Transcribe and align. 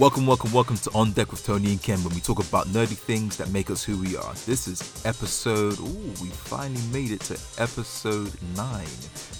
Welcome, 0.00 0.24
welcome, 0.26 0.50
welcome 0.50 0.76
to 0.78 0.90
On 0.94 1.12
Deck 1.12 1.30
with 1.30 1.44
Tony 1.44 1.72
and 1.72 1.82
Ken 1.82 2.02
when 2.02 2.14
we 2.14 2.22
talk 2.22 2.38
about 2.38 2.68
nerdy 2.68 2.96
things 2.96 3.36
that 3.36 3.50
make 3.50 3.68
us 3.68 3.84
who 3.84 3.98
we 3.98 4.16
are. 4.16 4.32
This 4.46 4.66
is 4.66 5.04
episode, 5.04 5.78
ooh, 5.78 6.14
we 6.22 6.30
finally 6.30 6.80
made 6.90 7.10
it 7.10 7.20
to 7.20 7.34
episode 7.58 8.32
9. 8.56 8.86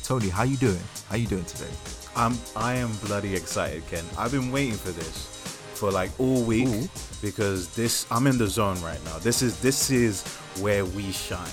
Tony, 0.02 0.28
how 0.28 0.42
you 0.42 0.58
doing? 0.58 0.82
How 1.08 1.16
you 1.16 1.26
doing 1.26 1.46
today? 1.46 1.70
I'm 2.14 2.36
I 2.54 2.74
am 2.74 2.94
bloody 3.06 3.34
excited, 3.34 3.86
Ken. 3.86 4.04
I've 4.18 4.32
been 4.32 4.52
waiting 4.52 4.74
for 4.74 4.90
this 4.90 5.28
for 5.72 5.90
like 5.90 6.10
all 6.20 6.42
week 6.42 6.68
Ooh. 6.68 6.90
because 7.22 7.74
this 7.74 8.06
I'm 8.12 8.26
in 8.26 8.36
the 8.36 8.46
zone 8.46 8.78
right 8.82 9.02
now. 9.06 9.16
This 9.18 9.40
is 9.40 9.58
this 9.62 9.90
is 9.90 10.26
where 10.60 10.84
we 10.84 11.10
shine. 11.10 11.48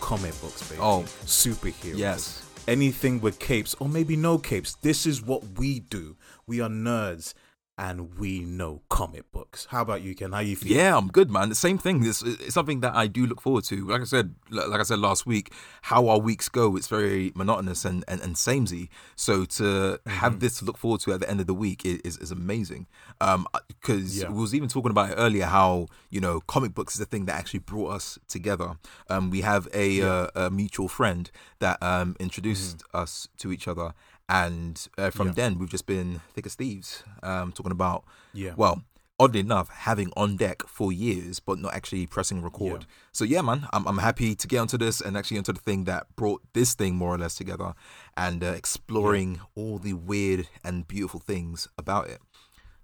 Comic 0.00 0.32
books, 0.40 0.66
baby. 0.66 0.80
Oh. 0.82 1.02
superheroes. 1.26 1.98
Yes. 1.98 2.42
Anything 2.66 3.20
with 3.20 3.38
capes 3.38 3.74
or 3.80 3.88
maybe 3.90 4.16
no 4.16 4.38
capes. 4.38 4.76
This 4.76 5.04
is 5.04 5.20
what 5.20 5.44
we 5.58 5.80
do. 5.80 6.16
We 6.46 6.62
are 6.62 6.70
nerds 6.70 7.34
and 7.78 8.16
we 8.18 8.40
know 8.40 8.80
comic 8.88 9.30
books. 9.32 9.66
How 9.70 9.82
about 9.82 10.00
you, 10.00 10.14
Ken? 10.14 10.32
How 10.32 10.38
you 10.40 10.56
feel? 10.56 10.74
Yeah, 10.74 10.96
I'm 10.96 11.08
good, 11.08 11.30
man. 11.30 11.50
The 11.50 11.54
same 11.54 11.76
thing. 11.76 12.04
It's, 12.06 12.22
it's 12.22 12.54
something 12.54 12.80
that 12.80 12.94
I 12.94 13.06
do 13.06 13.26
look 13.26 13.40
forward 13.42 13.64
to. 13.64 13.86
Like 13.86 14.00
I 14.00 14.04
said, 14.04 14.34
like 14.50 14.80
I 14.80 14.82
said 14.82 14.98
last 14.98 15.26
week, 15.26 15.52
how 15.82 16.08
our 16.08 16.18
weeks 16.18 16.48
go, 16.48 16.76
it's 16.76 16.88
very 16.88 17.32
monotonous 17.34 17.84
and, 17.84 18.02
and, 18.08 18.20
and 18.22 18.38
samey. 18.38 18.88
So 19.14 19.44
to 19.44 20.00
have 20.06 20.40
this 20.40 20.58
to 20.60 20.64
look 20.64 20.78
forward 20.78 21.00
to 21.02 21.12
at 21.12 21.20
the 21.20 21.28
end 21.28 21.40
of 21.40 21.46
the 21.46 21.54
week 21.54 21.84
is, 21.84 22.16
is, 22.16 22.30
amazing. 22.30 22.86
Um, 23.20 23.46
because 23.68 24.18
Yeah. 24.18 24.30
we 24.30 24.40
was 24.40 24.54
even 24.54 24.68
talking 24.68 24.90
about 24.90 25.10
it 25.10 25.14
earlier, 25.14 25.44
how 25.44 25.88
you 26.08 26.20
know 26.20 26.40
comic 26.40 26.74
books 26.74 26.94
is 26.94 27.00
the 27.00 27.04
thing 27.06 27.26
that 27.26 27.34
actually 27.34 27.60
brought 27.60 27.92
us 27.92 28.18
together. 28.26 28.76
Um, 29.10 29.30
we 29.30 29.42
have 29.42 29.68
a, 29.74 30.00
uh, 30.00 30.28
a 30.34 30.50
mutual 30.50 30.88
friend 30.88 31.30
that 31.58 31.82
um 31.82 32.16
introduced 32.18 32.82
us 32.94 33.28
to 33.38 33.52
each 33.52 33.68
other. 33.68 33.92
And 34.28 34.86
uh, 34.98 35.10
from 35.10 35.28
Yeah. 35.28 35.32
then, 35.34 35.58
we've 35.58 35.70
just 35.70 35.86
been 35.86 36.20
thick 36.34 36.46
as 36.46 36.54
thieves, 36.54 37.04
um, 37.22 37.52
talking 37.52 37.72
about 37.72 38.04
Yeah. 38.32 38.54
well, 38.56 38.82
oddly 39.18 39.40
enough, 39.40 39.68
having 39.70 40.12
on 40.16 40.36
deck 40.36 40.62
for 40.66 40.92
years, 40.92 41.40
but 41.40 41.58
not 41.58 41.72
actually 41.72 42.06
pressing 42.06 42.42
record. 42.42 42.82
Yeah. 42.82 42.86
So 43.12 43.24
yeah, 43.24 43.40
man, 43.42 43.68
I'm 43.72 43.86
I'm 43.86 43.98
happy 43.98 44.34
to 44.34 44.46
get 44.48 44.58
onto 44.58 44.76
this 44.76 45.00
and 45.00 45.16
actually 45.16 45.38
onto 45.38 45.52
the 45.52 45.60
thing 45.60 45.84
that 45.84 46.14
brought 46.16 46.42
this 46.52 46.74
thing 46.74 46.96
more 46.96 47.14
or 47.14 47.18
less 47.18 47.34
together, 47.36 47.74
and 48.16 48.42
uh, 48.42 48.48
exploring 48.48 49.40
all 49.54 49.78
the 49.78 49.92
weird 49.94 50.48
and 50.64 50.86
beautiful 50.88 51.20
things 51.20 51.68
about 51.78 52.08
it. 52.08 52.20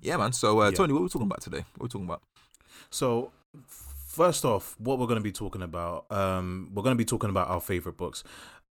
Yeah, 0.01 0.17
man. 0.17 0.33
So 0.33 0.61
uh. 0.61 0.71
Tony, 0.71 0.93
what 0.93 1.01
are 1.01 1.03
we 1.05 1.09
talking 1.09 1.27
about 1.27 1.41
today? 1.43 1.65
What 1.77 1.83
are 1.83 1.85
we 1.85 1.89
talking 1.89 2.07
about? 2.07 2.23
So, 2.91 3.33
first 3.67 4.45
off, 4.45 4.77
what 4.79 4.99
we're 4.99 5.07
going 5.07 5.19
to 5.19 5.23
be 5.23 5.33
talking 5.33 5.63
about, 5.63 6.11
um, 6.11 6.71
we're 6.75 6.83
going 6.83 6.95
to 6.97 6.99
be 6.99 7.05
talking 7.05 7.31
about 7.31 7.49
our 7.49 7.61
favorite 7.61 7.97
books. 7.97 8.23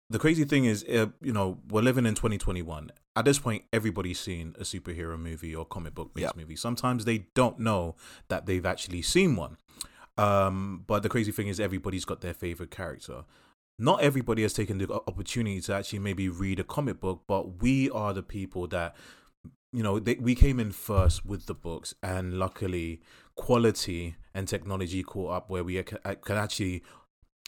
The 0.09 0.19
crazy 0.21 0.45
thing 0.45 0.67
is, 0.67 0.85
uh, 0.85 1.07
you 1.21 1.33
know, 1.33 1.59
we're 1.69 1.83
living 1.83 2.07
in 2.07 2.15
2021. 2.15 2.91
At 3.17 3.25
this 3.25 3.39
point, 3.39 3.65
everybody's 3.73 4.21
seen 4.21 4.55
a 4.59 4.63
superhero 4.63 5.19
movie 5.19 5.55
or 5.55 5.65
comic 5.65 5.95
book 5.95 6.15
based 6.15 6.27
Yep. 6.27 6.37
movie. 6.37 6.57
Sometimes 6.57 7.05
they 7.05 7.27
don't 7.35 7.59
know 7.59 7.97
that 8.29 8.47
they've 8.47 8.65
actually 8.65 9.03
seen 9.03 9.35
one. 9.35 9.57
Um, 10.17 10.85
but 10.87 11.03
the 11.03 11.09
crazy 11.09 11.33
thing 11.33 11.49
is, 11.49 11.59
everybody's 11.59 12.05
got 12.05 12.21
their 12.21 12.35
favorite 12.35 12.71
character. 12.71 13.25
Not 13.79 14.01
everybody 14.01 14.43
has 14.43 14.55
taken 14.55 14.79
the 14.79 14.91
opportunity 15.09 15.61
to 15.63 15.75
actually 15.75 15.99
maybe 15.99 16.29
read 16.29 16.61
a 16.61 16.65
comic 16.65 17.01
book, 17.01 17.25
but 17.27 17.61
we 17.61 17.91
are 17.91 18.15
the 18.15 18.23
people 18.23 18.67
that 18.69 18.95
you 19.73 19.83
know 19.83 19.99
they, 19.99 20.15
we 20.15 20.35
came 20.35 20.59
in 20.61 20.73
first 20.73 21.27
with 21.27 21.45
the 21.47 21.53
books 21.55 21.95
and 22.03 22.39
luckily 22.39 23.03
quality 23.35 24.17
and 24.33 24.49
technology 24.49 25.03
caught 25.03 25.33
up 25.33 25.51
where 25.51 25.63
we 25.65 25.83
ca- 25.83 26.15
can 26.15 26.37
actually 26.37 26.83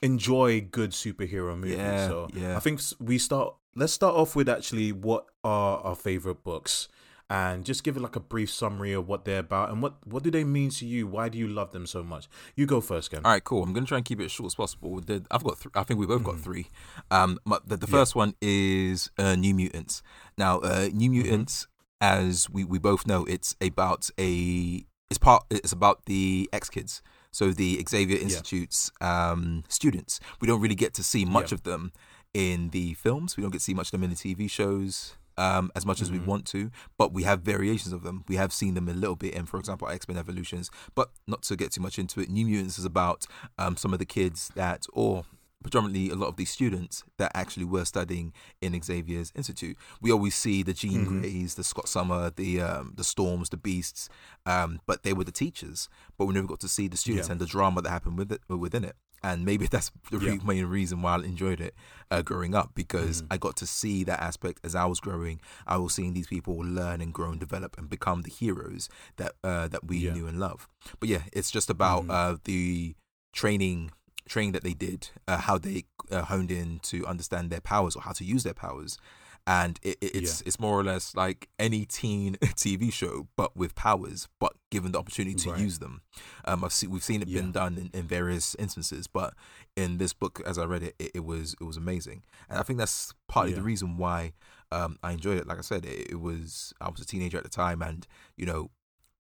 enjoy 0.03 0.61
good 0.61 0.91
superhero 0.93 1.57
movies 1.57 1.77
Yeah, 1.79 2.07
so 2.09 2.29
yeah. 2.35 2.57
i 2.57 2.61
think 2.61 2.81
we 3.01 3.19
start 3.19 3.55
let's 3.75 3.93
start 3.93 4.15
off 4.15 4.37
with 4.37 4.49
actually 4.49 4.93
what 4.93 5.27
are 5.45 5.79
our 5.81 5.95
favorite 5.97 6.43
books 6.45 6.89
and 7.31 7.63
just 7.65 7.85
give 7.85 7.97
it 7.97 8.01
like 8.01 8.17
a 8.17 8.21
brief 8.21 8.49
summary 8.51 8.93
of 8.95 9.07
what 9.07 9.25
they're 9.27 9.41
about 9.41 9.71
and 9.71 9.83
what 9.83 9.95
what 10.07 10.23
do 10.23 10.31
they 10.31 10.45
mean 10.45 10.71
to 10.71 10.87
you 10.87 11.07
why 11.07 11.29
do 11.29 11.37
you 11.37 11.47
love 11.49 11.73
them 11.73 11.85
so 11.85 12.03
much 12.03 12.27
you 12.57 12.65
go 12.65 12.81
first 12.81 13.11
Ken. 13.11 13.21
All 13.25 13.33
right, 13.33 13.43
cool. 13.45 13.63
I'm 13.63 13.73
gonna 13.75 13.87
try 13.87 13.99
and 13.99 14.05
keep 14.05 14.21
it 14.21 14.25
as 14.27 14.33
short 14.33 14.47
as 14.47 14.55
possible. 14.55 15.01
The, 15.01 15.25
I've 15.31 15.45
got, 15.45 15.61
th- 15.61 15.73
I 15.75 15.83
think 15.83 16.01
we 16.01 16.07
both 16.07 16.23
Mm-hmm. 16.23 16.31
got 16.31 16.41
three. 16.41 16.67
Um, 17.11 17.39
but 17.45 17.69
the, 17.69 17.77
the 17.77 17.87
first 17.87 18.15
one 18.17 18.35
is 18.41 19.11
uh, 19.19 19.35
New 19.37 19.55
Mutants. 19.55 20.03
Now, 20.39 20.59
uh, 20.61 20.87
Mm-hmm. 20.87 20.97
New 20.97 21.11
Mutants, 21.11 21.67
as 22.01 22.49
we, 22.49 22.65
we 22.65 22.79
both 22.79 23.07
know, 23.07 23.25
it's 23.27 23.57
about 23.61 24.09
a, 24.19 24.85
it's 25.11 25.19
part, 25.19 25.45
it's 25.51 25.73
about 25.73 26.05
the 26.07 26.49
X 26.53 26.69
Kids. 26.71 27.03
So 27.31 27.53
the 27.53 27.85
Xavier 27.89 28.19
Institute's 28.19 28.91
um, 29.01 29.65
students. 29.69 30.19
We 30.41 30.49
don't 30.49 30.61
really 30.61 30.75
get 30.75 30.95
to 30.95 31.03
see 31.05 31.25
much 31.25 31.51
Yeah. 31.53 31.57
of 31.57 31.63
them 31.65 31.93
in 32.35 32.71
the 32.71 32.95
films. 32.95 33.37
We 33.37 33.43
don't 33.43 33.51
get 33.51 33.59
to 33.59 33.65
see 33.65 33.75
much 33.75 33.89
of 33.89 33.93
them 33.93 34.03
in 34.05 34.11
the 34.11 34.17
TV 34.17 34.49
shows. 34.49 35.15
Um, 35.37 35.71
as 35.77 35.87
much 35.87 36.03
as 36.03 36.11
we 36.11 36.19
Mhm. 36.19 36.27
want 36.27 36.47
to, 36.47 36.73
but 36.97 37.13
we 37.13 37.23
have 37.23 37.43
variations 37.43 37.93
of 37.93 38.03
them. 38.03 38.25
We 38.27 38.35
have 38.35 38.53
seen 38.53 38.75
them 38.75 38.89
a 38.89 38.93
little 38.93 39.15
bit 39.15 39.35
in, 39.35 39.47
for 39.47 39.61
example, 39.61 39.87
X 39.87 40.09
Men 40.09 40.17
Evolutions, 40.17 40.69
but 40.97 41.13
not 41.29 41.43
to 41.45 41.55
get 41.55 41.71
too 41.71 41.81
much 41.81 41.97
into 41.97 42.19
it. 42.21 42.29
New 42.29 42.45
Mutants 42.45 42.77
is 42.77 42.85
about 42.85 43.25
um, 43.57 43.77
some 43.77 43.93
of 43.93 44.01
the 44.01 44.05
kids 44.05 44.51
that, 44.57 44.87
or 44.93 45.27
predominantly 45.63 46.11
a 46.11 46.15
lot 46.15 46.29
of 46.29 46.37
these 46.37 46.51
students 46.51 47.03
that 47.19 47.33
actually 47.35 47.65
were 47.65 47.85
studying 47.85 48.33
in 48.61 48.81
Xavier's 48.81 49.33
Institute. 49.35 49.77
We 50.01 50.13
always 50.13 50.35
see 50.35 50.63
the 50.63 50.73
Jean 50.73 51.05
Mhm. 51.07 51.21
Greys, 51.21 51.55
the 51.57 51.65
Scott 51.65 51.89
Summer, 51.89 52.31
the 52.31 52.61
um, 52.61 52.93
the 52.97 53.05
Storms, 53.05 53.49
the 53.51 53.57
Beasts, 53.57 54.09
um, 54.47 54.81
but 54.87 55.03
they 55.03 55.13
were 55.13 55.25
the 55.25 55.33
teachers. 55.33 55.89
But 56.17 56.27
we 56.27 56.35
never 56.35 56.47
got 56.47 56.61
to 56.61 56.69
see 56.69 56.89
the 56.89 56.97
students 56.97 57.29
Yeah. 57.29 57.33
and 57.33 57.41
the 57.41 57.47
drama 57.47 57.83
that 57.83 57.91
happened 57.91 58.19
with 58.19 58.31
it 58.33 58.41
within 58.49 58.85
it. 58.85 58.97
And 59.21 59.45
maybe 59.45 59.67
that's 59.71 59.91
the 60.13 60.19
Yeah. 60.19 60.39
main 60.45 60.67
reason 60.67 61.03
why 61.03 61.17
I 61.17 61.25
enjoyed 61.25 61.61
it 61.61 61.75
uh, 62.09 62.23
growing 62.23 62.55
up 62.55 62.71
because 62.77 63.23
Mhm. 63.23 63.27
I 63.33 63.37
got 63.39 63.57
to 63.57 63.67
see 63.67 64.05
that 64.05 64.21
aspect 64.23 64.61
as 64.63 64.77
I 64.77 64.85
was 64.85 65.01
growing. 65.01 65.41
I 65.67 65.77
was 65.79 65.93
seeing 65.95 66.15
these 66.15 66.29
people 66.29 66.55
learn 66.59 67.01
and 67.01 67.13
grow 67.13 67.31
and 67.33 67.41
develop 67.41 67.77
and 67.77 67.89
become 67.91 68.23
the 68.23 68.31
heroes 68.31 68.89
that 69.17 69.33
uh, 69.43 69.67
that 69.69 69.85
we 69.89 69.99
Yeah. 69.99 70.13
knew 70.15 70.29
and 70.29 70.39
love. 70.39 70.69
But 71.01 71.09
yeah, 71.09 71.25
it's 71.33 71.51
just 71.51 71.69
about 71.69 72.05
Mhm. 72.05 72.11
uh, 72.11 72.37
the 72.45 72.95
training 73.33 73.91
training 74.29 74.53
that 74.53 74.63
they 74.65 74.75
did, 74.75 75.09
uh, 75.27 75.39
how 75.39 75.59
they 75.59 75.85
uh, 76.11 76.23
honed 76.23 76.51
in 76.51 76.79
to 76.81 77.07
understand 77.07 77.51
their 77.51 77.61
powers 77.61 77.97
or 77.97 78.03
how 78.03 78.13
to 78.13 78.25
use 78.25 78.43
their 78.45 78.55
powers. 78.55 78.99
And 79.47 79.81
it, 79.83 79.97
it, 80.03 80.15
it's 80.15 80.43
it's 80.43 80.61
more 80.61 80.79
or 80.79 80.85
less 80.85 81.17
like 81.17 81.49
any 81.59 81.87
teen 81.87 82.35
TV 82.43 82.93
show, 82.93 83.29
but 83.35 83.57
with 83.57 83.75
powers, 83.75 84.29
but 84.39 84.53
given 84.71 84.93
the 84.93 84.99
opportunity 84.99 85.35
to 85.37 85.51
Right. 85.51 85.61
use 85.61 85.79
them. 85.79 86.03
Um, 86.45 86.63
I've 86.65 86.73
seen 86.75 86.91
we've 86.91 87.03
seen 87.03 87.23
it 87.23 87.33
been 87.33 87.53
done 87.53 87.79
in, 87.79 87.91
in 87.99 88.07
various 88.07 88.55
instances, 88.57 89.07
but 89.07 89.33
in 89.75 89.97
this 89.97 90.13
book, 90.13 90.43
as 90.45 90.59
I 90.59 90.65
read 90.67 90.83
it, 90.83 90.95
it, 90.99 91.13
it 91.15 91.25
was 91.25 91.55
it 91.59 91.65
was 91.65 91.79
amazing, 91.79 92.25
and 92.51 92.59
I 92.59 92.63
think 92.63 92.79
that's 92.79 93.15
partly 93.27 93.53
the 93.55 93.63
reason 93.63 93.97
why 93.97 94.35
um, 94.71 94.99
I 95.03 95.13
enjoyed 95.13 95.39
it. 95.39 95.47
Like 95.47 95.57
I 95.59 95.63
said, 95.63 95.87
it, 95.87 96.11
it 96.11 96.21
was 96.21 96.75
I 96.79 96.91
was 96.91 97.01
a 97.01 97.07
teenager 97.07 97.39
at 97.39 97.45
the 97.45 97.49
time, 97.49 97.81
and 97.81 98.07
you 98.37 98.45
know, 98.45 98.71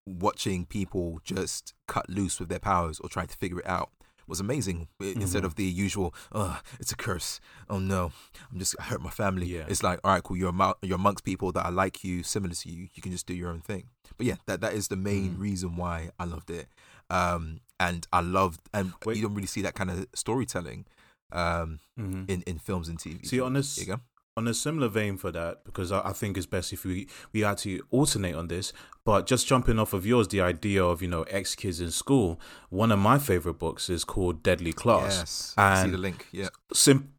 watching 0.04 0.66
people 0.66 1.20
just 1.25 1.72
cut 1.86 2.08
loose 2.10 2.38
with 2.38 2.50
their 2.50 2.58
powers 2.58 3.00
or 3.00 3.08
trying 3.08 3.28
to 3.28 3.36
figure 3.36 3.60
it 3.60 3.66
out 3.66 3.90
was 4.28 4.40
amazing. 4.40 4.88
I- 5.00 5.14
Instead 5.16 5.44
of 5.44 5.54
the 5.56 5.64
usual, 5.64 6.14
"Oh, 6.32 6.60
it's 6.78 6.92
a 6.92 6.96
curse. 6.96 7.40
Oh 7.68 7.78
no, 7.78 8.12
I'm 8.52 8.58
just 8.58 8.76
I 8.78 8.84
hurt 8.84 9.00
my 9.02 9.10
family." 9.10 9.46
Yeah. 9.46 9.64
It's 9.68 9.82
like, 9.82 9.98
all 10.04 10.12
right, 10.12 10.22
cool. 10.22 10.36
You're 10.36 10.50
among, 10.50 10.74
you're 10.82 10.96
amongst 10.96 11.24
people 11.24 11.50
that 11.52 11.64
are 11.64 11.72
like 11.72 12.04
you, 12.04 12.22
similar 12.22 12.54
to 12.54 12.68
you. 12.70 12.88
You 12.94 13.02
can 13.02 13.12
just 13.12 13.26
do 13.26 13.34
your 13.34 13.50
own 13.50 13.60
thing. 13.60 13.84
But 14.16 14.26
yeah, 14.26 14.36
that 14.46 14.60
that 14.60 14.74
is 14.74 14.88
the 14.88 14.96
main 14.96 15.36
Mhm. 15.36 15.40
reason 15.40 15.76
why 15.76 16.10
I 16.18 16.24
loved 16.24 16.50
it. 16.50 16.68
Um, 17.10 17.60
and 17.80 18.06
I 18.12 18.20
loved, 18.20 18.60
and 18.74 18.92
Wait. 19.06 19.16
you 19.16 19.22
don't 19.22 19.34
really 19.34 19.46
see 19.46 19.62
that 19.62 19.74
kind 19.74 19.90
of 19.90 20.06
storytelling, 20.14 20.84
um, 21.32 21.80
Mhm. 21.98 22.28
in 22.28 22.42
in 22.42 22.58
films 22.58 22.88
and 22.88 22.98
TV. 22.98 23.24
See, 23.26 23.40
on 23.40 23.54
this- 23.54 23.78
you 23.78 23.86
go. 23.86 24.00
On 24.38 24.49
a 24.49 24.54
similar 24.54 24.88
vein 24.88 25.16
for 25.19 25.31
that, 25.32 25.65
because 25.65 25.93
I, 25.93 26.00
I 26.09 26.12
think 26.12 26.37
it's 26.37 26.47
best 26.47 26.72
if 26.72 26.84
we 26.84 27.06
we 27.32 27.44
actually 27.44 27.81
alternate 27.91 28.35
on 28.35 28.49
this. 28.49 28.73
But 29.05 29.26
just 29.26 29.46
jumping 29.46 29.79
off 29.79 29.93
of 29.93 30.06
yours, 30.06 30.29
the 30.29 30.40
idea 30.40 30.85
of 30.85 31.02
you 31.02 31.08
know 31.08 31.23
ex 31.25 31.55
kids 31.55 31.81
in 31.81 31.90
school. 31.90 32.40
One 32.70 32.93
of 32.93 32.99
my 32.99 33.19
favorite 33.19 33.58
books 33.58 33.90
is 33.90 34.05
called 34.05 34.43
Deadly 34.43 34.73
Class. 34.73 35.19
Yes, 35.19 35.55
I 35.56 35.75
see 35.76 35.82
and 35.85 35.94
the 35.94 35.99
link. 35.99 36.26
Yeah, 36.32 36.49
Sim- 36.73 37.12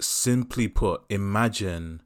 simply 0.00 0.68
put, 0.68 1.02
imagine 1.08 2.02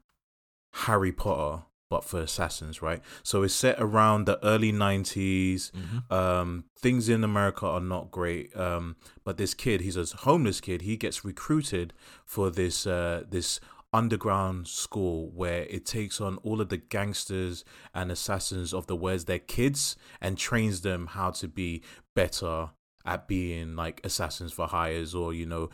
Harry 0.73 1.11
Potter 1.11 1.63
but 1.89 2.03
for 2.05 2.19
assassins, 2.21 2.83
right? 2.83 3.01
So 3.23 3.41
it's 3.41 3.53
set 3.53 3.75
around 3.79 4.25
the 4.25 4.37
early 4.45 4.71
90s. 4.71 5.71
Mhm. 5.71 6.11
Um, 6.11 6.65
things 6.77 7.09
in 7.09 7.23
America 7.23 7.65
are 7.65 7.79
not 7.81 8.11
great. 8.11 8.55
Um, 8.55 8.95
but 9.23 9.37
this 9.37 9.55
kid, 9.55 9.81
he's 9.81 9.97
a 9.97 10.05
homeless 10.17 10.61
kid. 10.61 10.83
He 10.83 10.97
gets 10.97 11.25
recruited 11.25 11.93
for 12.25 12.51
this 12.51 12.85
uh, 12.85 13.23
this 13.27 13.59
underground 13.91 14.67
school 14.67 15.31
where 15.33 15.63
it 15.63 15.85
takes 15.85 16.21
on 16.21 16.37
all 16.37 16.61
of 16.61 16.69
the 16.69 16.77
gangsters 16.77 17.65
and 17.93 18.11
assassins 18.11 18.73
of 18.73 18.87
the 18.87 18.95
West, 18.95 19.27
their 19.27 19.39
kids, 19.39 19.95
and 20.21 20.37
trains 20.37 20.81
them 20.81 21.07
how 21.07 21.31
to 21.31 21.47
be 21.47 21.81
better 22.15 22.69
at 23.05 23.27
being 23.27 23.75
like 23.75 24.01
assassins 24.03 24.51
for 24.51 24.67
hires 24.67 25.15
or 25.15 25.33
you 25.33 25.45
know 25.45 25.69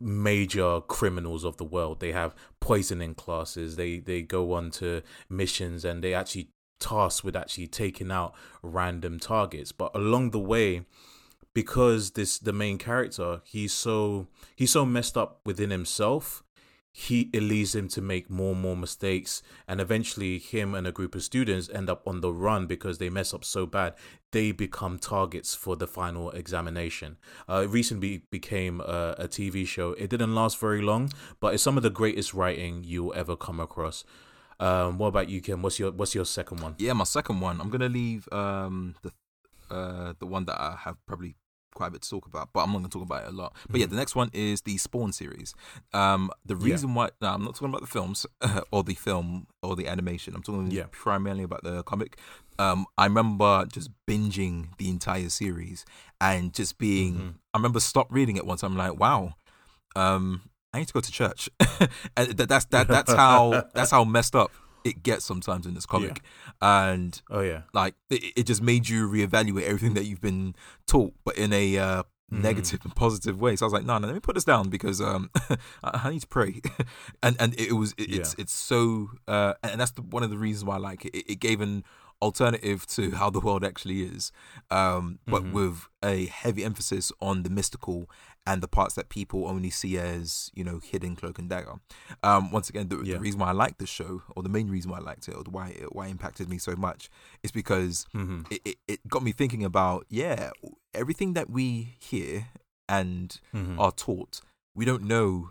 major 0.00 0.80
criminals 0.80 1.44
of 1.44 1.56
the 1.58 1.64
world. 1.64 2.00
They 2.00 2.12
have 2.12 2.34
poisoning 2.60 3.14
classes. 3.14 3.76
They 3.76 3.98
they 3.98 4.22
go 4.22 4.52
on 4.52 4.70
to 4.72 5.02
missions 5.28 5.84
and 5.84 6.02
they 6.02 6.14
actually 6.14 6.50
tasked 6.80 7.22
with 7.22 7.36
actually 7.36 7.68
taking 7.68 8.10
out 8.10 8.34
random 8.62 9.20
targets. 9.20 9.72
But 9.72 9.94
along 9.94 10.30
the 10.30 10.38
way, 10.38 10.86
because 11.54 12.12
this 12.12 12.38
the 12.38 12.52
main 12.52 12.78
character, 12.78 13.42
he's 13.44 13.72
so 13.72 14.26
he's 14.56 14.70
so 14.70 14.86
messed 14.86 15.16
up 15.16 15.40
within 15.44 15.70
himself. 15.70 16.42
He 16.92 17.30
it 17.32 17.42
leads 17.42 17.74
him 17.74 17.88
to 17.88 18.00
make 18.00 18.28
more 18.28 18.52
and 18.52 18.60
more 18.60 18.76
mistakes 18.76 19.42
and 19.68 19.80
eventually 19.80 20.38
him 20.38 20.74
and 20.74 20.86
a 20.86 20.92
group 20.92 21.14
of 21.14 21.22
students 21.22 21.70
end 21.72 21.88
up 21.88 22.06
on 22.06 22.20
the 22.20 22.32
run 22.32 22.66
because 22.66 22.98
they 22.98 23.08
mess 23.08 23.32
up 23.32 23.44
so 23.44 23.64
bad 23.64 23.94
they 24.32 24.50
become 24.52 24.98
targets 24.98 25.54
for 25.54 25.76
the 25.76 25.86
final 25.86 26.30
examination 26.30 27.16
uh, 27.48 27.62
it 27.64 27.68
recently 27.68 28.22
became 28.30 28.80
a, 28.80 29.14
a 29.18 29.28
tv 29.28 29.66
show 29.66 29.92
it 29.92 30.10
didn't 30.10 30.34
last 30.34 30.58
very 30.58 30.82
long 30.82 31.10
but 31.38 31.54
it's 31.54 31.62
some 31.62 31.76
of 31.76 31.84
the 31.84 31.90
greatest 31.90 32.34
writing 32.34 32.82
you'll 32.84 33.14
ever 33.14 33.36
come 33.36 33.60
across 33.60 34.04
um, 34.58 34.98
what 34.98 35.08
about 35.08 35.28
you 35.28 35.40
Ken? 35.40 35.62
what's 35.62 35.78
your 35.78 35.92
what's 35.92 36.14
your 36.14 36.24
second 36.26 36.60
one 36.60 36.74
Yeah, 36.78 36.92
my 36.92 37.04
second 37.04 37.40
one. 37.40 37.60
I'm 37.60 37.70
gonna 37.70 37.88
leave 37.88 38.28
um 38.32 38.94
the 39.02 39.12
uh 39.74 40.12
the 40.18 40.26
one 40.26 40.44
that 40.46 40.60
I 40.60 40.76
have 40.84 40.96
probably 41.06 41.36
quite 41.74 41.88
a 41.88 41.90
bit 41.92 42.02
to 42.02 42.10
talk 42.10 42.26
about, 42.26 42.50
but 42.52 42.60
I'm 42.60 42.72
not 42.72 42.78
gonna 42.78 42.88
talk 42.88 43.02
about 43.02 43.24
it 43.24 43.28
a 43.28 43.32
lot. 43.32 43.54
But 43.68 43.80
yeah, 43.80 43.86
the 43.86 43.96
next 43.96 44.14
one 44.16 44.30
is 44.32 44.62
the 44.62 44.76
Spawn 44.76 45.12
series. 45.12 45.54
Um, 45.92 46.30
the 46.44 46.54
Mm-hmm. 46.54 46.66
Yeah. 46.66 46.72
reason 46.72 46.94
why 46.94 47.10
no, 47.20 47.28
I'm 47.28 47.44
not 47.44 47.54
talking 47.54 47.68
about 47.68 47.80
the 47.82 47.86
films 47.86 48.26
or 48.72 48.82
the 48.82 48.94
film 48.94 49.46
or 49.62 49.76
the 49.76 49.86
animation. 49.88 50.34
I'm 50.34 50.42
talking 50.42 50.70
Yeah. 50.70 50.84
primarily 50.90 51.44
about 51.44 51.62
the 51.64 51.82
comic. 51.84 52.18
Um, 52.58 52.86
I 52.98 53.04
remember 53.06 53.64
just 53.72 53.90
binging 54.06 54.76
the 54.78 54.88
entire 54.90 55.28
series 55.30 55.84
and 56.20 56.52
just 56.52 56.76
being. 56.78 57.14
Mhm. 57.14 57.34
I 57.54 57.58
remember 57.58 57.80
stop 57.80 58.08
reading 58.10 58.36
it 58.36 58.46
once. 58.46 58.62
I'm 58.62 58.76
like, 58.76 58.98
wow. 58.98 59.34
Um, 59.96 60.42
I 60.72 60.78
need 60.78 60.86
to 60.86 60.92
go 60.94 61.00
to 61.00 61.10
church, 61.10 61.48
and 62.16 62.30
that, 62.38 62.48
that's 62.48 62.64
that 62.66 62.86
that's 62.86 63.12
how 63.12 63.64
that's 63.74 63.90
how 63.90 64.04
messed 64.04 64.36
up 64.36 64.52
it 64.84 65.02
gets 65.02 65.24
sometimes 65.24 65.66
in 65.66 65.74
this 65.74 65.86
comic, 65.86 66.22
and 66.60 67.20
oh 67.30 67.40
yeah 67.40 67.62
like 67.72 67.94
it, 68.10 68.22
it 68.36 68.42
just 68.46 68.62
made 68.62 68.88
you 68.88 69.08
reevaluate 69.08 69.62
everything 69.62 69.94
that 69.94 70.04
you've 70.04 70.20
been 70.20 70.54
taught, 70.86 71.14
but 71.24 71.36
in 71.36 71.52
a 71.52 71.78
uh, 71.78 72.02
Mhm. 72.32 72.42
negative 72.42 72.80
and 72.84 72.94
positive 72.94 73.40
way. 73.40 73.56
So 73.56 73.64
I 73.64 73.66
was 73.66 73.72
like, 73.72 73.84
no, 73.84 73.98
no, 73.98 74.06
let 74.06 74.14
me 74.14 74.20
put 74.20 74.36
this 74.36 74.44
down 74.44 74.68
because 74.68 75.00
um, 75.00 75.30
I, 75.82 76.00
I 76.04 76.10
need 76.10 76.20
to 76.20 76.28
pray, 76.28 76.60
and 77.22 77.36
and 77.40 77.58
it, 77.58 77.72
was 77.72 77.92
it, 77.98 78.14
it's 78.14 78.34
it's 78.38 78.52
so 78.54 79.10
uh, 79.26 79.54
and 79.64 79.80
that's 79.80 79.90
the, 79.92 80.02
one 80.02 80.22
of 80.22 80.30
the 80.30 80.38
reasons 80.38 80.64
why 80.64 80.76
I 80.76 80.78
like 80.78 81.04
it. 81.06 81.14
It, 81.14 81.32
it 81.32 81.40
gave 81.40 81.60
an 81.60 81.82
alternative 82.22 82.86
to 82.86 83.12
how 83.12 83.30
the 83.30 83.40
world 83.40 83.64
actually 83.64 84.02
is, 84.02 84.30
um, 84.70 85.18
but 85.26 85.42
Mhm. 85.42 85.52
with 85.52 85.88
a 86.04 86.26
heavy 86.26 86.62
emphasis 86.64 87.10
on 87.20 87.42
the 87.42 87.50
mystical 87.50 88.08
and 88.50 88.62
the 88.62 88.68
parts 88.78 88.94
that 88.98 89.08
people 89.18 89.40
only 89.54 89.70
see 89.70 89.92
as 89.98 90.50
you 90.58 90.64
know 90.68 90.78
hidden 90.90 91.12
cloak 91.20 91.38
and 91.38 91.48
dagger. 91.54 91.74
Um, 92.28 92.42
once 92.56 92.68
again, 92.70 92.88
the, 92.88 92.96
Yeah. 92.96 93.14
the 93.14 93.20
reason 93.26 93.38
why 93.40 93.48
I 93.54 93.56
like 93.64 93.76
this 93.78 93.88
show, 94.00 94.12
or 94.34 94.42
the 94.42 94.48
main 94.58 94.68
reason 94.76 94.90
why 94.90 94.98
I 94.98 95.04
liked 95.10 95.28
it, 95.28 95.34
or 95.38 95.42
why 95.56 95.66
it, 95.82 95.94
why 95.96 96.06
it 96.08 96.10
impacted 96.16 96.46
me 96.48 96.58
so 96.58 96.74
much, 96.86 97.02
is 97.44 97.52
because 97.52 97.94
hmm 98.12 98.40
it, 98.54 98.60
it, 98.70 98.76
it 98.92 99.00
got 99.14 99.22
me 99.22 99.32
thinking 99.40 99.64
about 99.72 100.00
yeah 100.08 100.50
everything 101.02 101.34
that 101.34 101.48
we 101.56 101.66
hear 102.10 102.32
and 102.88 103.38
hmm 103.52 103.78
are 103.78 103.92
taught 104.06 104.40
we 104.74 104.84
don't 104.90 105.04
know 105.14 105.50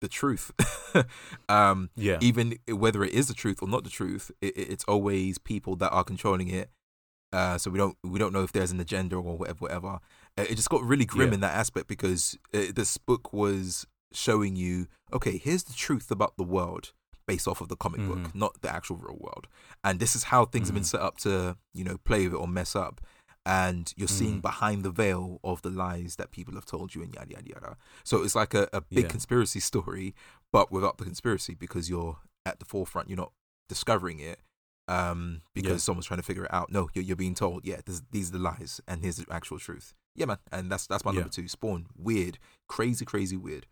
the 0.00 0.08
truth. 0.08 0.46
Um 1.48 1.90
yeah. 1.96 2.18
even 2.20 2.58
whether 2.68 3.04
it 3.04 3.12
is 3.12 3.28
the 3.28 3.34
truth 3.42 3.58
or 3.62 3.68
not 3.68 3.84
the 3.84 3.90
truth 3.90 4.30
it, 4.40 4.56
it- 4.56 4.68
it's 4.72 4.84
always 4.84 5.38
people 5.38 5.76
that 5.76 5.90
are 5.90 6.04
controlling 6.04 6.48
it. 6.48 6.70
Uh 7.32 7.56
so 7.58 7.70
we 7.70 7.78
don't 7.78 7.96
we 8.02 8.18
don't 8.18 8.32
know 8.32 8.42
if 8.42 8.52
there's 8.52 8.70
an 8.72 8.80
agenda 8.80 9.16
or 9.16 9.36
whatever 9.36 9.58
whatever 9.66 9.98
it 10.42 10.54
just 10.56 10.68
got 10.70 10.82
really 10.82 11.04
grim 11.04 11.28
Yeah. 11.28 11.34
in 11.34 11.40
that 11.40 11.54
aspect 11.56 11.88
because 11.88 12.38
uh, 12.54 12.66
this 12.74 12.96
book 12.98 13.32
was 13.32 13.86
showing 14.12 14.56
you 14.56 14.86
okay 15.12 15.36
here's 15.38 15.64
the 15.64 15.72
truth 15.74 16.10
about 16.10 16.36
the 16.36 16.44
world 16.44 16.92
based 17.26 17.46
off 17.46 17.60
of 17.60 17.68
the 17.68 17.76
comic 17.76 18.00
book 18.06 18.18
Mhm. 18.18 18.34
not 18.34 18.60
the 18.62 18.70
actual 18.74 18.96
real 18.96 19.18
world 19.20 19.46
and 19.84 20.00
this 20.00 20.16
is 20.16 20.24
how 20.24 20.44
things 20.46 20.68
have 20.68 20.74
been 20.74 20.82
Mhm. 20.82 20.86
set 20.86 21.00
up 21.02 21.18
to 21.18 21.56
you 21.74 21.84
know 21.84 21.98
play 21.98 22.24
with 22.24 22.32
it 22.32 22.36
or 22.36 22.48
mess 22.48 22.74
up 22.74 23.00
and 23.44 23.92
you're 23.96 24.08
seeing 24.08 24.38
Mhm. 24.38 24.42
behind 24.42 24.82
the 24.82 24.90
veil 24.90 25.38
of 25.44 25.60
the 25.62 25.70
lies 25.70 26.16
that 26.16 26.30
people 26.30 26.54
have 26.54 26.64
told 26.66 26.94
you 26.94 27.02
and 27.02 27.14
yada 27.14 27.30
yada 27.32 27.48
yada 27.48 27.76
so 28.02 28.22
it's 28.22 28.34
like 28.34 28.54
a, 28.54 28.68
a 28.72 28.80
big 28.80 29.04
Yeah. 29.04 29.10
conspiracy 29.10 29.60
story 29.60 30.14
but 30.52 30.72
without 30.72 30.96
the 30.98 31.04
conspiracy 31.04 31.54
because 31.54 31.90
you're 31.90 32.18
at 32.46 32.58
the 32.60 32.64
forefront 32.64 33.08
you're 33.10 33.16
not 33.18 33.32
discovering 33.68 34.20
it 34.20 34.40
um 34.88 35.42
because 35.52 35.72
Yeah. 35.72 35.76
someone's 35.78 36.06
trying 36.06 36.20
to 36.20 36.24
figure 36.24 36.44
it 36.44 36.52
out 36.52 36.72
no 36.72 36.88
you're, 36.94 37.04
you're 37.04 37.16
being 37.16 37.34
told 37.34 37.66
yeah 37.66 37.80
this, 37.84 38.00
these 38.10 38.30
are 38.30 38.32
the 38.32 38.38
lies 38.38 38.80
and 38.88 39.02
here's 39.02 39.16
the 39.16 39.26
actual 39.30 39.58
truth 39.58 39.92
yeah 40.18 40.26
man 40.26 40.38
and 40.52 40.70
that's 40.70 40.86
that's 40.86 41.04
my 41.04 41.12
Yeah. 41.12 41.20
number 41.20 41.32
two 41.32 41.48
spawn 41.48 41.86
weird 41.96 42.38
crazy 42.68 43.04
crazy 43.04 43.36
weird 43.36 43.66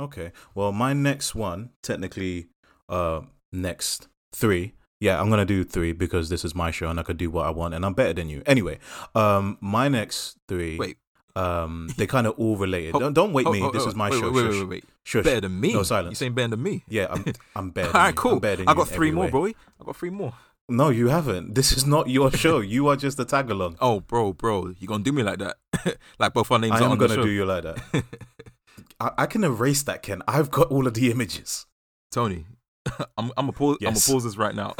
Okay. 0.00 0.32
Well, 0.54 0.72
my 0.72 0.94
next 0.94 1.34
one, 1.34 1.70
technically, 1.82 2.48
uh, 2.88 3.20
next 3.52 4.08
three. 4.34 4.72
Yeah, 5.00 5.20
I'm 5.20 5.30
gonna 5.30 5.44
do 5.44 5.64
three 5.64 5.92
because 5.92 6.28
this 6.28 6.44
is 6.44 6.54
my 6.54 6.70
show 6.70 6.88
and 6.88 6.98
I 6.98 7.02
could 7.02 7.18
do 7.18 7.30
what 7.30 7.46
I 7.46 7.50
want 7.50 7.74
and 7.74 7.84
I'm 7.84 7.92
better 7.94 8.12
than 8.14 8.28
you. 8.28 8.42
Anyway, 8.46 8.78
um, 9.14 9.58
my 9.60 9.88
next 9.88 10.38
three. 10.48 10.78
wait 10.78 10.96
Um, 11.36 11.88
they 11.98 12.06
kind 12.06 12.26
of 12.26 12.34
all 12.38 12.56
related. 12.56 12.92
Don't 12.98 13.12
don't 13.12 13.32
wait 13.32 13.46
oh, 13.46 13.52
me. 13.52 13.62
oh, 13.62 13.70
this 13.70 13.84
oh, 13.84 13.88
is 13.88 13.94
my 13.94 14.10
wait, 14.10 14.20
show. 14.20 14.30
wait, 14.30 14.44
wait, 14.48 14.58
wait, 14.60 14.68
wait. 14.68 14.84
Shush. 15.04 15.24
better 15.24 15.40
than 15.42 15.60
me 15.60 15.72
No, 15.72 15.82
silence. 15.82 16.12
you 16.12 16.16
saying 16.16 16.34
better 16.34 16.48
than 16.48 16.62
me 16.62 16.84
Yeah, 16.88 17.06
I'm 17.10 17.24
I'm 17.56 17.70
better. 17.76 17.88
all 17.88 17.92
Than 17.92 18.02
right 18.02 18.08
you. 18.08 18.14
cool 18.14 18.32
I'm 18.32 18.38
better 18.40 18.56
than 18.56 18.68
i 18.68 18.74
got 18.74 18.88
three 18.88 19.10
more 19.10 19.24
way. 19.24 19.30
bro 19.30 19.46
i 19.46 19.54
got 19.84 19.96
three 19.96 20.10
more 20.10 20.32
No, 20.68 20.88
you 20.90 21.08
haven't. 21.08 21.54
This 21.54 21.72
is 21.72 21.86
not 21.86 22.08
your 22.08 22.30
show. 22.30 22.60
You 22.60 22.88
are 22.88 22.96
just 22.96 23.18
a 23.20 23.24
tag 23.24 23.50
along. 23.50 23.76
oh 23.80 24.00
bro 24.00 24.32
bro 24.32 24.72
you 24.78 24.86
gonna 24.88 25.02
do 25.04 25.12
me 25.12 25.22
like 25.22 25.38
that 25.40 25.56
like 26.18 26.32
both 26.32 26.50
our 26.50 26.58
names 26.58 26.72
I 26.74 26.80
are 26.80 26.84
am 26.84 26.92
on 26.92 26.98
the 26.98 27.08
gonna 27.08 27.22
do 27.22 27.30
you 27.30 27.44
like 27.44 27.64
that. 27.64 27.78
I, 29.00 29.10
I 29.18 29.26
can 29.26 29.44
erase 29.44 29.82
that, 29.84 30.02
Ken. 30.02 30.22
I've 30.28 30.50
got 30.50 30.68
all 30.70 30.86
of 30.86 30.94
the 30.94 31.10
images. 31.10 31.66
tony 32.10 32.46
i'm 33.16 33.30
i'm 33.36 33.46
gonna 33.46 33.52
pause 33.52 33.76
i'm 33.80 33.94
Yes. 33.94 34.06
gonna 34.06 34.14
pause 34.16 34.24
this 34.24 34.36
right 34.36 34.54
now 34.54 34.74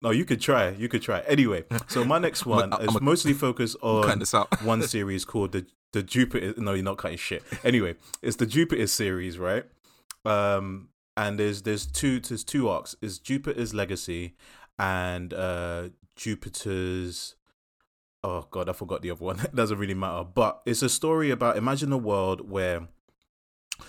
No, 0.00 0.10
you 0.10 0.24
could 0.24 0.40
try. 0.40 0.70
You 0.70 0.88
could 0.88 1.00
try. 1.02 1.20
Anyway, 1.28 1.62
so 1.86 2.04
my 2.04 2.18
next 2.18 2.44
one 2.44 2.72
I'm 2.72 2.88
is 2.88 2.96
a- 2.96 3.00
mostly 3.00 3.32
focused 3.32 3.76
on 3.82 4.20
one 4.64 4.82
series 4.82 5.24
called 5.24 5.52
the 5.52 5.64
the 5.92 6.02
Jupiter. 6.02 6.54
No, 6.56 6.72
you're 6.74 6.82
not 6.82 6.96
cutting 6.98 7.18
shit. 7.18 7.44
Anyway, 7.62 7.94
it's 8.20 8.34
the 8.36 8.46
Jupiter 8.46 8.88
series, 8.88 9.38
right? 9.38 9.64
Um, 10.24 10.88
and 11.16 11.38
there's 11.38 11.62
there's 11.62 11.86
two 11.86 12.20
there's 12.20 12.44
two 12.44 12.68
arcs. 12.68 12.96
Is 13.00 13.18
Jupiter's 13.18 13.74
legacy 13.74 14.34
and 14.78 15.32
uh 15.32 15.88
Jupiter's. 16.16 17.36
Oh 18.24 18.46
god, 18.50 18.68
I 18.68 18.72
forgot 18.72 19.02
the 19.02 19.10
other 19.10 19.24
one. 19.24 19.40
It 19.44 19.54
doesn't 19.54 19.78
really 19.78 19.94
matter. 19.94 20.24
But 20.24 20.62
it's 20.66 20.82
a 20.82 20.88
story 20.88 21.30
about 21.30 21.56
imagine 21.56 21.92
a 21.92 21.98
world 21.98 22.50
where 22.50 22.88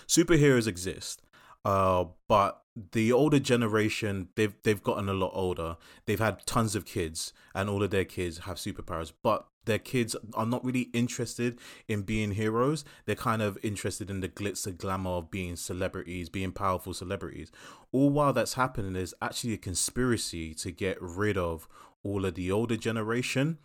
superheroes 0.08 0.68
exist, 0.68 1.22
uh, 1.66 2.06
but 2.28 2.64
the 2.92 3.12
older 3.12 3.40
generation 3.40 4.30
they've 4.36 4.56
they've 4.64 4.82
gotten 4.82 5.08
a 5.08 5.14
lot 5.14 5.32
older. 5.34 5.78
They've 6.06 6.20
had 6.20 6.46
tons 6.46 6.76
of 6.76 6.86
kids, 6.86 7.34
and 7.54 7.70
all 7.70 7.84
of 7.84 7.92
their 7.92 8.06
kids 8.06 8.40
have 8.40 8.58
superpowers, 8.58 9.14
but 9.22 9.48
their 9.66 9.80
kids 9.80 10.16
are 10.34 10.46
not 10.46 10.66
really 10.66 10.90
interested 10.94 11.58
in 11.88 12.02
being 12.02 12.32
heroes. 12.32 12.84
They're 13.06 13.16
kind 13.16 13.42
of 13.42 13.58
interested 13.64 14.10
in 14.10 14.20
the 14.20 14.28
glitz 14.28 14.68
and 14.68 14.78
glamour 14.78 15.12
of 15.12 15.32
being 15.32 15.56
celebrities, 15.56 16.28
being 16.30 16.52
powerful 16.52 16.94
celebrities. 16.94 17.52
All 17.92 18.10
while 18.10 18.34
that's 18.34 18.56
happening, 18.56 18.94
there's 18.94 19.14
actually 19.22 19.54
a 19.54 19.58
conspiracy 19.58 20.54
to 20.56 20.72
get 20.72 20.98
rid 21.02 21.38
of 21.38 21.68
all 22.04 22.26
of 22.26 22.36
the 22.36 22.52
older 22.52 22.76
generation 22.76 23.58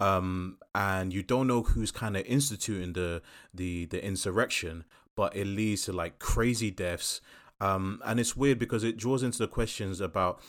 um 0.00 0.56
and 0.74 1.12
you 1.12 1.22
don't 1.22 1.46
know 1.46 1.62
who's 1.62 1.90
kind 1.90 2.16
of 2.16 2.24
instituting 2.24 2.94
the 2.94 3.20
the 3.52 3.84
the 3.86 4.02
insurrection 4.02 4.84
but 5.14 5.36
it 5.36 5.46
leads 5.46 5.84
to 5.84 5.92
like 5.92 6.18
crazy 6.18 6.70
deaths 6.70 7.20
um 7.62 8.00
and 8.04 8.18
it's 8.18 8.36
weird 8.36 8.58
because 8.58 8.82
it 8.84 8.96
draws 8.96 9.22
into 9.22 9.38
the 9.38 9.48
questions 9.48 10.00
about 10.00 10.40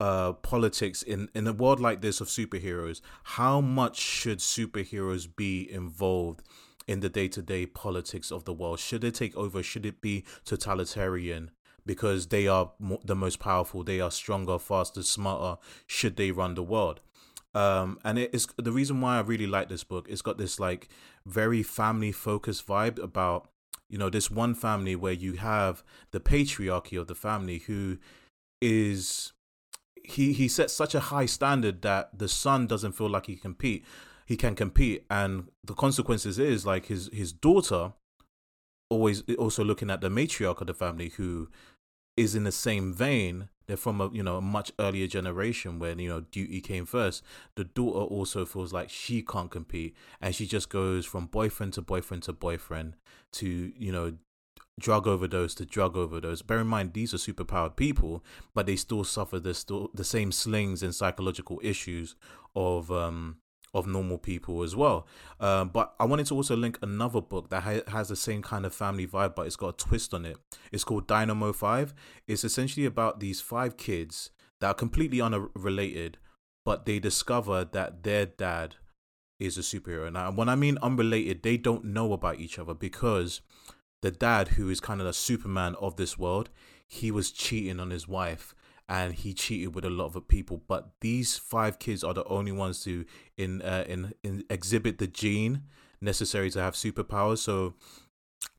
uh 0.00 0.32
politics 0.32 1.02
in 1.02 1.28
in 1.34 1.46
a 1.46 1.52
world 1.52 1.78
like 1.78 2.00
this 2.00 2.20
of 2.20 2.28
superheroes. 2.28 3.00
How 3.22 3.60
much 3.60 3.98
should 3.98 4.38
superheroes 4.38 5.28
be 5.36 5.70
involved 5.70 6.42
in 6.86 7.00
the 7.00 7.08
day-to-day 7.08 7.66
politics 7.66 8.32
of 8.32 8.44
the 8.44 8.52
world? 8.52 8.78
Should 8.80 9.04
it 9.04 9.14
take 9.14 9.36
over? 9.36 9.62
Should 9.62 9.86
it 9.86 10.00
be 10.00 10.24
totalitarian? 10.44 11.50
Because 11.86 12.28
they 12.28 12.46
are 12.46 12.72
the 13.04 13.14
most 13.14 13.38
powerful. 13.40 13.84
They 13.84 14.00
are 14.00 14.10
stronger 14.10 14.58
faster 14.58 15.02
smarter 15.02 15.60
should 15.86 16.16
they 16.16 16.30
run 16.30 16.54
the 16.54 16.62
world. 16.62 17.00
Um 17.54 17.98
and 18.04 18.18
it 18.18 18.30
is 18.34 18.48
the 18.56 18.72
reason 18.72 19.00
why 19.00 19.18
i 19.18 19.20
really 19.20 19.46
like 19.46 19.68
this 19.68 19.84
book 19.84 20.08
it's 20.08 20.22
got 20.22 20.38
this 20.38 20.58
like 20.58 20.88
very 21.24 21.62
family 21.62 22.10
focused 22.10 22.66
vibe 22.66 22.98
about 22.98 23.48
you 23.88 23.98
know 23.98 24.10
this 24.10 24.30
one 24.30 24.54
family 24.54 24.96
where 24.96 25.12
you 25.12 25.34
have 25.34 25.82
the 26.10 26.20
patriarchy 26.20 26.98
of 27.00 27.06
the 27.06 27.14
family 27.14 27.58
who 27.58 27.98
is 28.60 29.32
he 30.02 30.32
he 30.32 30.48
sets 30.48 30.72
such 30.72 30.94
a 30.94 31.00
high 31.00 31.26
standard 31.26 31.82
that 31.82 32.18
the 32.18 32.28
son 32.28 32.66
doesn't 32.66 32.92
feel 32.92 33.08
like 33.08 33.26
he 33.26 33.36
compete 33.36 33.84
he 34.26 34.36
can 34.36 34.54
compete. 34.54 35.04
And 35.10 35.48
the 35.62 35.74
consequences 35.74 36.38
is 36.38 36.64
like 36.66 36.86
his 36.86 37.10
his 37.12 37.32
daughter 37.32 37.92
always 38.90 39.22
also 39.38 39.64
looking 39.64 39.90
at 39.90 40.00
the 40.00 40.08
matriarch 40.08 40.60
of 40.60 40.66
the 40.66 40.74
family 40.74 41.10
who 41.10 41.48
is 42.16 42.34
in 42.34 42.44
the 42.44 42.52
same 42.52 42.92
vein 42.92 43.48
they're 43.66 43.76
from 43.76 44.00
a 44.00 44.10
you 44.10 44.22
know 44.22 44.36
a 44.36 44.40
much 44.40 44.72
earlier 44.78 45.06
generation 45.06 45.78
when 45.78 45.98
you 45.98 46.08
know 46.08 46.20
duty 46.20 46.60
came 46.60 46.86
first. 46.86 47.22
The 47.56 47.64
daughter 47.64 48.00
also 48.00 48.44
feels 48.44 48.72
like 48.72 48.90
she 48.90 49.22
can't 49.22 49.50
compete 49.50 49.94
and 50.20 50.34
she 50.34 50.46
just 50.46 50.68
goes 50.68 51.06
from 51.06 51.26
boyfriend 51.26 51.72
to 51.74 51.82
boyfriend 51.82 52.22
to 52.24 52.32
boyfriend 52.32 52.94
to 53.32 53.72
you 53.76 53.92
know 53.92 54.14
drug 54.78 55.06
overdose 55.06 55.54
to 55.54 55.64
drug 55.64 55.96
overdose. 55.96 56.42
Bear 56.42 56.60
in 56.60 56.66
mind 56.66 56.92
these 56.92 57.14
are 57.14 57.18
superpowered 57.18 57.76
people 57.76 58.24
but 58.54 58.66
they 58.66 58.76
still 58.76 59.04
suffer 59.04 59.38
the 59.38 59.88
the 59.94 60.04
same 60.04 60.32
slings 60.32 60.82
and 60.82 60.94
psychological 60.94 61.60
issues 61.62 62.16
of 62.56 62.90
um 62.90 63.36
of 63.74 63.86
normal 63.86 64.16
people 64.16 64.62
as 64.62 64.74
well. 64.76 65.06
Um, 65.40 65.68
but 65.68 65.94
I 65.98 66.04
wanted 66.04 66.26
to 66.26 66.34
also 66.34 66.56
link 66.56 66.78
another 66.80 67.20
book 67.20 67.50
that 67.50 67.64
ha- 67.64 67.90
has 67.90 68.08
the 68.08 68.16
same 68.16 68.40
kind 68.40 68.64
of 68.64 68.74
family 68.74 69.06
vibe, 69.06 69.34
but 69.34 69.46
it's 69.46 69.56
got 69.56 69.68
a 69.68 69.84
twist 69.84 70.14
on 70.14 70.24
it. 70.24 70.38
It's 70.72 70.84
called 70.84 71.06
Dynamo 71.06 71.52
Five. 71.52 71.92
It's 72.26 72.44
essentially 72.44 72.86
about 72.86 73.20
these 73.20 73.40
five 73.40 73.76
kids 73.76 74.30
that 74.60 74.68
are 74.68 74.74
completely 74.74 75.20
unrelated, 75.20 76.18
but 76.64 76.86
they 76.86 76.98
discover 76.98 77.64
that 77.64 78.04
their 78.04 78.26
dad 78.26 78.76
is 79.40 79.58
a 79.58 79.62
superhero. 79.62 80.10
Now, 80.12 80.30
when 80.30 80.48
I 80.48 80.54
mean 80.54 80.78
unrelated, 80.80 81.42
they 81.42 81.56
don't 81.56 81.84
know 81.84 82.12
about 82.12 82.38
each 82.38 82.58
other 82.58 82.74
because 82.74 83.40
the 84.02 84.10
dad, 84.10 84.48
who 84.48 84.70
is 84.70 84.80
kind 84.80 85.00
of 85.00 85.06
the 85.06 85.12
Superman 85.12 85.74
of 85.80 85.96
this 85.96 86.16
world, 86.16 86.50
he 86.86 87.10
was 87.10 87.32
cheating 87.32 87.80
on 87.80 87.90
his 87.90 88.06
wife 88.06 88.54
and 88.88 89.14
he 89.14 89.32
cheated 89.32 89.74
with 89.74 89.84
a 89.84 89.90
lot 89.90 90.14
of 90.14 90.28
people. 90.28 90.62
But 90.68 90.92
these 91.00 91.36
five 91.36 91.78
kids 91.78 92.04
are 92.04 92.14
the 92.14 92.24
only 92.24 92.52
ones 92.52 92.82
to 92.84 93.04
in 93.36 93.62
uh, 93.62 93.84
in, 93.88 94.14
in 94.22 94.44
exhibit 94.50 94.98
the 94.98 95.06
gene 95.06 95.62
necessary 96.00 96.50
to 96.50 96.60
have 96.60 96.74
superpowers. 96.74 97.38
So 97.38 97.74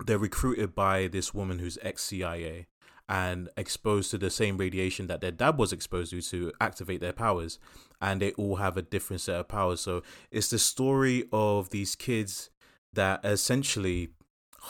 they're 0.06 0.18
recruited 0.18 0.76
by 0.76 1.08
this 1.08 1.34
woman 1.34 1.60
who's 1.60 1.78
ex 1.82 2.04
CIA 2.04 2.68
and 3.08 3.50
exposed 3.56 4.12
to 4.12 4.18
the 4.18 4.30
same 4.30 4.58
radiation 4.58 5.08
that 5.08 5.22
their 5.22 5.32
dad 5.32 5.58
was 5.58 5.72
exposed 5.72 6.12
to 6.12 6.22
to 6.22 6.52
activate 6.60 7.02
their 7.02 7.14
powers 7.14 7.60
and 8.02 8.22
they 8.22 8.32
all 8.32 8.56
have 8.56 8.78
a 8.78 8.82
different 8.82 9.22
set 9.22 9.40
of 9.40 9.48
powers 9.48 9.80
so 9.80 10.02
it's 10.32 10.50
the 10.50 10.58
story 10.58 11.24
of 11.32 11.70
these 11.70 11.96
kids 11.96 12.50
that 12.94 13.24
essentially 13.24 14.10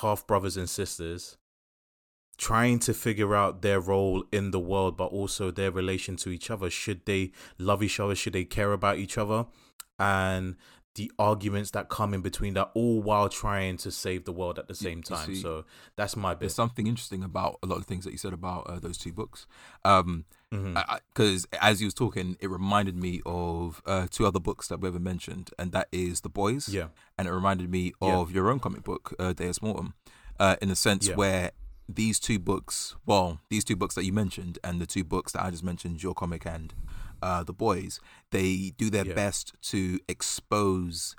half 0.02 0.28
brothers 0.28 0.58
and 0.58 0.70
sisters 0.70 1.38
trying 2.38 2.80
to 2.80 2.94
figure 2.94 3.36
out 3.36 3.62
their 3.62 3.80
role 3.80 4.24
in 4.32 4.52
the 4.52 4.60
world, 4.60 4.98
but 4.98 5.06
also 5.06 5.52
their 5.52 5.72
relation 5.72 6.16
to 6.18 6.30
each 6.30 6.50
other. 6.50 6.70
Should 6.70 7.06
they 7.06 7.32
love 7.58 7.82
each 7.82 8.00
other? 8.00 8.16
Should 8.16 8.34
they 8.34 8.46
care 8.46 8.74
about 8.74 8.98
each 8.98 9.18
other? 9.18 9.46
And 9.98 10.56
the 10.96 11.12
arguments 11.20 11.72
that 11.72 11.90
come 11.90 12.14
in 12.14 12.22
between 12.22 12.54
that, 12.54 12.72
all 12.74 13.02
while 13.02 13.28
trying 13.28 13.78
to 13.78 13.92
save 13.92 14.24
the 14.24 14.32
world 14.32 14.58
at 14.58 14.68
the 14.68 14.76
same 14.76 15.04
time. 15.04 15.28
See, 15.28 15.42
so 15.42 15.66
that's 15.98 16.16
my 16.16 16.34
bit. 16.34 16.42
There's 16.42 16.56
something 16.56 16.88
interesting 16.88 17.24
about 17.24 17.60
a 17.62 17.66
lot 17.66 17.78
of 17.78 17.86
things 17.86 18.06
that 18.06 18.12
you 18.12 18.18
said 18.18 18.34
about 18.34 18.68
uh, 18.68 18.80
those 18.80 18.98
two 18.98 19.12
books. 19.12 19.46
Um, 19.84 20.26
because 20.52 21.46
mm-hmm. 21.46 21.56
as 21.62 21.82
you 21.82 21.88
was 21.88 21.94
talking, 21.94 22.38
it 22.40 22.50
reminded 22.50 22.96
me 22.96 23.22
of 23.26 23.82
uh, 23.86 24.08
two 24.10 24.26
other 24.26 24.40
books 24.40 24.70
that 24.70 24.80
we 24.80 24.88
ever 24.88 25.00
mentioned, 25.00 25.52
and 25.60 25.74
that 25.74 25.90
is 25.92 26.22
The 26.22 26.30
Boys. 26.30 26.70
Yeah. 26.70 26.88
And 27.18 27.28
it 27.28 27.32
reminded 27.32 27.70
me 27.70 27.94
of 28.02 28.30
yeah. 28.30 28.36
your 28.36 28.50
own 28.50 28.60
comic 28.60 28.84
book, 28.84 29.14
uh, 29.20 29.34
Deus 29.34 29.62
Mortem, 29.62 29.96
uh, 30.40 30.56
in 30.62 30.70
the 30.70 30.78
sense 30.78 31.10
yeah. 31.10 31.16
where 31.16 31.52
these 31.88 32.20
two 32.20 32.40
books, 32.40 32.96
well, 33.06 33.40
these 33.50 33.64
two 33.64 33.76
books 33.76 33.96
that 33.96 34.06
you 34.06 34.14
mentioned, 34.14 34.60
and 34.64 34.82
the 34.82 34.86
two 34.86 35.04
books 35.04 35.34
that 35.34 35.44
I 35.44 35.52
just 35.52 35.64
mentioned, 35.64 36.02
your 36.02 36.14
comic 36.14 36.46
and 36.46 36.74
uh, 37.22 37.44
the 37.44 37.54
boys, 37.54 38.00
they 38.32 38.74
do 38.78 38.90
their 38.90 39.06
yeah. 39.06 39.14
best 39.14 39.54
to 39.64 40.00
expose 40.08 41.16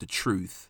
the 0.00 0.06
truth 0.06 0.68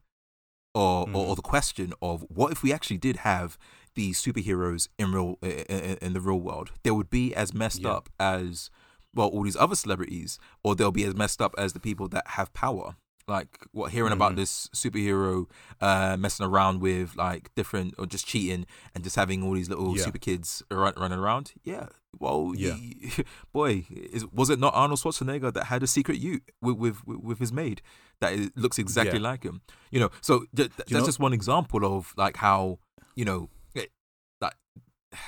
or, 0.75 1.07
mm. 1.07 1.15
or, 1.15 1.27
or 1.27 1.33
mm. 1.33 1.37
the 1.37 1.43
question 1.43 1.93
of 2.03 2.25
what 2.29 2.53
if 2.53 2.63
we 2.63 2.73
actually 2.73 2.99
did 2.99 3.19
have 3.19 3.59
these 3.95 4.23
superheroes 4.23 4.89
in 4.99 5.13
real 5.13 5.39
in, 5.43 5.97
in 6.01 6.13
the 6.13 6.21
real 6.21 6.41
world? 6.41 6.73
They 6.83 6.91
would 6.91 7.11
be 7.11 7.35
as 7.35 7.55
messed 7.55 7.83
yeah. 7.83 7.93
up 7.93 8.09
as 8.21 8.71
well 9.15 9.29
all 9.29 9.45
these 9.45 9.57
other 9.57 9.77
celebrities, 9.77 10.39
or 10.63 10.75
they'll 10.75 10.93
be 10.93 11.05
as 11.05 11.15
messed 11.15 11.41
up 11.41 11.55
as 11.57 11.73
the 11.73 11.81
people 11.81 12.09
that 12.09 12.27
have 12.29 12.53
power 12.53 12.97
like 13.29 13.67
what 13.73 13.91
hearing 13.91 14.13
mm-hmm. 14.13 14.21
about 14.21 14.37
this 14.37 14.69
superhero 14.69 15.47
uh 15.81 16.17
messing 16.19 16.47
around 16.47 16.81
with 16.81 17.17
like 17.17 17.55
different 17.55 17.95
or 17.99 18.07
just 18.07 18.27
cheating 18.27 18.67
and 18.95 19.03
just 19.03 19.17
having 19.17 19.43
all 19.43 19.55
these 19.55 19.69
little 19.69 19.97
yeah. 19.97 20.05
super 20.05 20.19
kids 20.19 20.63
run, 20.71 20.93
running 20.97 21.19
around 21.19 21.53
yeah 21.65 21.87
well 22.19 22.53
yeah 22.55 22.75
he, 22.75 23.25
boy 23.53 23.85
is, 23.91 24.25
was 24.27 24.49
it 24.49 24.59
not 24.59 24.73
arnold 24.75 25.01
schwarzenegger 25.01 25.53
that 25.53 25.65
had 25.65 25.83
a 25.83 25.87
secret 25.87 26.19
ute 26.19 26.43
with 26.61 26.77
with, 26.77 27.05
with 27.07 27.39
his 27.39 27.53
maid 27.53 27.83
that 28.21 28.57
looks 28.57 28.79
exactly 28.79 29.19
yeah. 29.19 29.29
like 29.29 29.43
him 29.43 29.61
you 29.91 30.01
know 30.01 30.11
so 30.21 30.45
th- 30.55 30.71
that's 30.77 30.91
know? 30.91 31.05
just 31.05 31.19
one 31.19 31.33
example 31.33 31.85
of 31.85 32.15
like 32.17 32.37
how 32.37 32.79
you 33.15 33.25
know 33.25 33.49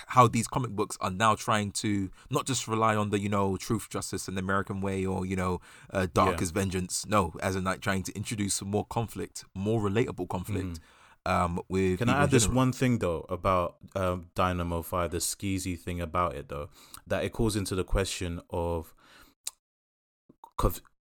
how 0.09 0.27
these 0.27 0.47
comic 0.47 0.71
books 0.71 0.97
are 1.01 1.11
now 1.11 1.35
trying 1.35 1.71
to 1.71 2.11
not 2.31 2.47
just 2.47 2.69
rely 2.69 2.97
on 2.97 3.11
the 3.11 3.19
you 3.19 3.29
know 3.29 3.57
truth, 3.57 3.89
justice, 3.91 4.29
and 4.29 4.37
the 4.37 4.41
American 4.41 4.81
way, 4.81 5.05
or 5.05 5.25
you 5.25 5.37
know 5.37 5.61
uh, 5.93 6.07
darkest 6.13 6.55
yeah. 6.55 6.61
vengeance. 6.61 7.07
No, 7.07 7.33
as 7.41 7.57
in 7.57 7.65
like 7.65 7.81
trying 7.81 8.03
to 8.05 8.13
introduce 8.15 8.63
more 8.63 8.85
conflict, 8.87 9.45
more 9.55 9.81
relatable 9.81 10.29
conflict. 10.29 10.81
Mm. 10.81 10.81
Um, 11.27 11.61
with 11.69 11.99
can 11.99 12.09
I 12.09 12.23
add 12.23 12.31
this 12.31 12.49
one 12.49 12.73
thing 12.73 13.01
though 13.01 13.27
about 13.29 13.77
um, 13.95 14.29
Dynamo 14.35 14.83
Five, 14.83 15.11
the 15.11 15.19
skeezy 15.19 15.79
thing 15.79 16.01
about 16.01 16.35
it 16.35 16.49
though, 16.49 16.71
that 17.07 17.25
it 17.25 17.33
calls 17.33 17.57
into 17.57 17.75
the 17.75 17.85
question 17.85 18.41
of 18.51 18.95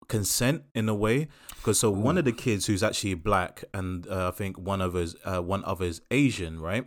consent 0.07 0.63
in 0.73 0.87
a 0.89 0.95
way 0.95 1.27
because 1.55 1.79
so 1.79 1.89
Ooh. 1.89 1.99
one 1.99 2.17
of 2.17 2.25
the 2.25 2.31
kids 2.31 2.67
who's 2.67 2.83
actually 2.83 3.13
black 3.13 3.63
and 3.73 4.07
uh, 4.07 4.27
I 4.27 4.31
think 4.31 4.57
one 4.57 4.81
of 4.81 4.95
us 4.95 5.15
uh, 5.23 5.41
one 5.41 5.63
of 5.63 5.81
us 5.81 6.01
Asian 6.11 6.59
right 6.59 6.85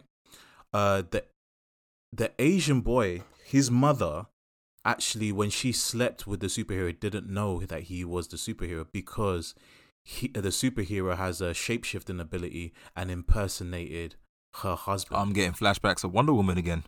uh 0.73 1.03
the 1.11 1.25
the 2.13 2.33
Asian 2.39 2.81
boy, 2.81 3.23
his 3.45 3.71
mother, 3.71 4.27
actually, 4.85 5.33
when 5.33 5.51
she 5.51 5.73
slept 5.73 6.27
with 6.27 6.41
the 6.41 6.47
superhero, 6.47 6.99
didn't 6.99 7.29
know 7.29 7.61
that 7.61 7.85
he 7.85 8.05
was 8.05 8.29
the 8.29 8.37
superhero 8.37 8.87
because 8.93 9.55
he, 10.05 10.29
the 10.29 10.49
superhero 10.49 11.17
has 11.17 11.41
a 11.41 11.51
shapeshifting 11.51 12.21
ability 12.21 12.73
and 12.97 13.11
impersonated 13.11 14.17
her 14.57 14.75
husband. 14.75 15.21
I'm 15.21 15.33
getting 15.33 15.53
flashbacks 15.53 16.05
of 16.05 16.13
Wonder 16.13 16.33
Woman 16.33 16.59
again. 16.59 16.85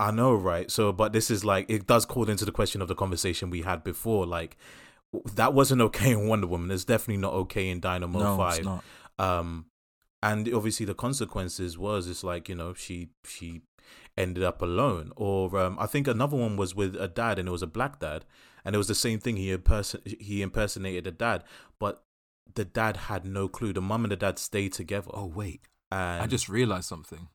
I 0.00 0.10
know, 0.10 0.32
right? 0.34 0.70
So, 0.70 0.92
but 0.92 1.12
this 1.12 1.30
is 1.30 1.44
like 1.44 1.68
it 1.68 1.86
does 1.86 2.06
call 2.06 2.30
into 2.30 2.44
the 2.44 2.52
question 2.52 2.80
of 2.80 2.88
the 2.88 2.94
conversation 2.94 3.50
we 3.50 3.62
had 3.62 3.82
before. 3.82 4.26
Like 4.26 4.56
that 5.34 5.54
wasn't 5.54 5.82
okay 5.82 6.12
in 6.12 6.28
Wonder 6.28 6.46
Woman. 6.46 6.70
It's 6.70 6.84
definitely 6.84 7.20
not 7.20 7.32
okay 7.34 7.68
in 7.68 7.80
Dynamo 7.80 8.18
no, 8.18 8.36
Five. 8.36 8.58
It's 8.58 8.64
not. 8.64 8.84
Um, 9.18 9.66
and 10.22 10.52
obviously 10.52 10.86
the 10.86 10.94
consequences 10.94 11.78
was 11.78 12.08
it's 12.08 12.24
like 12.24 12.48
you 12.48 12.54
know 12.54 12.74
she 12.74 13.08
she 13.24 13.62
ended 14.18 14.44
up 14.44 14.60
alone. 14.60 15.12
Or 15.16 15.56
um, 15.58 15.78
I 15.78 15.86
think 15.86 16.06
another 16.06 16.36
one 16.36 16.56
was 16.56 16.74
with 16.74 16.94
a 16.96 17.08
dad, 17.08 17.38
and 17.38 17.48
it 17.48 17.52
was 17.52 17.62
a 17.62 17.66
black 17.66 18.00
dad, 18.00 18.24
and 18.64 18.74
it 18.74 18.78
was 18.78 18.88
the 18.88 18.94
same 18.94 19.18
thing. 19.20 19.36
He 19.36 19.56
imperson- 19.56 20.20
he 20.20 20.42
impersonated 20.42 21.06
a 21.06 21.12
dad, 21.12 21.44
but 21.78 22.04
the 22.54 22.64
dad 22.64 22.96
had 22.96 23.24
no 23.24 23.48
clue. 23.48 23.72
The 23.72 23.80
mum 23.80 24.04
and 24.04 24.12
the 24.12 24.16
dad 24.16 24.38
stayed 24.38 24.72
together. 24.72 25.10
Oh 25.14 25.26
wait, 25.26 25.62
and 25.90 26.22
I 26.22 26.26
just 26.26 26.48
realized 26.48 26.88
something. 26.88 27.28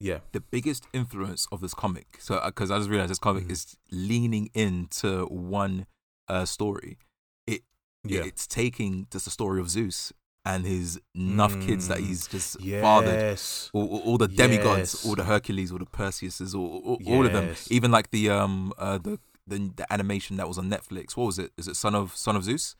Yeah, 0.00 0.18
the 0.32 0.40
biggest 0.40 0.86
influence 0.92 1.46
of 1.52 1.60
this 1.60 1.74
comic. 1.74 2.16
So 2.18 2.40
because 2.44 2.70
uh, 2.70 2.74
I 2.74 2.78
just 2.78 2.90
realized 2.90 3.10
this 3.10 3.18
comic 3.20 3.44
mm. 3.44 3.52
is 3.52 3.76
leaning 3.92 4.50
into 4.54 5.26
one 5.26 5.86
uh, 6.26 6.44
story. 6.44 6.98
It 7.46 7.62
yeah. 8.02 8.24
it's 8.24 8.46
taking 8.46 9.06
just 9.12 9.26
the 9.26 9.30
story 9.30 9.60
of 9.60 9.70
Zeus 9.70 10.12
and 10.44 10.66
his 10.66 11.00
enough 11.14 11.54
mm. 11.54 11.66
kids 11.66 11.88
that 11.88 11.98
mm. 11.98 12.06
he's 12.06 12.26
just 12.26 12.60
yes. 12.60 12.82
fathered. 12.82 13.38
All, 13.72 13.88
all, 13.88 14.00
all 14.00 14.18
the 14.18 14.28
demigods, 14.28 14.94
yes. 14.94 15.06
all 15.06 15.14
the 15.14 15.24
Hercules, 15.24 15.70
all 15.70 15.78
the 15.78 15.86
Perseuses, 15.86 16.54
all, 16.54 16.82
all, 16.84 16.98
yes. 17.00 17.08
all, 17.08 17.26
of 17.26 17.32
them. 17.32 17.54
Even 17.70 17.90
like 17.90 18.10
the 18.10 18.30
um 18.30 18.72
uh 18.78 18.98
the, 18.98 19.18
the 19.46 19.70
the 19.76 19.92
animation 19.92 20.36
that 20.36 20.48
was 20.48 20.58
on 20.58 20.68
Netflix. 20.68 21.16
What 21.16 21.26
was 21.26 21.38
it? 21.38 21.52
Is 21.56 21.68
it 21.68 21.76
Son 21.76 21.94
of 21.94 22.16
Son 22.16 22.36
of 22.36 22.44
Zeus? 22.44 22.76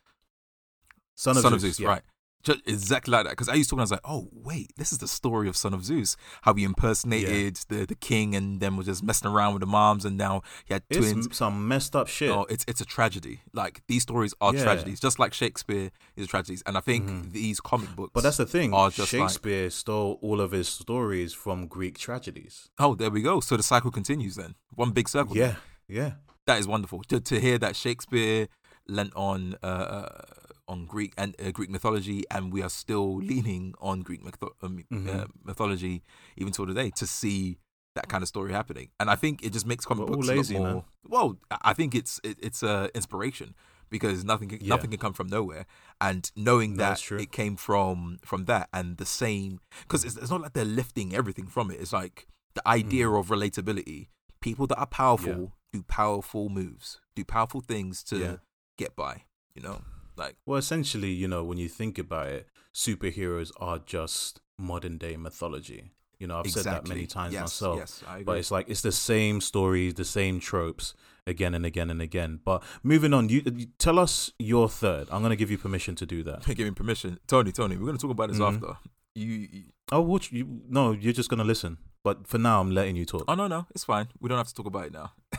Son 1.15 1.37
of 1.37 1.43
Son 1.43 1.53
Zeus, 1.53 1.55
of 1.55 1.61
Zeus 1.61 1.81
yeah. 1.81 1.89
right? 1.89 2.03
Just 2.43 2.61
exactly 2.67 3.13
like 3.13 3.25
that. 3.25 3.31
Because 3.31 3.49
I 3.49 3.55
used 3.55 3.71
to, 3.71 3.77
when 3.77 3.81
I 3.81 3.85
was 3.85 3.91
like, 3.93 4.01
oh 4.05 4.29
wait, 4.33 4.73
this 4.77 4.93
is 4.93 4.99
the 4.99 5.09
story 5.09 5.49
of 5.49 5.57
Son 5.57 5.73
of 5.73 5.85
Zeus. 5.85 6.17
How 6.43 6.55
he 6.55 6.65
impersonated 6.65 7.59
yeah. 7.71 7.79
the 7.79 7.87
the 7.87 7.95
king 7.95 8.35
and 8.35 8.61
then 8.61 8.77
was 8.77 8.87
just 8.87 9.03
messing 9.03 9.31
around 9.31 9.55
with 9.55 9.61
the 9.61 9.67
moms, 9.67 10.05
and 10.05 10.17
now 10.17 10.43
he 10.65 10.75
had 10.75 10.83
it's 10.91 10.99
twins. 10.99 11.37
Some 11.37 11.69
messed 11.69 11.95
up 11.95 12.09
shit. 12.09 12.31
Oh, 12.31 12.47
it's 12.51 12.65
it's 12.67 12.81
a 12.81 12.85
tragedy. 12.85 13.43
Like 13.53 13.83
these 13.87 14.03
stories 14.03 14.35
are 14.41 14.55
yeah. 14.55 14.65
tragedies, 14.65 14.99
just 14.99 15.19
like 15.19 15.33
Shakespeare 15.35 15.91
is 16.17 16.27
tragedies. 16.27 16.63
And 16.67 16.77
I 16.77 16.81
think 16.81 17.09
mm-hmm. 17.09 17.31
these 17.31 17.61
comic 17.61 17.95
books, 17.95 18.11
but 18.13 18.23
that's 18.23 18.39
the 18.39 18.47
thing. 18.47 18.73
Shakespeare 18.91 19.65
like, 19.65 19.73
stole 19.73 20.19
all 20.21 20.41
of 20.41 20.51
his 20.51 20.69
stories 20.69 21.33
from 21.33 21.67
Greek 21.67 21.99
tragedies. 21.99 22.71
Oh, 22.79 22.95
there 22.95 23.11
we 23.11 23.23
go. 23.23 23.41
So 23.41 23.57
the 23.57 23.63
cycle 23.63 23.91
continues 23.91 24.37
then. 24.37 24.57
One 24.75 24.91
big 24.91 25.09
circle. 25.09 25.37
Yeah, 25.37 25.57
yeah. 25.89 26.13
That 26.47 26.59
is 26.59 26.67
wonderful 26.67 27.03
to 27.05 27.21
to 27.21 27.39
hear 27.39 27.59
that 27.59 27.77
Shakespeare 27.77 28.49
lent 28.89 29.13
on. 29.15 29.55
Uh, 29.63 29.67
uh 29.67 30.23
on 30.69 30.87
Greek 30.87 31.13
and 31.17 31.35
uh, 31.45 31.51
Greek 31.51 31.71
mythology, 31.71 32.25
and 32.31 32.53
we 32.53 32.63
are 32.63 32.71
still 32.71 33.17
leaning 33.17 33.75
on 33.81 34.01
Greek 34.01 34.25
mytho- 34.25 34.53
um, 34.63 34.85
mm-hmm. 34.91 35.09
uh, 35.09 35.25
mythology 35.45 36.03
even 36.37 36.53
till 36.53 36.67
today 36.67 36.91
to 36.91 37.07
see 37.07 37.59
that 37.95 38.09
kind 38.09 38.23
of 38.23 38.29
story 38.29 38.53
happening. 38.53 38.89
And 38.99 39.11
I 39.11 39.17
think 39.17 39.45
it 39.45 39.53
just 39.53 39.67
makes 39.67 39.85
comic 39.85 40.09
We're 40.09 40.17
books 40.17 40.29
lazy, 40.29 40.59
more. 40.59 40.67
Man. 40.67 40.83
Well, 41.07 41.39
I 41.63 41.73
think 41.75 41.95
it's 41.95 42.21
it, 42.25 42.39
it's 42.41 42.63
a 42.63 42.71
uh, 42.71 42.89
inspiration 42.95 43.55
because 43.91 44.25
nothing 44.25 44.49
can, 44.49 44.59
yeah. 44.61 44.69
nothing 44.69 44.91
can 44.91 44.99
come 44.99 45.13
from 45.13 45.29
nowhere. 45.29 45.67
And 46.01 46.31
knowing 46.35 46.77
that 46.79 47.03
it 47.13 47.31
came 47.31 47.57
from 47.57 48.19
from 48.25 48.47
that 48.47 48.69
and 48.73 48.97
the 48.97 49.07
same 49.07 49.61
because 49.83 50.05
it's, 50.05 50.17
it's, 50.17 50.31
not 50.31 50.41
like 50.41 50.55
they're 50.55 50.65
lifting 50.65 51.15
everything 51.15 51.47
from 51.47 51.71
it. 51.71 51.81
It's 51.81 51.93
like 51.93 52.27
the 52.55 52.67
idea 52.67 53.07
mm. 53.07 53.21
of 53.21 53.29
relatability. 53.29 54.09
People 54.41 54.67
that 54.69 54.79
are 54.79 54.87
powerful 54.87 55.53
yeah. 55.73 55.79
do 55.81 55.83
powerful 55.85 56.49
moves, 56.49 57.01
do 57.15 57.25
powerful 57.25 57.61
things 57.61 58.03
to 58.05 58.17
yeah. 58.17 58.37
get 58.77 58.97
by. 58.97 59.25
You 59.55 59.63
know. 59.63 59.83
Like, 60.17 60.37
well, 60.47 60.59
essentially, 60.59 61.11
you 61.11 61.29
know, 61.29 61.43
when 61.45 61.59
you 61.59 61.69
think 61.69 61.99
about 61.99 62.27
it, 62.29 62.49
superheroes 62.75 63.51
are 63.59 63.79
just 63.79 64.41
modern 64.59 64.99
day 64.99 65.17
mythology. 65.17 65.93
You 66.19 66.29
know, 66.29 66.39
I've 66.39 66.51
said 66.51 66.65
that 66.65 66.87
many 66.87 67.07
times 67.07 67.33
yes, 67.33 67.43
myself. 67.43 67.79
Yes, 67.79 68.05
I 68.07 68.13
agree. 68.15 68.25
But 68.25 68.39
it's 68.39 68.51
like 68.53 68.69
it's 68.69 68.83
the 68.83 68.93
same 68.93 69.41
stories, 69.41 69.95
the 69.95 70.05
same 70.05 70.39
tropes 70.39 70.95
again 71.27 71.53
and 71.55 71.67
again 71.67 71.91
and 71.91 72.01
again. 72.01 72.39
But 72.45 72.63
moving 72.85 73.13
on, 73.13 73.29
you, 73.29 73.43
you 73.57 73.67
tell 73.79 73.99
us 73.99 74.31
your 74.39 74.69
third. 74.69 75.09
I'm 75.11 75.21
going 75.23 75.31
to 75.31 75.37
give 75.37 75.51
you 75.51 75.59
permission 75.59 75.97
to 75.97 76.07
do 76.07 76.23
that. 76.23 76.45
Give 76.55 76.59
me 76.61 76.71
permission, 76.71 77.19
Tony. 77.27 77.51
Tony, 77.51 77.77
we're 77.77 77.87
going 77.87 77.97
to 77.97 78.03
talk 78.03 78.13
about 78.13 78.29
this 78.29 78.39
Mhm. 78.39 78.55
after. 78.55 78.79
You, 79.15 79.27
you, 79.27 79.63
Oh, 79.91 80.01
what 80.01 80.31
you? 80.33 80.63
No, 80.69 80.93
you're 80.93 81.13
just 81.13 81.29
going 81.29 81.39
to 81.39 81.45
listen. 81.45 81.79
But 82.05 82.27
for 82.27 82.39
now, 82.39 82.61
I'm 82.61 82.71
letting 82.71 82.97
you 82.97 83.05
talk. 83.05 83.25
oh 83.29 83.35
no, 83.35 83.47
no, 83.47 83.67
it's 83.75 83.85
fine. 83.85 84.09
We 84.21 84.29
don't 84.29 84.39
have 84.39 84.49
to 84.49 84.55
talk 84.55 84.67
about 84.67 84.87
it 84.87 84.93
now. 84.93 85.13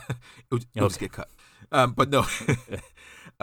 it'll, 0.50 0.64
it'll 0.74 0.88
just 0.88 1.00
get 1.00 1.12
cut. 1.12 1.28
Um, 1.72 1.92
but 1.92 2.08
no. 2.10 2.24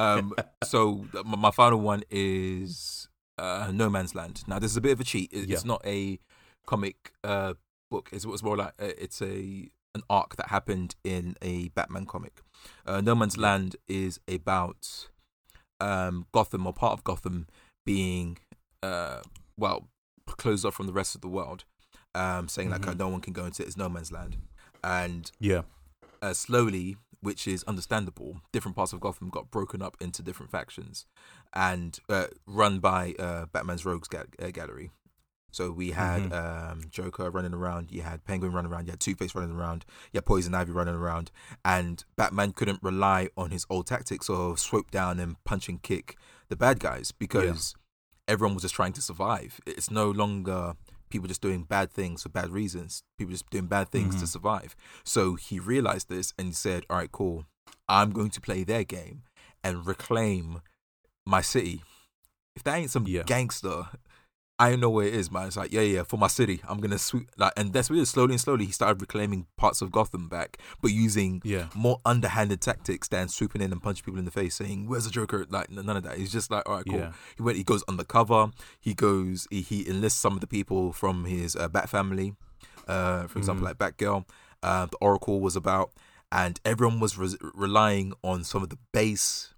um, 0.01 0.33
so 0.63 1.05
my, 1.25 1.51
final 1.51 1.79
one 1.79 2.03
is 2.09 3.07
uh, 3.37 3.71
No 3.73 3.89
Man's 3.89 4.15
Land. 4.15 4.43
Now 4.47 4.59
this 4.59 4.71
is 4.71 4.77
a 4.77 4.81
bit 4.81 4.91
of 4.93 4.99
a 4.99 5.03
cheat. 5.03 5.29
It's 5.33 5.47
Yeah. 5.47 5.59
not 5.65 5.81
a 5.85 6.19
comic 6.65 7.13
uh, 7.23 7.53
book. 7.89 8.09
It's 8.11 8.25
what's 8.25 8.43
more 8.43 8.57
like 8.57 8.73
uh, 8.79 8.91
it's 8.97 9.21
a 9.21 9.69
an 9.93 10.03
arc 10.09 10.37
that 10.37 10.47
happened 10.47 10.95
in 11.03 11.35
a 11.41 11.67
Batman 11.69 12.05
comic. 12.05 12.41
Uh, 12.85 13.01
no 13.01 13.13
Man's 13.15 13.37
Land 13.37 13.75
is 13.89 14.19
about 14.27 15.09
um, 15.79 16.25
Gotham 16.31 16.65
or 16.67 16.73
part 16.73 16.93
of 16.93 17.03
Gotham 17.03 17.47
being 17.85 18.37
uh, 18.83 19.21
well 19.57 19.87
closed 20.27 20.65
off 20.65 20.75
from 20.75 20.87
the 20.87 20.93
rest 20.93 21.13
of 21.15 21.21
the 21.21 21.27
world, 21.27 21.65
um, 22.15 22.47
saying 22.47 22.69
like 22.69 22.87
uh, 22.87 22.91
Mhm. 22.93 22.97
no 22.99 23.07
one 23.09 23.21
can 23.21 23.33
go 23.33 23.45
into 23.45 23.63
it. 23.63 23.67
It's 23.67 23.75
no 23.77 23.89
man's 23.89 24.11
land, 24.11 24.37
and 24.83 25.29
Yeah. 25.39 25.63
uh, 26.21 26.33
slowly, 26.33 26.97
which 27.21 27.47
is 27.47 27.63
understandable, 27.65 28.41
different 28.51 28.75
parts 28.75 28.93
of 28.93 28.99
Gotham 28.99 29.29
got 29.29 29.51
broken 29.51 29.81
up 29.81 29.95
into 30.01 30.21
different 30.21 30.51
factions, 30.51 31.05
and 31.53 31.99
uh, 32.09 32.27
run 32.45 32.79
by 32.79 33.13
uh, 33.19 33.45
Batman's 33.45 33.85
Rogues 33.85 34.07
ga- 34.07 34.23
uh, 34.41 34.49
Gallery. 34.51 34.91
So 35.53 35.69
we 35.69 35.91
had 35.91 36.31
Mhm. 36.31 36.71
um, 36.71 36.81
Joker 36.89 37.29
running 37.29 37.53
around, 37.53 37.91
you 37.91 38.03
had 38.03 38.23
Penguin 38.23 38.53
running 38.53 38.71
around, 38.71 38.85
you 38.85 38.91
had 38.93 39.01
Two 39.01 39.15
Face 39.15 39.35
running 39.35 39.51
around, 39.55 39.85
you 40.11 40.17
had 40.17 40.25
Poison 40.25 40.55
Ivy 40.55 40.71
running 40.71 40.95
around, 40.95 41.29
and 41.65 42.03
Batman 42.15 42.53
couldn't 42.53 42.79
rely 42.81 43.29
on 43.35 43.51
his 43.51 43.65
old 43.69 43.85
tactics 43.85 44.29
of 44.29 44.59
swoop 44.59 44.91
down 44.91 45.19
and 45.19 45.41
punch 45.43 45.67
and 45.67 45.81
kick 45.81 46.15
the 46.47 46.55
bad 46.55 46.79
guys 46.79 47.11
because 47.11 47.75
everyone 48.29 48.53
was 48.55 48.61
just 48.63 48.75
trying 48.75 48.93
to 48.93 49.01
survive. 49.01 49.59
It's 49.67 49.91
no 49.91 50.09
longer 50.09 50.75
people 51.11 51.27
just 51.27 51.41
doing 51.41 51.63
bad 51.63 51.91
things 51.91 52.23
for 52.23 52.29
bad 52.29 52.49
reasons. 52.49 53.03
People 53.17 53.31
just 53.33 53.49
doing 53.49 53.67
bad 53.67 53.89
things 53.89 54.15
to 54.15 54.25
Mhm. 54.25 54.29
survive. 54.29 54.75
So 55.03 55.35
he 55.35 55.59
realized 55.59 56.09
this 56.09 56.33
and 56.37 56.47
he 56.47 56.53
said, 56.53 56.85
"All 56.89 56.97
right, 56.97 57.11
cool. 57.11 57.45
I'm 57.87 58.11
going 58.11 58.31
to 58.31 58.41
play 58.41 58.63
their 58.63 58.83
game 58.83 59.23
and 59.63 59.85
reclaim 59.85 60.61
my 61.25 61.41
city. 61.41 61.83
If 62.55 62.63
that 62.63 62.75
ain't 62.77 62.91
some 62.91 63.05
Yeah. 63.07 63.23
gangster, 63.23 63.89
I 64.61 64.69
don't 64.69 64.79
know 64.79 64.89
where 64.91 65.07
it 65.07 65.15
is, 65.15 65.31
man. 65.31 65.47
It's 65.47 65.57
like, 65.57 65.71
yeah, 65.73 65.81
yeah, 65.81 66.03
for 66.03 66.17
my 66.17 66.27
city, 66.27 66.61
I'm 66.69 66.79
gonna 66.79 66.99
sweep 66.99 67.29
like, 67.37 67.53
and 67.57 67.73
that's 67.73 67.89
really 67.89 68.05
slowly 68.05 68.33
and 68.33 68.41
slowly 68.41 68.65
he 68.65 68.71
started 68.71 69.01
reclaiming 69.01 69.47
parts 69.57 69.81
of 69.81 69.91
Gotham 69.91 70.29
back, 70.29 70.57
but 70.81 70.91
using 70.91 71.41
Yeah. 71.43 71.67
more 71.73 71.97
underhanded 72.05 72.61
tactics 72.61 73.07
than 73.07 73.27
swooping 73.27 73.61
in 73.61 73.71
and 73.71 73.81
punching 73.81 74.03
people 74.05 74.19
in 74.19 74.25
the 74.25 74.31
face, 74.31 74.55
saying, 74.55 74.87
"Where's 74.87 75.05
the 75.05 75.09
Joker?" 75.11 75.45
Like 75.49 75.71
none 75.71 75.89
of 75.97 76.03
that. 76.03 76.17
He's 76.19 76.31
just 76.31 76.51
like, 76.51 76.67
"All 76.69 76.75
right, 76.75 76.85
cool." 76.87 76.99
Yeah. 76.99 77.13
He 77.35 77.41
went. 77.41 77.57
He 77.57 77.63
goes 77.63 77.83
undercover. 77.87 78.51
He 78.79 78.93
goes. 78.93 79.47
He, 79.49 79.61
he 79.61 79.87
enlists 79.89 80.19
some 80.19 80.33
of 80.33 80.41
the 80.41 80.47
people 80.47 80.93
from 80.93 81.25
his 81.25 81.55
uh, 81.55 81.67
Bat 81.67 81.89
family, 81.89 82.35
uh, 82.87 83.25
for 83.27 83.39
example, 83.39 83.63
Mhm. 83.65 83.69
like 83.69 83.77
Batgirl. 83.97 84.25
Uh, 84.61 84.85
the 84.85 84.97
Oracle 85.01 85.39
was 85.41 85.55
about, 85.55 85.91
and 86.31 86.59
everyone 86.63 86.99
was 86.99 87.17
re- 87.17 87.35
relying 87.55 88.13
on 88.23 88.43
some 88.43 88.61
of 88.61 88.69
the 88.69 88.77
base, 88.93 89.55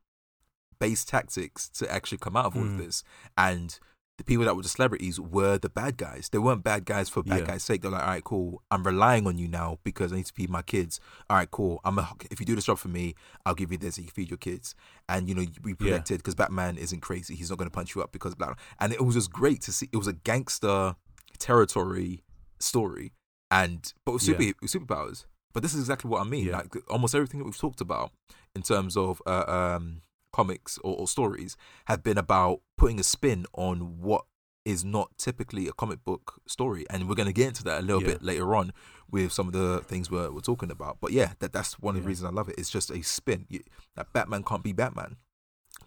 base 0.79 1.03
tactics 1.03 1.67
to 1.69 1.91
actually 1.91 2.19
come 2.19 2.37
out 2.37 2.45
of 2.45 2.55
all 2.55 2.63
of 2.63 2.69
Mm. 2.69 2.77
this. 2.77 3.03
And 3.37 3.77
the 4.17 4.23
people 4.23 4.45
that 4.45 4.55
were 4.55 4.61
the 4.61 4.69
celebrities 4.69 5.19
were 5.19 5.57
the 5.57 5.69
bad 5.69 5.97
guys. 5.97 6.29
They 6.31 6.37
weren't 6.37 6.63
bad 6.63 6.85
guys 6.85 7.09
for 7.09 7.23
bad 7.23 7.39
Yeah. 7.39 7.45
guys' 7.47 7.63
sake. 7.63 7.81
They're 7.81 7.89
like, 7.89 8.03
all 8.03 8.07
right, 8.09 8.23
cool. 8.23 8.61
I'm 8.69 8.83
relying 8.83 9.25
on 9.25 9.39
you 9.39 9.47
now 9.47 9.79
because 9.83 10.13
I 10.13 10.17
need 10.17 10.27
to 10.27 10.33
feed 10.33 10.51
my 10.51 10.61
kids. 10.61 10.99
All 11.31 11.37
right, 11.37 11.49
cool. 11.49 11.81
I'm 11.83 11.97
a, 11.97 12.07
if 12.29 12.39
you 12.39 12.45
do 12.45 12.53
this 12.55 12.65
job 12.65 12.77
for 12.77 12.89
me, 12.89 13.15
I'll 13.45 13.55
give 13.55 13.71
you 13.71 13.77
this. 13.79 13.97
You 13.97 14.07
feed 14.09 14.29
your 14.29 14.37
kids, 14.37 14.75
and 15.09 15.27
you 15.27 15.33
know 15.33 15.45
we 15.63 15.73
protected 15.73 16.19
because 16.19 16.35
Batman 16.35 16.77
isn't 16.77 16.99
crazy. 17.01 17.33
He's 17.35 17.49
not 17.49 17.57
going 17.57 17.69
to 17.69 17.73
punch 17.73 17.95
you 17.95 18.03
up 18.03 18.11
because 18.11 18.35
blah. 18.35 18.47
blah. 18.47 18.55
And 18.79 18.93
it 18.93 19.03
was 19.03 19.15
just 19.15 19.31
great 19.31 19.61
to 19.61 19.73
see. 19.73 19.89
It 19.91 19.97
was 19.97 20.07
a 20.07 20.13
gangster 20.13 20.95
territory 21.39 22.23
story, 22.59 23.13
and 23.51 23.93
but 24.05 24.13
with 24.13 24.21
super 24.21 24.43
Yeah. 24.43 24.51
with 24.61 24.71
superpowers. 24.71 25.25
But 25.53 25.61
this 25.61 25.73
is 25.73 25.81
exactly 25.81 26.09
what 26.09 26.21
I 26.21 26.23
mean. 26.29 26.47
Yeah. 26.47 26.57
Like 26.57 26.75
almost 26.89 27.13
everything 27.13 27.39
that 27.39 27.45
we've 27.45 27.57
talked 27.57 27.81
about 27.81 28.11
in 28.55 28.61
terms 28.63 28.97
of 28.97 29.21
uh, 29.27 29.43
um, 29.47 30.01
comics 30.33 30.77
or, 30.83 30.95
or 30.97 31.07
stories 31.07 31.55
have 31.85 32.03
been 32.03 32.17
about 32.17 32.59
putting 32.77 32.99
a 32.99 33.03
spin 33.03 33.45
on 33.53 34.01
what 34.01 34.25
is 34.65 34.83
not 34.85 35.17
typically 35.17 35.67
a 35.67 35.73
comic 35.73 36.03
book 36.03 36.41
story, 36.47 36.85
and 36.89 37.07
we're 37.07 37.15
going 37.15 37.27
to 37.27 37.33
get 37.33 37.47
into 37.49 37.63
that 37.65 37.79
a 37.81 37.85
little 37.85 38.01
Yeah. 38.01 38.09
bit 38.13 38.23
later 38.23 38.55
on 38.55 38.71
with 39.11 39.31
some 39.31 39.47
of 39.47 39.53
the 39.53 39.79
things 39.85 40.09
we're, 40.09 40.31
we're 40.31 40.39
talking 40.39 40.71
about. 40.71 40.97
But 41.01 41.11
yeah, 41.11 41.33
that 41.39 41.51
that's 41.53 41.79
one 41.79 41.95
of 41.95 42.01
the 42.03 42.07
reasons 42.07 42.29
I 42.29 42.33
love 42.33 42.47
it. 42.49 42.55
It's 42.57 42.69
just 42.69 42.89
a 42.89 43.01
spin. 43.01 43.45
You, 43.49 43.59
that 43.95 44.11
Batman 44.13 44.43
can't 44.43 44.63
be 44.63 44.71
Batman 44.71 45.17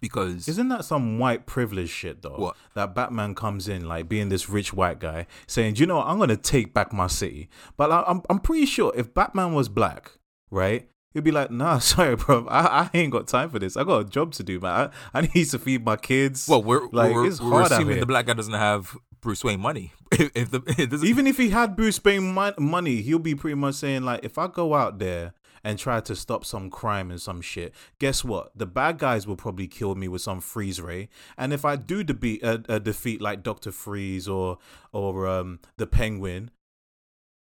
because 0.00 0.46
Isn't 0.46 0.68
that 0.68 0.84
some 0.84 1.18
white 1.18 1.46
privilege 1.46 1.88
shit 1.88 2.20
though? 2.22 2.36
What? 2.36 2.56
That 2.74 2.94
Batman 2.94 3.34
comes 3.34 3.66
in 3.66 3.86
like 3.88 4.08
being 4.08 4.28
this 4.28 4.48
rich 4.48 4.72
white 4.74 4.98
guy 4.98 5.26
saying, 5.46 5.74
"Do 5.74 5.80
you 5.80 5.86
know 5.86 5.96
what? 5.96 6.06
I'm 6.08 6.18
gonna 6.18 6.36
take 6.36 6.74
back 6.74 6.92
my 6.92 7.06
city." 7.06 7.48
But 7.76 7.90
I, 7.90 8.04
I'm 8.06 8.20
I'm 8.28 8.40
pretty 8.40 8.66
sure 8.66 8.92
if 8.94 9.14
Batman 9.14 9.54
was 9.54 9.68
black, 9.68 10.12
right? 10.50 10.88
He'd 11.16 11.24
be 11.24 11.30
like, 11.30 11.50
"Nah, 11.50 11.78
sorry, 11.94 12.14
bro. 12.14 12.46
I, 12.46 12.82
I 12.82 12.90
ain't 12.92 13.10
got 13.10 13.26
time 13.26 13.48
for 13.48 13.58
this. 13.58 13.74
I 13.74 13.84
got 13.84 14.00
a 14.00 14.04
job 14.04 14.32
to 14.32 14.42
do, 14.42 14.60
man. 14.60 14.90
I, 15.14 15.18
I 15.18 15.22
need 15.22 15.46
to 15.46 15.58
feed 15.58 15.82
my 15.82 15.96
kids." 15.96 16.46
well, 16.46 16.62
we're 16.62 16.86
like 16.88 17.14
we're, 17.14 17.26
it's 17.26 17.40
we're 17.40 17.52
hard 17.52 17.72
assuming 17.72 18.00
the 18.00 18.06
black 18.06 18.26
guy 18.26 18.34
doesn't 18.34 18.52
have 18.52 18.94
Bruce 19.22 19.42
Wayne 19.42 19.60
money. 19.60 19.94
if, 20.12 20.30
if 20.34 20.50
the 20.50 20.58
doesn't, 20.58 21.08
Even 21.08 21.26
if 21.26 21.38
he 21.38 21.48
had 21.48 21.74
Bruce 21.74 22.04
Wayne 22.04 22.34
mon- 22.34 22.52
money, 22.58 23.00
he'll 23.00 23.18
be 23.18 23.34
pretty 23.34 23.54
much 23.54 23.76
saying 23.76 24.02
like, 24.02 24.26
if 24.26 24.36
I 24.36 24.46
go 24.46 24.74
out 24.74 24.98
there 24.98 25.32
and 25.64 25.78
try 25.78 26.00
to 26.00 26.14
stop 26.14 26.44
some 26.44 26.68
crime 26.68 27.10
and 27.10 27.18
some 27.18 27.40
shit, 27.40 27.72
guess 27.98 28.22
what? 28.22 28.52
The 28.54 28.66
bad 28.66 28.98
guys 28.98 29.26
will 29.26 29.36
probably 29.36 29.68
kill 29.68 29.94
me 29.94 30.08
with 30.08 30.20
some 30.20 30.42
freeze 30.42 30.82
ray. 30.82 31.08
And 31.38 31.54
if 31.54 31.64
I 31.64 31.76
do 31.76 32.04
defeat 32.04 32.44
uh, 32.44 32.58
uh, 32.68 32.78
defeat 32.78 33.22
like 33.22 33.42
Doctor 33.42 33.72
Freeze 33.72 34.28
or 34.28 34.58
or 34.92 35.26
um 35.26 35.60
the 35.78 35.86
Penguin, 35.86 36.50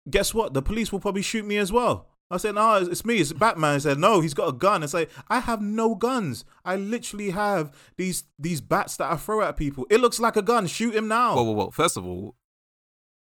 guess 0.08 0.32
what? 0.32 0.54
The 0.54 0.62
police 0.62 0.90
will 0.92 1.00
probably 1.00 1.20
shoot 1.20 1.44
me 1.44 1.58
as 1.58 1.70
well. 1.70 2.06
I 2.30 2.38
said, 2.38 2.56
no, 2.56 2.74
it's 2.76 3.04
me, 3.04 3.18
it's 3.18 3.32
Batman. 3.32 3.76
I 3.76 3.78
said, 3.78 3.98
no, 3.98 4.20
he's 4.20 4.34
got 4.34 4.48
a 4.48 4.52
gun. 4.52 4.82
I 4.82 4.86
say, 4.86 5.06
I 5.28 5.38
have 5.38 5.62
no 5.62 5.94
guns. 5.94 6.44
I 6.64 6.74
literally 6.76 7.30
have 7.30 7.72
these 7.96 8.24
these 8.38 8.60
bats 8.60 8.96
that 8.96 9.12
I 9.12 9.16
throw 9.16 9.42
at 9.42 9.56
people. 9.56 9.86
It 9.90 10.00
looks 10.00 10.18
like 10.18 10.36
a 10.36 10.42
gun. 10.42 10.66
Shoot 10.66 10.94
him 10.96 11.06
now. 11.06 11.36
Whoa, 11.36 11.44
whoa, 11.44 11.52
whoa. 11.52 11.70
First 11.70 11.96
of 11.96 12.04
all, 12.04 12.34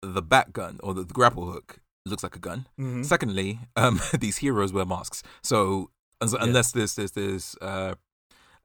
the 0.01 0.21
bat 0.23 0.53
gun 0.53 0.79
or 0.81 0.93
the, 0.95 1.03
the 1.03 1.13
grapple 1.13 1.45
hook 1.51 1.79
looks 2.07 2.23
like 2.23 2.35
a 2.35 2.39
gun. 2.39 2.67
Mhm. 2.79 3.05
Secondly, 3.05 3.59
um, 3.75 3.99
these 4.19 4.37
heroes 4.37 4.73
wear 4.73 4.85
masks. 4.85 5.21
So 5.43 5.91
Yeah. 6.21 6.37
unless 6.41 6.71
this 6.71 6.95
this 6.95 7.11
this 7.11 7.55
uh, 7.61 7.93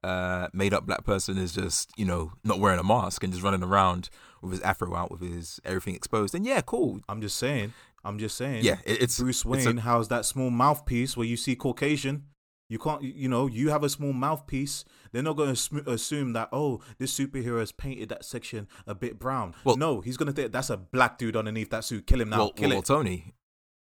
uh, 0.03 0.47
made 0.53 0.73
up 0.73 0.87
black 0.87 1.03
person 1.03 1.37
is 1.37 1.53
just 1.53 1.91
you 1.97 2.05
know 2.05 2.31
not 2.43 2.59
wearing 2.59 2.79
a 2.79 2.83
mask 2.83 3.23
and 3.23 3.31
just 3.31 3.43
running 3.43 3.63
around 3.63 4.09
with 4.41 4.53
his 4.53 4.61
afro 4.61 4.95
out 4.95 5.11
with 5.11 5.21
his 5.21 5.59
everything 5.63 5.93
exposed, 5.93 6.33
then 6.33 6.43
yeah, 6.43 6.61
cool. 6.61 6.99
I'm 7.07 7.21
just 7.21 7.37
saying. 7.37 7.73
I'm 8.03 8.17
just 8.17 8.37
saying. 8.37 8.63
Yeah, 8.63 8.77
it's 8.85 9.19
Bruce 9.19 9.45
it's 9.45 9.65
a- 9.65 9.69
Wayne 9.69 9.77
has 9.77 10.07
that 10.09 10.25
small 10.25 10.49
mouthpiece 10.49 11.15
where 11.15 11.27
you 11.27 11.37
see 11.37 11.55
Caucasian. 11.55 12.25
You 12.69 12.79
can't, 12.79 13.03
you 13.03 13.27
know, 13.27 13.47
you 13.47 13.69
have 13.69 13.83
a 13.83 13.89
small 13.89 14.13
mouthpiece. 14.13 14.85
They're 15.11 15.21
not 15.21 15.35
going 15.35 15.53
to 15.53 15.91
assume 15.91 16.31
that 16.33 16.47
oh, 16.53 16.79
this 16.99 17.17
superhero 17.17 17.59
has 17.59 17.73
painted 17.73 18.07
that 18.09 18.23
section 18.23 18.67
a 18.87 18.95
bit 18.95 19.19
brown. 19.19 19.55
Well- 19.63 19.75
no, 19.75 19.99
he's 20.01 20.15
going 20.17 20.27
to 20.27 20.33
think 20.33 20.51
that's 20.53 20.69
a 20.69 20.77
black 20.77 21.17
dude 21.17 21.35
underneath 21.35 21.69
that 21.71 21.83
suit. 21.83 22.07
Kill 22.07 22.21
him 22.21 22.29
now. 22.29 22.37
well, 22.37 22.51
Kill 22.51 22.69
well, 22.69 22.79
it. 22.79 22.85
Tony, 22.85 23.33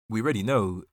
we 0.09 0.21
already 0.21 0.41
know 0.41 0.83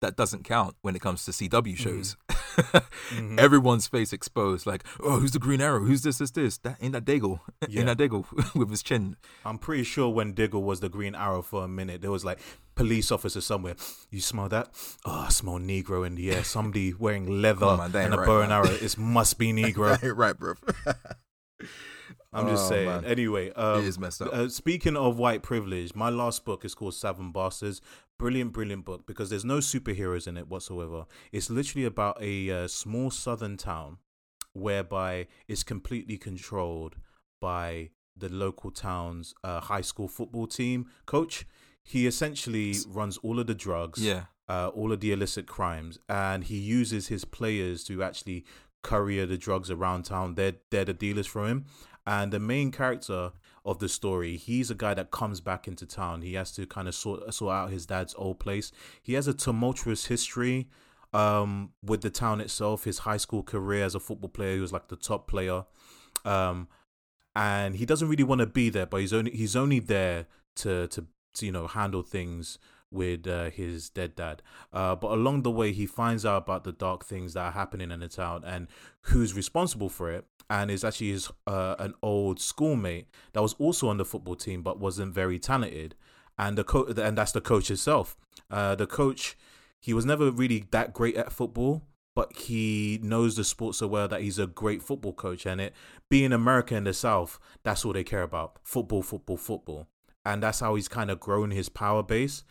that 0.00 0.16
doesn't 0.16 0.44
count 0.44 0.76
when 0.80 0.96
it 0.96 1.02
comes 1.02 1.24
to 1.26 1.32
CW 1.32 1.76
shows. 1.76 2.16
Mm-hmm. 2.27 2.27
Mhm. 2.58 3.38
Everyone's 3.38 3.86
face 3.86 4.12
exposed, 4.12 4.66
like, 4.66 4.84
oh, 5.02 5.20
who's 5.20 5.30
the 5.32 5.38
Green 5.38 5.60
Arrow? 5.60 5.80
Who's 5.84 6.02
this? 6.02 6.18
This? 6.18 6.30
This? 6.32 6.58
That 6.58 6.76
ain't 6.80 6.92
that 6.92 7.04
Daigle? 7.04 7.40
Yeah. 7.68 7.80
Ain't 7.80 7.98
that 7.98 7.98
Daigle 8.10 8.54
with 8.54 8.70
his 8.70 8.82
chin? 8.82 9.16
I'm 9.44 9.58
pretty 9.58 9.84
sure 9.84 10.08
when 10.08 10.32
Diggle 10.32 10.62
was 10.62 10.80
the 10.80 10.88
Green 10.88 11.14
Arrow 11.14 11.42
for 11.42 11.64
a 11.64 11.68
minute, 11.68 12.00
there 12.02 12.10
was 12.10 12.24
like 12.24 12.38
police 12.74 13.10
officer 13.12 13.40
somewhere. 13.40 13.74
You 14.10 14.20
smell 14.20 14.48
that? 14.48 14.68
Oh, 15.04 15.24
I 15.26 15.28
smell 15.30 15.58
Negro 15.58 16.06
in 16.06 16.14
the 16.14 16.30
air. 16.30 16.44
Somebody 16.44 16.94
wearing 16.94 17.42
leather 17.42 17.60
Come 17.66 17.80
on, 17.80 17.92
man, 17.92 18.04
and 18.06 18.14
a 18.14 18.18
right, 18.18 18.26
bow 18.26 18.40
and 18.40 18.52
arrow. 18.52 18.66
It 18.70 18.96
must 18.96 19.38
be 19.38 19.52
Negro. 19.52 20.00
right, 20.02 20.16
right, 20.16 20.38
bro. 20.38 20.54
I'm 22.32 22.46
just 22.46 22.66
Oh, 22.66 22.68
saying. 22.68 22.86
man. 22.86 23.04
Anyway, 23.06 23.50
um, 23.52 23.80
it 23.80 23.86
is 23.86 23.98
messed 23.98 24.20
up. 24.22 24.28
Uh, 24.32 24.48
speaking 24.48 24.96
of 24.96 25.16
white 25.18 25.42
privilege, 25.42 25.94
my 25.94 26.10
last 26.10 26.44
book 26.44 26.64
is 26.64 26.74
called 26.74 26.94
Southern 26.94 27.32
Bastards. 27.32 27.80
Brilliant, 28.18 28.52
brilliant 28.52 28.84
book 28.84 29.06
because 29.06 29.30
there's 29.30 29.44
no 29.44 29.58
superheroes 29.58 30.26
in 30.26 30.36
it 30.36 30.48
whatsoever. 30.48 31.06
It's 31.30 31.50
literally 31.50 31.84
about 31.84 32.20
a 32.20 32.50
uh, 32.50 32.68
small 32.68 33.10
southern 33.10 33.56
town 33.56 33.98
whereby 34.52 35.28
it's 35.46 35.62
completely 35.62 36.16
controlled 36.18 36.96
by 37.40 37.90
the 38.16 38.28
local 38.28 38.70
town's 38.70 39.34
uh, 39.44 39.60
high 39.60 39.82
school 39.82 40.08
football 40.08 40.46
team 40.46 40.86
coach. 41.06 41.46
He 41.84 42.06
essentially 42.06 42.74
runs 42.88 43.18
all 43.18 43.38
of 43.38 43.46
the 43.46 43.54
drugs, 43.54 44.02
yeah. 44.02 44.24
uh, 44.48 44.68
all 44.74 44.92
of 44.92 45.00
the 45.00 45.12
illicit 45.12 45.46
crimes, 45.46 45.98
and 46.08 46.44
he 46.44 46.58
uses 46.58 47.08
his 47.08 47.24
players 47.24 47.84
to 47.84 48.02
actually 48.02 48.44
courier 48.82 49.26
the 49.26 49.38
drugs 49.38 49.70
around 49.70 50.04
town. 50.04 50.34
They're 50.34 50.54
they're 50.70 50.84
the 50.84 50.92
dealers 50.92 51.26
for 51.26 51.46
him, 51.46 51.66
and 52.06 52.32
the 52.32 52.40
main 52.40 52.72
character 52.72 53.32
of 53.64 53.78
the 53.78 53.88
story. 53.88 54.36
He's 54.36 54.70
a 54.70 54.74
guy 54.74 54.94
that 54.94 55.10
comes 55.10 55.40
back 55.40 55.68
into 55.68 55.86
town. 55.86 56.22
He 56.22 56.34
has 56.34 56.52
to 56.52 56.66
kind 56.66 56.88
of 56.88 56.94
sort 56.94 57.32
sort 57.34 57.54
out 57.54 57.70
his 57.70 57.86
dad's 57.86 58.14
old 58.16 58.38
place. 58.38 58.72
He 59.02 59.14
has 59.14 59.28
a 59.28 59.34
tumultuous 59.34 60.06
history 60.06 60.68
um, 61.12 61.70
with 61.82 62.02
the 62.02 62.10
town 62.10 62.40
itself. 62.40 62.84
His 62.84 63.00
high 63.00 63.16
school 63.16 63.42
career 63.42 63.84
as 63.84 63.94
a 63.94 64.00
football 64.00 64.30
player, 64.30 64.54
he 64.54 64.60
was 64.60 64.72
like 64.72 64.88
the 64.88 64.96
top 64.96 65.28
player, 65.28 65.64
um, 66.24 66.68
and 67.34 67.76
he 67.76 67.86
doesn't 67.86 68.08
really 68.08 68.24
want 68.24 68.40
to 68.40 68.46
be 68.46 68.70
there. 68.70 68.86
But 68.86 69.00
he's 69.00 69.12
only 69.12 69.32
he's 69.32 69.56
only 69.56 69.80
there 69.80 70.26
to 70.56 70.86
to, 70.88 71.06
to 71.34 71.46
you 71.46 71.52
know 71.52 71.66
handle 71.66 72.02
things 72.02 72.58
with 72.90 73.26
uh, 73.26 73.50
his 73.50 73.90
dead 73.90 74.14
dad. 74.16 74.42
Uh, 74.72 74.94
but 74.94 75.12
along 75.12 75.42
the 75.42 75.50
way, 75.50 75.72
he 75.72 75.86
finds 75.86 76.24
out 76.24 76.38
about 76.38 76.64
the 76.64 76.72
dark 76.72 77.04
things 77.04 77.34
that 77.34 77.40
are 77.40 77.52
happening 77.52 77.90
in 77.90 78.00
the 78.00 78.08
town 78.08 78.42
and 78.44 78.68
who's 79.02 79.34
responsible 79.34 79.88
for 79.88 80.10
it. 80.10 80.24
And 80.50 80.70
is 80.70 80.82
actually 80.82 81.10
his 81.10 81.30
uh, 81.46 81.74
an 81.78 81.92
old 82.02 82.40
schoolmate 82.40 83.08
that 83.34 83.42
was 83.42 83.52
also 83.58 83.88
on 83.88 83.98
the 83.98 84.04
football 84.06 84.34
team 84.34 84.62
but 84.62 84.80
wasn't 84.80 85.12
very 85.12 85.38
talented, 85.38 85.94
and 86.38 86.56
the 86.56 86.94
and 87.04 87.18
that's 87.18 87.32
the 87.32 87.42
coach 87.42 87.68
himself. 87.68 88.16
Uh, 88.50 88.74
the 88.74 88.86
coach, 88.86 89.36
he 89.78 89.92
was 89.92 90.06
never 90.06 90.30
really 90.30 90.64
that 90.70 90.94
great 90.94 91.16
at 91.16 91.32
football, 91.32 91.82
but 92.14 92.34
he 92.34 92.98
knows 93.02 93.36
the 93.36 93.44
sport 93.44 93.74
so 93.74 93.86
well 93.86 94.08
that 94.08 94.22
he's 94.22 94.38
a 94.38 94.46
great 94.46 94.80
football 94.80 95.12
coach. 95.12 95.44
And 95.44 95.60
it 95.60 95.74
being 96.08 96.32
America 96.32 96.74
in 96.74 96.84
the 96.84 96.94
South, 96.94 97.38
that's 97.62 97.84
all 97.84 97.92
they 97.92 98.02
care 98.02 98.22
about: 98.22 98.58
football, 98.64 99.02
football, 99.02 99.36
football. 99.36 99.86
And 100.24 100.42
that's 100.42 100.60
how 100.60 100.76
he's 100.76 100.88
kind 100.88 101.10
of 101.10 101.20
grown 101.20 101.50
his 101.50 101.68
power 101.68 102.02
base 102.02 102.42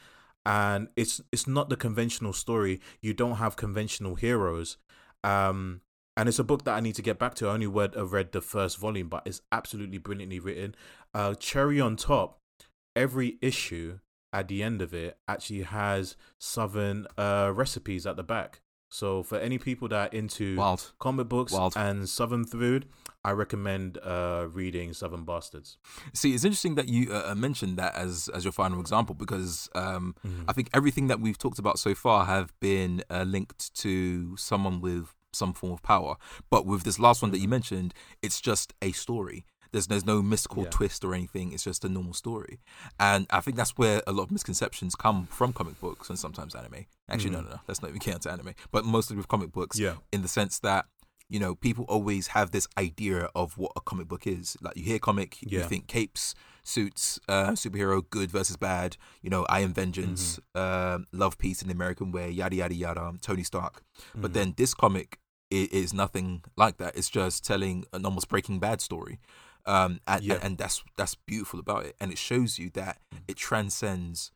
and 0.48 0.88
it's 0.96 1.20
it's 1.32 1.46
not 1.46 1.70
the 1.70 1.76
conventional 1.76 2.34
story. 2.34 2.80
You 3.02 3.14
don't 3.14 3.36
have 3.36 3.58
conventional 3.58 4.16
heroes. 4.16 4.78
Um, 5.24 5.82
and 6.16 6.28
it's 6.28 6.40
a 6.40 6.44
book 6.44 6.64
that 6.64 6.76
I 6.76 6.80
need 6.80 6.96
to 6.96 7.04
get 7.04 7.20
back 7.20 7.36
to. 7.36 7.48
I 7.48 7.54
only 7.54 7.68
read, 7.68 7.96
uh, 7.96 8.08
read 8.08 8.32
the 8.32 8.42
first 8.42 8.80
volume, 8.80 9.08
but 9.08 9.22
it's 9.28 9.42
absolutely 9.52 10.00
brilliantly 10.00 10.40
written. 10.40 10.74
Uh, 11.14 11.36
cherry 11.36 11.80
on 11.80 11.96
top, 11.96 12.40
every 12.96 13.38
issue 13.40 14.00
at 14.34 14.48
the 14.48 14.64
end 14.64 14.82
of 14.82 14.94
it 14.94 15.20
actually 15.28 15.62
has 15.62 16.16
southern 16.40 17.06
uh, 17.18 17.52
recipes 17.54 18.08
at 18.08 18.16
the 18.16 18.24
back. 18.24 18.62
So 18.90 19.22
for 19.24 19.38
any 19.38 19.58
people 19.58 19.88
that 19.90 20.14
are 20.14 20.16
into 20.18 20.56
Wild. 20.56 20.94
comic 21.00 21.28
books 21.28 21.52
Wild. 21.52 21.74
and 21.76 22.08
southern 22.08 22.46
food, 22.46 22.88
I 23.24 23.32
recommend 23.32 23.98
uh, 24.04 24.48
reading 24.52 24.94
Southern 24.94 25.26
Bastards. 25.26 25.78
See, 26.14 26.34
it's 26.34 26.46
interesting 26.46 26.76
that 26.76 26.88
you 26.88 27.12
uh, 27.14 27.36
mentioned 27.36 27.78
that 27.78 27.96
as 27.96 28.30
as 28.34 28.46
your 28.46 28.54
final 28.54 28.80
example 28.80 29.14
because 29.16 29.70
um, 29.76 30.16
Mhm. 30.26 30.46
I 30.48 30.54
think 30.54 30.70
everything 30.74 31.08
that 31.08 31.20
we've 31.20 31.38
talked 31.38 31.60
about 31.60 31.78
so 31.80 31.94
far 31.94 32.26
have 32.26 32.58
been 32.62 33.04
uh, 33.10 33.24
linked 33.24 33.74
to 33.82 34.38
someone 34.38 34.80
with 34.80 35.14
some 35.34 35.54
form 35.54 35.74
of 35.74 35.84
power. 35.84 36.16
But 36.50 36.66
with 36.66 36.84
this 36.84 36.98
last 37.00 37.22
one 37.22 37.32
that 37.32 37.40
you 37.40 37.50
mentioned, 37.50 37.94
it's 38.22 38.40
just 38.40 38.74
a 38.82 38.94
story. 38.94 39.46
There's 39.72 39.88
there's 39.88 40.06
no 40.06 40.22
mystical 40.22 40.64
Yeah. 40.64 40.70
twist 40.70 41.04
or 41.04 41.14
anything. 41.14 41.52
It's 41.54 41.64
just 41.64 41.84
a 41.86 41.90
normal 41.90 42.14
story, 42.14 42.60
and 43.00 43.26
I 43.30 43.42
think 43.42 43.58
that's 43.58 43.72
where 43.78 44.02
a 44.08 44.12
lot 44.12 44.24
of 44.24 44.32
misconceptions 44.32 44.96
come 44.96 45.28
from 45.28 45.54
comic 45.54 45.80
books 45.80 46.10
and 46.10 46.18
sometimes 46.20 46.56
anime. 46.56 46.86
Actually, 47.10 47.32
no, 47.32 47.40
Mhm. 47.40 47.44
no, 47.46 47.50
no. 47.52 47.60
Let's 47.68 47.82
not 47.82 47.90
even 47.90 48.00
get 48.00 48.16
into 48.16 48.32
anime, 48.32 48.54
but 48.72 48.86
mostly 48.86 49.16
with 49.18 49.28
comic 49.28 49.52
books 49.52 49.78
Yeah. 49.80 49.96
in 50.12 50.22
the 50.22 50.28
sense 50.28 50.60
that 50.60 50.86
you 51.30 51.40
know 51.40 51.56
people 51.56 51.84
always 51.90 52.28
have 52.28 52.52
this 52.52 52.68
idea 52.78 53.30
of 53.36 53.58
what 53.58 53.72
a 53.76 53.82
comic 53.82 54.08
book 54.08 54.26
is 54.26 54.56
like 54.62 54.78
you 54.78 54.84
hear 54.84 54.98
comic 54.98 55.38
you 55.42 55.62
think 55.66 55.86
capes 55.88 56.34
suits 56.64 57.20
uh 57.28 57.52
superhero 57.52 58.02
good 58.10 58.32
versus 58.32 58.56
bad 58.56 58.96
you 59.22 59.30
know 59.30 59.46
i 59.50 59.60
am 59.60 59.74
vengeance 59.74 60.40
um 60.56 61.06
love 61.12 61.38
peace 61.38 61.62
in 61.62 61.68
the 61.68 61.74
american 61.74 62.12
way 62.14 62.30
yada 62.32 62.56
yada 62.56 62.74
yada 62.74 63.14
tony 63.22 63.44
stark 63.44 63.84
but 64.16 64.32
Mhm. 64.32 64.34
then 64.36 64.54
this 64.56 64.74
comic 64.74 65.20
i- 65.52 65.68
is 65.72 65.94
nothing 65.94 66.44
like 66.56 66.78
that 66.78 66.96
it's 66.98 67.10
just 67.10 67.44
telling 67.44 67.84
an 67.92 68.06
almost 68.06 68.30
breaking 68.30 68.60
bad 68.60 68.80
story 68.82 69.20
um 69.68 70.00
and, 70.08 70.24
Yeah. 70.24 70.40
and, 70.42 70.58
that's 70.58 70.84
that's 70.98 71.16
beautiful 71.16 71.60
about 71.60 71.86
it 71.86 71.96
and 72.00 72.12
it 72.12 72.18
shows 72.18 72.58
you 72.58 72.70
that 72.72 73.00
it 73.28 73.36
transcends 73.38 74.32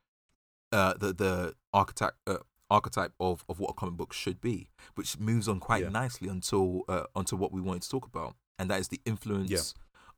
uh 0.71 0.93
the 0.99 1.13
the 1.13 1.55
archetype 1.73 2.13
uh, 2.27 2.37
archetype 2.69 3.13
of, 3.19 3.43
of 3.49 3.59
what 3.59 3.71
a 3.71 3.73
comic 3.73 3.95
book 3.95 4.13
should 4.13 4.39
be, 4.39 4.69
which 4.95 5.19
moves 5.19 5.47
on 5.49 5.59
quite 5.59 5.83
Yeah. 5.83 5.89
nicely 5.89 6.29
until 6.29 6.83
uh, 6.87 7.03
onto 7.13 7.35
what 7.35 7.51
we 7.51 7.59
wanted 7.59 7.81
to 7.81 7.89
talk 7.89 8.05
about, 8.05 8.35
and 8.57 8.69
that 8.69 8.79
is 8.79 8.87
the 8.87 9.01
influence 9.05 9.49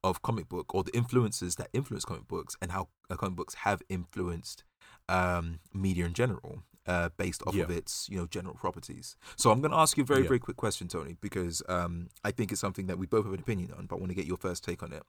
of 0.04 0.22
comic 0.22 0.50
book 0.50 0.76
or 0.76 0.84
the 0.84 0.96
influences 0.96 1.56
that 1.56 1.70
influence 1.74 2.06
comic 2.06 2.28
books 2.28 2.56
and 2.62 2.72
how 2.72 2.90
uh, 3.10 3.16
comic 3.16 3.36
books 3.36 3.56
have 3.66 3.82
influenced 3.90 4.64
um, 5.10 5.60
media 5.74 6.06
in 6.06 6.14
general. 6.14 6.62
Uh, 6.86 7.08
based 7.16 7.42
off 7.48 7.56
of 7.56 7.70
its, 7.72 8.10
you 8.10 8.18
know, 8.18 8.26
general 8.28 8.56
properties. 8.56 9.16
So 9.38 9.52
I'm 9.52 9.62
going 9.62 9.72
to 9.72 9.78
ask 9.78 9.96
you 9.96 10.04
a 10.04 10.06
very, 10.06 10.24
Yeah. 10.24 10.28
very 10.28 10.40
quick 10.40 10.58
question, 10.58 10.90
Tony, 10.90 11.16
because 11.22 11.64
um, 11.70 12.10
I 12.26 12.32
think 12.32 12.52
it's 12.52 12.60
something 12.60 12.88
that 12.88 12.98
we 12.98 13.06
both 13.06 13.24
have 13.24 13.34
an 13.34 13.40
opinion 13.40 13.72
on, 13.72 13.86
but 13.86 13.96
I 13.96 14.00
want 14.00 14.10
to 14.10 14.16
get 14.16 14.26
your 14.26 14.36
first 14.36 14.66
take 14.66 14.84
on 14.84 14.92
it. 14.92 15.04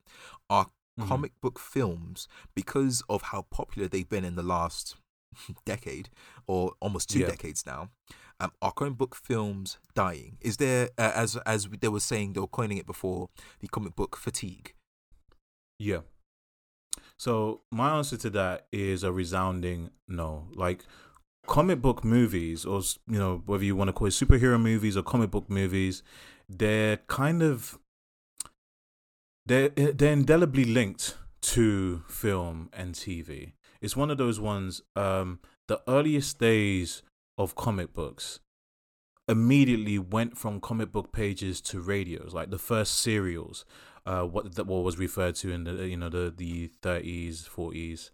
Are 0.48 0.66
Mhm. 1.00 1.08
comic 1.08 1.32
book 1.40 1.58
films, 1.58 2.28
because 2.54 3.02
of 3.08 3.22
how 3.32 3.42
popular 3.42 3.88
they've 3.88 4.08
been 4.08 4.24
in 4.24 4.36
the 4.36 4.44
last 4.44 4.94
decade 5.64 6.10
or 6.46 6.74
almost 6.78 7.08
two 7.10 7.18
Yeah. 7.18 7.26
decades 7.26 7.66
now, 7.66 7.90
um, 8.38 8.52
are 8.62 8.70
comic 8.70 8.96
book 8.96 9.16
films 9.16 9.78
dying? 9.94 10.38
Is 10.40 10.58
there, 10.58 10.90
uh, 10.96 11.10
as 11.16 11.34
as 11.38 11.66
they 11.80 11.88
were 11.88 11.98
saying, 11.98 12.34
they 12.34 12.40
were 12.40 12.46
coining 12.46 12.78
it 12.78 12.86
before, 12.86 13.30
the 13.58 13.66
comic 13.66 13.96
book 13.96 14.16
fatigue? 14.16 14.74
Yeah. 15.80 16.02
So 17.16 17.62
my 17.72 17.96
answer 17.96 18.16
to 18.18 18.30
that 18.30 18.68
is 18.70 19.02
a 19.02 19.10
resounding 19.12 19.90
no. 20.06 20.46
Like 20.54 20.84
comic 21.46 21.80
book 21.80 22.04
movies, 22.04 22.64
or 22.64 22.80
you 23.08 23.18
know 23.18 23.42
whether 23.46 23.64
you 23.64 23.76
want 23.76 23.88
to 23.88 23.92
call 23.92 24.06
it 24.06 24.10
superhero 24.10 24.60
movies 24.60 24.96
or 24.96 25.02
comic 25.02 25.30
book 25.30 25.48
movies, 25.48 26.02
they're 26.48 26.98
kind 27.08 27.42
of 27.42 27.78
they're 29.46 29.68
they're 29.68 30.12
indelibly 30.12 30.64
linked 30.64 31.16
to 31.42 32.02
film 32.08 32.70
and 32.72 32.94
TV. 32.94 33.52
It's 33.80 33.96
one 33.96 34.10
of 34.10 34.18
those 34.18 34.40
ones. 34.40 34.82
Um, 34.96 35.40
the 35.68 35.80
earliest 35.88 36.38
days 36.38 37.02
of 37.36 37.54
comic 37.54 37.92
books 37.92 38.40
immediately 39.28 39.98
went 39.98 40.36
from 40.36 40.60
comic 40.60 40.92
book 40.92 41.12
pages 41.12 41.60
to 41.62 41.80
radios, 41.80 42.34
like 42.34 42.50
the 42.50 42.58
first 42.58 42.96
serials 42.96 43.64
uh, 44.06 44.22
what 44.22 44.54
that 44.54 44.66
what 44.66 44.84
was 44.84 44.98
referred 44.98 45.34
to 45.36 45.50
in 45.50 45.64
the 45.64 45.88
you 45.88 45.96
know 45.96 46.08
the 46.08 46.32
the 46.36 46.70
30s 46.82 47.48
40s 47.48 48.10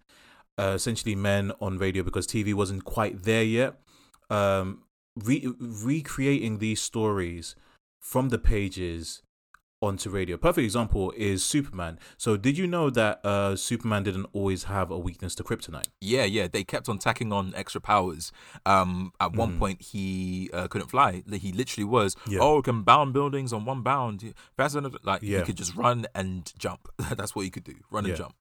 uh, 0.60 0.72
essentially 0.74 1.14
men 1.14 1.44
on 1.60 1.78
radio 1.78 2.02
because 2.02 2.26
TV 2.26 2.48
wasn't 2.62 2.82
quite 2.84 3.14
there 3.24 3.44
yet 3.60 3.72
um 4.38 4.66
re- 5.28 5.46
recreating 5.58 6.58
these 6.58 6.80
stories 6.80 7.56
from 8.00 8.28
the 8.28 8.38
pages 8.38 9.22
onto 9.82 10.10
radio 10.10 10.36
perfect 10.36 10.64
example 10.70 11.10
is 11.16 11.42
Superman 11.42 11.98
so 12.18 12.36
did 12.36 12.58
you 12.58 12.66
know 12.66 12.90
that 12.90 13.14
uh 13.24 13.56
Superman 13.56 14.02
didn't 14.02 14.26
always 14.34 14.64
have 14.64 14.90
a 14.90 14.98
weakness 14.98 15.34
to 15.36 15.42
kryptonite 15.42 15.88
Yeah, 16.02 16.24
yeah, 16.24 16.46
they 16.54 16.64
kept 16.64 16.86
on 16.88 16.98
tacking 16.98 17.32
on 17.32 17.54
extra 17.62 17.80
powers. 17.80 18.24
Um, 18.66 19.12
at 19.24 19.32
one 19.32 19.52
Mhm. 19.54 19.58
point, 19.62 19.78
he 19.92 20.50
uh, 20.52 20.66
couldn't 20.68 20.88
fly. 20.88 21.22
He 21.44 21.50
literally 21.60 21.84
was, 21.96 22.10
Yeah. 22.28 22.40
oh, 22.42 22.60
can 22.62 22.82
bound 22.82 23.12
buildings 23.18 23.52
on 23.56 23.64
one 23.64 23.82
bound. 23.82 24.16
Faster 24.56 24.80
than 24.80 24.92
like 25.02 25.22
Yeah. 25.22 25.38
he 25.38 25.44
could 25.46 25.56
just 25.56 25.74
run 25.84 25.98
and 26.14 26.52
jump. 26.58 26.82
That's 27.18 27.34
what 27.34 27.44
he 27.46 27.50
could 27.50 27.64
do, 27.64 27.76
run 27.90 28.04
and 28.04 28.12
Yeah. 28.12 28.22
jump. 28.24 28.34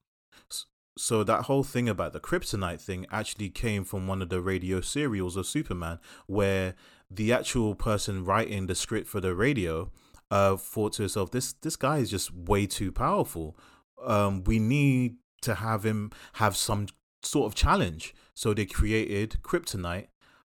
So 1.00 1.24
that 1.24 1.44
whole 1.44 1.64
thing 1.64 1.88
about 1.88 2.12
the 2.12 2.20
kryptonite 2.20 2.78
thing 2.78 3.06
actually 3.10 3.48
came 3.48 3.84
from 3.84 4.06
one 4.06 4.20
of 4.20 4.28
the 4.28 4.42
radio 4.42 4.82
serials 4.82 5.34
of 5.34 5.46
Superman, 5.46 5.98
where 6.26 6.74
the 7.10 7.32
actual 7.32 7.74
person 7.74 8.22
writing 8.22 8.66
the 8.66 8.74
script 8.74 9.08
for 9.08 9.18
the 9.18 9.34
radio 9.34 9.90
uh, 10.30 10.56
thought 10.56 10.92
to 10.94 11.02
herself, 11.04 11.30
"This 11.30 11.54
this 11.54 11.76
guy 11.76 11.98
is 11.98 12.10
just 12.10 12.34
way 12.34 12.66
too 12.66 12.92
powerful. 12.92 13.56
Um, 14.04 14.44
we 14.44 14.58
need 14.58 15.16
to 15.40 15.54
have 15.54 15.84
him 15.86 16.10
have 16.34 16.54
some 16.54 16.88
sort 17.22 17.46
of 17.46 17.54
challenge." 17.54 18.14
So 18.34 18.52
they 18.52 18.66
created 18.66 19.38
kryptonite 19.42 20.08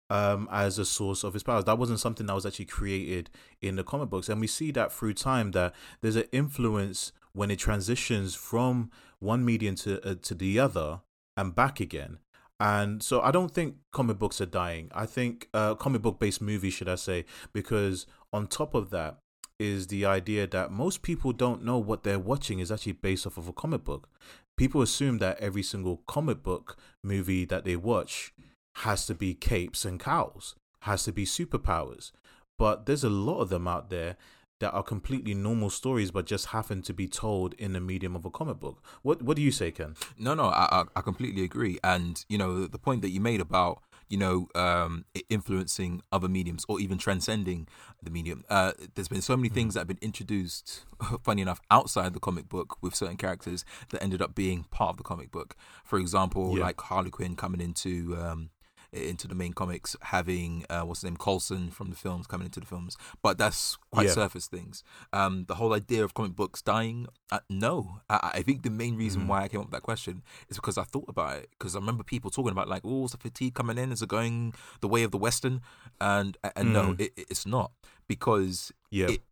um, 0.10 0.50
as 0.52 0.78
a 0.78 0.84
source 0.84 1.24
of 1.24 1.34
his 1.34 1.44
powers. 1.44 1.64
That 1.64 1.80
wasn't 1.80 2.02
something 2.02 2.26
that 2.26 2.36
was 2.36 2.46
actually 2.46 2.66
created 2.66 3.30
in 3.62 3.78
the 3.78 3.86
comic 3.86 4.10
books, 4.10 4.28
and 4.28 4.42
we 4.42 4.48
see 4.48 4.72
that 4.72 4.92
through 4.92 5.14
time 5.14 5.52
that 5.52 5.74
there's 6.02 6.18
an 6.18 6.28
influence 6.34 7.14
when 7.32 7.50
it 7.50 7.60
transitions 7.60 8.36
from 8.36 8.92
one 9.22 9.46
medium 9.46 9.76
to 9.76 10.02
uh, 10.06 10.16
to 10.22 10.36
the 10.36 10.60
other 10.60 11.02
and 11.38 11.56
back 11.56 11.80
again. 11.80 12.18
And 12.60 13.02
so 13.02 13.22
I 13.22 13.32
don't 13.32 13.52
think 13.52 13.78
comic 13.92 14.20
books 14.20 14.40
are 14.40 14.46
dying. 14.46 14.92
I 14.94 15.06
think 15.06 15.48
uh, 15.54 15.74
comic 15.76 16.02
book 16.04 16.20
based 16.20 16.42
movies, 16.42 16.74
should 16.74 16.90
I 16.90 16.96
say, 16.96 17.26
because 17.54 18.06
on 18.32 18.48
top 18.48 18.76
of 18.76 18.92
that 18.92 19.18
is 19.60 19.88
the 19.88 20.06
idea 20.06 20.48
that 20.48 20.72
most 20.72 21.02
people 21.02 21.34
don't 21.34 21.64
know 21.64 21.78
what 21.78 22.04
they're 22.04 22.20
watching 22.20 22.60
is 22.60 22.72
actually 22.72 22.94
based 22.94 23.26
off 23.26 23.38
of 23.38 23.48
a 23.48 23.54
comic 23.54 23.84
book. 23.84 24.10
People 24.58 24.82
assume 24.82 25.20
that 25.20 25.40
every 25.40 25.64
single 25.64 26.04
comic 26.08 26.44
book 26.44 26.78
movie 27.04 27.46
that 27.46 27.66
they 27.66 27.76
watch 27.76 28.34
has 28.78 29.06
to 29.06 29.16
be 29.16 29.34
capes 29.34 29.86
and 29.86 30.00
cows, 30.00 30.56
has 30.82 31.04
to 31.04 31.12
be 31.12 31.26
superpowers. 31.26 32.12
But 32.60 32.86
there's 32.86 33.04
a 33.04 33.10
lot 33.10 33.40
of 33.40 33.50
them 33.50 33.68
out 33.68 33.90
there 33.90 34.18
that 34.62 34.72
are 34.72 34.84
completely 34.84 35.34
normal 35.34 35.70
stories, 35.70 36.10
but 36.12 36.26
just 36.26 36.48
happen 36.48 36.82
to 36.84 36.94
be 36.94 37.08
told 37.08 37.54
in 37.56 37.74
the 37.74 37.82
medium 37.82 38.16
of 38.16 38.24
a 38.26 38.30
comic 38.32 38.60
book. 38.60 38.82
What 39.04 39.22
What 39.22 39.36
do 39.36 39.42
you 39.44 39.52
say, 39.52 39.72
Ken? 39.72 39.96
No, 40.18 40.34
no, 40.34 40.46
I, 40.46 40.66
I, 40.72 40.84
I 40.96 41.02
completely 41.02 41.44
agree. 41.44 41.78
And 41.84 42.24
you 42.30 42.38
know, 42.38 42.66
the 42.66 42.80
point 42.80 43.02
that 43.02 43.10
you 43.10 43.20
made 43.20 43.42
about 43.42 43.84
you 44.08 44.18
know, 44.18 44.50
um, 44.56 45.06
influencing 45.30 46.02
other 46.12 46.28
mediums 46.28 46.66
or 46.68 46.82
even 46.82 46.98
transcending 46.98 47.66
the 48.04 48.12
medium. 48.12 48.44
Uh, 48.50 48.74
there's 48.96 49.08
been 49.08 49.22
so 49.22 49.38
many 49.38 49.48
things 49.48 49.74
that 49.74 49.80
have 49.80 49.88
been 49.88 49.98
introduced, 50.02 50.84
funny 51.24 51.42
enough, 51.42 51.62
outside 51.72 52.14
the 52.14 52.20
comic 52.20 52.50
book 52.50 52.76
with 52.84 52.94
certain 52.94 53.16
characters 53.16 53.64
that 53.90 54.04
ended 54.04 54.22
up 54.22 54.36
being 54.36 54.66
part 54.70 54.90
of 54.90 54.98
the 54.98 55.04
comic 55.04 55.32
book. 55.32 55.56
For 55.86 55.98
example, 55.98 56.58
Yeah. 56.58 56.64
like 56.66 56.82
Harley 56.82 57.10
Quinn 57.10 57.38
coming 57.38 57.62
into 57.62 58.18
um, 58.20 58.50
into 58.94 59.28
the 59.28 59.36
main 59.36 59.54
comics, 59.54 59.96
having 60.02 60.66
uh, 60.70 60.82
what's 60.82 61.00
his 61.02 61.06
name, 61.10 61.18
Coulson 61.18 61.70
from 61.72 61.90
the 61.90 61.96
films 61.96 62.28
coming 62.28 62.46
into 62.46 62.60
the 62.60 62.66
films. 62.66 62.98
But 63.22 63.38
that's 63.38 63.78
quite 63.92 64.08
Yeah. 64.08 64.14
surface 64.14 64.48
things. 64.48 64.84
Um, 65.14 65.46
the 65.48 65.56
whole 65.56 65.74
idea 65.74 66.04
of 66.04 66.14
comic 66.14 66.36
books 66.36 66.62
dying, 66.62 67.08
uh, 67.32 67.40
no. 67.50 68.02
I, 68.10 68.32
I 68.36 68.42
think 68.42 68.64
the 68.64 68.70
main 68.70 68.98
reason 68.98 69.24
Mhm. 69.24 69.28
why 69.28 69.44
I 69.44 69.48
came 69.48 69.62
up 69.62 69.68
with 69.68 69.72
that 69.74 69.84
question 69.84 70.24
is 70.50 70.58
because 70.58 70.78
I 70.78 70.84
thought 70.84 71.06
about 71.08 71.38
it. 71.38 71.50
Because 71.52 71.76
I 71.76 71.80
remember 71.80 72.04
people 72.04 72.30
talking 72.32 72.52
about 72.52 72.68
like, 72.68 72.82
oh, 72.84 73.06
is 73.06 73.12
the 73.12 73.18
fatigue 73.18 73.54
coming 73.54 73.78
in? 73.78 73.92
Is 73.92 74.02
it 74.02 74.10
going 74.10 74.54
the 74.82 74.88
way 74.90 75.04
of 75.04 75.12
the 75.12 75.18
Western? 75.18 75.62
And 76.02 76.38
and 76.56 76.74
no, 76.74 76.94
Mm. 76.94 77.00
it, 77.02 77.14
it's 77.16 77.46
not 77.46 77.72
because 78.08 78.72
Yeah. 78.90 79.08
it- 79.10 79.24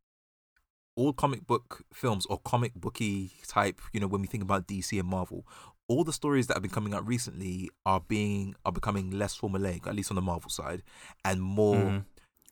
all 0.96 1.14
comic 1.14 1.48
book 1.48 1.84
films 1.94 2.26
or 2.26 2.38
comic 2.40 2.74
booky 2.76 3.32
type, 3.48 3.80
you 3.94 4.00
know, 4.02 4.08
when 4.08 4.20
we 4.22 4.28
think 4.28 4.44
about 4.44 4.68
DC 4.68 5.00
and 5.00 5.08
Marvel, 5.08 5.48
all 5.90 6.04
the 6.06 6.14
stories 6.14 6.48
that 6.48 6.54
have 6.54 6.62
been 6.62 6.72
coming 6.72 6.94
out 6.94 7.06
recently 7.06 7.70
are 7.86 8.00
being 8.00 8.56
are 8.66 8.72
becoming 8.72 9.12
less 9.12 9.38
formulaic, 9.38 9.86
at 9.88 9.96
least 9.96 10.12
on 10.12 10.16
the 10.16 10.22
Marvel 10.22 10.50
side, 10.50 10.82
and 11.26 11.42
more. 11.42 11.76
Mhm. 11.76 12.06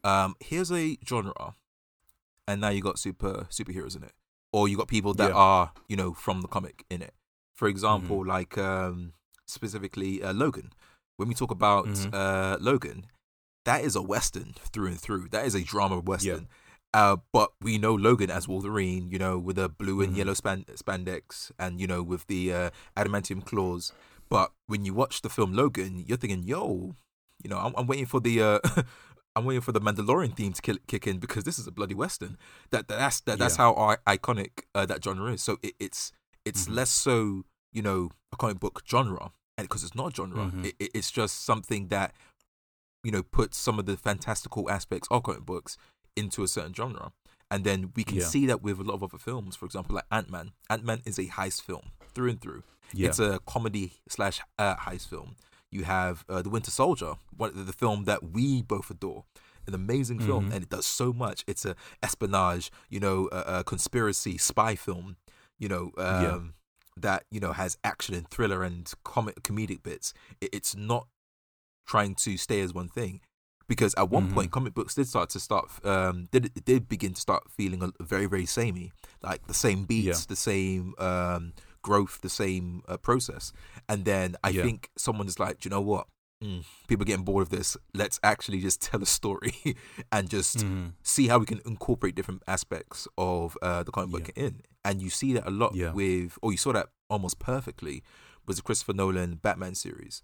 Um, 0.04 0.36
here's 0.41 0.71
a 0.71 0.97
genre, 1.08 1.56
and 2.47 2.60
now 2.62 2.69
you 2.69 2.82
got 2.82 3.00
super 3.00 3.47
superheroes 3.50 3.95
in 3.95 4.04
it, 4.04 4.13
or 4.52 4.67
you 4.67 4.76
got 4.78 4.88
people 4.88 5.13
that 5.15 5.30
Yeah. 5.30 5.36
are 5.36 5.71
you 5.88 5.95
know 5.95 6.13
from 6.13 6.41
the 6.41 6.47
comic 6.47 6.84
in 6.89 7.02
it. 7.02 7.13
For 7.54 7.67
example, 7.67 8.17
Mm-hmm. 8.19 8.30
like 8.30 8.58
um, 8.58 9.13
specifically 9.45 10.21
uh, 10.23 10.34
Logan. 10.34 10.73
When 11.17 11.28
we 11.28 11.34
talk 11.34 11.52
about 11.52 11.86
Mhm. 11.88 12.13
uh, 12.13 12.58
Logan, 12.62 13.06
that 13.65 13.84
is 13.84 13.95
a 13.95 14.02
western 14.02 14.54
through 14.71 14.88
and 14.88 15.00
through. 15.00 15.30
That 15.30 15.45
is 15.45 15.56
a 15.56 15.63
drama 15.63 16.00
western. 16.00 16.47
Uh, 16.93 17.17
but 17.34 17.52
we 17.62 17.78
know 17.78 17.93
Logan 17.93 18.32
as 18.32 18.47
Wolverine, 18.47 19.10
you 19.12 19.19
know, 19.19 19.38
with 19.38 19.58
a 19.60 19.69
blue 19.69 20.02
and 20.02 20.13
Mhm. 20.13 20.17
yellow 20.17 20.34
span- 20.34 20.65
spandex, 20.76 21.52
and 21.60 21.80
you 21.82 21.88
know, 21.88 22.02
with 22.02 22.26
the 22.28 22.54
uh, 22.54 22.69
adamantium 22.95 23.45
claws. 23.45 23.91
But 24.30 24.52
when 24.67 24.84
you 24.86 24.93
watch 24.93 25.21
the 25.21 25.30
film 25.30 25.54
Logan, 25.54 26.04
you're 26.08 26.17
thinking, 26.17 26.43
"Yo, 26.43 26.95
you 27.43 27.50
know, 27.50 27.58
I'm, 27.60 27.73
I'm 27.78 27.88
waiting 27.88 28.06
for 28.06 28.19
the, 28.19 28.41
uh, 28.41 28.60
I'm 29.36 29.45
waiting 29.45 29.62
for 29.62 29.71
the 29.73 29.82
Mandalorian 29.82 30.36
theme 30.36 30.54
to 30.54 30.62
kill, 30.62 30.78
kick 30.88 31.06
in 31.08 31.19
because 31.19 31.43
this 31.43 31.60
is 31.60 31.67
a 31.67 31.71
bloody 31.71 31.93
western." 31.93 32.38
That, 32.71 32.88
that 32.88 32.97
that's 32.97 33.19
that, 33.21 33.38
that's 33.38 33.58
Yeah. 33.58 33.63
how 33.73 33.76
I, 33.76 34.17
iconic 34.17 34.63
uh, 34.73 34.86
that 34.86 35.04
genre 35.04 35.32
is. 35.34 35.43
So 35.43 35.58
it, 35.62 35.76
it's 35.80 36.12
it's 36.45 36.67
Mhm. 36.67 36.76
less 36.76 36.89
so, 36.89 37.43
you 37.73 37.82
know, 37.82 38.10
a 38.32 38.38
comic 38.38 38.60
book 38.60 38.82
genre, 38.89 39.32
and 39.58 39.67
because 39.67 39.84
it's 39.84 39.93
not 39.95 40.13
a 40.13 40.15
genre, 40.15 40.45
Mhm. 40.52 40.65
it, 40.65 40.76
it, 40.80 40.91
it's 40.95 41.12
just 41.12 41.43
something 41.43 41.89
that 41.89 42.15
you 43.04 43.12
know 43.12 43.21
puts 43.23 43.58
some 43.58 43.78
of 43.78 43.86
the 43.86 43.95
fantastical 43.95 44.69
aspects 44.69 45.08
of 45.12 45.23
comic 45.23 45.45
books 45.45 45.78
into 46.17 46.43
a 46.43 46.47
certain 46.47 46.73
genre. 46.73 47.12
And 47.49 47.63
then 47.63 47.91
we 47.95 48.03
can 48.03 48.17
Yeah. 48.17 48.25
see 48.25 48.45
that 48.47 48.62
with 48.62 48.80
a 48.80 48.84
lot 48.84 48.95
of 48.95 49.03
other 49.03 49.17
films. 49.17 49.56
For 49.56 49.65
example, 49.65 49.95
like 49.95 50.06
Ant 50.12 50.30
Man. 50.30 50.51
Ant 50.69 50.84
Man 50.84 51.01
is 51.06 51.17
a 51.17 51.25
heist 51.27 51.62
film 51.62 51.91
through 52.13 52.30
and 52.32 52.41
through. 52.41 52.63
Yeah. 52.93 53.08
It's 53.10 53.19
a 53.19 53.39
comedy 53.45 53.93
slash 54.10 54.41
uh, 54.60 54.75
heist 54.75 55.08
film. 55.08 55.36
You 55.71 55.84
have 55.86 56.25
uh, 56.27 56.41
The 56.41 56.49
Winter 56.49 56.71
Soldier, 56.71 57.15
one 57.36 57.51
the 57.65 57.71
film 57.73 58.03
that 58.06 58.32
we 58.32 58.62
both 58.63 58.89
adore. 58.89 59.23
An 59.65 59.73
amazing 59.73 60.19
film, 60.19 60.49
Mhm. 60.49 60.53
and 60.53 60.63
it 60.63 60.69
does 60.69 60.86
so 60.86 61.12
much. 61.12 61.43
It's 61.45 61.65
a 61.65 61.75
espionage, 62.01 62.71
you 62.89 62.99
know, 63.01 63.27
a, 63.34 63.60
a 63.60 63.63
conspiracy 63.65 64.38
spy 64.38 64.75
film, 64.75 65.17
you 65.60 65.67
know, 65.67 65.91
um, 65.97 66.23
Yeah. 66.23 66.39
that 66.97 67.25
you 67.30 67.39
know 67.41 67.51
has 67.53 67.77
action 67.84 68.15
and 68.15 68.27
thriller 68.30 68.63
and 68.63 68.91
comic 69.03 69.43
comedic 69.43 69.84
bits. 69.84 70.13
It, 70.41 70.49
it's 70.53 70.73
not 70.75 71.08
trying 71.86 72.15
to 72.15 72.38
stay 72.38 72.62
as 72.62 72.73
one 72.73 72.89
thing 72.89 73.21
because 73.67 73.93
at 73.95 74.10
one 74.10 74.27
Mhm. 74.30 74.34
point 74.34 74.51
comic 74.51 74.73
books 74.73 74.95
did 74.95 75.08
start 75.08 75.30
to 75.32 75.39
start 75.39 75.65
um 75.86 76.27
did 76.32 76.51
did 76.65 76.88
begin 76.88 77.13
to 77.13 77.21
start 77.21 77.43
feeling 77.51 77.91
very 77.99 78.25
very 78.25 78.45
samey 78.45 78.91
like 79.21 79.45
the 79.47 79.53
same 79.53 79.86
beats 79.86 80.06
Yeah. 80.21 80.25
the 80.27 80.36
same 80.36 80.93
um 80.97 81.53
growth 81.82 82.19
the 82.21 82.30
same 82.30 82.82
uh, 82.88 82.97
process 82.97 83.51
and 83.88 84.06
then 84.06 84.36
i 84.43 84.49
Yeah. 84.49 84.63
think 84.63 84.89
someone 84.97 85.27
is 85.27 85.39
like 85.39 85.60
"Do 85.60 85.67
you 85.67 85.71
know 85.71 85.82
what 85.82 86.08
mm, 86.43 86.63
people 86.88 87.03
are 87.03 87.06
getting 87.12 87.25
bored 87.25 87.41
of 87.43 87.49
this 87.49 87.75
let's 87.93 88.19
actually 88.23 88.60
just 88.62 88.80
tell 88.88 89.01
a 89.01 89.06
story 89.06 89.56
and 90.12 90.30
just 90.30 90.58
Mhm. 90.58 90.93
see 91.03 91.27
how 91.27 91.38
we 91.39 91.45
can 91.45 91.62
incorporate 91.65 92.15
different 92.15 92.43
aspects 92.47 93.08
of 93.17 93.58
uh, 93.62 93.84
the 93.84 93.91
comic 93.91 94.12
book 94.12 94.30
in. 94.36 94.62
And 94.86 95.01
you 95.01 95.10
see 95.10 95.34
that 95.34 95.47
a 95.47 95.51
lot 95.51 95.73
Yeah. 95.75 95.91
with, 95.93 96.38
or 96.41 96.51
you 96.51 96.58
saw 96.58 96.71
that 96.73 96.89
almost 97.10 97.39
perfectly 97.39 98.03
with 98.45 98.56
the 98.58 98.62
Christopher 98.63 98.93
Nolan 98.93 99.36
Batman 99.36 99.73
series. 99.75 100.21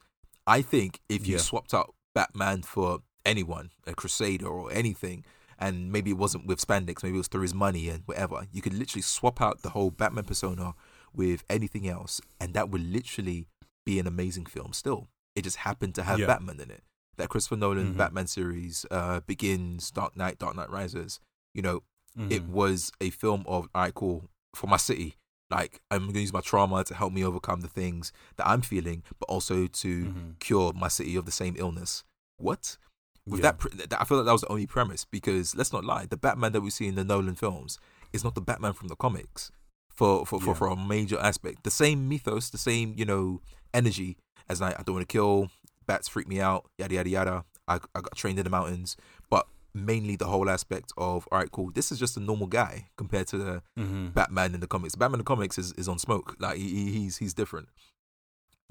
I 0.47 0.62
think 0.62 0.99
if 1.10 1.25
you 1.27 1.36
Yeah. 1.36 1.41
swapped 1.41 1.73
out 1.73 1.95
Batman 2.13 2.62
for 2.62 3.01
anyone, 3.25 3.71
a 3.88 3.93
Crusader 3.93 4.47
or 4.47 4.71
anything, 4.71 5.23
and 5.59 5.91
maybe 5.91 6.12
it 6.12 6.17
wasn't 6.17 6.45
with 6.45 6.65
spandex, 6.65 7.03
maybe 7.03 7.15
it 7.15 7.19
was 7.19 7.27
through 7.27 7.41
his 7.43 7.53
money 7.53 7.89
and 7.89 8.03
whatever, 8.05 8.47
you 8.51 8.62
could 8.62 8.73
literally 8.73 9.01
swap 9.01 9.41
out 9.41 9.62
the 9.62 9.69
whole 9.69 9.91
Batman 9.91 10.25
persona 10.25 10.73
with 11.13 11.43
anything 11.49 11.88
else, 11.88 12.19
and 12.39 12.53
that 12.53 12.69
would 12.69 12.81
literally 12.83 13.47
be 13.86 13.99
an 13.99 14.07
amazing 14.07 14.45
film 14.45 14.73
still. 14.73 15.07
It 15.36 15.43
just 15.43 15.57
happened 15.57 15.95
to 15.95 16.03
have 16.03 16.19
Yeah. 16.19 16.27
Batman 16.27 16.59
in 16.59 16.71
it. 16.71 16.83
That 17.17 17.29
Christopher 17.29 17.57
Nolan 17.57 17.93
Mhm. 17.93 17.97
Batman 17.97 18.27
series 18.27 18.86
uh, 18.89 19.19
begins 19.21 19.91
Dark 19.91 20.17
Knight, 20.17 20.39
Dark 20.39 20.55
Knight 20.55 20.69
Rises. 20.69 21.19
You 21.53 21.62
know, 21.62 21.83
it 22.29 22.43
Mhm. 22.43 22.47
was 22.49 22.91
a 23.01 23.09
film 23.12 23.41
of 23.41 23.67
all 23.75 23.81
right, 23.83 23.93
cool 23.93 24.29
for 24.55 24.67
my 24.67 24.77
city. 24.77 25.15
Like 25.51 25.81
I'm 25.91 26.07
gonna 26.07 26.19
use 26.19 26.33
my 26.33 26.41
trauma 26.41 26.83
to 26.83 26.95
help 26.95 27.13
me 27.13 27.23
overcome 27.23 27.62
the 27.62 27.67
things 27.67 28.12
that 28.38 28.47
I'm 28.47 28.62
feeling, 28.62 29.03
but 29.19 29.25
also 29.29 29.67
to 29.67 30.05
Mhm. 30.05 30.39
cure 30.39 30.73
my 30.73 30.88
city 30.88 31.15
of 31.15 31.25
the 31.25 31.31
same 31.31 31.55
illness. 31.57 32.03
What? 32.38 32.77
With 33.25 33.39
Yeah. 33.39 33.51
that, 33.51 33.57
pre- 33.59 33.71
that, 33.77 34.01
I 34.01 34.03
feel 34.05 34.17
like 34.17 34.25
that 34.25 34.31
was 34.33 34.41
the 34.41 34.51
only 34.51 34.67
premise 34.67 35.05
because 35.05 35.55
let's 35.55 35.71
not 35.71 35.86
lie, 35.86 36.05
the 36.05 36.17
Batman 36.17 36.51
that 36.51 36.62
we 36.62 36.69
see 36.69 36.88
in 36.88 36.95
the 36.95 37.03
Nolan 37.05 37.36
films 37.36 37.79
is 38.12 38.23
not 38.23 38.36
the 38.36 38.41
Batman 38.41 38.73
from 38.73 38.89
the 38.89 38.95
comics. 38.95 39.51
For 39.95 40.25
for, 40.25 40.39
for, 40.41 40.47
Yeah. 40.47 40.53
for 40.55 40.67
a 40.67 40.75
major 40.75 41.19
aspect, 41.19 41.63
the 41.63 41.71
same 41.71 42.09
mythos, 42.09 42.49
the 42.49 42.57
same 42.57 42.95
you 42.97 43.05
know 43.05 43.41
energy 43.73 44.17
as 44.49 44.59
like 44.59 44.77
I 44.79 44.83
don't 44.83 44.95
want 44.95 45.07
to 45.07 45.12
kill 45.12 45.49
bats, 45.86 46.07
freak 46.07 46.27
me 46.27 46.41
out, 46.41 46.65
yada 46.79 46.95
yada 46.95 47.09
yada. 47.09 47.45
I 47.67 47.75
I 47.95 48.01
got 48.01 48.15
trained 48.15 48.39
in 48.39 48.43
the 48.43 48.49
mountains, 48.49 48.97
but 49.29 49.47
mainly 49.75 50.15
the 50.15 50.25
whole 50.25 50.49
aspect 50.49 50.91
of 50.97 51.27
all 51.31 51.38
right, 51.39 51.51
cool. 51.51 51.71
This 51.71 51.91
is 51.91 51.99
just 51.99 52.17
a 52.17 52.19
normal 52.19 52.47
guy 52.47 52.89
compared 52.97 53.27
to 53.27 53.38
the 53.38 53.62
Mhm. 53.79 54.13
Batman 54.15 54.53
in 54.55 54.59
the 54.62 54.67
comics. 54.67 54.95
Batman 54.95 55.19
in 55.19 55.23
the 55.25 55.29
comics 55.33 55.57
is, 55.59 55.71
is 55.73 55.88
on 55.88 55.99
smoke. 55.99 56.36
Like 56.39 56.57
he- 56.57 56.91
he's 56.91 57.17
he's 57.17 57.33
different. 57.36 57.69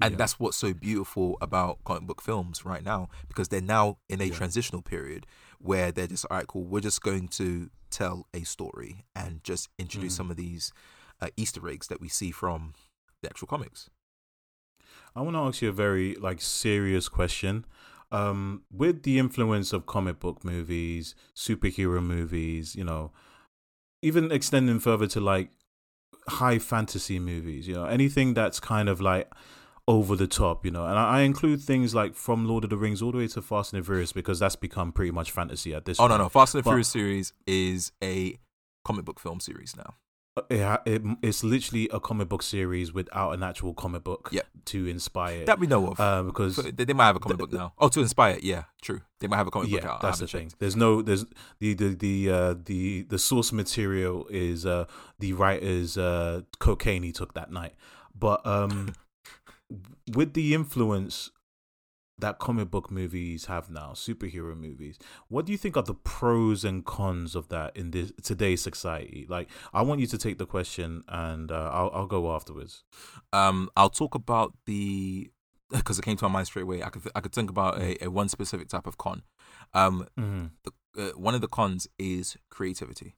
And 0.01 0.13
Yeah. 0.13 0.17
that's 0.17 0.39
what's 0.39 0.57
so 0.57 0.73
beautiful 0.73 1.37
about 1.39 1.83
comic 1.85 2.03
book 2.03 2.21
films 2.21 2.65
right 2.65 2.83
now 2.83 3.09
because 3.27 3.47
they're 3.47 3.61
now 3.61 3.97
in 4.09 4.19
a 4.21 4.25
Yeah. 4.25 4.33
transitional 4.33 4.81
period 4.81 5.25
where 5.59 5.91
they're 5.91 6.07
just 6.07 6.25
all 6.29 6.37
right, 6.37 6.47
cool. 6.47 6.65
We're 6.65 6.81
just 6.81 7.01
going 7.01 7.27
to 7.29 7.69
tell 7.89 8.27
a 8.33 8.43
story 8.43 9.05
and 9.15 9.43
just 9.43 9.69
introduce 9.77 10.13
Mhm. 10.13 10.17
some 10.17 10.31
of 10.31 10.37
these 10.37 10.73
uh, 11.21 11.29
Easter 11.37 11.69
eggs 11.69 11.87
that 11.87 12.01
we 12.01 12.09
see 12.09 12.31
from 12.31 12.73
the 13.21 13.29
actual 13.29 13.47
comics. 13.47 13.89
I 15.15 15.21
want 15.21 15.35
to 15.35 15.39
ask 15.41 15.61
you 15.61 15.69
a 15.69 15.73
very 15.73 16.15
like 16.15 16.41
serious 16.41 17.07
question. 17.07 17.65
Um, 18.11 18.63
with 18.71 19.03
the 19.03 19.17
influence 19.19 19.73
of 19.73 19.85
comic 19.85 20.19
book 20.19 20.43
movies, 20.43 21.15
superhero 21.35 22.03
movies, 22.03 22.75
you 22.75 22.83
know, 22.83 23.11
even 24.01 24.31
extending 24.31 24.79
further 24.79 25.07
to 25.07 25.19
like 25.21 25.49
high 26.27 26.59
fantasy 26.59 27.19
movies, 27.19 27.67
you 27.67 27.73
know, 27.73 27.85
anything 27.85 28.33
that's 28.33 28.59
kind 28.59 28.89
of 28.89 29.01
like 29.01 29.31
over 29.87 30.15
the 30.15 30.27
top, 30.27 30.63
you 30.65 30.71
know, 30.71 30.85
and 30.85 30.97
I, 30.97 31.19
I 31.19 31.21
include 31.21 31.61
things 31.61 31.93
like 31.93 32.15
from 32.15 32.47
Lord 32.47 32.63
of 32.63 32.69
the 32.69 32.77
Rings 32.77 33.01
all 33.01 33.11
the 33.11 33.17
way 33.17 33.27
to 33.27 33.41
Fast 33.41 33.73
and 33.73 33.81
the 33.81 33.85
Furious 33.85 34.13
because 34.13 34.39
that's 34.39 34.55
become 34.55 34.91
pretty 34.93 35.11
much 35.11 35.31
fantasy 35.31 35.73
at 35.73 35.85
this. 35.85 35.99
Oh 35.99 36.03
no, 36.03 36.09
point. 36.09 36.21
no, 36.21 36.29
Fast 36.29 36.55
and 36.55 36.59
the 36.59 36.63
But- 36.63 36.71
Furious 36.71 36.87
series 36.87 37.33
is 37.45 37.91
a 38.03 38.37
comic 38.85 39.03
book 39.05 39.19
film 39.19 39.39
series 39.39 39.75
now. 39.75 39.95
It, 40.49 40.79
it, 40.87 41.01
it's 41.21 41.43
literally 41.43 41.87
a 41.93 41.99
comic 41.99 42.27
book 42.27 42.41
series 42.41 42.91
without 42.91 43.33
an 43.33 43.43
actual 43.43 43.75
comic 43.75 44.03
book 44.03 44.29
Yeah. 44.31 44.41
to 44.65 44.87
inspire 44.87 45.41
it. 45.41 45.45
That 45.45 45.59
we 45.59 45.67
know 45.67 45.91
of. 45.91 45.99
uh, 45.99 46.23
because 46.23 46.55
So 46.55 46.63
they, 46.63 46.85
they 46.85 46.93
might 46.93 47.05
have 47.05 47.17
a 47.17 47.19
comic 47.19 47.37
the- 47.37 47.43
book 47.45 47.53
now. 47.53 47.73
Oh, 47.77 47.87
to 47.89 47.99
inspire, 47.99 48.39
yeah, 48.41 48.63
true. 48.81 49.01
They 49.19 49.27
might 49.27 49.37
have 49.37 49.45
a 49.47 49.51
comic 49.51 49.69
yeah, 49.69 49.81
book 49.81 49.89
out. 49.89 50.03
I 50.03 50.07
that's 50.07 50.19
the 50.19 50.25
haven't 50.25 50.49
thing. 50.49 50.57
There's 50.57 50.75
no, 50.75 51.01
there's 51.03 51.25
the 51.59 51.73
the 51.75 51.89
the 51.93 52.29
uh, 52.31 52.55
the 52.65 53.03
the 53.03 53.19
source 53.19 53.51
material 53.51 54.25
is 54.31 54.65
uh, 54.65 54.85
the 55.19 55.33
writer's 55.33 55.97
uh, 55.99 56.41
cocaine 56.57 57.03
he 57.03 57.11
took 57.11 57.35
that 57.35 57.51
night. 57.51 57.75
But 58.17 58.43
um, 58.47 58.93
with 60.13 60.33
the 60.33 60.53
influence 60.53 61.31
that 62.19 62.37
comic 62.37 62.69
book 62.69 62.91
movies 62.91 63.45
have 63.45 63.69
now, 63.71 63.91
superhero 63.93 64.55
movies, 64.55 64.99
what 65.29 65.45
do 65.45 65.51
you 65.51 65.57
think 65.57 65.75
are 65.75 65.83
the 65.83 65.95
pros 65.95 66.63
and 66.63 66.85
cons 66.85 67.35
of 67.35 67.49
that 67.49 67.75
in 67.75 67.91
this 67.91 68.11
today's 68.21 68.61
society? 68.61 69.25
Like, 69.27 69.49
I 69.73 69.81
want 69.81 69.99
you 69.99 70.07
to 70.07 70.17
take 70.17 70.37
the 70.37 70.45
question, 70.45 71.03
and 71.07 71.51
uh, 71.51 71.69
I'll 71.73 71.89
I'll 71.93 72.07
go 72.07 72.33
afterwards. 72.35 72.83
Um, 73.33 73.69
I'll 73.75 73.89
talk 73.89 74.13
about 74.15 74.53
the 74.65 75.31
because 75.71 75.97
it 75.97 76.05
came 76.05 76.17
to 76.17 76.25
my 76.29 76.33
mind 76.33 76.47
straight 76.47 76.63
away. 76.63 76.83
I 76.83 76.89
could 76.89 77.09
I 77.15 77.19
could 77.19 77.33
think 77.33 77.49
about 77.49 77.81
a, 77.81 78.03
a 78.05 78.09
one 78.11 78.29
specific 78.29 78.67
type 78.69 78.87
of 78.87 78.97
con. 78.97 79.23
Um, 79.73 80.07
Mm-hmm. 80.19 80.45
the, 80.63 80.71
uh, 80.95 81.11
one 81.17 81.33
of 81.33 81.41
the 81.41 81.47
cons 81.47 81.87
is 81.97 82.37
creativity. 82.51 83.15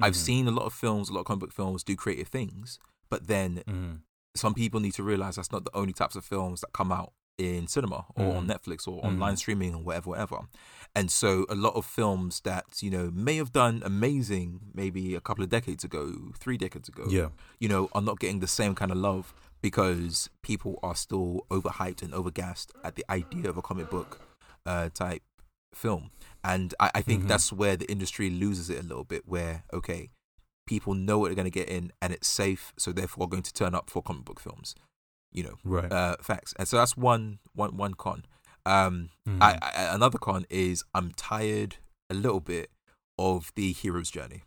I've 0.00 0.14
Mhm. 0.14 0.16
seen 0.16 0.48
a 0.48 0.50
lot 0.50 0.64
of 0.66 0.72
films, 0.74 1.08
a 1.08 1.12
lot 1.12 1.20
of 1.20 1.26
comic 1.26 1.40
book 1.40 1.52
films 1.52 1.84
do 1.84 1.94
creative 1.94 2.28
things, 2.28 2.80
but 3.08 3.28
then 3.28 3.62
Mm-hmm. 3.68 3.94
Some 4.34 4.54
people 4.54 4.80
need 4.80 4.94
to 4.94 5.02
realize 5.02 5.36
that's 5.36 5.52
not 5.52 5.64
the 5.64 5.76
only 5.76 5.92
types 5.92 6.16
of 6.16 6.24
films 6.24 6.60
that 6.62 6.72
come 6.72 6.90
out 6.92 7.12
in 7.38 7.66
cinema 7.66 8.04
or 8.14 8.36
on 8.36 8.46
Mm. 8.46 8.50
Netflix 8.54 8.86
or 8.86 9.00
Mm. 9.02 9.06
online 9.06 9.36
streaming 9.36 9.74
or 9.74 9.82
whatever, 9.82 10.10
whatever. 10.10 10.38
And 10.94 11.10
so 11.10 11.46
a 11.48 11.54
lot 11.54 11.74
of 11.74 11.84
films 11.86 12.40
that 12.44 12.82
you 12.82 12.90
know 12.90 13.10
may 13.10 13.36
have 13.36 13.52
done 13.52 13.82
amazing 13.84 14.60
maybe 14.74 15.14
a 15.14 15.20
couple 15.20 15.42
of 15.42 15.50
decades 15.50 15.82
ago, 15.82 16.32
three 16.38 16.56
decades 16.58 16.88
ago, 16.88 17.04
Yeah. 17.08 17.28
you 17.58 17.68
know, 17.68 17.88
are 17.94 18.02
not 18.02 18.20
getting 18.20 18.40
the 18.40 18.46
same 18.46 18.74
kind 18.74 18.90
of 18.92 18.98
love 18.98 19.34
because 19.62 20.28
people 20.42 20.78
are 20.82 20.94
still 20.94 21.46
overhyped 21.50 22.02
and 22.02 22.12
overgassed 22.12 22.70
at 22.84 22.96
the 22.96 23.04
idea 23.10 23.48
of 23.48 23.56
a 23.56 23.62
comic 23.62 23.88
book 23.90 24.20
uh, 24.66 24.90
type 24.94 25.22
film. 25.74 26.10
And 26.44 26.74
I, 26.78 26.90
I 26.96 27.02
think 27.02 27.24
Mhm. 27.24 27.28
that's 27.28 27.52
where 27.52 27.76
the 27.76 27.90
industry 27.90 28.30
loses 28.30 28.70
it 28.70 28.78
a 28.78 28.82
little 28.86 29.04
bit, 29.04 29.26
where, 29.26 29.64
okay, 29.72 30.10
people 30.66 30.94
know 30.94 31.18
what 31.18 31.28
they're 31.28 31.34
going 31.34 31.44
to 31.44 31.50
get 31.50 31.68
in 31.68 31.92
and 32.00 32.12
it's 32.12 32.28
safe, 32.28 32.72
so 32.78 32.92
therefore 32.92 33.28
going 33.28 33.42
to 33.42 33.52
turn 33.52 33.74
up 33.74 33.90
for 33.90 34.02
comic 34.02 34.24
book 34.24 34.40
films, 34.40 34.74
you 35.32 35.42
know, 35.42 35.54
Right. 35.64 35.90
uh, 35.92 36.16
facts. 36.22 36.54
And 36.58 36.66
so 36.68 36.76
that's 36.76 36.96
one, 36.96 37.38
one, 37.54 37.76
one 37.76 37.94
con. 37.94 38.24
Um, 38.64 39.10
Mhm. 39.28 39.42
I, 39.42 39.58
I, 39.60 39.94
another 39.94 40.18
con 40.18 40.46
is 40.48 40.84
I'm 40.94 41.10
tired 41.12 41.76
a 42.10 42.14
little 42.14 42.40
bit 42.40 42.70
of 43.18 43.52
the 43.56 43.72
hero's 43.72 44.10
journey. 44.10 44.42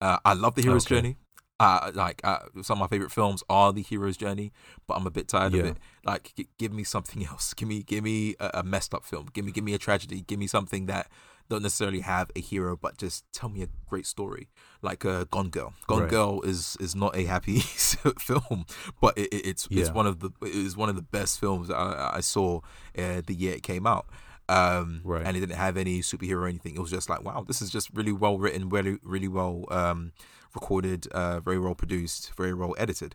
Uh, 0.00 0.18
I 0.24 0.34
love 0.34 0.54
the 0.54 0.62
hero's 0.62 0.84
Okay. 0.86 0.96
journey. 0.96 1.16
Uh, 1.60 1.92
like 1.94 2.20
uh, 2.24 2.40
some 2.62 2.78
of 2.78 2.80
my 2.80 2.86
favorite 2.88 3.12
films 3.12 3.42
are 3.48 3.72
the 3.72 3.80
hero's 3.80 4.16
journey, 4.16 4.52
but 4.88 4.94
I'm 4.96 5.06
a 5.06 5.10
bit 5.10 5.28
tired 5.28 5.54
of 5.54 5.64
it. 5.64 5.78
Like, 6.04 6.32
g- 6.36 6.48
give 6.58 6.72
me 6.72 6.82
something 6.84 7.24
else. 7.30 7.54
Give 7.54 7.68
me, 7.68 7.82
give 7.84 8.02
me 8.04 8.34
a, 8.40 8.50
a 8.54 8.62
messed 8.64 8.92
up 8.92 9.04
film. 9.04 9.28
Give 9.32 9.44
me, 9.44 9.52
give 9.52 9.62
me 9.64 9.72
a 9.72 9.78
tragedy. 9.78 10.22
Give 10.22 10.38
me 10.38 10.46
something 10.48 10.86
that 10.86 11.10
don't 11.50 11.62
necessarily 11.62 12.00
have 12.00 12.30
a 12.34 12.40
hero, 12.40 12.76
but 12.76 12.96
just 12.96 13.24
tell 13.32 13.48
me 13.48 13.62
a 13.62 13.68
great 13.88 14.06
story. 14.06 14.48
Like 14.82 15.04
uh, 15.04 15.24
Gone 15.30 15.50
Girl. 15.50 15.74
Gone 15.86 16.02
Right. 16.02 16.10
Girl 16.10 16.40
is 16.42 16.76
is 16.80 16.94
not 16.94 17.16
a 17.16 17.24
happy 17.24 17.60
film, 18.18 18.66
but 19.00 19.16
it, 19.18 19.28
it- 19.32 19.46
it's 19.46 19.68
it's 19.70 19.90
one 19.90 20.06
of 20.06 20.20
the 20.20 20.30
it 20.42 20.54
is 20.54 20.76
one 20.76 20.88
of 20.88 20.96
the 20.96 21.02
best 21.02 21.38
films 21.40 21.70
I, 21.70 22.12
I 22.16 22.20
saw 22.20 22.60
uh, 22.98 23.20
the 23.26 23.34
year 23.34 23.54
it 23.54 23.62
came 23.62 23.86
out. 23.86 24.06
Um, 24.46 25.00
Right. 25.04 25.24
and 25.24 25.36
it 25.36 25.40
didn't 25.40 25.56
have 25.56 25.78
any 25.78 26.00
superhero 26.00 26.42
or 26.42 26.46
anything. 26.48 26.74
It 26.76 26.80
was 26.80 26.90
just 26.90 27.08
like, 27.08 27.24
wow, 27.24 27.44
this 27.46 27.62
is 27.62 27.70
just 27.70 27.88
really 27.94 28.12
well 28.12 28.38
written, 28.38 28.68
really 28.68 28.98
really 29.02 29.28
well 29.28 29.64
um, 29.70 30.12
recorded, 30.54 31.06
uh, 31.12 31.40
very 31.40 31.58
well 31.58 31.74
produced, 31.74 32.32
very 32.36 32.52
well 32.54 32.74
edited. 32.78 33.14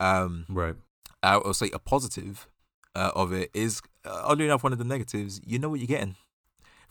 Um, 0.00 0.46
Right. 0.48 0.76
I 1.22 1.38
will 1.38 1.54
say 1.54 1.70
a 1.72 1.78
positive 1.80 2.46
uh, 2.94 3.10
of 3.14 3.32
it 3.32 3.50
is, 3.54 3.80
uh, 4.04 4.22
oddly 4.24 4.44
enough, 4.44 4.62
one 4.62 4.72
of 4.72 4.78
the 4.78 4.84
negatives. 4.84 5.40
You 5.44 5.58
know 5.58 5.68
what 5.68 5.80
you're 5.80 5.86
getting 5.88 6.14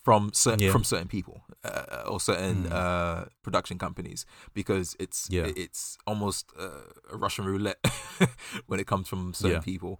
from 0.07 0.31
certain 0.33 0.63
Yeah. 0.65 0.71
from 0.71 0.83
certain 0.85 1.09
people 1.09 1.37
uh, 1.65 2.03
or 2.11 2.19
certain 2.21 2.63
Mm. 2.63 2.71
uh, 2.71 3.25
production 3.43 3.77
companies 3.77 4.25
because 4.53 4.95
it's 5.03 5.27
Yeah. 5.29 5.51
it's 5.63 5.97
almost 6.09 6.43
uh, 6.57 6.85
a 7.13 7.17
Russian 7.17 7.43
roulette 7.51 7.81
when 8.67 8.79
it 8.79 8.87
comes 8.87 9.09
from 9.09 9.33
certain 9.33 9.57
Yeah. 9.61 9.71
people. 9.73 9.93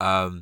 Um, 0.00 0.32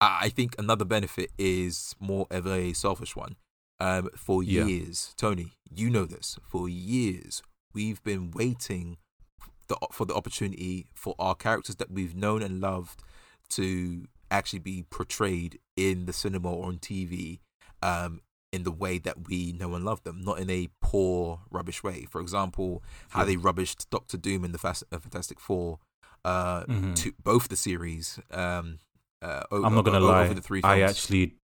I 0.00 0.28
think 0.30 0.50
another 0.58 0.84
benefit 0.84 1.30
is 1.38 1.94
more 2.00 2.26
of 2.32 2.44
a 2.46 2.72
selfish 2.72 3.14
one. 3.14 3.36
Um, 3.78 4.08
for 4.16 4.42
years, 4.42 5.14
Tony, 5.16 5.48
you 5.80 5.88
know 5.88 6.04
this. 6.14 6.36
For 6.52 6.68
years, 6.68 7.42
we've 7.72 8.02
been 8.02 8.32
waiting 8.32 8.96
the, 9.68 9.76
for 9.92 10.04
the 10.04 10.14
opportunity 10.20 10.88
for 10.94 11.14
our 11.20 11.36
characters 11.36 11.76
that 11.76 11.90
we've 11.96 12.16
known 12.16 12.42
and 12.42 12.60
loved 12.60 12.98
to 13.50 14.08
actually 14.32 14.58
be 14.72 14.82
portrayed 14.98 15.60
in 15.76 16.06
the 16.06 16.12
cinema 16.12 16.50
or 16.50 16.66
on 16.66 16.78
TV 16.78 17.38
um, 17.82 18.20
in 18.52 18.64
the 18.64 18.70
way 18.70 18.98
that 18.98 19.28
we 19.28 19.52
know 19.52 19.74
and 19.74 19.84
love 19.84 20.02
them, 20.04 20.20
not 20.22 20.38
in 20.38 20.50
a 20.50 20.68
poor, 20.82 21.40
rubbish 21.50 21.82
way. 21.82 22.06
For 22.10 22.20
example, 22.20 22.82
how 23.10 23.20
Yeah. 23.20 23.26
they 23.26 23.36
rubbished 23.36 23.86
Doctor 23.90 24.16
Doom 24.18 24.44
in 24.44 24.52
the 24.52 24.58
Fast, 24.58 24.84
uh, 24.92 24.98
Fantastic 24.98 25.40
Four, 25.40 25.78
uh, 26.24 26.64
Mhm. 26.66 26.94
to 26.96 27.12
both 27.22 27.48
the 27.48 27.56
series. 27.56 28.20
Um, 28.30 28.78
uh, 29.22 29.44
o- 29.50 29.64
I'm 29.64 29.74
not 29.74 29.84
gonna 29.84 29.98
o- 30.00 30.04
o- 30.04 30.06
lie. 30.06 30.24
Over 30.24 30.34
the 30.34 30.42
three 30.42 30.60
I 30.62 30.80
actually, 30.80 31.36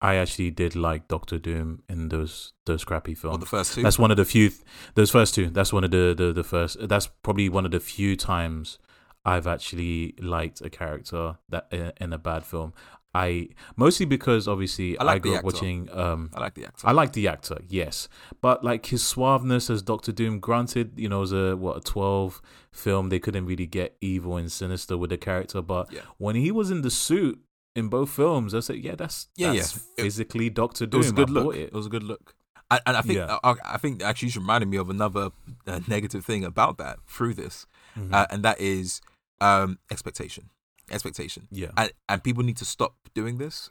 I 0.00 0.14
actually 0.16 0.50
did 0.50 0.74
like 0.76 1.08
Doctor 1.08 1.38
Doom 1.38 1.82
in 1.88 2.08
those 2.08 2.52
those 2.66 2.84
crappy 2.84 3.14
films. 3.14 3.36
Or 3.36 3.38
the 3.38 3.46
first 3.46 3.74
two. 3.74 3.82
That's 3.82 3.98
one 3.98 4.10
of 4.10 4.16
the 4.16 4.24
few. 4.24 4.52
Those 4.94 5.10
first 5.10 5.34
two. 5.34 5.50
That's 5.50 5.72
one 5.72 5.84
of 5.84 5.90
the, 5.90 6.14
the 6.16 6.32
the 6.32 6.44
first. 6.44 6.76
That's 6.88 7.08
probably 7.24 7.48
one 7.48 7.64
of 7.64 7.72
the 7.72 7.80
few 7.80 8.16
times 8.16 8.78
I've 9.24 9.46
actually 9.46 10.14
liked 10.20 10.60
a 10.60 10.70
character 10.70 11.38
that 11.48 11.68
in, 11.72 11.92
in 12.00 12.12
a 12.12 12.18
bad 12.18 12.44
film. 12.44 12.72
I 13.14 13.48
mostly 13.76 14.06
because 14.06 14.48
obviously 14.48 14.96
I 14.98 15.02
I, 15.02 15.04
like 15.04 15.22
the 15.22 15.28
grew 15.30 15.38
up 15.38 15.44
watching. 15.44 15.88
Um, 15.92 16.30
I 16.34 16.40
like 16.40 16.54
the 16.54 16.64
actor. 16.66 16.86
I 16.86 16.92
like 16.92 17.12
the 17.12 17.28
actor, 17.28 17.58
yes, 17.68 18.08
but 18.40 18.64
like 18.64 18.86
his 18.86 19.02
suaveness 19.02 19.68
as 19.68 19.82
Doctor 19.82 20.12
Doom. 20.12 20.40
Granted, 20.40 20.92
you 20.96 21.08
know, 21.10 21.18
it 21.18 21.20
was 21.20 21.32
a 21.32 21.56
what 21.56 21.76
a 21.76 21.80
twelve 21.80 22.40
film. 22.72 23.10
They 23.10 23.18
couldn't 23.18 23.44
really 23.44 23.66
get 23.66 23.96
evil 24.00 24.36
and 24.38 24.50
sinister 24.50 24.96
with 24.96 25.10
the 25.10 25.18
character, 25.18 25.60
but 25.60 25.92
Yeah. 25.92 26.00
when 26.18 26.36
he 26.36 26.50
was 26.50 26.70
in 26.70 26.80
the 26.82 26.90
suit 26.90 27.38
in 27.76 27.88
both 27.88 28.08
films, 28.10 28.54
I 28.54 28.60
said, 28.60 28.76
yeah, 28.76 28.94
that's 28.94 29.28
Yeah, 29.36 29.52
that's 29.52 29.76
yeah. 29.76 29.82
It- 29.98 30.02
physically 30.04 30.48
Doctor 30.50 30.84
it 30.84 30.90
Doom. 30.90 30.98
was 30.98 31.10
a 31.10 31.12
good 31.12 31.28
I 31.28 31.32
look. 31.32 31.54
It. 31.56 31.60
it. 31.64 31.72
was 31.74 31.86
a 31.86 31.90
good 31.90 32.02
look. 32.02 32.34
And, 32.70 32.80
and 32.86 32.96
I 32.96 33.02
think 33.02 33.16
Yeah. 33.18 33.38
I, 33.44 33.54
I 33.64 33.76
think 33.78 34.02
actually 34.02 34.28
you 34.30 34.40
reminded 34.40 34.68
me 34.70 34.78
of 34.78 34.88
another 34.88 35.30
uh, 35.66 35.80
negative 35.86 36.24
thing 36.24 36.44
about 36.44 36.78
that 36.78 36.98
through 37.06 37.34
this, 37.34 37.66
Mhm. 37.98 38.14
uh, 38.14 38.26
and 38.30 38.42
that 38.42 38.58
is 38.58 39.02
um, 39.42 39.78
expectation. 39.90 40.48
Expectation. 40.90 41.48
yeah, 41.50 41.70
and 41.76 41.92
and 42.08 42.22
people 42.24 42.42
need 42.42 42.56
to 42.58 42.64
stop 42.64 42.94
doing 43.14 43.38
this 43.38 43.70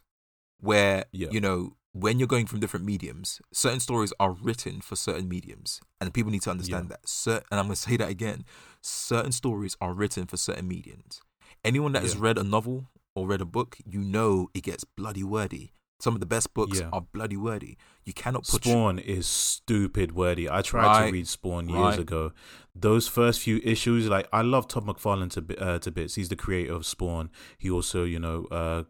where 0.60 1.06
Yeah. 1.12 1.30
you 1.32 1.41
know 1.41 1.76
when 1.93 2.19
you're 2.19 2.28
going 2.28 2.45
from 2.45 2.60
different 2.60 2.86
mediums 2.86 3.41
certain 3.52 3.80
stories 3.80 4.13
are 4.19 4.32
written 4.32 4.80
for 4.80 4.95
certain 4.95 5.28
mediums 5.28 5.82
and 6.00 6.13
people 6.13 6.32
need 6.32 6.41
to 6.43 6.52
understand 6.52 6.86
Yeah. 6.86 6.95
that 6.95 7.10
Cer- 7.10 7.43
and 7.52 7.60
i'm 7.60 7.65
going 7.65 7.76
to 7.76 7.82
say 7.82 7.97
that 7.97 8.10
again 8.10 8.45
certain 8.82 9.32
stories 9.32 9.76
are 9.82 9.93
written 9.93 10.26
for 10.28 10.38
certain 10.38 10.67
mediums 10.67 11.21
anyone 11.65 11.91
that 11.93 12.04
has 12.04 12.15
read 12.15 12.38
a 12.38 12.43
novel 12.43 12.88
or 13.15 13.28
read 13.28 13.41
a 13.41 13.45
book 13.45 13.78
you 13.86 14.00
know 14.02 14.50
it 14.54 14.62
gets 14.63 14.84
bloody 14.84 15.24
wordy 15.24 15.74
some 16.02 16.14
of 16.16 16.20
the 16.20 16.26
best 16.26 16.54
books 16.54 16.80
Yeah. 16.80 16.90
are 16.92 17.02
bloody 17.02 17.38
wordy 17.38 17.78
you 18.04 18.14
cannot 18.14 18.48
put 18.48 18.64
Spawn 18.64 18.98
is 18.98 19.28
stupid 19.28 20.14
wordy. 20.14 20.50
I 20.50 20.62
tried 20.64 20.86
Right, 20.86 21.06
to 21.08 21.12
read 21.14 21.28
Spawn 21.28 21.70
years 21.70 21.80
right. 21.82 22.00
ago. 22.00 22.32
Those 22.76 23.08
first 23.08 23.40
few 23.42 23.62
issues, 23.64 24.08
like 24.08 24.28
I 24.34 24.42
love 24.42 24.68
Todd 24.68 24.86
McFarlane 24.88 25.30
to 25.34 25.60
uh, 25.64 25.78
to 25.80 25.92
bits. 25.92 26.16
He's 26.16 26.30
the 26.30 26.36
creator 26.36 26.74
of 26.74 26.84
Spawn. 26.86 27.30
He 27.60 27.70
also, 27.70 28.04
you 28.04 28.18
know, 28.20 28.46
uh, 28.46 28.84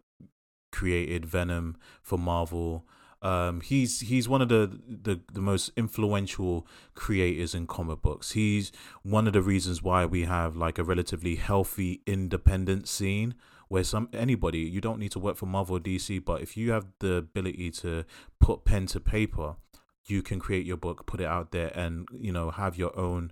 created 0.72 1.26
Venom 1.26 1.76
for 2.02 2.18
Marvel. 2.18 2.86
Um, 3.22 3.62
he's 3.62 4.00
he's 4.00 4.28
one 4.28 4.42
of 4.42 4.50
the, 4.50 4.80
the 4.88 5.20
the 5.32 5.42
most 5.42 5.72
influential 5.78 6.66
creators 6.96 7.54
in 7.54 7.68
comic 7.68 8.02
books. 8.02 8.32
He's 8.32 8.72
one 9.04 9.28
of 9.28 9.34
the 9.34 9.42
reasons 9.42 9.84
why 9.84 10.06
we 10.06 10.24
have 10.24 10.56
like 10.56 10.80
a 10.80 10.84
relatively 10.84 11.36
healthy 11.36 12.02
independent 12.08 12.88
scene 12.88 13.36
where 13.72 13.84
some 13.84 14.10
anybody 14.14 14.60
you 14.60 14.82
don't 14.82 15.00
need 15.00 15.12
to 15.12 15.20
work 15.20 15.38
for 15.38 15.46
Marvel 15.46 15.78
or 15.78 15.80
DC, 15.80 16.24
but 16.24 16.42
if 16.42 16.58
you 16.58 16.72
have 16.72 16.88
the 17.00 17.16
ability 17.16 17.72
to 17.72 18.04
put 18.40 18.66
pen 18.66 18.86
to 18.88 19.00
paper, 19.00 19.56
you 20.08 20.22
can 20.22 20.40
create 20.40 20.66
your 20.66 20.78
book, 20.78 21.06
put 21.06 21.22
it 21.22 21.28
out 21.28 21.52
there, 21.52 21.72
and 21.74 22.08
you 22.14 22.32
know 22.32 22.52
have 22.52 22.78
your 22.78 22.98
own 23.00 23.32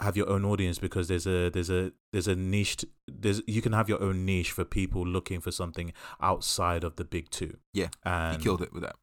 have 0.00 0.16
your 0.16 0.28
own 0.28 0.44
audience 0.44 0.78
because 0.78 1.06
there's 1.08 1.26
a 1.26 1.50
there's 1.50 1.70
a 1.70 1.92
there's 2.12 2.26
a 2.26 2.34
niche 2.34 2.84
there's 3.06 3.42
you 3.46 3.60
can 3.60 3.72
have 3.72 3.88
your 3.88 4.02
own 4.02 4.24
niche 4.24 4.50
for 4.50 4.64
people 4.64 5.06
looking 5.06 5.38
for 5.38 5.52
something 5.52 5.92
outside 6.20 6.82
of 6.82 6.96
the 6.96 7.04
big 7.04 7.28
two. 7.30 7.58
Yeah, 7.74 7.88
and 8.04 8.38
he 8.38 8.42
killed 8.42 8.62
it 8.62 8.72
with 8.72 8.82
that 8.82 8.96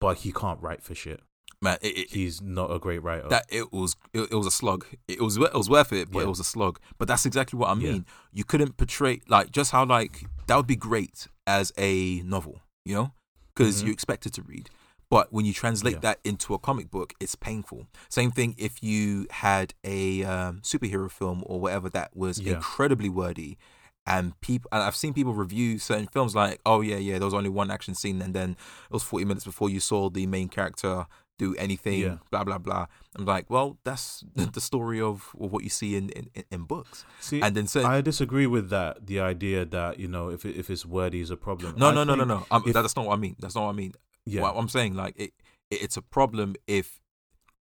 but 0.00 0.18
he 0.18 0.32
can't 0.32 0.60
write 0.60 0.82
for 0.82 0.94
shit. 0.94 1.20
Man 1.62 1.78
it, 1.82 1.96
it, 1.98 2.10
He's 2.10 2.40
not 2.42 2.70
a 2.70 2.78
great 2.78 3.02
writer. 3.02 3.28
that 3.28 3.46
it 3.48 3.72
was 3.72 3.96
it, 4.12 4.30
it 4.30 4.34
was 4.34 4.46
a 4.46 4.50
slug. 4.50 4.86
It 5.08 5.20
was 5.20 5.36
it 5.36 5.54
was 5.54 5.68
worth 5.70 5.92
it, 5.92 6.10
but 6.10 6.20
Yeah. 6.20 6.24
it 6.26 6.28
was 6.28 6.40
a 6.40 6.44
slug. 6.44 6.78
But 6.98 7.08
that's 7.08 7.26
exactly 7.26 7.58
what 7.58 7.68
I 7.68 7.74
Yeah. 7.80 7.92
mean. 7.92 8.06
You 8.32 8.44
couldn't 8.44 8.76
portray 8.76 9.20
like 9.28 9.50
just 9.52 9.70
how 9.72 9.84
like 9.84 10.24
that 10.46 10.56
would 10.56 10.66
be 10.66 10.76
great 10.76 11.26
as 11.46 11.72
a 11.78 12.20
novel, 12.22 12.60
you 12.84 12.94
know, 12.94 13.12
because 13.54 13.82
Mhm. 13.82 13.86
you 13.86 13.92
expect 13.92 14.26
it 14.26 14.32
to 14.34 14.42
read. 14.42 14.68
But 15.08 15.32
when 15.32 15.44
you 15.46 15.52
translate 15.52 15.94
Yeah. 15.94 16.00
that 16.00 16.20
into 16.24 16.52
a 16.52 16.58
comic 16.58 16.90
book, 16.90 17.14
it's 17.20 17.36
painful. 17.36 17.86
Same 18.08 18.32
thing 18.32 18.54
if 18.58 18.82
you 18.82 19.26
had 19.30 19.72
a 19.84 20.24
um, 20.24 20.60
superhero 20.62 21.08
film 21.10 21.42
or 21.46 21.60
whatever 21.60 21.88
that 21.90 22.16
was 22.16 22.40
Yeah. 22.40 22.54
incredibly 22.54 23.08
wordy, 23.08 23.56
and 24.04 24.38
people 24.40 24.68
and 24.72 24.82
I've 24.82 24.96
seen 24.96 25.14
people 25.14 25.32
review 25.32 25.78
certain 25.78 26.06
films 26.08 26.34
like, 26.34 26.60
oh 26.66 26.80
yeah, 26.80 26.96
yeah, 26.96 27.18
there 27.18 27.24
was 27.26 27.34
only 27.34 27.48
one 27.50 27.70
action 27.70 27.94
scene, 27.94 28.20
and 28.20 28.34
then 28.34 28.50
it 28.50 28.92
was 28.92 29.02
forty 29.04 29.24
minutes 29.24 29.44
before 29.44 29.70
you 29.70 29.78
saw 29.80 30.10
the 30.10 30.26
main 30.26 30.48
character 30.48 31.06
do 31.38 31.54
anything, 31.56 32.00
Yeah. 32.00 32.16
blah 32.30 32.44
blah 32.44 32.58
blah. 32.58 32.86
I'm 33.14 33.24
like, 33.26 33.50
well, 33.50 33.78
that's 33.84 34.24
the 34.34 34.60
story 34.60 35.00
of, 35.00 35.30
of 35.40 35.52
what 35.52 35.62
you 35.64 35.70
see 35.70 35.94
in, 35.96 36.08
in, 36.10 36.30
in 36.50 36.62
books. 36.64 37.04
See, 37.20 37.40
And 37.42 37.54
then 37.56 37.66
certain, 37.66 37.90
I 37.90 38.00
disagree 38.00 38.46
with 38.46 38.70
that. 38.70 39.06
The 39.06 39.20
idea 39.20 39.64
that 39.66 39.98
you 39.98 40.08
know 40.08 40.30
if 40.30 40.44
it, 40.44 40.56
if 40.56 40.70
it's 40.70 40.86
wordy 40.86 41.20
is 41.20 41.30
a 41.30 41.36
problem. 41.36 41.74
no, 41.76 41.90
no, 41.92 42.04
no, 42.04 42.14
no, 42.14 42.24
no. 42.24 42.46
Um, 42.50 42.62
if- 42.66 42.72
that's 42.74 42.96
not 42.96 43.06
what 43.06 43.14
I 43.14 43.20
mean. 43.20 43.36
That's 43.38 43.54
not 43.54 43.64
what 43.64 43.70
I 43.70 43.76
mean. 43.76 43.92
Yeah, 44.24 44.42
What 44.42 44.56
I'm 44.56 44.68
saying, 44.68 44.94
like, 44.94 45.14
it, 45.16 45.32
it 45.70 45.82
it's 45.82 45.96
a 45.96 46.02
problem 46.02 46.56
if 46.66 47.00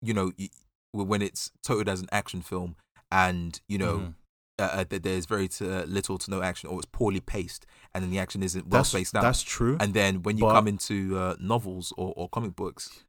you 0.01 0.13
know 0.13 0.31
when 0.93 1.21
it's 1.21 1.51
touted 1.63 1.89
as 1.89 1.99
an 2.01 2.07
action 2.11 2.41
film, 2.41 2.75
and 3.11 3.59
you 3.67 3.77
know. 3.77 3.97
Mhm. 3.97 4.13
Uh, 4.59 4.63
uh, 4.89 4.97
there's 5.03 5.27
very 5.27 5.47
t- 5.47 5.69
uh, 5.69 5.85
little 5.85 6.17
to 6.17 6.31
no 6.31 6.41
action, 6.41 6.67
or 6.67 6.77
it's 6.79 6.87
poorly 6.91 7.19
paced, 7.19 7.67
and 7.93 8.03
then 8.03 8.09
the 8.09 8.17
action 8.17 8.41
isn't 8.41 8.65
well 8.67 8.79
that's 8.79 8.89
spaced 8.89 9.15
out. 9.15 9.21
that's 9.21 9.43
true. 9.43 9.77
And 9.79 9.93
then 9.93 10.23
when 10.23 10.35
you 10.39 10.45
but- 10.45 10.53
come 10.53 10.67
into 10.67 11.15
uh, 11.15 11.35
novels 11.39 11.93
or, 11.95 12.11
or 12.17 12.27
comic 12.27 12.55
books, 12.55 13.05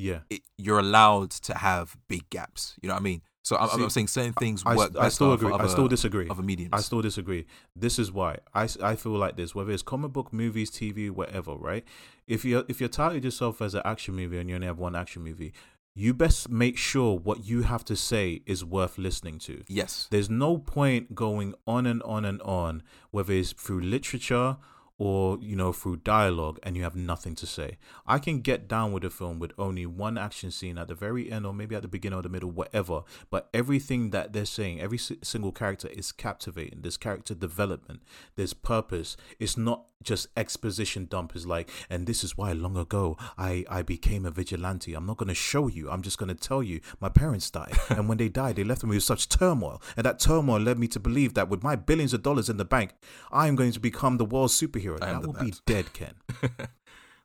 yeah, 0.00 0.20
it, 0.30 0.42
you're 0.56 0.78
allowed 0.78 1.30
to 1.30 1.56
have 1.56 1.96
big 2.08 2.28
gaps. 2.30 2.76
You 2.82 2.88
know 2.88 2.94
what 2.94 3.00
I 3.00 3.04
mean? 3.04 3.22
So 3.42 3.56
I'm, 3.56 3.68
See, 3.70 3.82
I'm 3.82 3.90
saying 3.90 4.06
certain 4.08 4.32
things 4.34 4.62
I, 4.66 4.76
work 4.76 4.92
I 4.98 5.08
still 5.08 5.32
agree. 5.32 5.50
I 5.50 5.54
other, 5.54 5.68
still 5.68 5.88
disagree. 5.88 6.28
other 6.28 6.42
mediums. 6.42 6.70
I 6.72 6.80
still 6.80 7.00
disagree. 7.00 7.46
This 7.74 7.98
is 7.98 8.12
why 8.12 8.38
I, 8.54 8.68
I 8.82 8.96
feel 8.96 9.12
like 9.12 9.36
this. 9.36 9.54
Whether 9.54 9.72
it's 9.72 9.82
comic 9.82 10.12
book, 10.12 10.32
movies, 10.32 10.70
TV, 10.70 11.10
whatever, 11.10 11.54
right? 11.54 11.84
If 12.26 12.44
you 12.44 12.64
if 12.68 12.80
you're 12.80 12.88
touted 12.88 13.24
yourself 13.24 13.62
as 13.62 13.74
an 13.74 13.82
action 13.84 14.14
movie 14.14 14.38
and 14.38 14.48
you 14.48 14.54
only 14.56 14.66
have 14.66 14.78
one 14.78 14.94
action 14.94 15.22
movie, 15.22 15.52
you 15.94 16.14
best 16.14 16.48
make 16.48 16.76
sure 16.76 17.18
what 17.18 17.44
you 17.44 17.62
have 17.62 17.84
to 17.86 17.96
say 17.96 18.42
is 18.46 18.64
worth 18.64 18.98
listening 18.98 19.38
to. 19.40 19.64
yes. 19.68 20.06
There's 20.10 20.30
no 20.30 20.58
point 20.58 21.14
going 21.14 21.54
on 21.66 21.86
and 21.86 22.02
on 22.04 22.24
and 22.24 22.40
on, 22.42 22.82
whether 23.10 23.32
it's 23.32 23.52
through 23.52 23.80
literature 23.80 24.58
or 25.00 25.38
you 25.40 25.56
know 25.56 25.72
through 25.72 25.96
dialogue, 25.96 26.58
and 26.62 26.76
you 26.76 26.82
have 26.82 26.94
nothing 26.94 27.34
to 27.34 27.46
say. 27.46 27.78
I 28.06 28.18
can 28.18 28.42
get 28.42 28.68
down 28.68 28.92
with 28.92 29.02
a 29.02 29.08
film 29.08 29.38
with 29.38 29.52
only 29.58 29.86
one 29.86 30.18
action 30.18 30.50
scene 30.50 30.76
at 30.76 30.88
the 30.88 30.94
very 30.94 31.32
end, 31.32 31.46
or 31.46 31.54
maybe 31.54 31.74
at 31.74 31.80
the 31.80 31.88
beginning 31.88 32.18
or 32.18 32.22
the 32.22 32.28
middle, 32.28 32.50
whatever. 32.50 33.04
But 33.30 33.48
everything 33.54 34.10
that 34.10 34.34
they're 34.34 34.44
saying, 34.44 34.78
every 34.78 34.98
single 34.98 35.52
character 35.52 35.88
is 35.88 36.12
captivating. 36.12 36.82
There's 36.82 36.98
character 36.98 37.34
development. 37.34 38.02
There's 38.36 38.52
purpose. 38.52 39.16
It's 39.38 39.56
not 39.56 39.86
just 40.02 40.28
exposition 40.36 41.06
dump. 41.06 41.34
Is 41.34 41.46
like, 41.46 41.70
and 41.88 42.06
this 42.06 42.22
is 42.22 42.36
why 42.36 42.52
long 42.52 42.76
ago 42.76 43.16
I 43.38 43.64
I 43.70 43.80
became 43.80 44.26
a 44.26 44.30
vigilante. 44.30 44.92
I'm 44.92 45.06
not 45.06 45.16
going 45.16 45.28
to 45.28 45.34
show 45.34 45.66
you. 45.66 45.90
I'm 45.90 46.02
just 46.02 46.18
going 46.18 46.28
to 46.28 46.34
tell 46.34 46.62
you. 46.62 46.80
My 47.00 47.08
parents 47.08 47.50
died, 47.50 47.72
and 47.88 48.06
when 48.06 48.18
they 48.18 48.28
died, 48.28 48.56
they 48.56 48.64
left 48.64 48.84
me 48.84 48.96
with 48.96 49.02
such 49.02 49.30
turmoil, 49.30 49.80
and 49.96 50.04
that 50.04 50.18
turmoil 50.18 50.60
led 50.60 50.78
me 50.78 50.88
to 50.88 51.00
believe 51.00 51.32
that 51.34 51.48
with 51.48 51.62
my 51.62 51.74
billions 51.74 52.12
of 52.12 52.22
dollars 52.22 52.50
in 52.50 52.58
the 52.58 52.66
bank, 52.66 52.92
I 53.32 53.48
am 53.48 53.56
going 53.56 53.72
to 53.72 53.80
become 53.80 54.18
the 54.18 54.26
world's 54.26 54.60
superhero. 54.60 54.89
I 55.00 55.12
That 55.12 55.26
will 55.26 55.32
be 55.32 55.54
dead, 55.66 55.92
Ken. 55.92 56.14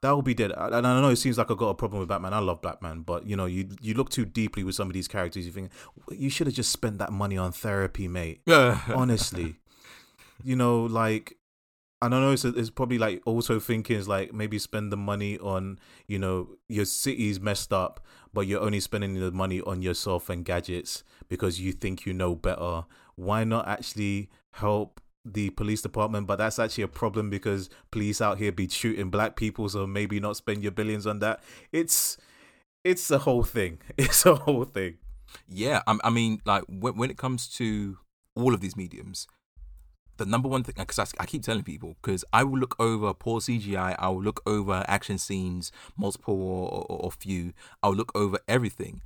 That 0.05 0.11
will 0.11 0.22
be 0.22 0.36
dead. 0.36 0.51
And 0.55 0.86
I 0.86 1.01
know 1.01 1.09
it 1.09 1.16
seems 1.16 1.39
like 1.39 1.49
I've 1.49 1.57
got 1.57 1.70
a 1.70 1.74
problem 1.74 1.99
with 1.99 2.09
Batman. 2.09 2.32
I 2.32 2.38
love 2.38 2.61
Batman, 2.61 3.01
but 3.01 3.26
you 3.26 3.36
know, 3.36 3.45
you 3.45 3.70
you 3.82 3.95
look 3.95 4.11
too 4.11 4.24
deeply 4.24 4.63
with 4.63 4.76
some 4.76 4.88
of 4.88 4.93
these 4.93 5.07
characters. 5.07 5.47
You 5.47 5.51
think 5.51 5.72
you 6.11 6.30
should 6.30 6.45
have 6.45 6.55
just 6.55 6.72
spent 6.72 6.99
that 6.99 7.11
money 7.11 7.39
on 7.39 7.51
therapy, 7.51 8.07
mate. 8.07 8.41
Yeah. 8.45 8.82
Honestly, 8.93 9.55
you 10.43 10.55
know, 10.55 10.84
like 10.84 11.38
I 12.03 12.09
don't 12.09 12.22
know. 12.22 12.32
It's, 12.32 12.45
it's 12.45 12.70
probably 12.70 12.99
like 12.99 13.24
also 13.26 13.59
thinking 13.59 13.95
is 13.95 14.07
like 14.07 14.32
maybe 14.32 14.59
spend 14.59 14.91
the 14.91 14.97
money 14.97 15.39
on 15.39 15.80
you 16.05 16.20
know 16.20 16.49
your 16.70 16.86
city's 16.86 17.39
messed 17.39 17.74
up, 17.74 17.99
but 18.32 18.41
you're 18.45 18.61
only 18.61 18.82
spending 18.82 19.20
the 19.20 19.32
money 19.32 19.59
on 19.61 19.82
yourself 19.82 20.30
and 20.30 20.45
gadgets 20.45 21.03
because 21.30 21.59
you 21.59 21.72
think 21.72 22.05
you 22.05 22.13
know 22.13 22.36
better. 22.36 22.84
Why 23.16 23.43
not 23.43 23.68
actually 23.68 24.30
help 24.51 25.01
the 25.26 25.49
police 25.51 25.82
department? 25.82 26.28
But 26.28 26.38
that's 26.38 26.59
actually 26.59 26.84
a 26.84 26.88
problem 26.88 27.30
because 27.30 27.69
police 27.91 28.21
out 28.21 28.38
here 28.38 28.51
be 28.51 28.69
shooting 28.69 29.09
black 29.09 29.36
people, 29.36 29.67
so 29.67 29.86
maybe 29.88 30.19
not 30.19 30.38
spend 30.38 30.63
your 30.63 30.71
billions 30.71 31.07
on 31.07 31.19
that. 31.19 31.41
It's 31.71 32.17
it's 32.84 33.09
a 33.11 33.19
whole 33.19 33.43
thing. 33.43 33.80
It's 33.97 34.26
a 34.26 34.36
whole 34.36 34.65
thing. 34.65 34.97
Yeah, 35.49 35.82
I, 35.88 35.97
I 36.03 36.09
mean, 36.09 36.41
like 36.45 36.63
when, 36.69 36.95
when 36.95 37.09
it 37.09 37.17
comes 37.17 37.47
to 37.57 37.97
all 38.36 38.53
of 38.53 38.61
these 38.61 38.78
mediums, 38.78 39.28
the 40.17 40.26
number 40.26 40.47
one 40.47 40.63
thing, 40.63 40.76
because 40.78 40.99
I, 40.99 41.23
I 41.23 41.26
keep 41.26 41.43
telling 41.43 41.63
people, 41.63 41.95
because 42.01 42.23
I 42.32 42.43
will 42.43 42.59
look 42.59 42.76
over 42.80 43.13
poor 43.13 43.39
CGI, 43.39 43.95
I 43.97 44.09
will 44.09 44.23
look 44.23 44.41
over 44.45 44.86
action 44.88 45.17
scenes, 45.17 45.71
multiple 45.97 46.41
or, 46.41 46.69
or, 46.69 47.05
or 47.05 47.11
few, 47.11 47.53
I'll 47.84 47.95
look 47.95 48.11
over 48.15 48.39
everything. 48.47 49.01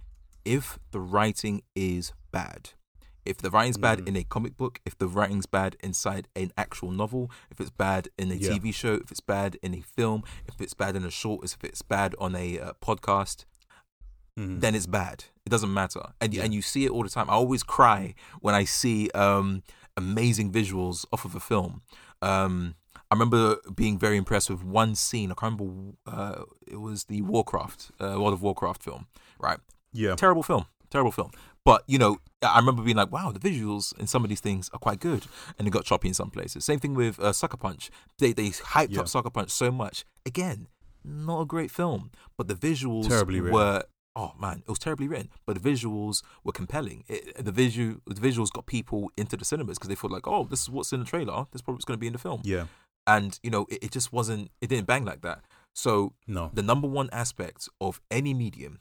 If 0.45 0.80
the 0.91 0.99
writing 0.99 1.63
is 1.76 2.13
bad, 2.32 2.72
if 3.30 3.38
the 3.38 3.49
writing's 3.49 3.77
bad 3.77 3.99
Mhm. 3.99 4.07
in 4.09 4.15
a 4.17 4.23
comic 4.23 4.57
book, 4.57 4.80
if 4.86 4.97
the 4.97 5.07
writing's 5.07 5.45
bad 5.45 5.75
inside 5.82 6.27
an 6.36 6.51
actual 6.57 6.91
novel, 6.91 7.30
if 7.51 7.59
it's 7.61 7.69
bad 7.69 8.09
in 8.17 8.32
a 8.32 8.36
Yeah. 8.36 8.49
TV 8.49 8.71
show, 8.73 8.93
if 8.95 9.11
it's 9.11 9.19
bad 9.21 9.57
in 9.61 9.73
a 9.73 9.82
film, 9.82 10.23
if 10.47 10.59
it's 10.59 10.73
bad 10.73 10.95
in 10.95 11.03
a 11.05 11.11
short, 11.11 11.43
if 11.45 11.63
it's 11.63 11.82
bad 11.82 12.15
on 12.19 12.36
a 12.36 12.59
uh, 12.59 12.73
podcast, 12.82 13.45
Mhm. 14.38 14.61
then 14.61 14.75
it's 14.75 14.88
bad. 14.88 15.25
It 15.45 15.49
doesn't 15.49 15.73
matter, 15.73 16.13
and 16.21 16.34
Yeah. 16.34 16.43
and 16.43 16.53
you 16.53 16.61
see 16.61 16.86
it 16.86 16.91
all 16.91 17.03
the 17.03 17.09
time. 17.09 17.30
I 17.30 17.34
always 17.34 17.63
cry 17.63 18.15
when 18.41 18.55
I 18.55 18.63
see 18.65 19.09
um, 19.11 19.63
amazing 19.97 20.51
visuals 20.51 21.05
off 21.11 21.25
of 21.25 21.36
a 21.36 21.39
film. 21.39 21.82
Um, 22.21 22.75
I 23.11 23.15
remember 23.15 23.57
being 23.73 23.97
very 23.97 24.17
impressed 24.17 24.49
with 24.49 24.63
one 24.63 24.95
scene. 24.95 25.32
I 25.32 25.36
can't 25.36 25.59
remember. 25.59 25.97
Uh, 26.05 26.43
it 26.67 26.77
was 26.77 27.05
the 27.05 27.21
Warcraft, 27.23 27.91
uh, 27.99 28.15
World 28.19 28.34
of 28.34 28.41
Warcraft 28.41 28.84
film, 28.84 29.07
right? 29.39 29.59
yeah, 29.91 30.15
Terrible 30.15 30.43
film, 30.43 30.65
terrible 30.91 31.11
film. 31.11 31.32
But 31.66 31.84
you 31.88 31.97
know, 31.97 32.18
I 32.41 32.57
remember 32.60 32.82
being 32.84 32.97
like, 32.97 33.12
"Wow, 33.12 33.32
the 33.32 33.39
visuals 33.39 33.97
in 33.99 34.07
some 34.07 34.24
of 34.24 34.30
these 34.30 34.39
things 34.39 34.70
are 34.74 34.80
quite 34.80 34.99
good," 34.99 35.26
and 35.57 35.68
it 35.68 35.72
got 35.72 35.86
choppy 35.86 36.07
in 36.07 36.14
some 36.14 36.30
places. 36.32 36.66
Same 36.66 36.80
thing 36.80 36.93
with 36.95 37.20
uh, 37.20 37.34
Sucker 37.34 37.57
Punch. 37.57 37.91
They 38.18 38.34
they 38.34 38.49
hyped 38.49 38.91
Yeah. 38.91 39.01
up 39.01 39.07
Sucker 39.07 39.30
Punch 39.30 39.49
so 39.51 39.72
much. 39.72 40.05
Again, 40.26 40.68
not 41.03 41.41
a 41.41 41.45
great 41.45 41.72
film, 41.72 42.12
but 42.38 42.47
the 42.47 42.55
visuals 42.55 43.07
Terribly 43.07 43.41
written. 43.41 43.53
were. 43.53 43.84
Oh 44.16 44.34
man, 44.39 44.64
it 44.66 44.70
was 44.70 44.80
terribly 44.80 45.07
written, 45.07 45.30
but 45.45 45.62
the 45.62 45.70
visuals 45.70 46.24
were 46.43 46.51
compelling. 46.51 47.03
It, 47.07 47.45
the 47.45 47.51
visual, 47.51 47.97
the 48.07 48.16
visuals 48.20 48.51
got 48.51 48.66
people 48.66 49.12
into 49.16 49.38
the 49.38 49.45
cinemas 49.45 49.78
because 49.78 49.88
they 49.89 49.95
thought 49.95 50.12
like, 50.12 50.28
"Oh, 50.28 50.45
this 50.45 50.62
is 50.64 50.70
what's 50.70 50.91
in 50.91 50.99
the 50.99 51.05
trailer. 51.05 51.45
This 51.51 51.60
is 51.60 51.62
probably 51.62 51.76
what's 51.76 51.86
going 51.86 51.97
to 51.97 52.01
be 52.01 52.07
in 52.07 52.14
the 52.14 52.20
film." 52.20 52.41
yeah. 52.43 52.66
And 53.07 53.39
you 53.43 53.49
know, 53.49 53.66
it, 53.70 53.84
it 53.86 53.91
just 53.91 54.12
wasn't. 54.12 54.51
It 54.62 54.68
didn't 54.68 54.88
bang 54.88 55.05
like 55.05 55.22
that. 55.22 55.43
So 55.74 56.14
No, 56.28 56.51
the 56.53 56.64
number 56.64 56.88
one 56.88 57.10
aspect 57.14 57.70
of 57.80 58.01
any 58.12 58.34
medium 58.34 58.80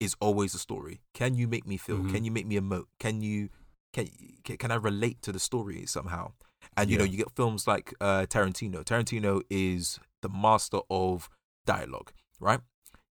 is 0.00 0.14
always 0.20 0.54
a 0.54 0.58
story. 0.58 1.00
Can 1.14 1.34
you 1.34 1.48
make 1.48 1.66
me 1.66 1.76
feel? 1.76 1.98
Mhm. 1.98 2.10
Can 2.10 2.24
you 2.24 2.30
make 2.30 2.46
me 2.46 2.58
emote? 2.58 2.86
Can 2.98 3.20
you 3.20 3.48
can 3.92 4.08
can, 4.44 4.70
I 4.70 4.74
relate 4.76 5.22
to 5.22 5.32
the 5.32 5.38
story 5.40 5.86
somehow? 5.86 6.32
And 6.76 6.90
you 6.90 6.98
know, 6.98 7.04
you 7.04 7.16
get 7.16 7.30
films 7.34 7.66
like 7.66 7.94
uh, 8.00 8.26
Tarantino. 8.26 8.84
Tarantino 8.84 9.42
is 9.50 9.98
the 10.22 10.28
master 10.28 10.80
of 10.90 11.28
dialogue, 11.66 12.12
right? 12.40 12.60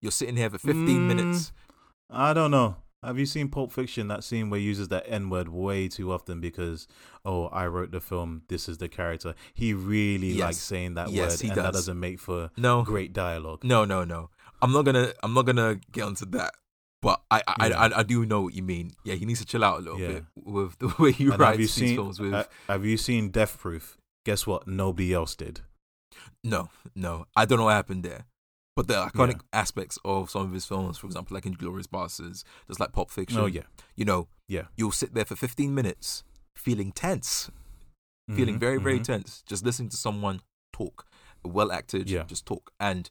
You're 0.01 0.11
sitting 0.11 0.37
here 0.37 0.49
for 0.49 0.59
15 0.59 1.01
Mm. 1.01 1.05
minutes. 1.07 1.51
I 2.09 2.33
don't 2.33 2.51
know. 2.51 2.77
Have 3.03 3.19
you 3.19 3.25
seen 3.25 3.49
Pulp 3.49 3.71
Fiction? 3.71 4.07
That 4.07 4.23
scene 4.23 4.49
where 4.49 4.59
he 4.59 4.65
uses 4.65 4.87
that 4.89 5.03
N 5.07 5.29
word 5.29 5.49
way 5.49 5.87
too 5.87 6.11
often 6.11 6.39
because, 6.41 6.87
oh, 7.25 7.47
I 7.47 7.67
wrote 7.67 7.91
the 7.91 7.99
film. 8.01 8.43
This 8.47 8.67
is 8.69 8.77
the 8.79 8.87
character. 8.89 9.33
He 9.53 9.73
really 9.73 10.29
Yes. 10.31 10.39
likes 10.45 10.57
saying 10.57 10.93
that 10.95 11.11
Yes, 11.11 11.41
word, 11.43 11.49
and 11.49 11.57
that 11.57 11.63
does. 11.63 11.73
doesn't 11.75 11.99
make 11.99 12.19
for 12.19 12.49
No, 12.57 12.83
great 12.83 13.13
dialogue. 13.13 13.63
no, 13.63 13.85
no, 13.85 14.03
no. 14.03 14.29
I'm 14.61 14.71
not 14.71 14.83
gonna. 14.85 15.13
I'm 15.23 15.33
not 15.33 15.45
gonna 15.45 15.79
get 15.91 16.03
onto 16.03 16.25
that. 16.27 16.53
But 17.01 17.21
I, 17.29 17.41
I, 17.47 17.67
Yeah. 17.69 17.79
I, 17.79 17.99
I 17.99 18.03
do 18.03 18.25
know 18.25 18.41
what 18.41 18.53
you 18.53 18.63
mean. 18.63 18.91
Yeah, 19.03 19.15
he 19.15 19.25
needs 19.25 19.39
to 19.39 19.45
chill 19.45 19.63
out 19.63 19.79
a 19.79 19.81
little 19.83 19.99
Yeah. 19.99 20.07
bit 20.07 20.23
with 20.35 20.79
the 20.79 20.93
way 20.99 21.11
he 21.11 21.25
And 21.27 21.39
writes 21.39 21.57
you 21.59 21.63
these 21.65 21.73
seen? 21.73 21.95
films. 21.95 22.19
With 22.19 22.33
uh, 22.33 22.45
have 22.67 22.85
you 22.85 22.97
seen 22.97 23.29
Death 23.29 23.57
Proof? 23.59 23.97
Guess 24.25 24.47
what? 24.47 24.67
Nobody 24.67 25.13
else 25.13 25.35
did. 25.35 25.61
No, 26.43 26.69
no. 26.95 27.25
I 27.35 27.45
don't 27.45 27.59
know 27.59 27.65
what 27.65 27.73
happened 27.73 28.03
there. 28.03 28.25
But 28.75 28.87
the 28.87 28.93
iconic 28.93 29.41
aspects 29.53 29.97
of 30.05 30.29
some 30.29 30.43
of 30.43 30.51
his 30.53 30.65
films, 30.65 30.99
for 30.99 31.07
example, 31.07 31.33
like 31.33 31.45
Inglourious 31.45 31.87
Basterds, 31.87 32.43
just 32.67 32.79
like 32.79 32.91
Pulp 32.91 33.09
Fiction, 33.09 33.39
Oh 33.39 33.47
yeah, 33.47 33.63
you 33.95 34.05
know, 34.05 34.27
yeah. 34.47 34.65
you'll 34.75 34.91
sit 34.91 35.15
there 35.15 35.25
for 35.25 35.35
15 35.35 35.73
minutes 35.73 36.23
feeling 36.55 36.91
tense, 36.91 37.49
feeling 38.35 38.57
Mhm, 38.57 38.59
very, 38.59 38.77
very 38.79 38.99
mhm. 38.99 39.03
tense, 39.03 39.41
just 39.47 39.65
listening 39.65 39.89
to 39.89 39.97
someone 39.97 40.41
talk, 40.73 41.07
well 41.43 41.71
acted, 41.71 42.07
Yeah. 42.07 42.23
just 42.25 42.45
talk. 42.45 42.71
And 42.79 43.09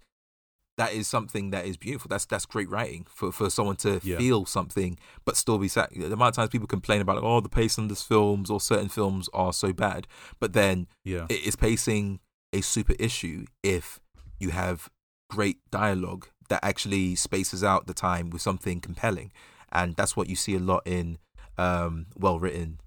that 0.77 0.93
is 0.93 1.09
something 1.09 1.51
that 1.51 1.65
is 1.65 1.77
beautiful. 1.77 2.09
That's 2.09 2.27
that's 2.27 2.47
great 2.47 2.69
writing 2.69 3.07
for, 3.09 3.33
for 3.33 3.49
someone 3.51 3.77
to 3.77 4.01
Yeah. 4.03 4.19
feel 4.19 4.45
something 4.47 4.99
but 5.25 5.37
still 5.37 5.59
be 5.59 5.69
sad. 5.69 5.89
The 5.97 6.07
amount 6.13 6.31
of 6.31 6.35
times 6.37 6.51
people 6.51 6.67
complain 6.67 7.01
about 7.01 7.17
like, 7.17 7.25
oh, 7.25 7.41
the 7.41 7.49
pacing 7.49 7.85
of 7.85 7.89
this 7.91 8.03
films 8.03 8.51
or 8.51 8.61
certain 8.61 8.89
films 8.89 9.29
are 9.33 9.53
so 9.53 9.73
bad, 9.73 10.07
but 10.41 10.53
then 10.53 10.87
Yeah, 11.05 11.27
it 11.31 11.47
is 11.47 11.57
pacing 11.57 12.21
a 12.53 12.61
super 12.61 12.95
issue 12.99 13.47
if 13.63 14.01
you 14.39 14.51
have 14.51 14.89
great 15.31 15.59
dialogue 15.71 16.29
that 16.49 16.61
actually 16.63 17.15
spaces 17.17 17.65
out 17.65 17.87
the 17.87 17.95
time 17.95 18.31
with 18.31 18.41
something 18.43 18.81
compelling 18.81 19.33
and 19.73 19.97
that's 19.97 20.15
what 20.17 20.29
you 20.29 20.37
see 20.37 20.55
a 20.55 20.59
lot 20.61 20.83
in 20.87 21.19
um, 21.59 22.07
well 22.17 22.39
written 22.39 22.79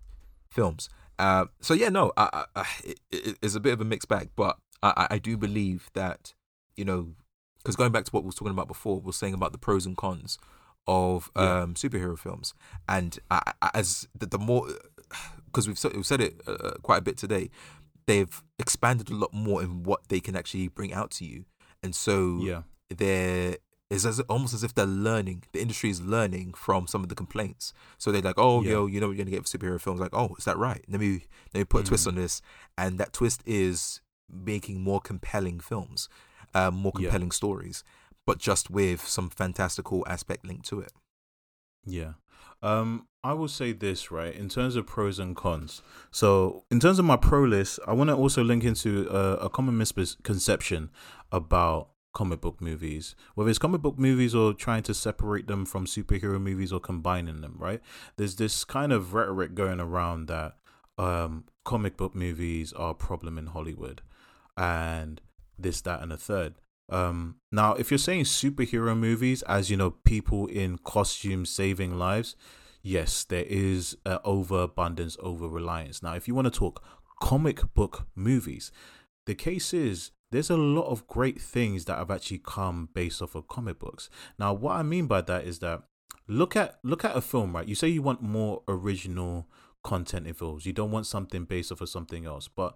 films 0.49 0.89
uh, 1.19 1.45
so 1.59 1.73
yeah 1.73 1.89
no 1.89 2.13
I, 2.15 2.29
I, 2.33 2.45
I, 2.61 2.65
it, 2.85 2.99
it- 3.11 3.37
it's 3.41 3.55
a 3.55 3.59
bit 3.59 3.73
of 3.73 3.81
a 3.81 3.85
mixed 3.85 4.07
bag 4.07 4.29
but 4.35 4.57
I- 4.81 5.07
I 5.11 5.17
do 5.17 5.35
believe 5.35 5.89
that 5.93 6.33
you 6.77 6.85
know 6.85 7.15
because 7.69 7.75
going 7.75 7.91
back 7.91 8.05
to 8.05 8.11
what 8.11 8.23
we 8.23 8.27
was 8.27 8.35
talking 8.35 8.51
about 8.51 8.67
before 8.67 8.99
we 8.99 9.09
are 9.11 9.13
saying 9.13 9.33
about 9.35 9.51
the 9.51 9.57
pros 9.59 9.85
and 9.85 9.95
cons 9.95 10.39
of 10.87 11.29
Yeah. 11.35 11.61
um, 11.61 11.73
superhero 11.75 12.17
films 12.17 12.55
and 12.87 13.19
I, 13.29 13.53
I, 13.61 13.69
as 13.75 14.07
the, 14.17 14.25
the 14.25 14.39
more 14.39 14.67
because 15.45 15.67
we've, 15.67 15.77
said- 15.77 15.93
we've 15.95 16.05
said 16.05 16.21
it 16.21 16.41
uh, 16.47 16.71
quite 16.81 16.97
a 16.97 17.01
bit 17.01 17.15
today 17.17 17.49
they've 18.07 18.41
expanded 18.57 19.09
a 19.11 19.15
lot 19.15 19.31
more 19.33 19.61
in 19.61 19.83
what 19.83 20.07
they 20.07 20.19
can 20.19 20.35
actually 20.35 20.67
bring 20.67 20.91
out 20.93 21.11
to 21.11 21.25
you 21.25 21.45
and 21.83 21.93
so 21.95 22.39
yeah, 22.41 22.61
they're 22.89 23.57
it's 23.91 24.05
as 24.05 24.19
almost 24.21 24.53
as 24.53 24.63
if 24.63 24.75
they're 24.75 24.85
learning. 24.85 25.41
The 25.51 25.61
industry 25.61 25.89
is 25.89 25.99
learning 25.99 26.53
from 26.53 26.85
some 26.85 27.01
of 27.01 27.09
the 27.09 27.15
complaints. 27.15 27.73
So 27.97 28.11
they're 28.11 28.21
like, 28.21 28.37
"Oh, 28.37 28.61
Yeah. 28.61 28.71
yo, 28.73 28.85
you 28.85 28.99
know, 28.99 29.07
what 29.07 29.15
you're 29.17 29.25
gonna 29.25 29.35
get 29.35 29.47
for 29.47 29.57
superhero 29.57 29.81
films." 29.81 29.99
Like, 29.99 30.13
"Oh, 30.13 30.35
is 30.37 30.45
that 30.45 30.59
right? 30.59 30.85
Let 30.87 30.99
me 31.01 31.23
let 31.55 31.61
me 31.61 31.63
put 31.65 31.85
a 31.85 31.87
twist 31.87 32.05
Mm. 32.05 32.09
on 32.09 32.15
this." 32.15 32.39
And 32.77 32.99
that 32.99 33.13
twist 33.13 33.41
is 33.47 34.01
making 34.31 34.81
more 34.83 34.99
compelling 35.01 35.59
films, 35.59 36.07
um, 36.55 36.75
more 36.75 36.91
Yeah. 36.97 37.09
compelling 37.09 37.31
stories, 37.31 37.83
but 38.25 38.37
just 38.39 38.69
with 38.69 39.05
some 39.07 39.29
fantastical 39.29 40.03
aspect 40.07 40.45
linked 40.45 40.65
to 40.67 40.79
it. 40.81 40.91
yeah. 41.85 42.13
Um, 42.61 43.07
I 43.23 43.31
will 43.33 43.47
say 43.47 43.71
this 43.71 44.11
right 44.11 44.33
in 44.33 44.49
terms 44.49 44.75
of 44.75 44.85
pros 44.85 45.17
and 45.17 45.33
cons. 45.35 45.81
So, 46.11 46.65
in 46.69 46.79
terms 46.81 46.99
of 46.99 47.05
my 47.05 47.15
pro 47.15 47.43
list, 47.45 47.79
I 47.87 47.93
want 47.93 48.09
to 48.09 48.15
also 48.15 48.43
link 48.43 48.65
into 48.65 49.09
uh, 49.09 49.37
a 49.41 49.49
common 49.49 49.77
misconception 49.77 50.89
about 51.31 51.89
comic 52.13 52.41
book 52.41 52.59
movies, 52.59 53.15
whether 53.35 53.49
it's 53.49 53.59
comic 53.59 53.81
book 53.81 53.97
movies 53.97 54.35
or 54.35 54.53
trying 54.53 54.83
to 54.83 54.93
separate 54.93 55.47
them 55.47 55.65
from 55.65 55.85
superhero 55.85 56.39
movies 56.41 56.73
or 56.73 56.79
combining 56.81 57.39
them, 57.41 57.55
right? 57.57 57.81
There's 58.17 58.35
this 58.35 58.65
kind 58.65 58.91
of 58.91 59.13
rhetoric 59.13 59.53
going 59.55 59.79
around 59.79 60.27
that 60.27 60.57
um, 60.97 61.45
comic 61.63 61.95
book 61.95 62.13
movies 62.13 62.73
are 62.73 62.91
a 62.91 62.95
problem 62.95 63.37
in 63.37 63.47
Hollywood 63.47 64.01
and 64.57 65.21
this, 65.61 65.81
that, 65.81 66.01
and 66.01 66.11
a 66.11 66.17
third. 66.17 66.55
Um, 66.89 67.35
now, 67.51 67.73
if 67.73 67.91
you're 67.91 67.97
saying 67.97 68.23
superhero 68.23 68.97
movies 68.97 69.41
as, 69.43 69.69
you 69.69 69.77
know, 69.77 69.91
people 69.91 70.47
in 70.47 70.79
costumes 70.79 71.49
saving 71.49 71.97
lives, 71.97 72.35
yes, 72.81 73.23
there 73.23 73.45
is 73.47 73.95
an 74.05 74.19
overabundance, 74.23 75.17
over 75.21 75.47
reliance. 75.47 76.01
Now, 76.01 76.15
if 76.15 76.27
you 76.27 76.35
want 76.35 76.51
to 76.51 76.59
talk 76.59 76.83
comic 77.21 77.73
book 77.73 78.07
movies, 78.15 78.71
the 79.25 79.35
case 79.35 79.73
is 79.73 80.11
there's 80.31 80.49
a 80.49 80.57
lot 80.57 80.87
of 80.89 81.07
great 81.07 81.41
things 81.41 81.85
that 81.85 81.97
have 81.97 82.11
actually 82.11 82.41
come 82.43 82.89
based 82.93 83.21
off 83.21 83.35
of 83.35 83.47
comic 83.47 83.79
books. 83.79 84.09
Now, 84.37 84.53
what 84.53 84.75
I 84.75 84.83
mean 84.83 85.07
by 85.07 85.21
that 85.21 85.45
is 85.45 85.59
that 85.59 85.83
look 86.27 86.55
at 86.55 86.79
look 86.83 87.03
at 87.03 87.15
a 87.15 87.21
film, 87.21 87.55
right? 87.55 87.67
You 87.67 87.75
say 87.75 87.87
you 87.87 88.01
want 88.01 88.21
more 88.21 88.61
original 88.67 89.47
content 89.83 90.27
in 90.27 90.33
films. 90.33 90.65
You 90.65 90.73
don't 90.73 90.91
want 90.91 91.07
something 91.07 91.45
based 91.45 91.71
off 91.71 91.81
of 91.81 91.89
something 91.89 92.25
else. 92.25 92.47
But 92.47 92.75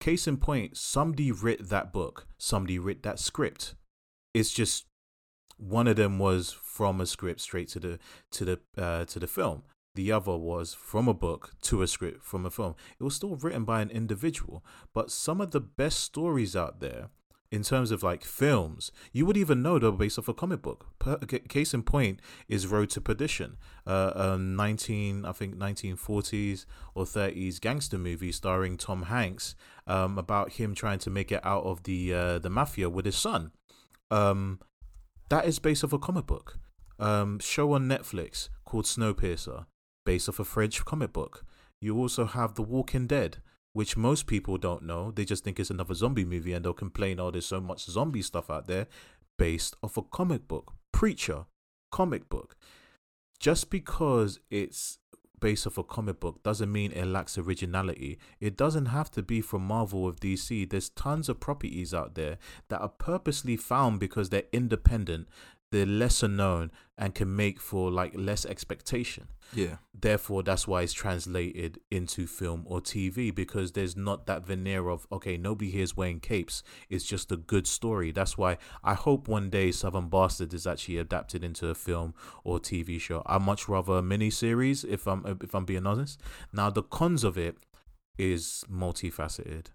case 0.00 0.26
in 0.26 0.36
point, 0.36 0.76
somebody 0.76 1.32
writ 1.32 1.68
that 1.68 1.92
book, 1.92 2.26
somebody 2.38 2.78
writ 2.78 3.02
that 3.02 3.18
script. 3.18 3.74
It's 4.34 4.52
just 4.52 4.86
one 5.56 5.86
of 5.86 5.96
them 5.96 6.18
was 6.18 6.52
from 6.52 7.00
a 7.00 7.06
script 7.06 7.40
straight 7.40 7.68
to 7.68 7.80
the 7.80 7.98
to 8.32 8.44
the 8.44 8.60
uh, 8.76 9.04
to 9.06 9.18
the 9.18 9.26
film 9.26 9.62
the 9.96 10.12
other 10.12 10.36
was 10.36 10.74
from 10.74 11.08
a 11.08 11.14
book 11.14 11.52
to 11.62 11.82
a 11.82 11.86
script 11.86 12.22
from 12.22 12.46
a 12.46 12.50
film. 12.50 12.76
It 13.00 13.02
was 13.02 13.16
still 13.16 13.34
written 13.34 13.64
by 13.64 13.80
an 13.80 13.90
individual, 13.90 14.64
but 14.94 15.10
some 15.10 15.40
of 15.40 15.50
the 15.50 15.60
best 15.60 16.00
stories 16.00 16.54
out 16.54 16.80
there 16.80 17.08
in 17.50 17.62
terms 17.62 17.90
of 17.90 18.02
like 18.02 18.24
films, 18.24 18.90
you 19.12 19.24
would 19.26 19.36
even 19.36 19.62
know 19.62 19.78
they're 19.78 19.92
based 19.92 20.18
off 20.18 20.28
a 20.28 20.34
comic 20.34 20.62
book. 20.62 20.86
Per, 20.98 21.16
case 21.18 21.72
in 21.72 21.82
point 21.82 22.20
is 22.48 22.66
Road 22.66 22.90
to 22.90 23.00
Perdition, 23.00 23.56
uh, 23.86 24.12
a 24.14 24.38
19, 24.38 25.24
I 25.24 25.32
think 25.32 25.56
1940s 25.56 26.66
or 26.94 27.04
30s 27.04 27.60
gangster 27.60 27.98
movie 27.98 28.32
starring 28.32 28.76
Tom 28.76 29.04
Hanks, 29.04 29.54
um, 29.86 30.18
about 30.18 30.52
him 30.52 30.74
trying 30.74 30.98
to 31.00 31.10
make 31.10 31.30
it 31.30 31.44
out 31.44 31.64
of 31.64 31.84
the 31.84 32.12
uh, 32.12 32.38
the 32.38 32.50
mafia 32.50 32.90
with 32.90 33.04
his 33.04 33.16
son. 33.16 33.52
Um, 34.10 34.60
that 35.28 35.44
is 35.46 35.58
based 35.58 35.84
off 35.84 35.92
a 35.92 35.98
comic 35.98 36.26
book. 36.26 36.58
Um, 36.98 37.38
show 37.40 37.72
on 37.72 37.88
Netflix 37.88 38.48
called 38.64 38.86
Snowpiercer 38.86 39.66
based 40.04 40.28
off 40.28 40.38
a 40.38 40.44
French 40.44 40.84
comic 40.84 41.12
book. 41.12 41.44
You 41.80 41.98
also 41.98 42.24
have 42.24 42.54
The 42.54 42.62
Walking 42.62 43.06
Dead, 43.06 43.38
which 43.76 43.94
most 43.94 44.26
people 44.26 44.56
don't 44.56 44.82
know. 44.84 45.10
They 45.10 45.26
just 45.26 45.44
think 45.44 45.60
it's 45.60 45.68
another 45.68 45.92
zombie 45.92 46.24
movie 46.24 46.54
and 46.54 46.64
they'll 46.64 46.72
complain, 46.72 47.20
oh, 47.20 47.30
there's 47.30 47.44
so 47.44 47.60
much 47.60 47.84
zombie 47.84 48.22
stuff 48.22 48.48
out 48.48 48.66
there, 48.66 48.86
based 49.36 49.76
off 49.82 49.98
a 49.98 50.02
comic 50.02 50.48
book. 50.48 50.72
Preacher, 50.92 51.44
comic 51.92 52.30
book. 52.30 52.56
Just 53.38 53.68
because 53.68 54.40
it's 54.48 54.96
based 55.42 55.66
off 55.66 55.76
a 55.76 55.84
comic 55.84 56.20
book 56.20 56.42
doesn't 56.42 56.72
mean 56.72 56.90
it 56.92 57.04
lacks 57.04 57.36
originality. 57.36 58.18
It 58.40 58.56
doesn't 58.56 58.86
have 58.86 59.10
to 59.10 59.22
be 59.22 59.42
from 59.42 59.66
Marvel 59.66 60.04
or 60.04 60.12
DC. 60.12 60.70
There's 60.70 60.88
tons 60.88 61.28
of 61.28 61.38
properties 61.38 61.92
out 61.92 62.14
there 62.14 62.38
that 62.70 62.80
are 62.80 62.88
purposely 62.88 63.58
found 63.58 64.00
because 64.00 64.30
they're 64.30 64.44
independent 64.54 65.28
they're 65.72 65.86
lesser 65.86 66.28
known 66.28 66.70
and 66.98 67.14
can 67.14 67.34
make 67.34 67.60
for 67.60 67.90
like 67.90 68.12
less 68.14 68.46
expectation. 68.46 69.28
Yeah. 69.52 69.76
Therefore, 69.92 70.42
that's 70.42 70.66
why 70.66 70.82
it's 70.82 70.92
translated 70.92 71.80
into 71.90 72.26
film 72.26 72.64
or 72.66 72.80
TV 72.80 73.34
because 73.34 73.72
there's 73.72 73.96
not 73.96 74.26
that 74.26 74.46
veneer 74.46 74.88
of 74.88 75.06
okay, 75.10 75.36
nobody 75.36 75.70
here's 75.70 75.96
wearing 75.96 76.20
capes. 76.20 76.62
It's 76.88 77.04
just 77.04 77.32
a 77.32 77.36
good 77.36 77.66
story. 77.66 78.12
That's 78.12 78.38
why 78.38 78.58
I 78.82 78.94
hope 78.94 79.28
one 79.28 79.50
day 79.50 79.72
Southern 79.72 80.08
Bastards 80.08 80.54
is 80.54 80.66
actually 80.66 80.98
adapted 80.98 81.44
into 81.44 81.68
a 81.68 81.74
film 81.74 82.14
or 82.44 82.58
TV 82.58 83.00
show. 83.00 83.22
I 83.26 83.38
much 83.38 83.68
rather 83.68 83.94
a 83.94 84.02
mini 84.02 84.30
series 84.30 84.84
if 84.84 85.06
I'm 85.06 85.38
if 85.42 85.54
I'm 85.54 85.64
being 85.64 85.86
honest. 85.86 86.20
Now 86.52 86.70
the 86.70 86.82
cons 86.82 87.24
of 87.24 87.36
it 87.36 87.56
is 88.18 88.64
multifaceted. 88.72 89.66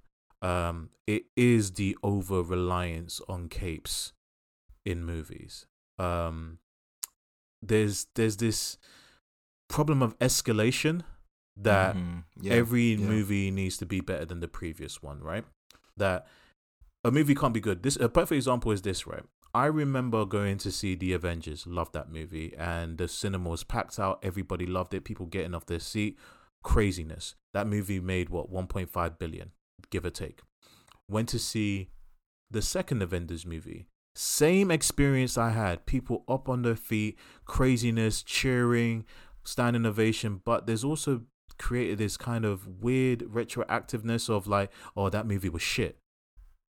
Um, 0.42 0.89
it 1.06 1.26
is 1.36 1.74
the 1.74 1.96
over 2.02 2.42
reliance 2.42 3.22
on 3.30 3.48
capes 3.48 4.14
in 4.84 5.06
movies 5.06 5.68
um, 6.02 6.58
there's 7.62 8.08
there's 8.16 8.38
this 8.38 8.78
problem 9.70 10.02
of 10.02 10.18
escalation 10.20 11.02
that 11.56 11.95
mm-hmm. 11.95 12.20
yeah. 12.41 12.54
every 12.54 12.93
yeah. 12.93 13.08
movie 13.08 13.52
needs 13.52 13.78
to 13.78 13.86
be 13.86 14.02
better 14.02 14.26
than 14.26 14.39
the 14.39 14.47
previous 14.47 15.02
one, 15.02 15.20
right? 15.22 15.45
That 15.97 16.28
a 17.04 17.12
movie 17.12 17.36
can't 17.36 17.54
be 17.54 17.60
good. 17.60 17.84
This 17.84 17.95
a 17.97 18.10
perfect 18.10 18.38
example 18.38 18.72
is 18.72 18.82
this, 18.82 19.06
right? 19.06 19.24
I 19.54 19.66
remember 19.66 20.26
going 20.26 20.58
to 20.60 20.72
see 20.72 20.95
The 20.95 21.12
Avengers, 21.12 21.68
loved 21.68 21.93
that 21.93 22.10
movie, 22.10 22.54
and 22.58 22.97
the 22.97 23.10
cinema 23.10 23.49
was 23.49 23.66
packed 23.66 23.99
out. 23.99 24.20
Everybody 24.24 24.66
loved 24.66 24.93
it. 24.93 25.04
People 25.04 25.26
getting 25.26 25.54
off 25.54 25.66
their 25.66 25.80
seat, 25.80 26.18
craziness. 26.64 27.36
That 27.54 27.68
movie 27.68 27.99
made 27.99 28.30
what 28.30 28.52
1.5 28.52 29.20
billion, 29.20 29.52
give 29.89 30.06
or 30.06 30.10
take. 30.10 30.39
Went 31.10 31.28
to 31.30 31.39
see 31.39 31.89
the 32.49 32.62
second 32.62 33.02
Avengers 33.02 33.45
movie, 33.45 33.88
same 34.14 34.72
experience 34.72 35.38
I 35.38 35.51
had. 35.51 35.86
People 35.86 36.24
up 36.28 36.49
on 36.49 36.62
their 36.62 36.76
feet, 36.76 37.18
craziness, 37.45 38.24
cheering, 38.24 39.05
standing 39.43 39.86
ovation. 39.86 40.41
But 40.43 40.68
there's 40.68 40.84
also 40.84 41.22
created 41.57 41.97
this 41.97 42.18
kind 42.18 42.43
of 42.45 42.82
weird 42.82 43.20
retroactiveness 43.22 44.30
of 44.30 44.47
like, 44.47 44.72
oh, 44.95 45.09
that 45.09 45.28
movie 45.28 45.49
was 45.49 45.62
shit. 45.62 45.97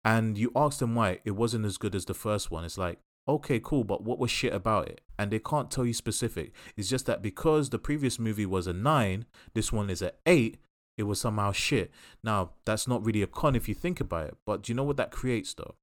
And 0.05 0.37
you 0.37 0.51
ask 0.57 0.79
them 0.79 0.95
why 0.95 1.21
it 1.25 1.33
wasn't 1.33 1.67
as 1.67 1.77
good 1.77 1.95
as 1.95 2.07
the 2.07 2.15
first 2.15 2.51
one. 2.51 2.65
It's 2.65 2.79
like, 2.79 2.99
okay, 3.29 3.61
cool, 3.61 3.85
but 3.85 4.03
what 4.03 4.19
was 4.19 4.31
shit 4.31 4.53
about 4.53 4.89
it? 4.89 5.01
And 5.19 5.31
they 5.31 5.39
can't 5.39 5.71
tell 5.71 5.87
you 5.87 5.93
specific. 5.93 6.53
It's 6.77 6.89
just 6.89 7.07
that 7.07 7.23
because 7.23 7.71
the 7.71 7.79
previous 7.79 8.19
movie 8.19 8.47
was 8.47 8.67
a 8.67 8.73
nine, 8.73 9.27
this 9.55 9.73
one 9.73 9.91
is 9.91 10.03
an 10.03 10.13
eight, 10.27 10.59
it 10.97 11.05
was 11.05 11.21
somehow 11.21 11.53
shit. 11.53 11.91
Now, 12.25 12.53
that's 12.65 12.89
not 12.89 13.05
really 13.05 13.23
a 13.23 13.27
con 13.27 13.55
if 13.55 13.69
you 13.69 13.75
think 13.75 14.01
about 14.01 14.27
it, 14.29 14.37
but 14.45 14.63
do 14.63 14.73
you 14.73 14.77
know 14.77 14.85
what 14.85 14.97
that 14.97 15.11
creates 15.11 15.55
though? 15.55 15.75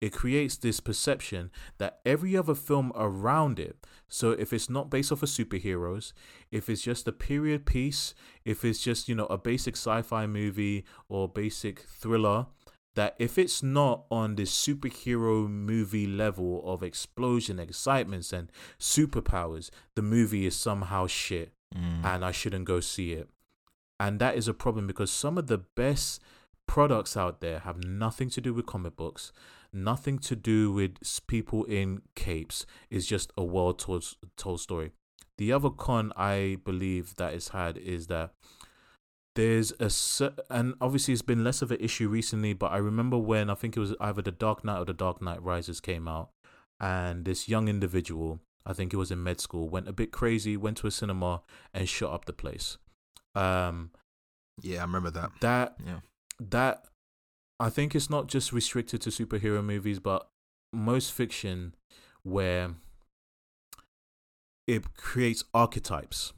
It 0.00 0.12
creates 0.12 0.56
this 0.56 0.80
perception 0.80 1.50
that 1.78 2.00
every 2.04 2.36
other 2.36 2.54
film 2.54 2.92
around 2.94 3.58
it 3.58 3.76
so 4.08 4.32
if 4.32 4.52
it's 4.52 4.68
not 4.68 4.90
based 4.90 5.10
off 5.10 5.22
of 5.22 5.28
superheroes 5.28 6.12
if 6.50 6.68
it's 6.68 6.82
just 6.82 7.08
a 7.08 7.12
period 7.12 7.64
piece 7.64 8.14
if 8.44 8.64
it's 8.64 8.80
just 8.80 9.08
you 9.08 9.14
know 9.14 9.26
a 9.26 9.38
basic 9.38 9.74
sci-fi 9.74 10.26
movie 10.26 10.84
or 11.08 11.28
basic 11.28 11.80
thriller 11.80 12.46
that 12.94 13.14
if 13.18 13.36
it's 13.36 13.62
not 13.62 14.04
on 14.10 14.36
this 14.36 14.50
superhero 14.50 15.48
movie 15.48 16.06
level 16.06 16.62
of 16.64 16.82
explosion 16.82 17.58
excitements 17.58 18.32
and 18.32 18.50
superpowers 18.78 19.70
the 19.94 20.02
movie 20.02 20.46
is 20.46 20.56
somehow 20.56 21.06
shit 21.06 21.52
mm. 21.74 22.04
and 22.04 22.24
i 22.24 22.30
shouldn't 22.30 22.64
go 22.64 22.80
see 22.80 23.12
it 23.12 23.28
and 23.98 24.18
that 24.18 24.36
is 24.36 24.46
a 24.46 24.54
problem 24.54 24.86
because 24.86 25.10
some 25.10 25.38
of 25.38 25.46
the 25.46 25.58
best 25.58 26.20
products 26.66 27.16
out 27.16 27.40
there 27.40 27.60
have 27.60 27.84
nothing 27.84 28.28
to 28.28 28.40
do 28.40 28.52
with 28.52 28.66
comic 28.66 28.96
books 28.96 29.32
nothing 29.76 30.18
to 30.20 30.34
do 30.34 30.72
with 30.72 30.96
people 31.26 31.64
in 31.64 32.02
capes. 32.14 32.66
It's 32.90 33.06
just 33.06 33.32
a 33.36 33.44
well 33.44 33.72
told, 33.74 34.04
told 34.36 34.60
story. 34.60 34.92
The 35.38 35.52
other 35.52 35.70
con 35.70 36.12
I 36.16 36.58
believe 36.64 37.14
that 37.16 37.34
it's 37.34 37.50
had 37.50 37.76
is 37.76 38.06
that 38.06 38.32
there's 39.36 39.72
a 39.78 39.90
and 40.50 40.74
obviously 40.80 41.12
it's 41.12 41.22
been 41.22 41.44
less 41.44 41.60
of 41.60 41.70
an 41.70 41.78
issue 41.78 42.08
recently, 42.08 42.54
but 42.54 42.72
I 42.72 42.78
remember 42.78 43.18
when 43.18 43.50
I 43.50 43.54
think 43.54 43.76
it 43.76 43.80
was 43.80 43.94
either 44.00 44.22
The 44.22 44.32
Dark 44.32 44.64
Knight 44.64 44.78
or 44.78 44.86
The 44.86 44.94
Dark 44.94 45.20
Knight 45.20 45.42
Rises 45.42 45.78
came 45.78 46.08
out, 46.08 46.30
and 46.80 47.26
this 47.26 47.48
young 47.48 47.68
individual, 47.68 48.40
I 48.64 48.72
think 48.72 48.94
it 48.94 48.96
was 48.96 49.10
in 49.10 49.22
med 49.22 49.40
school, 49.40 49.68
went 49.68 49.88
a 49.88 49.92
bit 49.92 50.10
crazy, 50.10 50.56
went 50.56 50.78
to 50.78 50.86
a 50.86 50.90
cinema 50.90 51.42
and 51.74 51.86
shut 51.86 52.10
up 52.10 52.24
the 52.24 52.32
place. 52.32 52.78
Um, 53.34 53.90
yeah, 54.62 54.78
I 54.78 54.82
remember 54.82 55.10
that. 55.10 55.32
That 55.42 55.76
yeah. 55.86 56.00
that 56.40 56.86
I 57.58 57.70
think 57.70 57.94
it's 57.94 58.10
not 58.10 58.26
just 58.26 58.52
restricted 58.52 59.00
to 59.02 59.10
superhero 59.10 59.64
movies, 59.64 59.98
but 59.98 60.28
most 60.72 61.12
fiction 61.12 61.74
where 62.22 62.74
it 64.66 64.94
creates 64.96 65.44
archetypes 65.54 66.32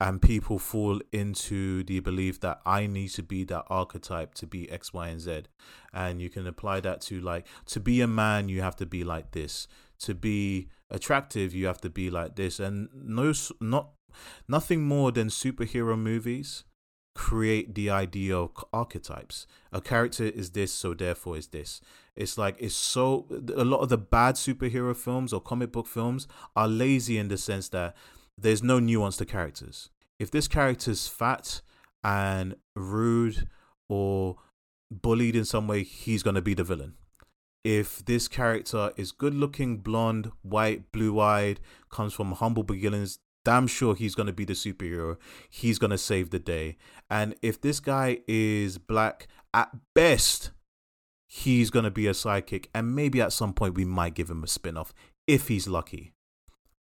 and 0.00 0.20
people 0.20 0.58
fall 0.58 1.00
into 1.12 1.84
the 1.84 2.00
belief 2.00 2.40
that 2.40 2.60
I 2.66 2.88
need 2.88 3.10
to 3.10 3.22
be 3.22 3.44
that 3.44 3.64
archetype 3.68 4.34
to 4.34 4.48
be 4.48 4.68
X, 4.68 4.92
Y, 4.92 5.06
and 5.06 5.20
Z. 5.20 5.42
And 5.92 6.20
you 6.20 6.28
can 6.28 6.44
apply 6.48 6.80
that 6.80 7.00
to 7.02 7.20
like, 7.20 7.46
to 7.66 7.78
be 7.78 8.00
a 8.00 8.08
man, 8.08 8.48
you 8.48 8.62
have 8.62 8.74
to 8.76 8.86
be 8.86 9.04
like 9.04 9.30
this. 9.30 9.68
To 10.00 10.14
be 10.16 10.68
attractive, 10.90 11.54
you 11.54 11.66
have 11.66 11.80
to 11.82 11.90
be 11.90 12.10
like 12.10 12.34
this. 12.34 12.58
And 12.58 12.88
no, 12.92 13.32
not, 13.60 13.90
nothing 14.48 14.82
more 14.82 15.12
than 15.12 15.28
superhero 15.28 15.96
movies 15.96 16.64
create 17.14 17.74
the 17.74 17.90
idea 17.90 18.36
of 18.36 18.50
archetypes. 18.72 19.46
A 19.72 19.80
character 19.80 20.24
is 20.24 20.50
this, 20.50 20.72
so 20.72 20.94
therefore 20.94 21.36
is 21.36 21.48
this. 21.48 21.80
It's 22.16 22.36
like 22.36 22.56
it's 22.58 22.74
so 22.74 23.26
a 23.54 23.64
lot 23.64 23.80
of 23.80 23.88
the 23.88 23.98
bad 23.98 24.34
superhero 24.34 24.94
films 24.96 25.32
or 25.32 25.40
comic 25.40 25.72
book 25.72 25.86
films 25.86 26.26
are 26.54 26.68
lazy 26.68 27.18
in 27.18 27.28
the 27.28 27.38
sense 27.38 27.68
that 27.70 27.94
there's 28.38 28.62
no 28.62 28.78
nuance 28.78 29.16
to 29.18 29.24
characters. 29.24 29.90
If 30.18 30.30
this 30.30 30.48
character's 30.48 31.08
fat 31.08 31.62
and 32.04 32.56
rude 32.76 33.48
or 33.88 34.36
bullied 34.90 35.36
in 35.36 35.44
some 35.44 35.66
way, 35.68 35.82
he's 35.82 36.22
gonna 36.22 36.42
be 36.42 36.54
the 36.54 36.64
villain. 36.64 36.94
if 37.64 38.04
this 38.04 38.26
character 38.28 38.90
is 38.96 39.12
good 39.12 39.34
looking, 39.34 39.78
blonde, 39.78 40.30
white, 40.42 40.90
blue 40.92 41.20
eyed, 41.20 41.60
comes 41.90 42.12
from 42.12 42.32
humble 42.32 42.62
beginnings, 42.64 43.18
damn 43.44 43.66
sure 43.66 43.94
he's 43.94 44.14
going 44.14 44.26
to 44.26 44.32
be 44.32 44.44
the 44.44 44.52
superhero. 44.52 45.16
He's 45.50 45.78
going 45.78 45.90
to 45.90 45.98
save 45.98 46.30
the 46.30 46.38
day. 46.38 46.76
And 47.10 47.34
if 47.42 47.60
this 47.60 47.80
guy 47.80 48.18
is 48.26 48.78
black, 48.78 49.28
at 49.54 49.70
best, 49.94 50.50
he's 51.28 51.70
going 51.70 51.84
to 51.84 51.90
be 51.90 52.06
a 52.06 52.12
sidekick. 52.12 52.66
And 52.74 52.94
maybe 52.94 53.20
at 53.20 53.32
some 53.32 53.52
point, 53.52 53.74
we 53.74 53.84
might 53.84 54.14
give 54.14 54.30
him 54.30 54.42
a 54.44 54.48
spin 54.48 54.76
off 54.76 54.94
if 55.26 55.48
he's 55.48 55.68
lucky. 55.68 56.12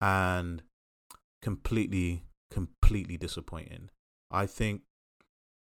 And 0.01 0.63
completely, 1.41 2.23
completely 2.51 3.17
disappointing. 3.17 3.89
I 4.31 4.45
think 4.45 4.81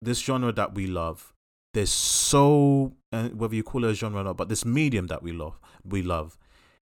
this 0.03 0.20
genre 0.20 0.53
that 0.53 0.74
we 0.74 0.86
love, 0.86 1.32
there's 1.74 1.92
so, 1.92 2.94
whether 3.11 3.55
you 3.55 3.62
call 3.62 3.84
it 3.84 3.90
a 3.90 3.94
genre 3.94 4.20
or 4.20 4.24
not, 4.24 4.36
but 4.36 4.49
this 4.49 4.64
medium 4.64 5.07
that 5.09 5.22
we 5.22 5.32
love, 5.32 5.61
we 5.84 6.03
love, 6.03 6.38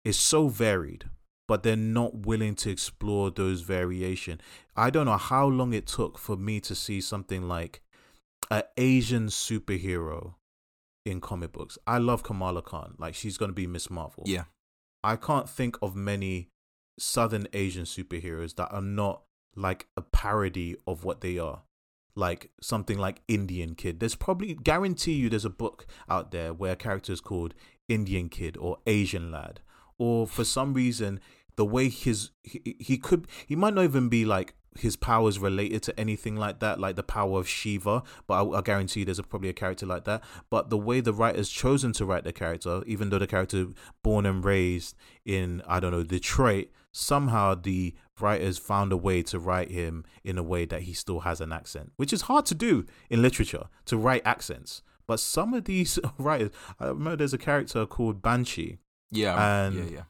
is 0.04 0.20
so 0.20 0.48
varied 0.48 1.06
but 1.48 1.64
they're 1.64 1.76
not 1.76 2.26
willing 2.26 2.56
to 2.56 2.70
explore 2.70 3.30
those 3.30 3.62
variation. 3.62 4.40
I 4.76 4.90
don't 4.90 5.06
know 5.06 5.18
how 5.18 5.48
long 5.48 5.74
it 5.74 5.88
took 5.88 6.18
for 6.18 6.38
me 6.38 6.60
to 6.62 6.76
see 6.76 7.02
something 7.02 7.48
like 7.48 7.82
an 8.50 8.64
Asian 8.78 9.28
superhero 9.28 10.36
in 11.06 11.20
comic 11.20 11.52
books. 11.52 11.78
I 11.86 11.98
love 11.98 12.24
Kamala 12.24 12.62
Khan. 12.62 12.96
Like 12.98 13.16
she's 13.16 13.38
going 13.38 13.50
to 13.50 13.56
be 13.56 13.68
Miss 13.68 13.90
Marvel. 13.90 14.24
Yeah. 14.26 14.46
I 15.04 15.16
can't 15.18 15.50
think 15.50 15.78
of 15.82 15.96
many 15.96 16.50
Southern 16.98 17.48
Asian 17.54 17.84
superheroes 17.84 18.56
that 18.56 18.72
are 18.72 18.82
not 18.82 19.24
like 19.56 19.88
a 19.98 20.02
parody 20.02 20.76
of 20.88 21.04
what 21.04 21.22
they 21.22 21.38
are. 21.38 21.64
Like 22.16 22.52
something 22.62 22.98
like 22.98 23.22
Indian 23.28 23.74
Kid. 23.74 24.00
There's 24.00 24.16
probably 24.16 24.54
guarantee 24.54 25.14
you 25.14 25.30
there's 25.30 25.46
a 25.46 25.50
book 25.50 25.88
out 26.08 26.32
there 26.32 26.54
where 26.54 26.74
a 26.74 26.78
character 26.78 27.12
is 27.12 27.22
called 27.22 27.56
Indian 27.90 28.30
Kid 28.30 28.56
or 28.56 28.78
Asian 28.86 29.32
Lad 29.32 29.60
or 29.98 30.28
for 30.28 30.44
some 30.44 30.74
reason 30.74 31.20
the 31.56 31.66
way 31.66 31.90
his 31.90 32.32
he, 32.44 32.76
he 32.80 32.98
could 32.98 33.28
he 33.48 33.56
might 33.56 33.74
not 33.74 33.84
even 33.84 34.10
be 34.10 34.26
like 34.26 34.56
his 34.78 34.96
powers 34.96 35.40
related 35.40 35.84
to 35.84 36.00
anything 36.00 36.36
like 36.36 36.60
that, 36.60 36.80
like 36.80 36.96
the 36.96 37.04
power 37.04 37.40
of 37.40 37.48
Shiva. 37.48 38.04
But 38.28 38.44
I, 38.44 38.58
I 38.58 38.62
guarantee 38.62 39.02
you 39.02 39.06
there's 39.06 39.20
a, 39.20 39.24
probably 39.24 39.50
a 39.50 39.54
character 39.54 39.86
like 39.86 40.06
that. 40.06 40.24
But 40.50 40.70
the 40.70 40.78
way 40.78 41.00
the 41.00 41.14
writer's 41.14 41.50
chosen 41.50 41.94
to 41.94 42.06
write 42.06 42.24
the 42.24 42.34
character, 42.34 42.82
even 42.86 43.10
though 43.10 43.20
the 43.20 43.28
character 43.28 43.68
born 44.02 44.26
and 44.26 44.44
raised 44.44 44.96
in 45.26 45.62
I 45.68 45.80
don't 45.80 45.92
know 45.92 46.04
Detroit, 46.04 46.70
somehow 46.92 47.56
the 47.56 47.94
writers 48.20 48.58
found 48.58 48.92
a 48.92 48.98
way 48.98 49.24
to 49.24 49.40
write 49.40 49.72
him 49.72 50.06
in 50.24 50.38
a 50.38 50.44
way 50.44 50.66
that 50.66 50.84
he 50.84 50.94
still 50.94 51.22
has 51.22 51.42
an 51.42 51.52
accent, 51.52 51.92
which 51.98 52.14
is 52.14 52.24
hard 52.24 52.46
to 52.48 52.56
do 52.56 52.86
in 53.10 53.22
literature 53.22 53.66
to 53.86 53.98
write 53.98 54.22
accents. 54.26 54.82
But 55.06 55.20
some 55.20 55.54
of 55.54 55.66
these 55.66 56.00
writers, 56.18 56.52
I 56.80 56.88
remember 56.88 57.18
there's 57.18 57.34
a 57.34 57.38
character 57.38 57.86
called 57.86 58.22
Banshee 58.22 58.78
Yeah. 59.14 59.66
And- 59.68 59.76
yeah. 59.76 59.84
Yeah. 59.92 60.04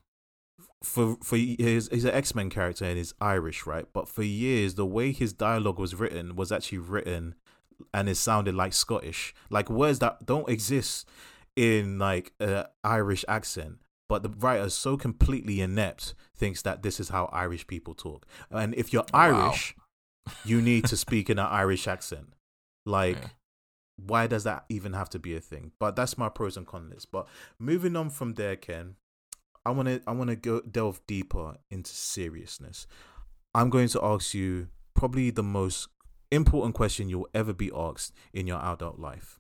for 0.84 1.18
for 1.24 1.36
he's 1.38 1.88
he's 1.90 2.06
an 2.06 2.12
X 2.14 2.36
Men 2.36 2.50
character 2.50 2.86
and 2.86 2.98
he's 2.98 3.14
Irish, 3.22 3.66
right? 3.66 3.86
But 3.94 4.08
for 4.10 4.24
years, 4.24 4.76
the 4.76 4.86
way 4.86 5.12
his 5.12 5.32
dialogue 5.34 5.80
was 5.80 5.96
written 5.96 6.36
was 6.36 6.52
actually 6.52 6.80
written, 6.80 7.36
and 7.94 8.10
it 8.10 8.16
sounded 8.16 8.56
like 8.56 8.74
Scottish, 8.74 9.34
like 9.50 9.70
words 9.70 10.00
that 10.00 10.26
don't 10.26 10.50
exist 10.50 11.08
in 11.56 12.00
like 12.00 12.34
a 12.40 12.68
Irish 12.84 13.24
accent. 13.28 13.78
But 14.10 14.24
the 14.24 14.30
writer 14.30 14.66
is 14.66 14.74
so 14.74 14.98
completely 14.98 15.62
inept 15.62 16.14
thinks 16.36 16.62
that 16.64 16.84
this 16.84 17.00
is 17.00 17.10
how 17.10 17.30
Irish 17.32 17.66
people 17.68 17.94
talk, 17.94 18.26
and 18.52 18.76
if 18.76 18.92
you're 18.92 19.06
oh, 19.14 19.18
Wow. 19.32 19.48
Irish, 19.48 19.76
you 20.44 20.62
need 20.62 20.86
to 20.86 20.98
speak 20.98 21.30
in 21.30 21.40
an 21.40 21.48
Irish 21.48 21.88
accent. 21.88 22.34
Like, 22.86 23.16
Yeah. 23.16 23.28
Why 23.98 24.28
does 24.28 24.44
that 24.44 24.66
even 24.70 24.94
have 24.94 25.10
to 25.12 25.20
be 25.20 25.36
a 25.36 25.40
thing? 25.40 25.72
But 25.80 25.96
that's 25.96 26.18
my 26.18 26.30
pros 26.30 26.58
and 26.58 26.66
cons 26.68 26.92
list. 26.94 27.12
But 27.12 27.28
moving 27.60 27.96
on 27.96 28.10
from 28.10 28.34
there, 28.34 28.56
Ken, 28.56 28.96
I 29.66 29.72
want 29.72 29.88
to 29.88 30.02
I 30.08 30.12
want 30.12 30.30
to 30.30 30.36
go 30.36 30.62
delve 30.62 31.02
deeper 31.08 31.58
into 31.70 31.92
seriousness. 31.92 32.88
I'm 33.56 33.70
going 33.70 33.88
to 33.90 34.04
ask 34.04 34.34
you 34.34 34.68
probably 34.96 35.30
the 35.30 35.44
most 35.44 35.88
important 36.32 36.74
question 36.76 37.08
you'll 37.10 37.30
ever 37.34 37.54
be 37.54 37.72
asked 37.76 38.14
in 38.34 38.48
your 38.48 38.60
adult 38.64 39.00
life. 39.00 39.40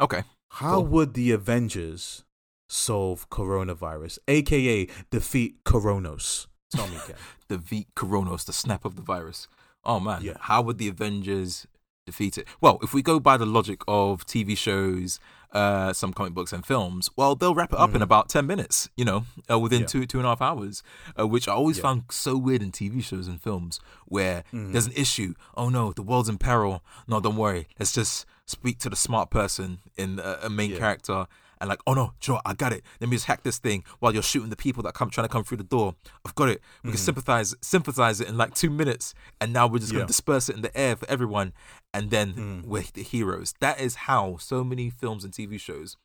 Okay. 0.00 0.22
How 0.52 0.76
Cool. 0.76 0.86
would 0.86 1.14
the 1.14 1.32
Avengers 1.32 2.24
solve 2.70 3.28
coronavirus, 3.28 4.18
aka 4.28 4.88
defeat 5.10 5.62
Coronos? 5.64 6.46
Tell 6.74 6.86
me, 6.88 6.96
Ken. 7.06 7.16
V 7.60 7.86
Coronos, 7.94 8.44
the 8.46 8.52
snap 8.52 8.84
of 8.84 8.96
the 8.96 9.02
virus. 9.02 9.46
Oh 9.84 10.00
man. 10.00 10.22
Yeah. 10.22 10.34
How 10.40 10.62
would 10.62 10.78
the 10.78 10.88
Avengers 10.88 11.66
defeat 12.08 12.36
it? 12.38 12.46
Well, 12.60 12.78
if 12.82 12.92
we 12.92 13.02
go 13.02 13.20
by 13.20 13.36
the 13.36 13.46
logic 13.46 13.82
of 13.86 14.26
TV 14.26 14.56
shows, 14.56 15.20
uh, 15.52 15.92
some 15.92 16.12
comic 16.12 16.34
books 16.34 16.52
and 16.52 16.64
films, 16.66 17.08
well, 17.16 17.34
they'll 17.34 17.54
wrap 17.54 17.72
it 17.72 17.78
up 17.78 17.94
in 17.94 18.00
Mhm. 18.00 18.08
about 18.08 18.28
ten 18.28 18.46
minutes. 18.46 18.88
You 18.96 19.04
know, 19.04 19.24
uh, 19.50 19.58
within 19.58 19.80
Yeah. 19.82 19.86
two 19.86 20.06
two 20.06 20.18
and 20.18 20.26
a 20.26 20.30
half 20.30 20.42
hours, 20.42 20.82
uh, 21.18 21.26
which 21.26 21.46
I 21.48 21.52
always 21.52 21.76
Yeah. 21.78 21.82
found 21.84 22.02
so 22.10 22.36
weird 22.36 22.62
in 22.62 22.70
TV 22.72 23.00
shows 23.00 23.26
and 23.28 23.40
films 23.40 23.80
where 24.06 24.44
Mhm. 24.52 24.72
there's 24.72 24.86
an 24.86 24.92
issue. 24.96 25.34
Oh 25.56 25.68
no, 25.68 25.92
the 25.92 26.02
world's 26.02 26.28
in 26.28 26.38
peril. 26.38 26.82
No, 27.06 27.20
don't 27.20 27.36
worry. 27.36 27.66
Let's 27.78 27.92
just 27.92 28.26
speak 28.46 28.78
to 28.80 28.90
the 28.90 28.96
smart 28.96 29.30
person 29.30 29.78
in 29.96 30.18
a, 30.18 30.38
a 30.44 30.50
main 30.50 30.70
Yeah. 30.72 30.78
character. 30.78 31.26
And 31.60 31.68
like, 31.68 31.80
oh 31.86 31.94
no, 31.94 32.12
Joe, 32.20 32.40
I 32.46 32.54
got 32.54 32.72
it. 32.72 32.82
Let 33.00 33.10
me 33.10 33.16
just 33.16 33.26
hack 33.26 33.42
this 33.42 33.58
thing 33.58 33.84
while 33.98 34.12
you're 34.14 34.22
shooting 34.22 34.50
the 34.50 34.56
people 34.56 34.82
that 34.84 34.94
come 34.94 35.10
trying 35.10 35.26
to 35.26 35.32
come 35.32 35.44
through 35.44 35.56
the 35.58 35.64
door. 35.64 35.94
I've 36.24 36.34
got 36.34 36.48
it. 36.48 36.60
We 36.84 36.90
can 36.90 36.98
Mhm. 36.98 37.02
sympathize, 37.02 37.54
sympathize 37.62 38.20
it 38.20 38.28
in 38.28 38.36
like 38.36 38.54
two 38.54 38.70
minutes, 38.70 39.14
and 39.40 39.52
now 39.52 39.66
we're 39.66 39.78
just 39.80 39.92
Yeah. 39.92 39.98
gonna 39.98 40.06
disperse 40.06 40.48
it 40.48 40.56
in 40.56 40.62
the 40.62 40.76
air 40.76 40.96
for 40.96 41.08
everyone, 41.10 41.52
and 41.92 42.10
then 42.10 42.34
Mm. 42.34 42.64
we're 42.64 42.84
the 42.94 43.02
heroes. 43.02 43.54
That 43.60 43.80
is 43.80 43.94
how 44.06 44.36
so 44.38 44.62
many 44.64 44.90
films 44.90 45.24
and 45.24 45.32
TV 45.32 45.58
shows 45.58 45.96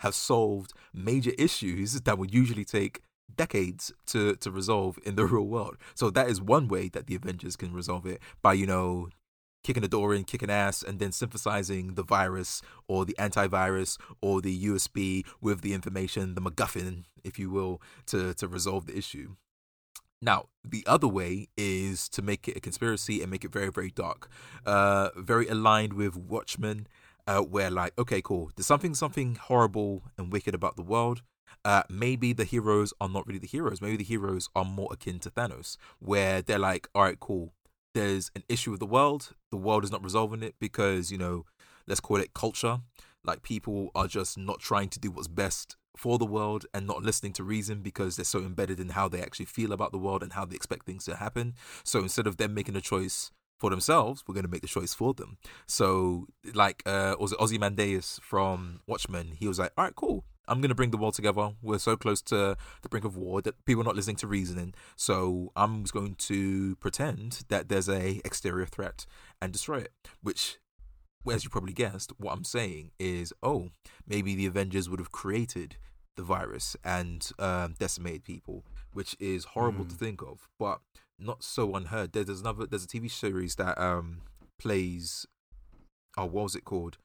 have 0.00 0.14
solved 0.14 0.72
major 0.92 1.32
issues 1.38 1.92
that 2.02 2.18
would 2.18 2.32
usually 2.34 2.64
take 2.64 3.00
decades 3.34 3.90
to 4.06 4.36
to 4.36 4.50
resolve 4.50 4.98
in 5.04 5.16
the 5.16 5.24
real 5.26 5.46
world. 5.46 5.76
So 5.94 6.10
that 6.10 6.28
is 6.28 6.40
one 6.40 6.68
way 6.68 6.88
that 6.90 7.06
the 7.06 7.14
Avengers 7.14 7.56
can 7.56 7.72
resolve 7.72 8.06
it 8.06 8.20
by 8.42 8.52
you 8.54 8.66
know 8.66 9.08
kicking 9.64 9.82
the 9.82 9.88
door 9.88 10.14
in, 10.14 10.22
kicking 10.22 10.50
ass, 10.50 10.82
and 10.82 11.00
then 11.00 11.10
synthesizing 11.10 11.94
the 11.94 12.04
virus 12.04 12.62
or 12.86 13.04
the 13.04 13.16
antivirus 13.18 13.98
or 14.22 14.40
the 14.40 14.66
USB 14.66 15.24
with 15.40 15.62
the 15.62 15.72
information, 15.72 16.36
the 16.36 16.40
MacGuffin, 16.40 17.04
if 17.24 17.38
you 17.38 17.50
will, 17.50 17.82
to 18.06 18.34
to 18.34 18.46
resolve 18.46 18.86
the 18.86 18.96
issue. 18.96 19.34
Now, 20.24 20.46
the 20.64 20.84
other 20.86 21.08
way 21.08 21.48
is 21.56 22.08
to 22.10 22.22
make 22.22 22.48
it 22.48 22.56
a 22.56 22.60
conspiracy 22.60 23.20
and 23.20 23.30
make 23.30 23.44
it 23.44 23.52
very, 23.52 23.70
very 23.70 23.90
dark. 23.90 24.30
Uh, 24.64 25.10
very 25.16 25.46
aligned 25.48 25.92
with 25.92 26.16
Watchmen, 26.16 26.86
uh, 27.26 27.40
where 27.40 27.70
like, 27.70 27.92
okay, 27.98 28.22
cool, 28.22 28.50
there's 28.56 28.66
something, 28.66 28.94
something 28.94 29.34
horrible 29.34 30.02
and 30.16 30.32
wicked 30.32 30.54
about 30.54 30.76
the 30.76 30.82
world. 30.82 31.22
Uh, 31.62 31.82
maybe 31.90 32.32
the 32.32 32.44
heroes 32.44 32.94
are 33.00 33.08
not 33.08 33.26
really 33.26 33.38
the 33.38 33.46
heroes. 33.46 33.82
Maybe 33.82 33.98
the 33.98 34.04
heroes 34.04 34.48
are 34.56 34.64
more 34.64 34.88
akin 34.90 35.18
to 35.20 35.30
Thanos, 35.30 35.76
where 35.98 36.40
they're 36.40 36.58
like, 36.58 36.88
all 36.94 37.02
right, 37.02 37.20
cool. 37.20 37.52
There's 37.94 38.30
an 38.34 38.42
issue 38.48 38.70
with 38.70 38.80
the 38.80 38.86
world. 38.86 39.34
The 39.50 39.56
world 39.56 39.84
is 39.84 39.90
not 39.90 40.02
resolving 40.02 40.42
it 40.42 40.56
because 40.58 41.10
you 41.10 41.18
know, 41.18 41.46
let's 41.86 42.00
call 42.00 42.16
it 42.16 42.34
culture. 42.34 42.80
Like 43.24 43.42
people 43.42 43.90
are 43.94 44.06
just 44.06 44.36
not 44.36 44.60
trying 44.60 44.90
to 44.90 45.00
do 45.00 45.10
what's 45.10 45.28
best 45.28 45.76
for 45.96 46.18
the 46.18 46.26
world 46.26 46.66
and 46.74 46.86
not 46.86 47.02
listening 47.02 47.32
to 47.34 47.44
reason 47.44 47.80
because 47.80 48.16
they're 48.16 48.24
so 48.24 48.40
embedded 48.40 48.80
in 48.80 48.90
how 48.90 49.08
they 49.08 49.22
actually 49.22 49.46
feel 49.46 49.72
about 49.72 49.92
the 49.92 49.98
world 49.98 50.22
and 50.22 50.32
how 50.32 50.44
they 50.44 50.56
expect 50.56 50.86
things 50.86 51.04
to 51.04 51.16
happen. 51.16 51.54
So 51.84 52.00
instead 52.00 52.26
of 52.26 52.36
them 52.36 52.52
making 52.52 52.76
a 52.76 52.80
choice 52.80 53.30
for 53.58 53.70
themselves, 53.70 54.24
we're 54.26 54.34
going 54.34 54.44
to 54.44 54.50
make 54.50 54.62
the 54.62 54.68
choice 54.68 54.92
for 54.92 55.14
them. 55.14 55.38
So, 55.66 56.26
like, 56.52 56.82
uh, 56.84 57.16
was 57.18 57.32
it 57.32 57.40
Ozymandias 57.40 58.20
from 58.22 58.80
Watchmen? 58.86 59.32
He 59.38 59.46
was 59.46 59.58
like, 59.58 59.72
all 59.78 59.84
right, 59.84 59.94
cool. 59.94 60.24
I'm 60.46 60.60
going 60.60 60.68
to 60.68 60.74
bring 60.74 60.90
the 60.90 60.96
world 60.96 61.14
together. 61.14 61.52
We're 61.62 61.78
so 61.78 61.96
close 61.96 62.20
to 62.22 62.56
the 62.82 62.88
brink 62.88 63.04
of 63.04 63.16
war 63.16 63.40
that 63.42 63.64
people 63.64 63.82
are 63.82 63.86
not 63.86 63.96
listening 63.96 64.16
to 64.16 64.26
reasoning. 64.26 64.74
So 64.96 65.52
I'm 65.56 65.84
going 65.84 66.14
to 66.16 66.76
pretend 66.76 67.44
that 67.48 67.68
there's 67.68 67.88
a 67.88 68.20
exterior 68.24 68.66
threat 68.66 69.06
and 69.40 69.52
destroy 69.52 69.78
it, 69.78 69.92
which 70.22 70.58
as 71.30 71.42
you 71.44 71.48
probably 71.50 71.72
guessed, 71.72 72.12
what 72.18 72.32
I'm 72.34 72.44
saying 72.44 72.90
is, 72.98 73.32
oh, 73.42 73.70
maybe 74.06 74.34
the 74.34 74.44
Avengers 74.46 74.90
would 74.90 74.98
have 75.00 75.10
created 75.10 75.76
the 76.16 76.22
virus 76.22 76.76
and 76.84 77.30
um, 77.38 77.74
decimated 77.78 78.24
people, 78.24 78.64
which 78.92 79.16
is 79.18 79.46
horrible 79.46 79.84
to 79.86 79.94
Mm. 79.94 79.98
think 79.98 80.22
of, 80.22 80.46
but 80.58 80.80
not 81.18 81.42
so 81.42 81.74
unheard. 81.74 82.12
There- 82.12 82.24
There's 82.24 82.40
another, 82.42 82.66
there's 82.66 82.84
a 82.84 82.88
TV 82.88 83.08
series 83.10 83.54
that 83.56 83.78
um 83.80 84.20
plays, 84.58 85.26
oh, 86.16 86.26
what 86.26 86.44
was 86.44 86.54
it 86.54 86.64
called? 86.64 86.98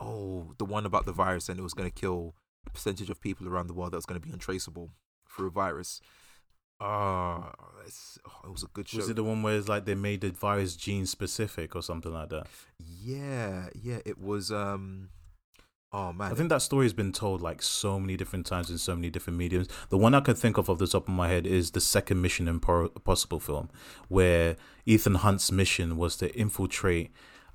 Oh, 0.00 0.54
the 0.58 0.64
one 0.64 0.84
about 0.86 1.06
the 1.06 1.12
virus 1.12 1.48
and 1.48 1.58
it 1.58 1.62
was 1.62 1.74
going 1.74 1.90
to 1.90 1.94
kill 2.00 2.34
percentage 2.72 3.10
of 3.10 3.20
people 3.20 3.48
around 3.48 3.66
the 3.66 3.74
world 3.74 3.92
that 3.92 3.96
was 3.96 4.06
going 4.06 4.20
to 4.20 4.26
be 4.26 4.32
untraceable 4.32 4.90
through 5.28 5.48
a 5.48 5.50
virus. 5.50 6.00
Ah, 6.80 7.52
it's 7.86 8.18
oh, 8.26 8.46
it 8.46 8.50
was 8.50 8.62
a 8.62 8.68
good 8.68 8.88
show. 8.88 8.98
Was 8.98 9.10
it 9.10 9.16
the 9.16 9.24
one 9.24 9.42
where 9.42 9.56
it's 9.56 9.68
like 9.68 9.84
they 9.84 9.94
made 9.94 10.22
the 10.22 10.30
virus 10.30 10.76
gene 10.76 11.04
specific 11.04 11.76
or 11.76 11.82
something 11.82 12.12
like 12.12 12.30
that? 12.30 12.46
yeah, 12.78 13.68
yeah, 13.74 13.98
it 14.06 14.18
was. 14.18 14.50
Um, 14.50 15.10
oh 15.92 16.12
man, 16.14 16.32
I 16.32 16.34
think 16.34 16.48
that 16.48 16.62
story 16.62 16.86
has 16.86 16.94
been 16.94 17.12
told 17.12 17.42
like 17.42 17.60
so 17.60 18.00
many 18.00 18.16
different 18.16 18.46
times 18.46 18.70
in 18.70 18.78
so 18.78 18.94
many 18.94 19.10
different 19.10 19.38
mediums. 19.38 19.68
The 19.90 19.98
one 19.98 20.14
I 20.14 20.20
can 20.20 20.34
think 20.34 20.56
of 20.56 20.70
off 20.70 20.78
the 20.78 20.86
top 20.86 21.06
of 21.06 21.12
my 21.12 21.28
head 21.28 21.46
is 21.46 21.72
the 21.72 21.82
second 21.82 22.22
Mission 22.22 22.46
Impor- 22.46 22.96
Impossible 22.96 23.40
film, 23.40 23.68
where 24.08 24.56
Ethan 24.86 25.16
Hunt's 25.16 25.52
mission 25.52 25.98
was 25.98 26.16
to 26.16 26.34
infiltrate 26.34 27.10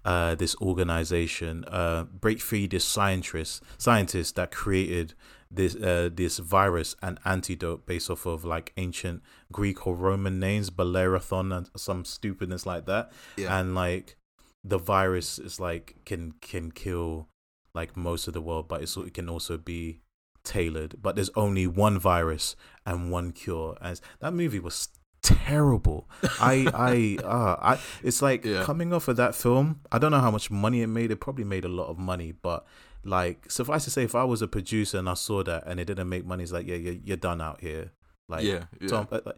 uh, 0.05 0.35
this 0.35 0.55
organization, 0.61 1.65
uh, 1.65 2.03
break 2.03 2.39
free 2.39 2.67
this 2.67 2.85
scientist 2.85 3.63
scientist 3.77 4.35
that 4.35 4.51
created 4.51 5.15
this 5.49 5.75
uh, 5.75 6.09
this 6.13 6.37
virus 6.37 6.95
and 7.01 7.19
antidote 7.25 7.85
based 7.85 8.09
off 8.09 8.25
of 8.25 8.45
like 8.45 8.71
ancient 8.77 9.23
Greek 9.51 9.87
or 9.87 9.95
Roman 9.95 10.39
names, 10.39 10.69
Bellerophon 10.69 11.51
and 11.51 11.69
some 11.75 12.05
stupidness 12.05 12.65
like 12.65 12.85
that. 12.85 13.11
Yeah. 13.35 13.59
And 13.59 13.73
like 13.73 14.15
the 14.63 14.77
virus 14.77 15.39
is 15.39 15.59
like 15.59 15.95
can 16.05 16.33
can 16.39 16.71
kill 16.71 17.27
like 17.73 17.97
most 17.97 18.27
of 18.27 18.33
the 18.33 18.41
world, 18.41 18.67
but 18.67 18.81
it's, 18.81 18.95
it 18.95 19.13
can 19.13 19.27
also 19.27 19.57
be 19.57 20.01
tailored. 20.43 20.95
But 21.01 21.15
there's 21.15 21.31
only 21.35 21.67
one 21.67 21.99
virus 21.99 22.55
and 22.85 23.11
one 23.11 23.31
cure. 23.31 23.75
As 23.81 24.01
that 24.19 24.33
movie 24.33 24.59
was 24.59 24.89
terrible. 25.25 26.07
I 26.39 26.67
I 26.73 27.17
uh 27.25 27.55
I 27.61 27.79
it's 28.03 28.21
like 28.21 28.45
Yeah. 28.45 28.63
coming 28.63 28.93
off 28.93 29.07
of 29.07 29.17
that 29.17 29.35
film. 29.35 29.81
I 29.91 29.97
don't 29.97 30.11
know 30.11 30.19
how 30.21 30.31
much 30.31 30.49
money 30.51 30.81
it 30.81 30.87
made. 30.87 31.11
It 31.11 31.17
probably 31.19 31.43
made 31.43 31.65
a 31.65 31.69
lot 31.69 31.87
of 31.87 31.97
money, 31.97 32.31
but 32.31 32.65
like 33.03 33.49
suffice 33.51 33.83
to 33.85 33.91
say, 33.91 34.03
if 34.03 34.15
I 34.15 34.23
was 34.23 34.41
a 34.41 34.47
producer 34.47 34.97
and 34.97 35.09
I 35.09 35.13
saw 35.15 35.43
that 35.43 35.65
and 35.67 35.79
it 35.79 35.85
didn't 35.85 36.09
make 36.09 36.25
money, 36.25 36.43
it's 36.43 36.51
like 36.51 36.67
yeah, 36.67 36.75
you're, 36.75 36.95
you're 37.03 37.17
done 37.17 37.41
out 37.41 37.61
here. 37.61 37.91
Like 38.27 38.43
yeah, 38.43 38.65
yeah. 38.79 38.87
Tom 38.87 39.07
uh, 39.11 39.19
like, 39.25 39.35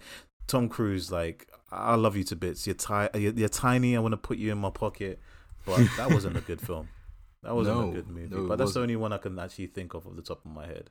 Tom 0.48 0.70
Cruise, 0.70 1.12
like 1.12 1.48
I 1.72 1.96
love 1.96 2.16
you 2.16 2.24
to 2.26 2.36
bits. 2.36 2.66
You're 2.68 2.76
ti- 2.76 3.10
you're, 3.20 3.34
you're 3.34 3.50
tiny. 3.50 3.96
I 3.98 4.00
want 4.00 4.14
to 4.14 4.18
put 4.18 4.38
you 4.38 4.52
in 4.52 4.58
my 4.58 4.70
pocket, 4.70 5.20
but 5.66 5.78
that 5.98 6.12
wasn't 6.12 6.38
a 6.38 6.42
good 6.42 6.62
film. 6.62 6.88
That 7.44 7.54
wasn't 7.56 7.78
No, 7.80 7.90
a 7.90 7.94
good 7.94 8.08
movie. 8.08 8.34
no, 8.36 8.48
but 8.48 8.58
that's 8.58 8.74
the 8.74 8.80
wasn't. 8.80 8.84
only 8.84 8.96
one 8.96 9.14
I 9.14 9.18
can 9.18 9.38
actually 9.40 9.68
think 9.68 9.94
of 9.94 10.08
off 10.08 10.16
the 10.16 10.22
top 10.22 10.44
of 10.46 10.52
my 10.52 10.66
head. 10.66 10.90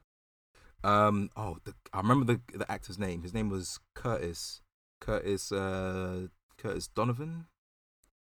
Um. 0.84 1.30
Oh, 1.36 1.56
the, 1.64 1.74
I 1.92 1.98
remember 1.98 2.24
the 2.34 2.58
the 2.58 2.70
actor's 2.70 2.98
name. 2.98 3.22
His 3.22 3.32
name 3.32 3.48
was 3.48 3.80
Curtis. 3.94 4.60
Curtis. 5.00 5.52
Uh. 5.52 6.28
Curtis 6.58 6.88
Donovan. 6.88 7.46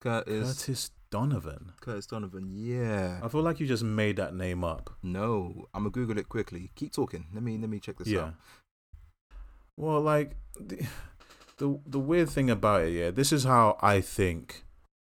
Curtis. 0.02 0.64
Curtis 0.64 0.92
Donovan. 1.12 1.74
Curtis 1.82 2.06
Donovan. 2.06 2.50
Yeah. 2.54 3.20
I 3.24 3.28
feel 3.28 3.42
like 3.42 3.60
you 3.60 3.68
just 3.68 3.84
made 3.84 4.18
that 4.18 4.34
name 4.34 4.64
up. 4.64 4.92
No, 5.04 5.68
I'm 5.74 5.84
gonna 5.84 5.92
Google 5.92 6.18
it 6.18 6.30
quickly. 6.30 6.72
Keep 6.76 6.94
talking. 6.94 7.28
Let 7.34 7.44
me 7.44 7.58
let 7.58 7.70
me 7.70 7.80
check 7.80 7.98
this 7.98 8.08
yeah. 8.08 8.20
out. 8.20 8.34
Well, 9.76 10.02
like 10.02 10.36
the, 10.60 10.86
the 11.58 11.80
the 11.86 12.00
weird 12.00 12.30
thing 12.30 12.50
about 12.50 12.84
it, 12.84 12.92
yeah, 12.92 13.12
this 13.12 13.32
is 13.32 13.44
how 13.44 13.78
I 13.82 14.02
think 14.02 14.66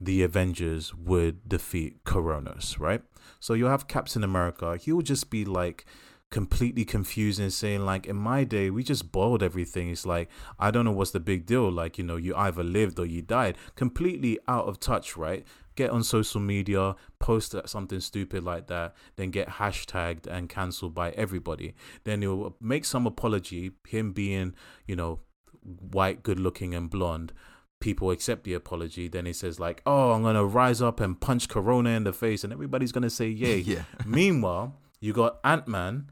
the 0.00 0.22
Avengers 0.22 0.94
would 0.94 1.48
defeat 1.48 2.04
Coronas, 2.04 2.78
right? 2.78 3.02
So 3.38 3.54
you'll 3.54 3.70
have 3.70 3.86
Captain 3.86 4.24
America. 4.24 4.76
He'll 4.76 5.02
just 5.02 5.30
be 5.30 5.44
like 5.44 5.84
completely 6.32 6.84
confused 6.84 7.38
and 7.38 7.52
saying 7.52 7.84
like 7.84 8.06
in 8.06 8.16
my 8.16 8.42
day 8.42 8.70
we 8.70 8.82
just 8.82 9.12
boiled 9.12 9.42
everything. 9.42 9.90
It's 9.90 10.04
like 10.06 10.28
i 10.58 10.70
don't 10.72 10.84
know 10.86 10.90
what's 10.90 11.12
the 11.12 11.20
big 11.20 11.46
deal. 11.46 11.70
Like 11.70 11.98
you 11.98 12.04
know 12.04 12.16
you 12.16 12.34
either 12.34 12.64
lived 12.64 12.98
or 12.98 13.06
you 13.06 13.22
died. 13.22 13.56
Completely 13.76 14.38
out 14.48 14.66
of 14.66 14.80
touch 14.80 15.16
right? 15.16 15.46
Get 15.76 15.90
on 15.90 16.02
social 16.02 16.40
media 16.40 16.96
post 17.18 17.52
that- 17.52 17.68
something 17.68 18.00
stupid 18.00 18.42
like 18.42 18.66
that 18.66 18.94
then 19.16 19.30
get 19.30 19.48
hashtagged 19.60 20.26
and 20.26 20.48
cancelled 20.48 20.94
by 20.94 21.10
everybody. 21.10 21.74
Then 22.04 22.22
he'll 22.22 22.56
make 22.60 22.84
some 22.86 23.06
apology 23.06 23.72
him 23.86 24.12
being 24.12 24.54
you 24.86 24.96
know 24.96 25.20
white 25.62 26.22
good 26.22 26.40
looking 26.40 26.74
and 26.74 26.90
blonde. 26.90 27.32
People 27.78 28.10
accept 28.10 28.44
the 28.44 28.54
apology. 28.54 29.06
Then 29.08 29.26
he 29.26 29.34
says 29.34 29.60
like 29.60 29.82
oh 29.84 30.12
i'm 30.12 30.22
gonna 30.22 30.44
rise 30.46 30.80
up 30.80 30.98
and 30.98 31.20
punch 31.20 31.48
corona 31.48 31.90
in 31.90 32.04
the 32.04 32.12
face 32.14 32.42
and 32.42 32.52
everybody's 32.54 32.92
gonna 32.92 33.10
say 33.10 33.28
yay. 33.28 33.58
Yeah. 33.74 33.84
Meanwhile, 34.06 34.78
you 35.00 35.12
got 35.12 35.38
Ant 35.44 35.68
Man 35.68 36.08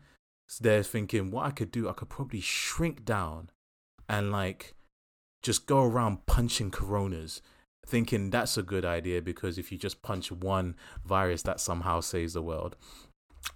there 0.59 0.82
thinking, 0.82 1.30
what 1.30 1.46
I 1.46 1.51
could 1.51 1.70
do, 1.70 1.88
I 1.88 1.92
could 1.92 2.09
probably 2.09 2.40
shrink 2.40 3.05
down 3.05 3.51
and 4.09 4.32
like 4.32 4.74
just 5.42 5.66
go 5.66 5.84
around 5.84 6.26
punching 6.26 6.70
coronas, 6.70 7.40
thinking 7.86 8.30
that's 8.30 8.59
a 8.59 8.62
good 8.62 8.84
idea 8.84 9.22
because 9.22 9.59
if 9.59 9.70
you 9.70 9.78
just 9.78 10.03
punch 10.03 10.30
one 10.30 10.74
virus, 11.05 11.42
that 11.42 11.61
somehow 11.61 12.01
saves 12.01 12.34
the 12.34 12.42
world. 12.42 12.76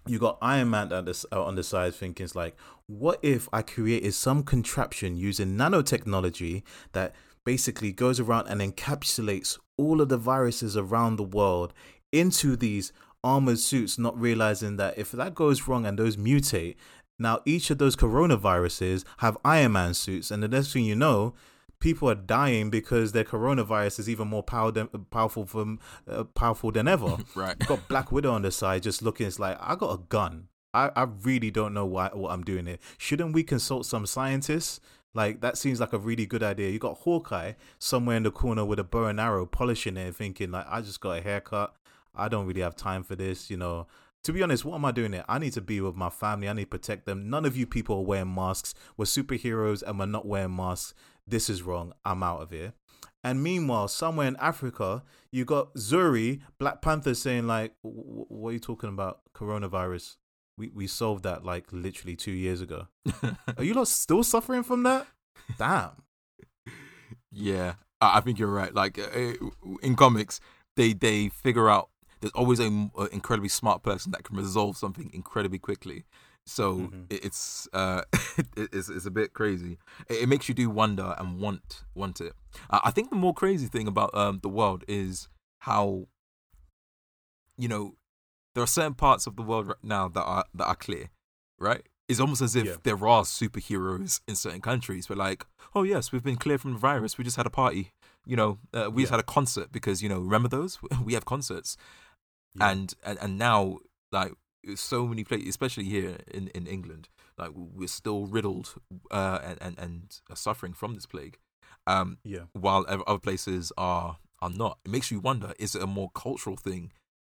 You 0.07 0.19
got 0.19 0.39
Iron 0.41 0.71
Man 0.71 0.93
uh, 0.93 1.05
on 1.33 1.57
the 1.57 1.63
side 1.63 1.95
thinking, 1.95 2.25
it's 2.25 2.35
like, 2.35 2.57
what 2.87 3.19
if 3.23 3.49
I 3.53 3.63
created 3.63 4.15
some 4.15 4.43
contraption 4.43 5.17
using 5.17 5.57
nanotechnology 5.57 6.63
that 6.93 7.15
basically 7.45 7.93
goes 7.93 8.19
around 8.19 8.47
and 8.49 8.61
encapsulates 8.61 9.59
all 9.77 10.01
of 10.01 10.09
the 10.09 10.17
viruses 10.17 10.77
around 10.77 11.17
the 11.17 11.23
world 11.23 11.75
into 12.13 12.57
these 12.57 12.93
armored 13.25 13.59
suits, 13.59 13.99
not 13.99 14.19
realizing 14.21 14.77
that 14.77 14.97
if 14.97 15.11
that 15.13 15.35
goes 15.35 15.67
wrong 15.67 15.87
and 15.87 15.99
those 15.99 16.17
mutate, 16.17 16.77
now 17.19 17.41
each 17.45 17.71
of 17.71 17.79
those 17.79 17.97
coronaviruses 17.97 19.05
have 19.19 19.39
Iron 19.45 19.73
Man 19.73 19.95
suits, 19.95 20.31
and 20.31 20.43
the 20.43 20.49
next 20.49 20.73
thing 20.73 20.85
you 20.85 20.95
know, 20.95 21.35
people 21.81 22.09
are 22.11 22.15
dying 22.15 22.71
because 22.71 23.13
their 23.13 23.25
coronavirus 23.25 24.01
is 24.01 24.09
even 24.09 24.29
more 24.29 24.43
power 24.43 24.71
than, 24.71 24.89
powerful 25.11 25.47
from 25.47 25.81
uh, 26.09 26.25
powerful 26.25 26.71
than 26.71 26.89
ever. 26.89 27.17
Right. 27.35 27.57
You 27.61 27.67
got 27.67 27.89
Black 27.89 28.13
Widow 28.13 28.33
on 28.33 28.43
the 28.43 28.51
side, 28.51 28.83
just 28.83 29.03
looking. 29.03 29.27
It's 29.27 29.39
like 29.39 29.59
I 29.61 29.75
got 29.75 29.95
a 29.95 30.03
gun. 30.09 30.49
I, 30.73 30.91
I 30.95 31.03
really 31.23 31.51
don't 31.51 31.75
know 31.75 31.87
why 31.87 32.11
what 32.13 32.31
I'm 32.31 32.43
doing 32.43 32.67
here. 32.67 32.79
Shouldn't 32.99 33.33
we 33.33 33.43
consult 33.43 33.87
some 33.87 34.07
scientists? 34.07 34.81
Like 35.15 35.41
that 35.43 35.57
seems 35.57 35.81
like 35.81 35.93
a 35.93 35.99
really 35.99 36.27
good 36.27 36.43
idea. 36.43 36.71
You 36.71 36.79
got 36.79 36.99
Hawkeye 36.99 37.53
somewhere 37.79 38.17
in 38.17 38.25
the 38.25 38.31
corner 38.31 38.65
with 38.65 38.79
a 38.79 38.85
bow 38.85 39.07
and 39.07 39.21
arrow, 39.21 39.47
polishing 39.47 39.97
it, 39.97 40.17
thinking 40.17 40.51
like, 40.51 40.67
I 40.69 40.81
just 40.81 41.01
got 41.01 41.19
a 41.19 41.21
haircut. 41.21 41.75
I 42.17 42.29
don't 42.29 42.47
really 42.47 42.61
have 42.61 42.77
time 42.77 43.03
for 43.03 43.17
this. 43.17 43.51
You 43.51 43.57
know, 43.57 43.87
to 44.25 44.33
be 44.33 44.43
honest, 44.43 44.65
what 44.65 44.77
am 44.77 44.85
I 44.85 44.93
doing 44.93 45.13
here? 45.13 45.25
I 45.29 45.39
need 45.39 45.53
to 45.55 45.61
be 45.61 45.81
with 45.81 45.95
my 45.97 46.11
family. 46.11 46.49
I 46.49 46.53
need 46.53 46.63
to 46.65 46.69
protect 46.69 47.07
them. 47.07 47.29
None 47.29 47.45
of 47.45 47.57
you 47.57 47.67
people 47.67 47.99
are 47.99 48.05
wearing 48.05 48.35
masks. 48.35 48.75
We're 48.97 49.05
superheroes 49.07 49.83
and 49.83 49.99
we're 49.99 50.07
not 50.07 50.27
wearing 50.27 50.57
masks. 50.57 50.95
This 51.27 51.49
is 51.51 51.63
wrong. 51.63 51.93
I'm 52.05 52.23
out 52.23 52.43
of 52.43 52.51
here. 52.51 52.75
And 53.23 53.43
meanwhile, 53.43 53.89
somewhere 53.89 54.29
in 54.29 54.37
Africa, 54.37 55.03
you 55.33 55.47
got 55.47 55.75
Zuri, 55.75 56.41
Black 56.59 56.83
Panther, 56.83 57.15
saying 57.15 57.47
like, 57.47 57.75
"W- 57.83 58.03
w- 58.05 58.27
"What 58.29 58.51
are 58.51 58.53
you 58.53 58.59
talking 58.59 58.91
about? 58.91 59.21
Coronavirus? 59.35 60.17
We 60.59 60.69
we 60.69 60.87
solved 60.87 61.25
that 61.25 61.43
like 61.45 61.73
literally 61.73 62.17
two 62.17 62.33
years 62.33 62.61
ago. 62.61 62.89
Are 63.57 63.65
you 63.65 63.75
lot 63.75 63.89
still 63.89 64.23
suffering 64.23 64.63
from 64.63 64.83
that? 64.85 65.07
Damn. 65.59 65.91
Yeah, 67.37 67.75
I 68.01 68.21
think 68.21 68.39
you're 68.39 68.47
right. 68.47 68.73
Like 68.73 68.97
uh, 68.97 69.33
in 69.83 69.97
comics, 69.97 70.39
they 70.77 70.93
they 70.93 71.29
figure 71.29 71.69
out 71.69 71.89
there's 72.25 72.33
always 72.33 72.59
a, 72.59 72.65
m- 72.65 72.91
a 72.97 73.05
incredibly 73.13 73.51
smart 73.51 73.83
person 73.83 74.11
that 74.13 74.25
can 74.25 74.35
resolve 74.35 74.79
something 74.79 75.11
incredibly 75.13 75.59
quickly. 75.59 76.05
So 76.47 76.75
Mhm. 76.77 77.07
it's 77.11 77.69
uh 77.75 78.03
it, 78.39 78.47
it's 78.73 78.89
it's 78.89 79.05
a 79.05 79.11
bit 79.11 79.35
crazy. 79.35 79.77
It, 80.09 80.27
makes 80.27 80.49
you 80.49 80.55
do 80.55 80.71
wonder 80.71 81.15
and 81.19 81.39
want 81.39 81.85
want 81.95 82.21
it. 82.23 82.33
Uh, 82.71 82.81
I 82.83 82.91
think 82.93 83.11
the 83.11 83.17
more 83.17 83.35
crazy 83.35 83.67
thing 83.67 83.87
about 83.87 84.15
um 84.15 84.39
the 84.43 84.49
world 84.49 84.85
is 84.89 85.29
how 85.61 86.09
you 87.59 87.69
know 87.69 87.95
there 88.55 88.63
are 88.65 88.67
certain 88.69 88.95
parts 88.95 89.27
of 89.27 89.37
the 89.37 89.43
world 89.43 89.67
right 89.69 89.77
now 89.83 90.09
that 90.09 90.23
are 90.23 90.45
that 90.55 90.65
are 90.67 90.77
clear, 90.77 91.11
right? 91.59 91.83
It's 92.09 92.21
almost 92.21 92.43
as 92.43 92.55
if 92.55 92.67
Yeah. 92.67 92.77
there 92.83 93.07
are 93.09 93.23
superheroes 93.25 94.21
in 94.29 94.37
certain 94.37 94.61
countries. 94.61 95.09
We're 95.09 95.17
like, 95.17 95.47
oh 95.75 95.83
yes, 95.85 96.13
we've 96.13 96.23
been 96.23 96.37
clear 96.37 96.59
from 96.59 96.75
the 96.75 96.79
virus. 96.79 97.17
We 97.19 97.25
just 97.25 97.37
had 97.39 97.47
a 97.47 97.51
party. 97.51 97.93
You 98.27 98.37
know, 98.37 98.59
uh, 98.75 98.91
we 98.93 99.03
just 99.03 99.11
had 99.11 99.21
a 99.21 99.25
concert 99.25 99.73
because 99.73 100.03
you 100.03 100.09
know, 100.11 100.21
remember 100.21 100.49
those? 100.49 100.79
We 101.05 101.15
have 101.15 101.25
concerts, 101.25 101.77
Yeah. 102.55 102.71
and, 102.71 102.95
and 103.05 103.19
and 103.21 103.39
now 103.39 103.79
like 104.13 104.33
so 104.77 105.07
many 105.07 105.25
places, 105.25 105.49
especially 105.49 105.85
here 105.85 106.17
in 106.31 106.49
in 106.49 106.67
England, 106.67 107.09
like 107.37 107.51
we're 107.55 107.89
still 107.89 108.27
riddled 108.27 108.75
uh, 109.11 109.39
and 109.45 109.59
and 109.61 109.79
and 109.79 110.21
are 110.31 110.37
suffering 110.37 110.73
from 110.73 110.95
this 110.95 111.07
plague. 111.07 111.39
Um, 111.87 112.19
Yeah. 112.25 112.45
while 112.53 112.85
other 112.89 113.19
places 113.19 113.73
are 113.77 114.19
are 114.41 114.51
not. 114.51 114.79
It 114.85 114.91
makes 114.91 115.11
you 115.11 115.21
wonder: 115.21 115.53
is 115.59 115.75
it 115.75 115.83
a 115.83 115.87
more 115.87 116.11
cultural 116.15 116.57
thing? 116.57 116.93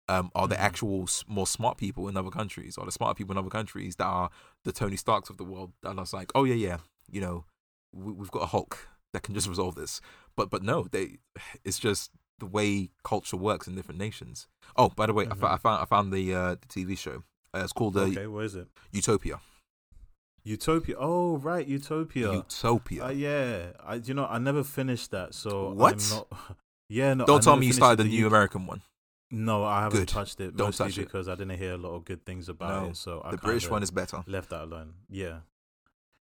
Um, 0.10 0.30
are 0.36 0.48
the 0.48 0.56
Mhm. 0.56 0.60
actual 0.68 1.08
more 1.28 1.48
smart 1.48 1.78
people 1.78 2.10
in 2.10 2.18
other 2.18 2.32
countries? 2.32 2.78
Are 2.78 2.86
the 2.86 2.92
smart 2.92 3.16
people 3.18 3.32
in 3.32 3.38
other 3.38 3.50
countries 3.50 3.96
that 3.96 4.06
are 4.08 4.30
the 4.66 4.72
Tony 4.74 4.98
Starks 4.98 5.30
of 5.30 5.38
the 5.38 5.46
world 5.46 5.72
that 5.84 5.98
are 5.98 6.06
like, 6.12 6.32
oh 6.36 6.44
yeah, 6.44 6.56
yeah, 6.56 6.78
you 7.10 7.22
know, 7.22 7.46
we, 7.94 8.12
we've 8.12 8.32
got 8.32 8.42
a 8.44 8.48
Hulk 8.48 8.90
that 9.14 9.24
can 9.24 9.34
just 9.36 9.48
resolve 9.48 9.76
this. 9.76 10.02
But 10.36 10.50
but 10.50 10.64
no, 10.64 10.88
they. 10.92 11.20
It's 11.64 11.80
just 11.80 12.12
the 12.42 12.46
way 12.58 12.90
culture 13.04 13.38
works 13.38 13.68
in 13.68 13.76
different 13.76 14.00
nations. 14.00 14.48
Oh, 14.76 14.90
by 14.90 15.06
the 15.06 15.14
way, 15.14 15.26
I, 15.26 15.30
Mhm. 15.36 15.40
fo- 15.40 15.48
I 15.48 15.58
found 15.58 15.82
I 15.82 15.86
found 15.86 16.12
the 16.14 16.26
uh, 16.36 16.56
the 16.62 16.68
TV 16.68 16.98
show. 16.98 17.24
Uh, 17.54 17.62
it's 17.64 17.74
called 17.74 17.96
uh, 17.98 18.02
okay, 18.12 18.28
what 18.28 18.46
is 18.46 18.56
it? 18.56 18.68
Utopia. 18.92 19.40
Utopia. 20.44 20.96
Oh, 20.98 21.38
right, 21.38 21.68
Utopia. 21.68 22.34
Utopia. 22.34 23.06
Uh, 23.06 23.10
yeah, 23.12 23.72
I 23.84 23.96
you 23.96 24.14
know 24.14 24.26
I 24.26 24.40
never 24.40 24.64
finished 24.64 25.12
that, 25.12 25.34
so 25.34 25.72
What? 25.72 26.02
I'm 26.12 26.18
not. 26.18 26.58
Yeah, 26.90 27.14
no. 27.14 27.26
Don't 27.26 27.42
tell 27.42 27.56
me 27.56 27.68
you 27.68 27.72
started 27.74 28.00
the 28.04 28.10
new 28.10 28.18
U- 28.20 28.28
American 28.28 28.66
one. 28.68 28.82
No, 29.32 29.64
I 29.64 29.80
haven't 29.84 29.98
Good. 30.00 30.08
touched 30.10 30.42
it. 30.42 30.58
Don't 30.58 30.68
mostly 30.68 30.88
touch 30.88 30.98
it. 30.98 31.06
because 31.06 31.30
I 31.30 31.36
didn't 31.36 31.58
hear 31.58 31.76
a 31.76 31.78
lot 31.78 31.92
of 31.96 32.04
good 32.04 32.26
things 32.26 32.50
about 32.50 32.84
No, 32.84 32.90
it. 32.90 32.98
So 32.98 33.22
I 33.24 33.32
the 33.32 33.38
British 33.38 33.70
one 33.70 33.82
is 33.82 33.92
better. 33.92 34.26
left 34.28 34.50
that 34.50 34.64
alone. 34.64 34.96
Yeah. 35.10 35.38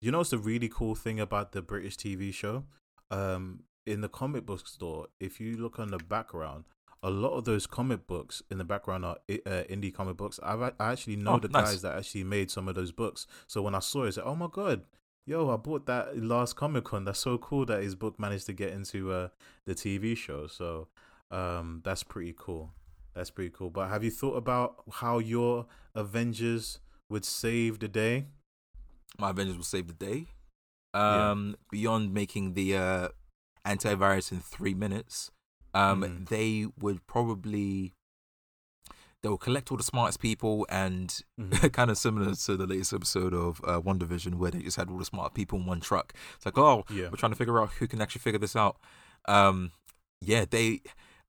You 0.01 0.12
know 0.12 0.20
what's 0.20 0.30
the 0.30 0.38
really 0.38 0.70
cool 0.70 0.93
thing 0.93 1.20
about 1.20 1.53
the 1.53 1.64
British 1.64 1.97
TV 1.97 2.32
show? 2.32 2.66
Um, 3.09 3.64
in 3.86 4.01
the 4.01 4.09
comic 4.09 4.45
book 4.45 4.67
store, 4.67 5.07
if 5.19 5.39
you 5.39 5.57
look 5.57 5.79
on 5.79 5.89
the 5.91 5.97
background, 5.97 6.65
a 7.03 7.09
lot 7.09 7.32
of 7.32 7.45
those 7.45 7.65
comic 7.65 8.05
books 8.05 8.43
in 8.51 8.57
the 8.59 8.63
background 8.63 9.03
are 9.05 9.17
uh, 9.29 9.63
indie 9.69 9.93
comic 9.93 10.17
books. 10.17 10.39
I've, 10.43 10.61
I 10.61 10.71
actually 10.79 11.15
know 11.15 11.34
Oh, 11.34 11.39
the 11.39 11.47
nice. 11.49 11.71
guys 11.71 11.82
that 11.82 11.97
actually 11.97 12.23
made 12.25 12.51
some 12.51 12.67
of 12.67 12.75
those 12.75 12.91
books. 12.91 13.25
So 13.47 13.61
when 13.63 13.73
I 13.73 13.79
saw 13.79 14.03
it, 14.03 14.07
I 14.07 14.11
said, 14.11 14.23
"Oh 14.25 14.36
my 14.36 14.47
god, 14.51 14.84
yo, 15.25 15.49
I 15.49 15.57
bought 15.57 15.88
that 15.88 16.15
last 16.21 16.55
Comic 16.55 16.84
Con. 16.84 17.05
That's 17.05 17.19
so 17.19 17.38
cool 17.39 17.65
that 17.65 17.82
his 17.82 17.95
book 17.95 18.19
managed 18.19 18.45
to 18.47 18.53
get 18.53 18.71
into 18.71 19.11
uh, 19.11 19.27
the 19.65 19.73
TV 19.73 20.15
show." 20.15 20.45
So 20.47 20.89
um, 21.32 21.82
that's 21.84 22.03
pretty 22.03 22.36
cool. 22.38 22.71
That's 23.15 23.32
pretty 23.32 23.49
cool. 23.49 23.71
But 23.71 23.89
have 23.89 24.03
you 24.03 24.11
thought 24.11 24.36
about 24.38 24.84
how 24.91 25.17
your 25.19 25.65
Avengers 25.95 26.79
would 27.09 27.25
save 27.25 27.79
the 27.79 27.88
day. 27.88 28.25
My 29.19 29.32
Avengers 29.32 29.57
will 29.57 29.63
save 29.65 29.88
the 29.88 29.93
day. 29.93 30.27
Yeah. 30.95 31.32
Um, 31.32 31.55
beyond 31.71 32.13
making 32.13 32.53
the 32.53 32.77
uh, 32.77 33.07
antivirus 33.66 34.32
in 34.32 34.39
three 34.39 34.74
minutes, 34.74 35.32
um, 35.74 36.01
Mhm. 36.03 36.30
they 36.30 36.68
would 36.80 37.05
probably 37.07 37.93
they 39.24 39.30
will 39.30 39.38
collect 39.38 39.70
all 39.70 39.78
the 39.78 39.84
smartest 39.84 40.20
people 40.20 40.66
and 40.68 41.22
Mhm. 41.39 41.51
kind 41.74 41.91
of 41.91 41.97
similar 41.99 42.34
to 42.34 42.57
the 42.57 42.66
latest 42.66 42.91
episode 42.91 43.36
of 43.36 43.62
uh, 43.64 43.80
WandaVision 43.80 44.36
where 44.36 44.49
they 44.49 44.64
just 44.64 44.78
had 44.78 44.89
all 44.89 44.97
the 44.97 45.05
smart 45.05 45.36
people 45.36 45.59
in 45.59 45.68
one 45.68 45.80
truck. 45.80 46.14
It's 46.36 46.45
like, 46.47 46.57
oh, 46.57 46.86
Yeah. 46.89 47.09
we're 47.09 47.18
trying 47.18 47.32
to 47.32 47.36
figure 47.38 47.62
out 47.62 47.74
who 47.74 47.88
can 47.88 48.01
actually 48.01 48.22
figure 48.22 48.39
this 48.39 48.55
out. 48.55 48.78
Um, 49.28 49.72
yeah, 50.22 50.45
they. 50.49 50.82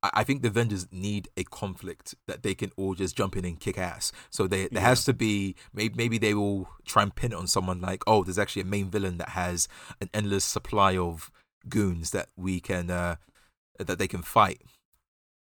I 0.03 0.25
think 0.25 0.41
the 0.43 0.49
Avengers 0.49 0.89
need 0.91 1.29
a 1.37 1.45
conflict 1.45 2.15
that 2.27 2.43
they 2.43 2.55
can 2.57 2.73
all 2.79 2.95
just 2.95 3.15
jump 3.15 3.37
in 3.37 3.45
and 3.45 3.61
kick 3.61 3.77
ass. 3.79 4.11
So 4.31 4.47
they, 4.49 4.63
there 4.69 4.83
Yeah. 4.83 4.89
has 4.89 5.05
to 5.05 5.13
be 5.13 5.55
maybe 5.75 5.95
maybe 5.95 6.17
they 6.19 6.33
will 6.35 6.69
try 6.87 7.03
and 7.05 7.15
pin 7.15 7.33
it 7.33 7.37
on 7.37 7.47
someone 7.47 7.81
like 7.81 8.03
oh 8.07 8.25
there's 8.25 8.39
actually 8.39 8.63
a 8.63 8.65
main 8.65 8.91
villain 8.91 9.19
that 9.19 9.29
has 9.31 9.69
an 10.01 10.09
endless 10.15 10.45
supply 10.47 10.97
of 10.97 11.31
goons 11.69 12.11
that 12.11 12.29
we 12.37 12.61
can 12.61 12.91
uh, 12.91 13.17
that 13.79 13.99
they 13.99 14.09
can 14.09 14.23
fight 14.23 14.63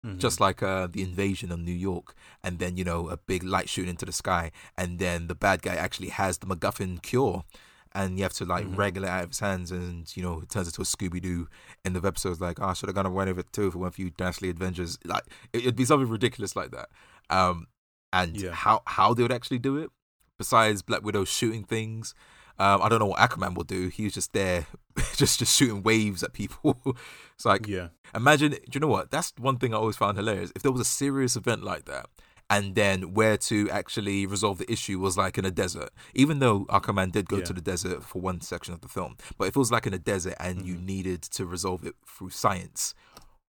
Mhm. 0.05 0.17
just 0.17 0.39
like 0.39 0.63
uh, 0.63 0.87
the 0.87 1.01
invasion 1.01 1.51
of 1.51 1.59
New 1.59 1.73
York, 1.73 2.15
and 2.41 2.57
then 2.57 2.77
you 2.77 2.85
know 2.85 3.09
a 3.09 3.17
big 3.17 3.43
light 3.43 3.67
shooting 3.67 3.89
into 3.89 4.05
the 4.05 4.13
sky, 4.13 4.49
and 4.77 4.97
then 4.97 5.27
the 5.27 5.35
bad 5.35 5.61
guy 5.61 5.75
actually 5.75 6.07
has 6.07 6.37
the 6.37 6.47
MacGuffin 6.47 7.01
cure, 7.01 7.43
and 7.91 8.17
you 8.17 8.23
have 8.23 8.31
to 8.33 8.45
like 8.45 8.65
Mhm. 8.65 8.77
wrangle 8.77 9.03
it 9.03 9.09
out 9.09 9.23
of 9.25 9.29
his 9.31 9.39
hands, 9.41 9.71
and 9.71 10.15
you 10.15 10.23
know 10.23 10.39
it 10.39 10.47
turns 10.49 10.67
into 10.69 10.81
a 10.81 10.85
Scooby 10.85 11.21
Doo. 11.21 11.49
End 11.83 11.97
of 11.97 12.05
episodes 12.05 12.39
like, 12.39 12.59
oh, 12.61 12.73
should 12.73 12.87
have 12.87 12.95
gone 12.95 13.07
and 13.07 13.13
went 13.13 13.29
over 13.29 13.41
it 13.41 13.51
too 13.51 13.67
if 13.67 13.75
it 13.75 13.77
weren't 13.77 13.95
for 13.95 14.01
you 14.01 14.09
dastardly 14.11 14.51
Avengers. 14.51 14.97
Like 15.03 15.23
it, 15.51 15.63
it'd 15.63 15.75
be 15.75 15.83
something 15.83 16.07
ridiculous 16.07 16.55
like 16.55 16.71
that. 16.71 16.87
Um, 17.29 17.67
and 18.13 18.39
Yeah. 18.39 18.53
how 18.53 18.83
how 18.87 19.13
they 19.13 19.23
would 19.23 19.33
actually 19.33 19.59
do 19.59 19.75
it, 19.75 19.91
besides 20.37 20.81
Black 20.81 21.03
Widow 21.03 21.25
shooting 21.25 21.65
things. 21.65 22.13
Um, 22.59 22.81
I 22.81 22.89
don't 22.89 22.99
know 22.99 23.05
what 23.07 23.19
Aquaman 23.19 23.55
will 23.55 23.63
do. 23.63 23.87
He 23.87 24.03
was 24.03 24.13
just 24.13 24.33
there, 24.33 24.67
just 25.15 25.39
just 25.39 25.55
shooting 25.57 25.81
waves 25.83 26.23
at 26.23 26.33
people. 26.33 26.77
it's 27.35 27.45
like 27.45 27.67
yeah. 27.67 27.89
Imagine, 28.13 28.51
do 28.51 28.59
you 28.73 28.79
know 28.79 28.87
what? 28.87 29.11
That's 29.11 29.31
one 29.37 29.57
thing 29.57 29.73
I 29.73 29.77
always 29.77 29.95
found 29.95 30.17
hilarious. 30.17 30.51
If 30.55 30.61
there 30.63 30.71
was 30.71 30.81
a 30.81 30.85
serious 30.85 31.35
event 31.35 31.63
like 31.63 31.85
that, 31.85 32.07
and 32.49 32.73
then 32.75 33.13
where 33.13 33.37
to 33.37 33.69
actually 33.69 34.25
resolve 34.25 34.57
the 34.57 34.69
issue 34.71 34.99
was 34.99 35.15
like 35.15 35.37
in 35.37 35.45
a 35.45 35.51
desert, 35.51 35.89
even 36.15 36.39
though 36.39 36.65
Aquaman 36.65 37.11
did 37.11 37.27
go 37.29 37.37
Yeah. 37.37 37.43
to 37.45 37.53
the 37.53 37.61
desert 37.61 38.03
for 38.03 38.19
one 38.21 38.41
section 38.41 38.73
of 38.73 38.81
the 38.81 38.87
film, 38.87 39.15
but 39.37 39.47
if 39.47 39.55
it 39.55 39.59
was 39.59 39.71
like 39.71 39.85
in 39.85 39.93
a 39.93 39.99
desert 39.99 40.33
and 40.39 40.65
you 40.65 40.75
Mhm. 40.75 40.85
needed 40.85 41.21
to 41.21 41.45
resolve 41.45 41.85
it 41.85 41.95
through 42.07 42.31
science, 42.31 42.95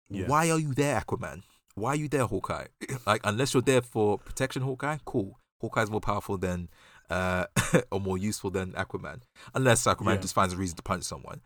Yeah. 0.10 0.28
why 0.28 0.50
are 0.52 0.60
you 0.60 0.74
there, 0.76 1.02
Aquaman? 1.02 1.42
Why 1.76 1.94
are 1.94 1.96
you 1.96 2.08
there, 2.08 2.28
Hawkeye? 2.28 2.68
like, 3.08 3.22
unless 3.24 3.56
you're 3.56 3.64
there 3.64 3.82
for 3.82 4.20
protection, 4.20 4.62
Hawkeye, 4.62 5.00
cool. 5.06 5.40
Hawkeye's 5.60 5.90
more 5.90 6.02
powerful 6.02 6.38
than, 6.38 6.70
uh, 7.10 7.46
or 7.92 8.00
more 8.00 8.18
useful 8.18 8.50
than 8.50 8.72
Aquaman. 8.74 9.22
Unless 9.54 9.86
Aquaman 9.86 10.16
Yeah. 10.16 10.22
just 10.22 10.34
finds 10.34 10.54
a 10.54 10.58
reason 10.58 10.76
to 10.78 10.84
punch 10.84 11.04
someone. 11.04 11.42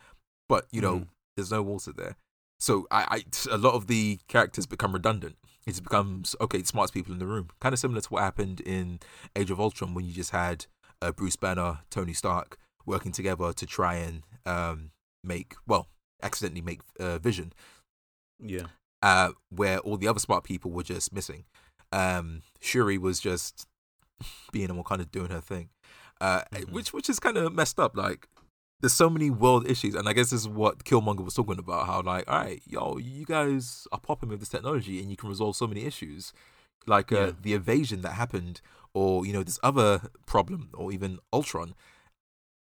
But, 0.49 0.67
you 0.71 0.81
know, 0.81 0.99
Mhm. 0.99 1.07
there's 1.35 1.51
no 1.51 1.61
water 1.61 1.91
there. 1.91 2.15
So 2.59 2.87
I, 2.89 3.23
I, 3.47 3.53
a 3.53 3.57
lot 3.57 3.73
of 3.75 3.87
the 3.87 4.19
characters 4.27 4.65
become 4.65 4.93
redundant. 4.93 5.37
It 5.65 5.83
becomes, 5.83 6.35
okay, 6.41 6.63
smartest 6.63 6.93
people 6.93 7.13
in 7.13 7.19
the 7.19 7.27
room. 7.27 7.49
Kind 7.59 7.73
of 7.73 7.79
similar 7.79 8.01
to 8.01 8.09
what 8.09 8.23
happened 8.23 8.61
in 8.61 8.99
Age 9.35 9.51
of 9.51 9.59
Ultron 9.59 9.93
when 9.93 10.05
you 10.05 10.13
just 10.13 10.31
had 10.31 10.65
uh, 11.01 11.11
Bruce 11.11 11.35
Banner, 11.35 11.79
Tony 11.89 12.13
Stark 12.13 12.57
working 12.85 13.11
together 13.11 13.51
to 13.53 13.65
try 13.65 13.95
and 13.95 14.23
um, 14.45 14.91
make, 15.23 15.55
well, 15.67 15.89
accidentally 16.23 16.61
make 16.61 16.79
uh, 16.99 17.19
Vision 17.19 17.51
Yeah. 18.39 18.67
uh, 19.03 19.31
where 19.49 19.79
all 19.79 19.97
the 19.97 20.07
other 20.07 20.19
smart 20.19 20.43
people 20.45 20.71
were 20.71 20.83
just 20.83 21.13
missing. 21.13 21.43
Um, 21.91 22.41
Shuri 22.61 22.97
was 22.97 23.19
just 23.19 23.67
being 24.51 24.69
and 24.69 24.77
all 24.77 24.83
kind 24.83 25.01
of 25.01 25.11
doing 25.11 25.29
her 25.31 25.41
thing, 25.41 25.69
uh, 26.21 26.41
Mhm. 26.51 26.71
which 26.71 26.93
which 26.93 27.09
is 27.09 27.19
kind 27.19 27.37
of 27.37 27.53
messed 27.53 27.79
up. 27.79 27.95
Like, 27.95 28.27
there's 28.81 28.93
so 28.93 29.09
many 29.09 29.29
world 29.29 29.67
issues, 29.69 29.95
and 29.95 30.07
I 30.07 30.13
guess 30.13 30.29
this 30.31 30.41
is 30.41 30.47
what 30.49 30.83
Killmonger 30.83 31.23
was 31.25 31.33
talking 31.35 31.59
about. 31.59 31.87
How 31.87 32.01
like, 32.01 32.27
all 32.27 32.39
right, 32.39 32.61
yo, 32.65 32.97
you 32.97 33.25
guys 33.25 33.87
are 33.91 33.99
popping 33.99 34.29
with 34.29 34.39
this 34.39 34.49
technology, 34.49 34.99
and 35.01 35.09
you 35.09 35.17
can 35.17 35.29
resolve 35.29 35.55
so 35.55 35.67
many 35.67 35.83
issues, 35.85 36.33
like 36.85 37.11
uh, 37.11 37.15
Yeah. 37.27 37.31
the 37.41 37.53
evasion 37.53 38.01
that 38.01 38.13
happened, 38.13 38.61
or 38.93 39.25
you 39.25 39.33
know 39.33 39.43
this 39.43 39.59
other 39.63 40.09
problem, 40.25 40.69
or 40.73 40.91
even 40.91 41.19
Ultron. 41.33 41.73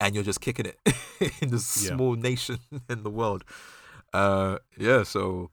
And 0.03 0.15
you're 0.15 0.25
just 0.25 0.41
kicking 0.41 0.65
it 0.67 0.79
in 1.43 1.51
this 1.51 1.85
Yeah. 1.85 1.95
small 1.97 2.15
nation 2.15 2.59
in 2.89 3.03
the 3.03 3.11
world. 3.11 3.45
Uh, 4.15 4.59
yeah, 4.79 5.03
so 5.03 5.51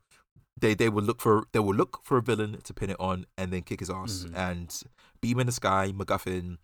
they 0.59 0.73
they 0.73 0.89
will 0.89 1.03
look 1.03 1.21
for 1.21 1.45
they 1.53 1.59
will 1.59 1.75
look 1.75 1.99
for 2.03 2.17
a 2.17 2.21
villain 2.21 2.59
to 2.63 2.73
pin 2.73 2.89
it 2.89 2.97
on 2.99 3.25
and 3.37 3.51
then 3.53 3.61
kick 3.61 3.79
his 3.79 3.89
ass 3.89 4.25
Mhm. 4.27 4.35
and 4.35 4.83
beam 5.21 5.39
in 5.39 5.45
the 5.45 5.51
sky, 5.51 5.91
MacGuffin. 5.95 6.57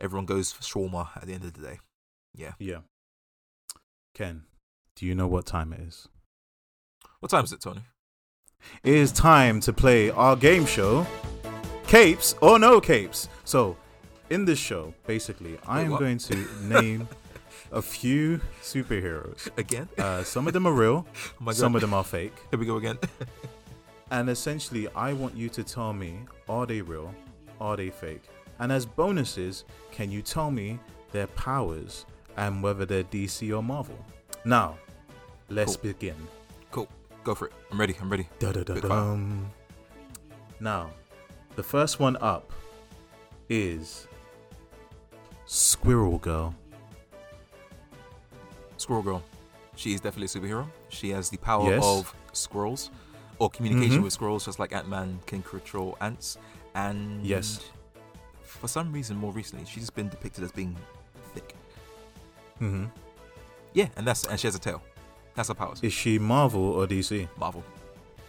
Everyone 0.00 0.24
goes 0.26 0.52
for 0.52 0.62
shawarma 0.62 1.08
at 1.16 1.26
the 1.26 1.34
end 1.34 1.44
of 1.44 1.52
the 1.54 1.60
day. 1.62 1.78
Yeah. 2.34 2.54
Yeah. 2.58 2.78
Ken, 4.14 4.44
do 4.96 5.06
you 5.06 5.14
know 5.14 5.26
what 5.26 5.46
time 5.46 5.72
it 5.72 5.80
is? 5.80 6.08
What 7.20 7.30
time 7.30 7.44
is 7.44 7.52
it, 7.52 7.60
Tony? 7.60 7.82
It 8.82 8.94
is 8.94 9.12
time 9.12 9.60
to 9.60 9.72
play 9.72 10.10
our 10.10 10.36
game 10.36 10.66
show, 10.66 11.06
Capes 11.86 12.34
or 12.40 12.58
No 12.58 12.80
Capes. 12.80 13.28
So, 13.44 13.76
in 14.30 14.44
this 14.44 14.58
show, 14.58 14.94
basically, 15.06 15.58
I 15.66 15.78
Wait, 15.78 15.84
am 15.86 15.90
what? 15.92 16.00
going 16.00 16.18
to 16.18 16.36
name 16.62 17.08
a 17.72 17.80
few 17.82 18.40
superheroes. 18.62 19.48
Again? 19.58 19.88
Uh, 19.98 20.22
some 20.24 20.46
of 20.46 20.52
them 20.52 20.66
are 20.66 20.72
real, 20.72 21.06
Oh 21.46 21.52
some 21.52 21.74
of 21.74 21.80
them 21.80 21.94
are 21.94 22.04
fake. 22.04 22.34
Here 22.50 22.58
we 22.58 22.66
go 22.66 22.76
again. 22.76 22.98
And 24.12 24.28
essentially, 24.28 24.88
I 24.96 25.12
want 25.12 25.36
you 25.36 25.48
to 25.50 25.62
tell 25.62 25.92
me 25.92 26.18
are 26.48 26.66
they 26.66 26.80
real? 26.80 27.14
Are 27.60 27.76
they 27.76 27.90
fake? 27.90 28.24
And 28.58 28.72
as 28.72 28.84
bonuses, 28.84 29.64
can 29.92 30.10
you 30.10 30.20
tell 30.20 30.50
me 30.50 30.80
their 31.12 31.28
powers 31.28 32.06
and 32.36 32.60
whether 32.60 32.84
they're 32.84 33.04
DC 33.04 33.56
or 33.56 33.62
Marvel? 33.62 34.04
Now, 34.44 34.76
let's 35.48 35.76
Cool. 35.76 35.92
begin. 35.92 36.16
cool. 36.72 36.88
Go 37.22 37.36
for 37.36 37.46
it. 37.46 37.52
I'm 37.70 37.78
ready. 37.78 37.94
I'm 38.00 38.10
ready. 38.10 38.26
Da-da-da-dum. 38.40 39.48
Now, 40.58 40.90
the 41.54 41.62
first 41.62 42.00
one 42.00 42.16
up 42.20 42.52
is 43.48 44.08
Squirrel 45.46 46.18
Girl. 46.18 46.54
Squirrel 48.80 49.02
Girl. 49.02 49.22
She 49.76 49.92
is 49.94 50.00
definitely 50.00 50.26
a 50.26 50.40
superhero. 50.42 50.66
She 50.88 51.10
has 51.10 51.28
the 51.30 51.36
power 51.38 51.68
Yes. 51.70 51.84
of 51.84 52.14
squirrels 52.32 52.90
or 53.38 53.48
communication 53.50 54.00
Mhm. 54.00 54.04
with 54.04 54.12
squirrels, 54.12 54.44
just 54.46 54.58
like 54.58 54.72
Ant 54.72 54.88
Man 54.88 55.20
can 55.26 55.42
control 55.42 55.96
ants. 56.00 56.38
And 56.74 57.24
Yes. 57.24 57.60
for 58.42 58.68
some 58.68 58.92
reason, 58.92 59.16
more 59.16 59.32
recently, 59.32 59.64
she's 59.66 59.90
been 59.90 60.08
depicted 60.08 60.44
as 60.44 60.52
being 60.52 60.76
thick. 61.34 61.54
hmm 62.58 62.86
Yeah, 63.72 63.88
and 63.96 64.06
that's 64.06 64.24
and 64.24 64.38
she 64.40 64.46
has 64.46 64.54
a 64.54 64.58
tail. 64.58 64.82
That's 65.34 65.48
her 65.48 65.54
powers. 65.54 65.78
Is 65.82 65.92
she 65.92 66.18
Marvel 66.18 66.62
or 66.62 66.86
DC? 66.86 67.28
Marvel. 67.38 67.62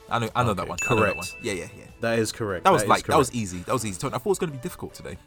I 0.10 0.20
know. 0.20 0.30
I 0.36 0.44
know 0.44 0.54
that 0.54 0.64
Okay, 0.64 0.70
one. 0.70 0.78
I 0.82 0.90
know 0.94 0.96
that 1.02 1.14
correct. 1.14 1.18
one. 1.18 1.28
Yeah, 1.42 1.54
yeah, 1.54 1.68
yeah. 1.78 1.86
That 2.02 2.20
is 2.20 2.32
correct. 2.32 2.64
That 2.66 2.72
was 2.74 2.84
is 2.84 2.88
like 2.90 3.06
that 3.08 3.18
was 3.18 3.32
easy. 3.34 3.60
That 3.60 3.74
was 3.74 3.86
easy. 3.86 3.98
I 3.98 4.10
thought 4.10 4.22
it 4.22 4.26
was 4.26 4.40
going 4.40 4.52
to 4.52 4.58
be 4.58 4.62
difficult 4.62 4.94
today. 4.94 5.18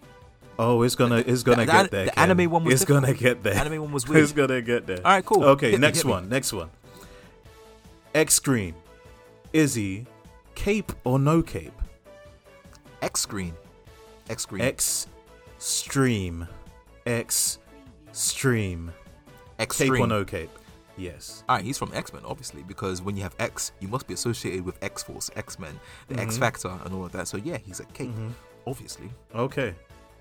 Oh, 0.59 0.83
it's 0.83 0.95
gonna, 0.95 1.17
it's 1.17 1.43
gonna 1.43 1.65
the 1.67 1.73
get 1.73 1.91
there. 1.91 2.05
the 2.07 2.11
Ken. 2.13 2.31
anime 2.31 2.51
one 2.51 2.65
was 2.65 2.75
It's 2.83 2.85
gonna 2.85 3.13
get 3.15 3.43
there. 3.43 3.55
The 3.55 3.61
anime 3.61 3.83
one 3.83 3.93
was 3.93 4.09
weird. 4.09 4.23
It's 4.23 4.33
gonna 4.33 4.63
get 4.63 4.87
there. 4.87 4.99
All 4.99 5.13
right, 5.13 5.25
cool. 5.25 5.43
Okay, 5.45 5.73
Hit 5.73 5.81
next 5.81 6.05
me. 6.05 6.11
one. 6.13 6.29
Next 6.29 6.53
one. 6.53 6.71
X 8.15 8.35
Scream. 8.35 8.75
Izzy, 9.53 10.07
cape 10.55 10.93
or 11.05 11.19
no 11.19 11.43
cape? 11.43 11.73
X 13.03 13.21
screen. 13.21 13.55
X 14.29 14.43
screen. 14.45 14.63
X 14.63 15.07
stream. 15.59 16.47
X 17.07 17.59
stream. 18.13 18.93
X 19.59 19.79
Cape 19.79 19.91
or 19.93 20.07
no 20.09 20.25
cape? 20.25 20.51
Yes. 20.97 21.45
All 21.49 21.57
right, 21.57 21.65
he's 21.65 21.79
from 21.79 21.93
X 21.95 22.13
Men, 22.13 22.23
obviously, 22.25 22.63
because 22.65 23.03
when 23.03 23.17
you 23.17 23.23
have 23.23 23.35
X, 23.39 23.71
you 23.81 23.87
must 23.89 24.07
be 24.09 24.15
associated 24.15 24.65
with 24.65 24.83
X 24.83 25.03
Force, 25.05 25.31
X 25.37 25.59
Men, 25.59 25.79
the 26.09 26.19
X 26.21 26.37
Mhm. 26.37 26.41
Factor, 26.41 26.79
and 26.85 26.93
all 26.95 27.05
of 27.05 27.13
that. 27.13 27.29
So 27.29 27.37
yeah, 27.37 27.59
he's 27.59 27.79
a 27.81 27.85
cape, 27.87 28.11
Mhm. 28.11 28.33
obviously. 28.67 29.11
Okay. 29.35 29.75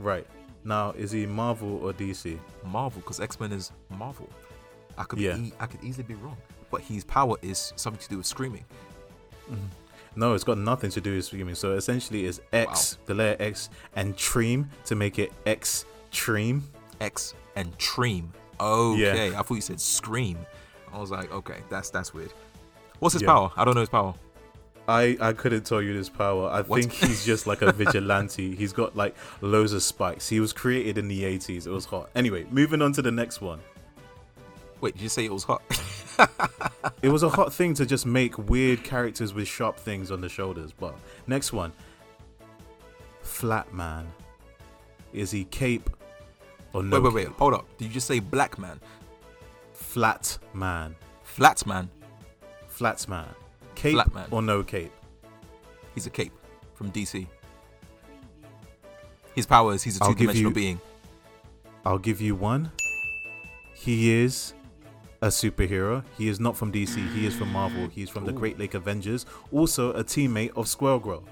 Right. 0.04 0.28
Now, 0.66 0.92
is 0.92 1.12
he 1.12 1.26
Marvel 1.26 1.78
or 1.84 1.94
DC? 1.94 2.38
Marvel, 2.66 3.02
because 3.02 3.20
X 3.20 3.40
Men 3.40 3.52
is 3.52 3.72
Marvel. 3.90 4.30
I 4.98 5.04
could 5.04 5.20
Yeah. 5.20 5.36
be, 5.38 5.54
I 5.60 5.66
could 5.66 5.84
easily 5.84 6.04
be 6.04 6.14
wrong, 6.16 6.38
but 6.70 6.82
his 6.82 7.04
power 7.04 7.36
is 7.42 7.74
something 7.76 8.02
to 8.02 8.10
do 8.10 8.18
with 8.18 8.26
screaming. 8.26 8.64
Mm-hmm. 9.50 9.66
No, 10.16 10.36
it's 10.36 10.44
got 10.44 10.58
nothing 10.60 10.92
to 10.92 11.02
do 11.02 11.16
with 11.16 11.26
screaming. 11.26 11.56
So 11.56 11.72
essentially, 11.74 12.26
it's 12.28 12.40
X, 12.54 12.98
the 13.08 13.14
letter 13.16 13.42
X, 13.44 13.70
and 13.96 14.16
Tream 14.16 14.70
to 14.86 14.96
make 14.96 15.18
it 15.20 15.32
X 15.46 15.86
Tream. 16.12 16.64
X 17.02 17.34
and 17.56 17.76
Tream. 17.80 18.32
Okay, 18.60 19.32
Yeah. 19.32 19.40
I 19.40 19.44
thought 19.44 19.56
you 19.56 19.62
said 19.62 19.82
scream. 19.82 20.38
I 20.94 21.00
was 21.00 21.10
like, 21.10 21.32
okay, 21.34 21.58
that's 21.70 21.90
that's 21.90 22.14
weird. 22.14 22.32
What's 23.00 23.14
his 23.14 23.24
Yeah. 23.24 23.30
power? 23.30 23.52
I 23.58 23.66
don't 23.66 23.74
know 23.74 23.80
his 23.82 23.90
power. 23.90 24.14
I, 24.88 25.18
I 25.22 25.32
couldn't 25.34 25.66
tell 25.66 25.82
you 25.82 25.94
this 25.94 26.10
power. 26.10 26.50
I 26.50 26.62
What? 26.62 26.82
think 26.82 26.92
he's 26.92 27.26
just 27.26 27.48
like 27.48 27.62
a 27.62 27.72
vigilante. 27.72 28.54
he's 28.58 28.74
got 28.74 28.96
like 28.96 29.16
loads 29.42 29.72
of 29.74 29.82
spikes. 29.82 30.28
He 30.28 30.40
was 30.40 30.52
created 30.52 30.98
in 30.98 31.08
the 31.08 31.24
80s. 31.24 31.66
It 31.68 31.72
was 31.72 31.86
hot. 31.86 32.10
Anyway, 32.16 32.46
moving 32.52 32.82
on 32.82 32.92
to 32.94 33.02
the 33.02 33.12
next 33.12 33.40
one. 33.40 33.60
Wait, 34.82 34.96
did 34.96 35.02
you 35.02 35.08
say 35.10 35.24
it 35.24 35.32
was 35.32 35.46
hot? 35.46 35.62
It 37.02 37.08
was 37.08 37.24
a 37.24 37.30
hot 37.30 37.54
thing 37.60 37.74
to 37.76 37.86
just 37.86 38.06
make 38.06 38.38
weird 38.38 38.84
characters 38.84 39.34
with 39.34 39.48
sharp 39.48 39.78
things 39.78 40.12
on 40.12 40.20
the 40.20 40.28
shoulders. 40.28 40.74
But 40.74 40.96
next 41.28 41.54
one 41.54 41.72
Flat 43.22 43.74
Man. 43.74 44.06
Is 45.14 45.32
he 45.32 45.46
cape 45.46 45.90
or 46.74 46.84
no 46.84 47.00
wait, 47.00 47.14
wait, 47.14 47.22
cape? 47.24 47.30
wait. 47.30 47.38
Hold 47.40 47.54
up. 47.54 47.78
Did 47.78 47.86
you 47.86 47.92
just 47.92 48.08
say 48.08 48.20
black 48.20 48.58
man? 48.60 48.80
Flat 49.72 50.38
man. 50.54 50.96
Flat 51.24 51.66
man. 51.66 51.90
Flat 52.68 53.08
man. 53.08 53.28
Cape 53.84 53.94
Flat 53.94 54.14
man. 54.14 54.28
or 54.32 54.42
no 54.42 54.64
cape? 54.64 54.92
He's 55.94 56.08
a 56.08 56.10
cape 56.10 56.32
from 56.74 56.92
DC. 56.92 57.28
His 59.36 59.46
power 59.46 59.74
is 59.74 59.84
he's 59.84 60.00
a 60.00 60.04
I'll 60.04 60.10
two 60.10 60.16
give 60.16 60.20
dimensional 60.28 60.52
you- 60.52 60.56
being. 60.56 60.82
I'll 61.86 61.98
give 62.00 62.22
you 62.22 62.34
one. 62.36 62.72
He 63.74 64.12
is 64.24 64.54
a 65.22 65.28
superhero. 65.28 66.04
He 66.18 66.30
is 66.30 66.40
not 66.40 66.56
from 66.56 66.72
DC. 66.72 66.96
He 67.14 67.26
is 67.26 67.36
from 67.36 67.52
Marvel. 67.52 67.88
He's 67.90 68.10
from 68.10 68.26
the 68.26 68.32
Ooh. 68.32 68.36
Great 68.36 68.58
Lake 68.58 68.74
Avengers. 68.74 69.26
Also 69.52 69.92
a 69.94 70.04
teammate 70.04 70.52
of 70.56 70.68
Squirrel 70.68 71.00
Girl. 71.00 71.24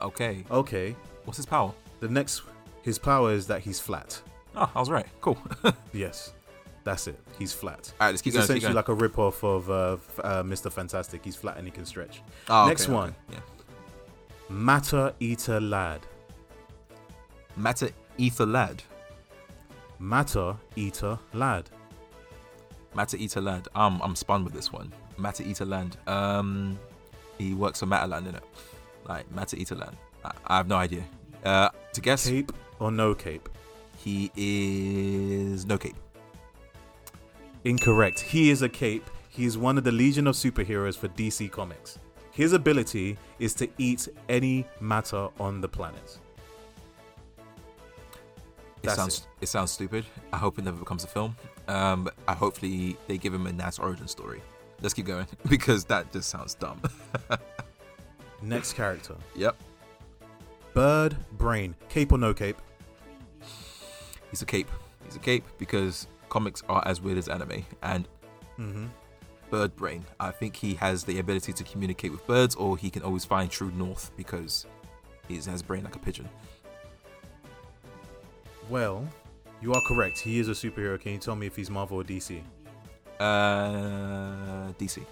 Okay. 0.00 0.44
Okay. 0.50 0.94
What's 1.24 1.36
his 1.38 1.46
power? 1.46 1.72
The 2.00 2.08
next, 2.08 2.42
his 2.82 2.98
power 2.98 3.32
is 3.32 3.46
that 3.48 3.60
he's 3.62 3.80
flat. 3.80 4.20
Oh, 4.56 4.70
I 4.74 4.78
was 4.78 4.90
right. 4.90 5.06
Cool. 5.20 5.38
Yes, 5.92 6.32
that's 6.84 7.06
it. 7.06 7.18
He's 7.38 7.52
flat. 7.52 7.92
right, 8.00 8.10
let's 8.10 8.22
keep 8.22 8.32
He's 8.32 8.46
going. 8.46 8.48
Keep 8.48 8.56
essentially 8.56 8.74
going. 8.74 8.76
like 8.76 8.88
a 8.88 8.94
rip-off 8.94 9.44
of 9.44 9.70
uh, 9.70 9.96
uh, 10.22 10.42
Mr. 10.42 10.70
Fantastic. 10.70 11.24
He's 11.24 11.36
flat 11.36 11.56
and 11.56 11.66
he 11.66 11.70
can 11.70 11.84
stretch. 11.84 12.22
Oh, 12.48 12.66
next 12.66 12.84
okay, 12.84 12.92
one. 12.92 13.14
Yeah. 13.30 13.38
Matter 14.48 15.14
Eater 15.20 15.60
Lad. 15.60 16.00
Matter 17.56 17.90
Ether 18.18 18.46
Lad. 18.46 18.82
Matter 19.98 20.56
Eater 20.76 21.18
Lad. 21.32 21.70
Matter 22.94 23.16
Eater 23.16 23.40
Land. 23.40 23.68
Um, 23.74 24.00
I'm 24.02 24.16
spun 24.16 24.44
with 24.44 24.52
this 24.52 24.72
one. 24.72 24.92
Matter 25.16 25.42
Eater 25.44 25.64
Land. 25.64 25.96
Um, 26.06 26.78
he 27.38 27.54
works 27.54 27.80
for 27.80 27.86
Matterland, 27.86 28.26
innit? 28.30 28.42
Like 29.08 29.30
Matter 29.32 29.56
Eater 29.56 29.76
Land. 29.76 29.96
I, 30.24 30.32
I 30.46 30.56
have 30.58 30.68
no 30.68 30.76
idea. 30.76 31.04
Uh, 31.44 31.70
to 31.92 32.00
guess, 32.00 32.28
Cape 32.28 32.52
or 32.78 32.90
no 32.90 33.14
cape? 33.14 33.48
he 33.96 34.30
is 34.36 35.64
no 35.64 35.78
cape. 35.78 35.96
Incorrect. 37.64 38.20
He 38.20 38.50
is 38.50 38.62
a 38.62 38.68
cape. 38.68 39.08
He 39.28 39.44
is 39.44 39.56
one 39.56 39.78
of 39.78 39.84
the 39.84 39.92
Legion 39.92 40.26
of 40.26 40.34
Superheroes 40.34 40.96
for 40.96 41.08
DC 41.08 41.50
Comics. 41.50 41.98
His 42.32 42.52
ability 42.54 43.16
is 43.38 43.54
to 43.54 43.68
eat 43.78 44.08
any 44.28 44.66
matter 44.80 45.28
on 45.38 45.60
the 45.60 45.68
planet. 45.68 46.18
It 48.82 48.86
That's 48.86 48.96
sounds 48.96 49.26
it. 49.40 49.46
sounds 49.46 49.70
stupid. 49.70 50.04
I 50.32 50.38
hope 50.38 50.58
it 50.58 50.64
never 50.64 50.78
becomes 50.78 51.04
a 51.04 51.06
film. 51.06 51.36
Um, 51.68 52.08
I 52.26 52.34
hopefully 52.34 52.96
they 53.06 53.16
give 53.16 53.32
him 53.32 53.46
a 53.46 53.52
nice 53.52 53.78
origin 53.78 54.08
story. 54.08 54.42
Let's 54.80 54.92
keep 54.94 55.06
going 55.06 55.26
because 55.48 55.84
that 55.84 56.10
just 56.12 56.28
sounds 56.28 56.54
dumb. 56.54 56.80
Next 58.42 58.72
character. 58.72 59.14
yep, 59.36 59.56
Bird 60.74 61.16
Brain. 61.32 61.76
Cape 61.88 62.10
or 62.10 62.18
no 62.18 62.34
cape? 62.34 62.56
he's 64.30 64.42
a 64.42 64.46
cape. 64.46 64.68
He's 65.04 65.14
a 65.14 65.20
cape 65.20 65.44
because 65.58 66.08
comics 66.32 66.62
are 66.68 66.82
as 66.86 67.00
weird 67.00 67.18
as 67.18 67.28
anime. 67.28 67.64
And 67.82 68.08
Mm-hmm. 68.58 68.86
bird 69.50 69.74
brain. 69.76 70.04
I 70.20 70.30
think 70.30 70.56
he 70.56 70.74
has 70.74 71.04
the 71.04 71.18
ability 71.18 71.52
to 71.54 71.64
communicate 71.64 72.10
with 72.12 72.26
birds, 72.26 72.54
or 72.54 72.76
he 72.76 72.88
can 72.90 73.02
always 73.02 73.24
find 73.24 73.50
true 73.50 73.70
north 73.76 74.10
because 74.16 74.66
he 75.28 75.36
has 75.36 75.62
brain 75.62 75.84
like 75.84 75.96
a 75.96 75.98
pigeon. 75.98 76.28
Well, 78.70 79.06
you 79.60 79.72
are 79.72 79.80
correct. 79.88 80.18
He 80.18 80.38
is 80.38 80.48
a 80.48 80.52
superhero. 80.52 81.00
Can 81.00 81.12
you 81.12 81.18
tell 81.18 81.36
me 81.36 81.46
if 81.46 81.56
he's 81.56 81.70
Marvel 81.70 82.00
or 82.00 82.04
DC? 82.04 82.40
Uh, 83.20 84.72
DC. 84.78 85.04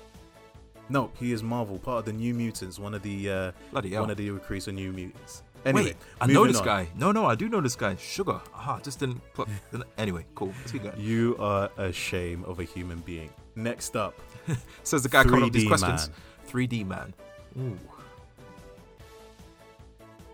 No, 0.88 1.10
he 1.18 1.32
is 1.32 1.42
Marvel, 1.42 1.78
part 1.78 2.00
of 2.00 2.04
the 2.06 2.12
New 2.12 2.34
Mutants, 2.34 2.78
one 2.78 2.94
of 2.94 3.02
the 3.02 3.30
uh, 3.30 3.52
one 3.72 4.10
of 4.10 4.16
the 4.16 4.30
recruits 4.30 4.66
of 4.68 4.74
New 4.74 4.92
Mutants. 4.92 5.42
Anyway, 5.64 5.84
Wait, 5.84 5.96
I 6.20 6.26
know 6.26 6.46
this 6.46 6.56
on. 6.58 6.64
guy. 6.64 6.88
No, 6.96 7.12
no, 7.12 7.26
I 7.26 7.34
do 7.34 7.48
know 7.48 7.60
this 7.60 7.76
guy. 7.76 7.94
Sugar. 7.96 8.40
Ah, 8.54 8.80
just 8.82 8.98
didn't. 8.98 9.20
Put, 9.34 9.48
anyway, 9.98 10.24
cool. 10.34 10.52
Let's 10.58 10.72
keep 10.72 10.82
going. 10.84 10.98
You 10.98 11.36
are 11.38 11.70
a 11.76 11.92
shame 11.92 12.44
of 12.44 12.60
a 12.60 12.64
human 12.64 12.98
being. 13.00 13.30
Next 13.56 13.94
up, 13.96 14.14
Says 14.84 15.02
the 15.02 15.08
guy 15.10 15.22
coming 15.24 15.40
up 15.42 15.44
with 15.46 15.52
these 15.52 15.68
questions. 15.68 16.08
man. 16.08 16.66
3D 16.68 16.86
man. 16.86 17.14
Ooh. 17.58 17.78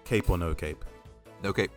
Cape 0.05 0.31
or 0.31 0.39
no 0.39 0.55
cape? 0.55 0.85
Okay. 1.45 1.69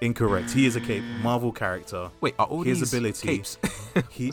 Incorrect. 0.00 0.50
He 0.50 0.66
is 0.66 0.76
a 0.76 0.80
cape, 0.80 1.04
Marvel 1.22 1.52
character. 1.52 2.10
Wait, 2.20 2.34
are 2.38 2.46
all 2.46 2.62
His 2.62 2.80
these 2.80 2.92
ability- 2.94 3.26
capes? 3.28 3.58
He 4.10 4.32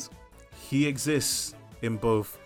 he 0.70 0.88
exists 0.88 1.54
in 1.82 1.98
both 1.98 2.38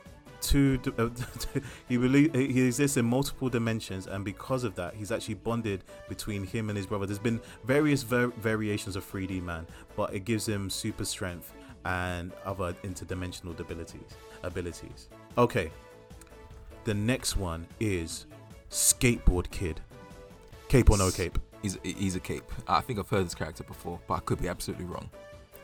two. 0.47 0.79
Uh, 0.97 1.09
he 1.89 1.97
really 1.97 2.29
he 2.29 2.65
exists 2.65 2.97
in 2.97 3.05
multiple 3.05 3.49
dimensions, 3.49 4.07
and 4.07 4.23
because 4.23 4.63
of 4.63 4.75
that, 4.75 4.93
he's 4.95 5.11
actually 5.11 5.35
bonded 5.35 5.83
between 6.07 6.45
him 6.45 6.69
and 6.69 6.77
his 6.77 6.85
brother. 6.85 7.05
There's 7.05 7.19
been 7.19 7.41
various 7.63 8.03
var- 8.03 8.27
variations 8.27 8.95
of 8.95 9.09
3D 9.09 9.41
man, 9.41 9.65
but 9.95 10.13
it 10.13 10.25
gives 10.25 10.47
him 10.47 10.69
super 10.69 11.05
strength 11.05 11.53
and 11.85 12.31
other 12.45 12.73
interdimensional 12.83 13.57
abilities. 13.59 14.15
Abilities. 14.43 15.09
Okay. 15.37 15.71
The 16.83 16.93
next 16.93 17.35
one 17.35 17.65
is 17.79 18.25
skateboard 18.69 19.49
kid. 19.49 19.81
Cape 20.67 20.89
or 20.89 20.97
no 20.97 21.11
cape? 21.11 21.39
He's 21.61 21.77
he's 21.83 22.15
a 22.15 22.19
cape. 22.19 22.43
I 22.67 22.81
think 22.81 22.99
I've 22.99 23.09
heard 23.09 23.25
this 23.25 23.35
character 23.35 23.63
before, 23.63 23.99
but 24.07 24.15
I 24.15 24.19
could 24.19 24.41
be 24.41 24.47
absolutely 24.47 24.85
wrong. 24.85 25.09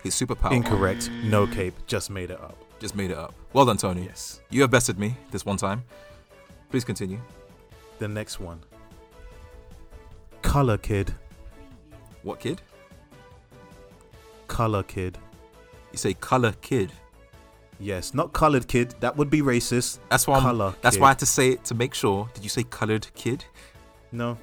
His 0.04 0.16
superpower. 0.16 0.52
Incorrect. 0.52 1.12
No 1.24 1.46
cape. 1.46 1.76
Just 1.86 2.10
made 2.10 2.32
it 2.32 2.42
up. 2.42 2.58
Just 2.82 2.96
made 2.96 3.12
it 3.12 3.18
up. 3.18 3.34
Well 3.54 3.66
done, 3.66 3.78
Tony. 3.78 4.04
Yes. 4.04 4.42
You 4.50 4.62
have 4.62 4.72
bested 4.72 4.98
me 4.98 5.16
this 5.30 5.46
one 5.46 5.56
time. 5.56 5.84
Please 6.72 6.84
continue. 6.84 7.20
The 8.00 8.08
next 8.08 8.40
one. 8.40 8.60
Color 10.42 10.80
Kid. 10.80 11.14
What 12.24 12.40
kid? 12.40 12.62
Color 14.48 14.84
Kid. 14.84 15.18
You 15.92 15.98
say 15.98 16.14
color 16.16 16.54
kid. 16.62 16.92
Yes, 17.80 18.14
not 18.14 18.34
colored 18.34 18.68
kid. 18.68 18.96
That 19.00 19.18
would 19.18 19.30
be 19.30 19.42
racist. 19.42 20.00
That's 20.10 20.26
why. 20.26 20.40
Color 20.40 20.74
that's 20.82 20.96
kid. 20.96 21.02
why 21.02 21.08
I 21.08 21.12
had 21.12 21.20
to 21.20 21.26
say 21.26 21.50
it 21.50 21.64
to 21.66 21.76
make 21.76 21.94
sure. 21.94 22.30
Did 22.34 22.44
you 22.44 22.50
say 22.50 22.64
colored 22.64 23.08
kid? 23.14 23.46
No. 24.12 24.38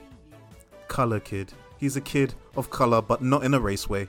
Color 0.88 1.20
Kid. 1.20 1.52
He's 1.78 1.96
a 1.96 2.00
kid 2.00 2.34
of 2.56 2.70
color, 2.70 3.00
but 3.02 3.22
not 3.22 3.44
in 3.44 3.54
a 3.54 3.60
race 3.60 3.88
way. 3.88 4.08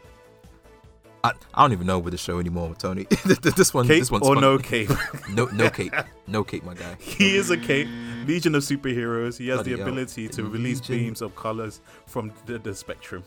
I, 1.24 1.32
I 1.54 1.64
don't 1.64 1.74
even 1.74 1.88
know 1.88 2.00
with 2.00 2.12
the 2.12 2.18
show 2.18 2.40
anymore, 2.40 2.74
Tony. 2.78 3.04
this 3.26 3.74
one. 3.74 3.88
Cape 3.88 4.00
this 4.00 4.12
one's 4.12 4.26
or 4.26 4.36
fun. 4.36 4.42
no 4.42 4.58
cape. 4.58 4.90
No, 5.30 5.46
no 5.46 5.70
cape. 5.70 5.94
No 6.28 6.44
cape, 6.44 6.64
my 6.64 6.74
guy. 6.74 6.96
he 7.00 7.36
is 7.36 7.50
a 7.50 7.58
cape. 7.58 7.88
Legion 8.26 8.56
of 8.56 8.64
superheroes. 8.64 9.38
He 9.38 9.48
has 9.50 9.58
Bloody 9.58 9.76
the 9.76 9.82
ability 9.82 10.28
to 10.30 10.44
release 10.44 10.82
beams 10.82 11.22
of 11.22 11.36
colors 11.36 11.82
from 12.06 12.32
the, 12.46 12.60
the 12.60 12.74
spectrum. 12.74 13.24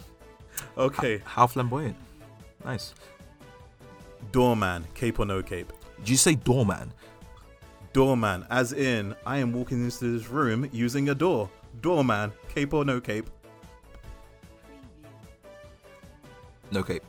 Okay. 0.77 1.21
How 1.25 1.47
flamboyant. 1.47 1.97
Nice. 2.65 2.95
Doorman. 4.31 4.87
Cape 4.95 5.19
or 5.19 5.27
no 5.27 5.43
cape? 5.43 5.73
Did 5.99 6.09
you 6.09 6.17
say 6.17 6.35
doorman? 6.35 6.93
Doorman, 7.93 8.47
as 8.49 8.73
in, 8.73 9.15
I 9.27 9.39
am 9.39 9.53
walking 9.53 9.85
into 9.85 10.19
this 10.19 10.29
room 10.29 10.69
using 10.73 11.11
a 11.11 11.15
door. 11.15 11.51
Doorman. 11.83 12.33
Cape 12.49 12.73
or 12.73 12.85
no 12.85 13.01
cape? 13.01 13.29
No 16.71 16.83
cape. 16.83 17.03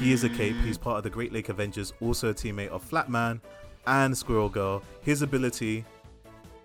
He 0.00 0.12
is 0.12 0.24
a 0.24 0.28
cape. 0.28 0.56
He's 0.64 0.78
part 0.78 0.98
of 0.98 1.04
the 1.04 1.10
Great 1.10 1.32
Lake 1.32 1.48
Avengers, 1.48 1.92
also 2.00 2.30
a 2.30 2.34
teammate 2.34 2.68
of 2.68 2.88
Flatman 2.88 3.40
and 3.86 4.16
Squirrel 4.16 4.48
Girl. 4.48 4.82
His 5.02 5.22
ability, 5.22 5.84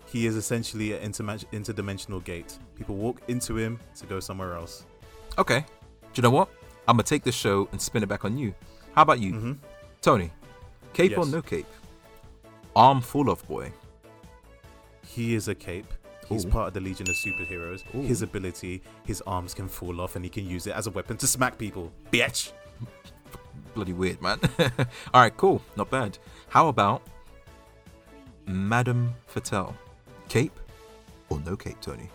he 0.06 0.26
is 0.26 0.36
essentially 0.36 0.92
an 0.94 1.12
interma- 1.12 1.44
interdimensional 1.52 2.22
gate. 2.22 2.58
People 2.74 2.96
walk 2.96 3.20
into 3.28 3.56
him 3.56 3.78
to 3.96 4.06
go 4.06 4.20
somewhere 4.20 4.54
else. 4.54 4.84
Okay. 5.38 5.60
Do 5.60 5.66
you 6.14 6.22
know 6.22 6.30
what? 6.30 6.48
I'm 6.88 6.96
gonna 6.96 7.02
take 7.02 7.24
this 7.24 7.34
show 7.34 7.68
and 7.72 7.80
spin 7.80 8.02
it 8.02 8.08
back 8.08 8.24
on 8.24 8.38
you. 8.38 8.54
How 8.94 9.02
about 9.02 9.20
you, 9.20 9.32
hmm 9.32 9.52
Tony? 10.00 10.30
Cape 10.92 11.18
or 11.18 11.26
no 11.26 11.42
cape? 11.42 11.66
Arm-Fall-Off-Boy. 12.74 13.72
He 15.06 15.34
is 15.34 15.48
a 15.48 15.54
cape. 15.54 15.92
He's 16.28 16.44
Ooh. 16.44 16.48
part 16.50 16.68
of 16.68 16.74
the 16.74 16.80
Legion 16.80 17.08
of 17.08 17.16
Superheroes. 17.16 17.82
Ooh. 17.94 18.02
His 18.02 18.22
ability, 18.22 18.82
his 19.04 19.22
arms 19.26 19.52
can 19.54 19.68
fall 19.68 20.00
off 20.00 20.16
and 20.16 20.24
he 20.24 20.30
can 20.30 20.46
use 20.46 20.66
it 20.66 20.74
as 20.74 20.86
a 20.86 20.90
weapon 20.90 21.16
to 21.18 21.26
smack 21.26 21.58
people. 21.58 21.92
Bitch! 22.10 22.52
Bloody 23.74 23.92
weird, 23.92 24.20
man. 24.22 24.38
All 25.14 25.20
right, 25.20 25.36
cool. 25.36 25.60
Not 25.76 25.90
bad. 25.90 26.18
How 26.48 26.68
about 26.68 27.02
Madame 28.46 29.14
Fatale? 29.26 29.74
Cape 30.28 30.58
or 31.28 31.40
no 31.40 31.56
cape, 31.56 31.80
Tony? 31.80 32.08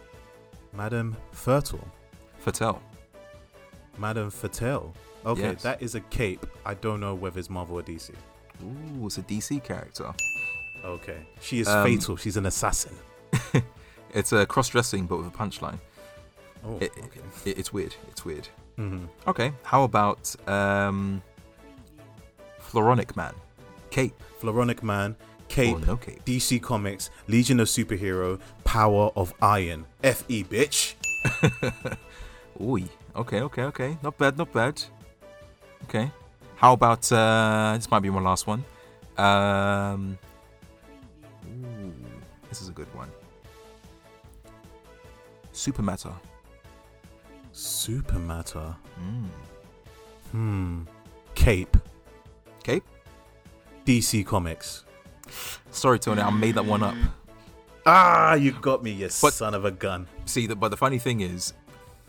Madame 0.73 1.15
Fertile. 1.31 1.87
Fatale. 2.39 2.81
Madame 3.97 4.29
Fatale. 4.31 4.93
Okay, 5.25 5.41
Yes. 5.41 5.61
that 5.63 5.81
is 5.81 5.95
a 5.95 5.99
cape. 6.01 6.45
I 6.65 6.73
don't 6.73 6.99
know 6.99 7.13
whether 7.13 7.39
it's 7.39 7.49
Marvel 7.49 7.77
or 7.79 7.83
DC. 7.83 8.11
Ooh, 8.63 9.05
it's 9.05 9.17
a 9.17 9.21
DC 9.21 9.63
character. 9.63 10.11
Okay. 10.83 11.17
She 11.41 11.59
is 11.59 11.67
Um, 11.67 11.85
fatal. 11.85 12.15
She's 12.17 12.37
an 12.37 12.45
assassin. 12.45 12.95
It's 14.13 14.33
a 14.33 14.45
cross-dressing, 14.45 15.05
but 15.05 15.19
with 15.19 15.27
a 15.27 15.29
punchline. 15.29 15.79
Oh, 16.65 16.77
It, 16.81 16.91
okay. 16.97 17.21
it- 17.45 17.57
it's 17.57 17.71
weird. 17.71 17.95
It's 18.09 18.25
weird. 18.25 18.49
Hmm 18.81 19.05
Okay. 19.27 19.53
How 19.63 19.83
about 19.83 20.35
um, 20.47 21.21
Floronic 22.59 23.15
Man? 23.15 23.33
Cape 23.91 24.15
Floronic 24.41 24.81
Man, 24.81 25.15
Cape, 25.49 25.75
or 25.75 25.85
no 25.85 25.97
cape? 25.97 26.23
DC 26.25 26.61
Comics, 26.61 27.09
Legion 27.27 27.59
of 27.59 27.67
Superhero, 27.67 28.39
Power 28.63 29.11
of 29.15 29.33
Iron. 29.41 29.85
F.E. 30.03 30.43
bitch. 30.43 30.95
Ooh, 32.61 32.79
Okay, 33.15 33.41
okay, 33.41 33.63
okay. 33.63 33.97
Not 34.01 34.17
bad, 34.17 34.37
not 34.37 34.51
bad. 34.53 34.81
Okay. 35.83 36.09
How 36.55 36.73
about 36.73 37.11
uh 37.11 37.73
this 37.75 37.89
might 37.91 37.99
be 37.99 38.09
my 38.09 38.21
last 38.21 38.47
one. 38.47 38.63
Um 39.17 40.17
ooh, 41.45 41.93
this 42.49 42.61
is 42.61 42.69
a 42.69 42.71
good 42.71 42.87
one. 42.95 43.09
Super 45.51 45.81
matter. 45.81 46.13
Super 47.61 48.17
matter. 48.17 48.75
Mm. 48.99 49.25
Hmm. 50.31 50.81
Cape. 51.35 51.77
Cape? 52.63 52.83
DC 53.85 54.25
Comics. 54.25 54.83
Sorry, 55.69 55.99
Tony, 55.99 56.21
I 56.23 56.31
made 56.31 56.55
that 56.55 56.65
one 56.65 56.81
up. 56.81 56.95
Ah, 57.85 58.33
you 58.33 58.51
got 58.51 58.83
me, 58.83 58.89
you 58.91 59.05
But- 59.21 59.33
son 59.33 59.53
of 59.53 59.63
a 59.65 59.69
gun. 59.71 60.07
See, 60.25 60.47
the, 60.47 60.55
but 60.55 60.69
the 60.69 60.77
funny 60.77 60.97
thing 60.97 61.21
is, 61.21 61.53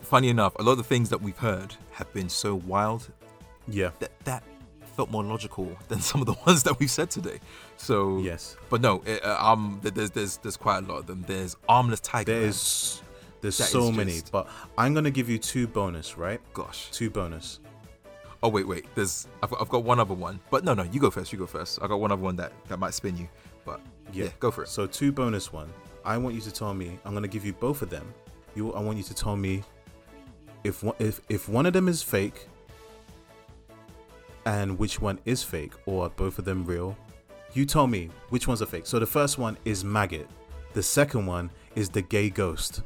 funny 0.01 0.29
enough, 0.29 0.53
a 0.57 0.63
lot 0.63 0.71
of 0.71 0.77
the 0.79 0.83
things 0.83 1.09
that 1.09 1.21
we've 1.21 1.37
heard 1.37 1.75
have 1.91 2.11
been 2.13 2.29
so 2.29 2.55
wild 2.55 3.11
Yeah. 3.67 3.91
that 3.99 4.11
that 4.25 4.43
felt 4.97 5.11
more 5.11 5.23
logical 5.23 5.77
than 5.87 6.01
some 6.01 6.19
of 6.19 6.25
the 6.25 6.33
ones 6.47 6.63
that 6.63 6.79
we've 6.79 6.89
said 6.89 7.11
today. 7.11 7.39
So 7.77 8.17
Yes. 8.17 8.57
but 8.71 8.81
no, 8.81 9.03
it, 9.05 9.23
uh, 9.23 9.37
um, 9.39 9.79
there's 9.83 10.09
there's 10.09 10.37
there's 10.37 10.57
quite 10.57 10.79
a 10.83 10.87
lot 10.87 10.97
of 10.97 11.05
them. 11.05 11.23
There's 11.27 11.55
armless 11.69 11.99
tiger. 11.99 12.31
Man. 12.31 12.41
There's 12.41 13.02
there's 13.43 13.57
That 13.59 13.67
so 13.67 13.91
many, 13.91 14.13
just- 14.13 14.31
but 14.31 14.47
I'm 14.77 14.93
gonna 14.95 15.11
give 15.11 15.29
you 15.29 15.37
two 15.37 15.67
bonus, 15.67 16.17
right? 16.17 16.41
gosh. 16.53 16.89
Two 16.91 17.09
bonus. 17.11 17.59
Oh 18.41 18.49
wait, 18.49 18.67
wait. 18.67 18.85
There's 18.95 19.27
I've 19.43 19.51
got, 19.51 19.61
I've 19.61 19.69
got 19.69 19.83
one 19.83 19.99
other 19.99 20.13
one, 20.13 20.39
but 20.49 20.63
no, 20.63 20.73
no. 20.73 20.83
You 20.83 20.99
go 20.99 21.11
first. 21.11 21.31
You 21.31 21.37
go 21.39 21.45
first. 21.45 21.79
I 21.81 21.87
got 21.87 21.99
one 21.99 22.11
other 22.11 22.21
one 22.21 22.35
that 22.37 22.51
that 22.67 22.77
might 22.79 22.93
spin 22.93 23.15
you, 23.17 23.27
but 23.65 23.79
yeah, 24.11 24.29
go 24.39 24.49
for 24.49 24.63
it. 24.63 24.69
So 24.69 24.87
two 24.87 25.11
bonus 25.11 25.53
one. 25.53 25.71
I 26.03 26.17
want 26.17 26.35
you 26.35 26.41
to 26.41 26.51
tell 26.51 26.73
me. 26.73 26.97
I'm 27.05 27.13
gonna 27.13 27.27
give 27.27 27.45
you 27.45 27.53
both 27.53 27.81
of 27.81 27.89
them. 27.89 28.11
You, 28.55 28.73
I 28.73 28.79
want 28.81 28.97
you 28.97 29.03
to 29.05 29.13
tell 29.13 29.35
me 29.35 29.63
if 30.63 30.83
one, 30.83 30.95
if 30.99 31.21
if 31.29 31.47
one 31.49 31.65
of 31.65 31.73
them 31.73 31.87
is 31.87 32.01
fake, 32.03 32.47
and 34.45 34.77
which 34.77 34.99
one 35.01 35.19
is 35.25 35.43
fake, 35.43 35.73
or 35.85 36.05
are 36.05 36.09
both 36.09 36.39
of 36.39 36.45
them 36.45 36.65
real. 36.65 36.97
You 37.53 37.65
tell 37.65 37.87
me 37.87 38.09
which 38.29 38.47
ones 38.47 38.61
are 38.61 38.65
fake. 38.65 38.85
So 38.87 38.99
the 38.99 39.05
first 39.05 39.37
one 39.37 39.57
is 39.63 39.83
maggot. 39.83 40.27
The 40.73 40.81
second 40.83 41.25
one 41.27 41.51
is 41.75 41.87
the 41.89 42.01
gay 42.01 42.29
ghost. 42.29 42.81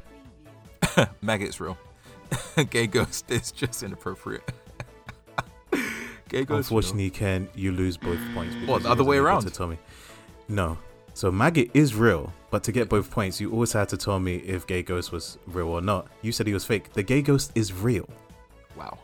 Maggot's 1.22 1.60
real. 1.60 1.76
Gay 2.70 2.86
ghost 2.86 3.30
is 3.30 3.50
just 3.52 3.82
inappropriate. 3.82 4.42
Gay 6.28 6.44
ghost. 6.44 6.48
real. 6.50 6.56
Unfortunately, 6.58 7.10
Ken, 7.10 7.48
you 7.54 7.72
lose 7.72 7.96
both 7.96 8.18
points. 8.34 8.54
What, 8.66 8.82
the 8.82 8.90
other 8.90 9.04
way 9.04 9.16
around? 9.18 9.42
To 9.42 9.50
tell 9.50 9.66
me, 9.68 9.78
no. 10.48 10.76
So 11.14 11.32
maggot 11.32 11.70
is 11.74 11.94
real, 11.94 12.32
but 12.50 12.62
to 12.64 12.72
get 12.72 12.88
both 12.88 13.10
points, 13.10 13.40
you 13.40 13.50
always 13.50 13.72
had 13.72 13.88
to 13.88 13.96
tell 13.96 14.20
me 14.20 14.36
if 14.36 14.66
gay 14.66 14.82
ghost 14.82 15.10
was 15.10 15.38
real 15.46 15.68
or 15.68 15.80
not. 15.80 16.06
You 16.22 16.30
said 16.32 16.46
he 16.46 16.54
was 16.54 16.64
fake. 16.64 16.92
The 16.92 17.02
gay 17.02 17.22
ghost 17.22 17.50
is 17.56 17.72
real. 17.72 18.08
Wow. 18.76 18.98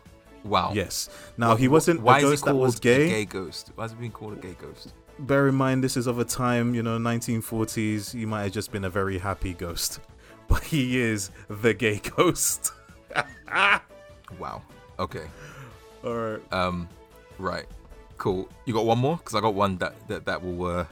Wow. 0.45 0.73
Yes. 0.75 1.09
Now 1.39 1.51
Wha- 1.51 1.57
he 1.57 1.69
wasn't 1.69 2.03
Why 2.03 2.15
a 2.15 2.19
is 2.19 2.23
he 2.25 2.29
ghost 2.31 2.45
that 2.45 2.51
called 2.53 2.63
was 2.63 2.79
gay. 2.79 3.09
gay 3.09 3.25
ghost. 3.25 3.73
Why 3.75 3.87
is 3.87 3.93
he 3.93 3.97
being 3.99 4.13
called 4.13 4.35
a 4.35 4.37
gay 4.37 4.55
ghost? 4.61 4.93
Bear 5.19 5.49
in 5.49 5.55
mind, 5.55 5.83
this 5.83 5.97
is 5.97 6.07
of 6.07 6.19
a 6.19 6.25
time, 6.25 6.75
you 6.75 6.83
know, 6.83 6.99
1940s. 6.99 8.13
He 8.13 8.27
might 8.27 8.43
have 8.45 8.53
just 8.53 8.71
been 8.71 8.85
a 8.85 8.91
very 8.91 9.19
happy 9.19 9.55
ghost, 9.55 10.01
but 10.49 10.63
he 10.63 11.01
is 11.01 11.31
the 11.49 11.75
gay 11.75 12.01
ghost. 12.17 12.73
Wow. 14.39 14.63
Okay. 14.99 15.25
All 16.05 16.15
right. 16.15 16.53
Um. 16.53 16.89
Right. 17.39 17.67
Cool. 18.19 18.49
You 18.65 18.75
got 18.75 18.85
one 18.85 18.99
more? 18.99 19.17
Because 19.17 19.35
I 19.35 19.41
got 19.41 19.55
one 19.55 19.77
that 19.79 19.95
that 20.09 20.25
that 20.27 20.43
will 20.43 20.65
uh, 20.67 20.85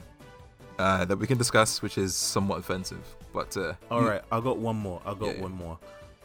uh 0.79 1.05
that 1.05 1.17
we 1.17 1.27
can 1.27 1.37
discuss, 1.37 1.81
which 1.81 1.97
is 1.97 2.15
somewhat 2.15 2.59
offensive. 2.59 3.03
But 3.33 3.55
uh, 3.57 3.73
All 3.91 4.01
you- 4.01 4.07
right. 4.09 4.21
I 4.31 4.39
got 4.39 4.57
one 4.59 4.77
more. 4.77 5.01
I 5.05 5.13
got 5.13 5.25
Yeah, 5.25 5.31
yeah. 5.33 5.41
one 5.41 5.51
more. 5.51 5.77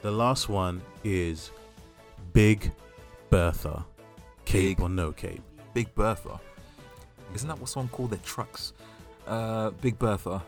The 0.03 0.11
last 0.13 0.49
one 0.49 0.81
is 1.03 1.51
Big 2.33 2.71
Bertha. 3.31 3.85
Cape 4.45 4.77
Big- 4.79 4.81
or 4.81 4.89
no 4.89 5.11
cape? 5.13 5.43
Big 5.75 5.93
Bertha. 5.95 6.39
Isn't 7.35 7.49
that 7.49 7.59
what 7.59 7.69
someone 7.69 7.89
called 7.89 8.11
their 8.11 8.21
trucks? 8.25 8.73
Uh, 9.27 9.71
Big 9.71 9.99
Bertha. 9.99 10.43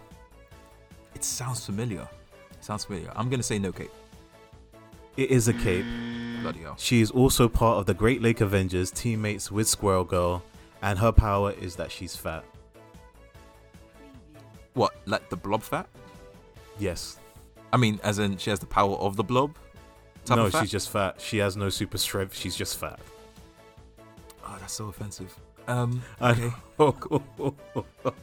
It 1.14 1.24
sounds 1.24 1.64
familiar. 1.66 2.08
Sounds 2.60 2.84
familiar. 2.84 3.12
I'm 3.16 3.28
gonna 3.28 3.42
say 3.42 3.58
no 3.58 3.72
cape. 3.72 3.90
It 5.16 5.30
is 5.30 5.48
a 5.48 5.52
cape. 5.52 5.84
Bloody 6.42 6.60
hell. 6.60 6.76
She 6.78 7.00
is 7.00 7.10
also 7.10 7.48
part 7.48 7.78
of 7.78 7.86
the 7.86 7.94
Great 7.94 8.22
Lake 8.22 8.40
Avengers, 8.40 8.90
teammates 8.90 9.50
with 9.50 9.68
Squirrel 9.68 10.04
Girl, 10.04 10.42
and 10.82 10.98
her 10.98 11.12
power 11.12 11.52
is 11.52 11.76
that 11.76 11.90
she's 11.90 12.16
fat. 12.16 12.44
What? 14.74 14.94
Like 15.06 15.28
the 15.28 15.36
blob 15.36 15.62
fat? 15.62 15.88
Yes. 16.78 17.18
I 17.72 17.76
mean, 17.76 18.00
as 18.02 18.18
in 18.18 18.36
she 18.36 18.50
has 18.50 18.58
the 18.58 18.66
power 18.66 18.96
of 18.96 19.16
the 19.16 19.24
blob. 19.24 19.56
No, 20.28 20.48
she's 20.48 20.70
just 20.70 20.90
fat. 20.90 21.20
She 21.20 21.38
has 21.38 21.56
no 21.56 21.70
super 21.70 21.98
strength. 21.98 22.36
She's 22.36 22.54
just 22.54 22.78
fat. 22.78 23.00
Oh, 24.44 24.56
that's 24.60 24.74
so 24.74 24.88
offensive. 24.88 25.34
Um. 25.66 26.02
I 26.20 26.30
Okay. 26.30 26.50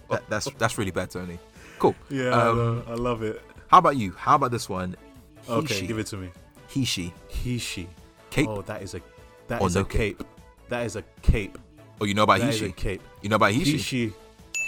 that, 0.09 0.23
that's 0.29 0.49
that's 0.57 0.77
really 0.77 0.91
bad, 0.91 1.11
Tony. 1.11 1.37
Cool. 1.79 1.95
yeah, 2.09 2.29
Um, 2.31 2.83
I, 2.87 2.93
love 2.93 3.21
it. 3.21 3.41
How 3.67 3.79
about 3.79 3.97
you? 3.97 4.11
How 4.13 4.35
about 4.35 4.51
this 4.51 4.69
one? 4.69 4.95
He, 5.43 5.51
Okay, 5.51 5.73
she. 5.81 5.87
give 5.87 5.99
it 5.99 6.07
to 6.07 6.17
me. 6.17 6.29
He, 6.67 6.83
she. 6.85 7.13
He, 7.27 7.57
she. 7.57 7.87
Cape. 8.29 8.47
Oh, 8.49 8.61
that 8.63 8.81
is 8.81 8.93
a 8.95 9.01
that 9.47 9.61
Or 9.61 9.67
is 9.67 9.75
no 9.75 9.81
a 9.81 9.85
cape. 9.85 10.23
That 10.69 10.85
is 10.85 10.95
a 10.97 11.03
cape. 11.21 11.57
Oh, 12.01 12.05
you 12.05 12.13
know 12.13 12.23
about 12.23 12.39
That 12.39 12.45
he, 12.45 12.49
is 12.55 12.61
a 12.61 12.65
she. 12.67 12.71
cape. 12.73 13.01
You 13.21 13.29
know 13.29 13.37
about 13.37 13.51
he, 13.51 13.59
He, 13.63 13.77
she. 13.77 13.77
she. 13.77 14.13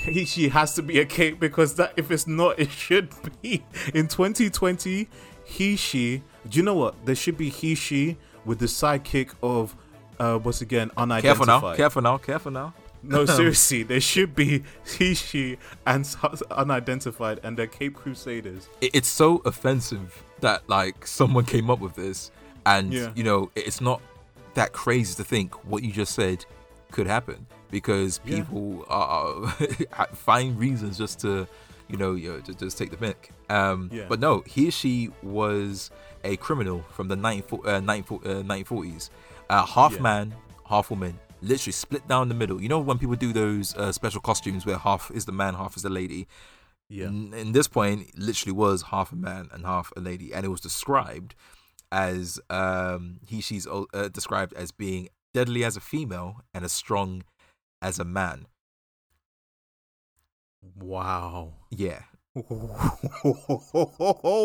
He, 0.05 0.23
she 0.25 0.47
has 0.49 0.75
to 0.75 0.81
be 0.81 0.99
a 0.99 1.05
cape 1.05 1.39
because 1.41 1.75
that 1.75 1.91
if 1.97 2.09
it's 2.09 2.25
not, 2.25 2.57
it 2.57 2.71
should 2.71 3.09
be. 3.41 3.65
In 3.93 4.07
2020, 4.07 5.09
he, 5.43 5.75
she. 5.75 6.23
Do 6.47 6.57
you 6.57 6.63
know 6.63 6.75
what? 6.75 7.05
There 7.05 7.15
should 7.15 7.37
be 7.37 7.49
he, 7.49 7.75
she 7.75 8.17
with 8.45 8.59
the 8.59 8.65
sidekick 8.67 9.31
of, 9.43 9.75
uh, 10.19 10.39
once 10.41 10.61
again, 10.61 10.89
unidentified. 10.95 11.21
Careful 11.23 11.45
now. 11.45 11.75
Careful 11.75 12.01
now. 12.01 12.17
Careful 12.17 12.51
now. 12.51 12.73
No, 13.01 13.25
seriously, 13.25 13.83
there 13.83 14.01
should 14.01 14.35
be 14.35 14.63
he, 14.97 15.13
she, 15.15 15.57
and 15.85 16.05
unidentified, 16.51 17.39
and 17.43 17.57
the 17.57 17.67
Cape 17.67 17.95
Crusaders. 17.95 18.67
It, 18.81 18.91
it's 18.95 19.07
so 19.07 19.41
offensive 19.45 20.23
that 20.41 20.67
like 20.69 21.05
someone 21.07 21.45
came 21.45 21.69
up 21.69 21.79
with 21.79 21.95
this, 21.95 22.31
and 22.65 22.93
Yeah. 22.93 23.11
you 23.15 23.23
know 23.23 23.51
it's 23.55 23.81
not 23.81 24.01
that 24.55 24.73
crazy 24.73 25.15
to 25.15 25.23
think 25.23 25.53
what 25.65 25.83
you 25.83 25.91
just 25.91 26.13
said 26.13 26.45
could 26.91 27.07
happen 27.07 27.45
because 27.71 28.19
Yeah. 28.25 28.37
people 28.39 28.85
are 28.89 29.47
find 30.13 30.57
reasons 30.59 30.97
just 30.97 31.19
to 31.21 31.47
you 31.87 31.97
know 31.97 32.13
you 32.15 32.31
know, 32.33 32.39
just 32.53 32.77
take 32.77 32.91
the 32.91 32.97
mic. 33.05 33.31
Um, 33.49 33.89
Yeah. 33.93 34.05
But 34.09 34.19
no, 34.19 34.41
he 34.45 34.67
or 34.67 34.71
she 34.71 35.09
was 35.23 35.89
a 36.23 36.35
criminal 36.37 36.83
from 36.91 37.07
the 37.07 37.15
19, 37.15 37.61
uh, 37.65 37.79
19, 37.79 38.19
uh, 38.25 38.29
1940s, 38.43 39.09
uh, 39.49 39.65
half 39.65 39.93
Yeah. 39.93 40.01
man, 40.01 40.35
half 40.65 40.89
woman. 40.89 41.17
Literally 41.41 41.71
split 41.71 42.07
down 42.07 42.29
the 42.29 42.35
middle. 42.35 42.61
You 42.61 42.69
know 42.69 42.79
when 42.79 42.97
people 42.97 43.15
do 43.15 43.31
those 43.33 43.75
uh, 43.75 43.91
special 43.91 44.21
costumes 44.21 44.65
where 44.65 44.77
half 44.77 45.09
is 45.11 45.25
the 45.25 45.31
man, 45.31 45.53
half 45.55 45.75
is 45.77 45.83
the 45.83 45.89
lady. 45.89 46.27
Yeah. 46.89 47.07
In, 47.07 47.33
in 47.33 47.51
this 47.51 47.67
point, 47.67 48.09
it 48.09 48.17
literally 48.17 48.51
was 48.53 48.81
half 48.83 49.11
a 49.11 49.15
man 49.15 49.49
and 49.53 49.65
half 49.65 49.93
a 49.95 49.99
lady, 49.99 50.33
and 50.33 50.45
it 50.45 50.49
was 50.49 50.59
described 50.59 51.35
as 51.91 52.39
um, 52.49 53.19
he 53.27 53.41
she's 53.41 53.67
uh, 53.67 53.85
described 54.11 54.53
as 54.53 54.71
being 54.71 55.09
deadly 55.33 55.63
as 55.63 55.77
a 55.77 55.79
female 55.79 56.41
and 56.53 56.65
as 56.65 56.71
strong 56.71 57.23
as 57.81 57.99
a 57.99 58.03
man. 58.03 58.47
Wow. 60.75 61.53
Yeah, 61.71 62.01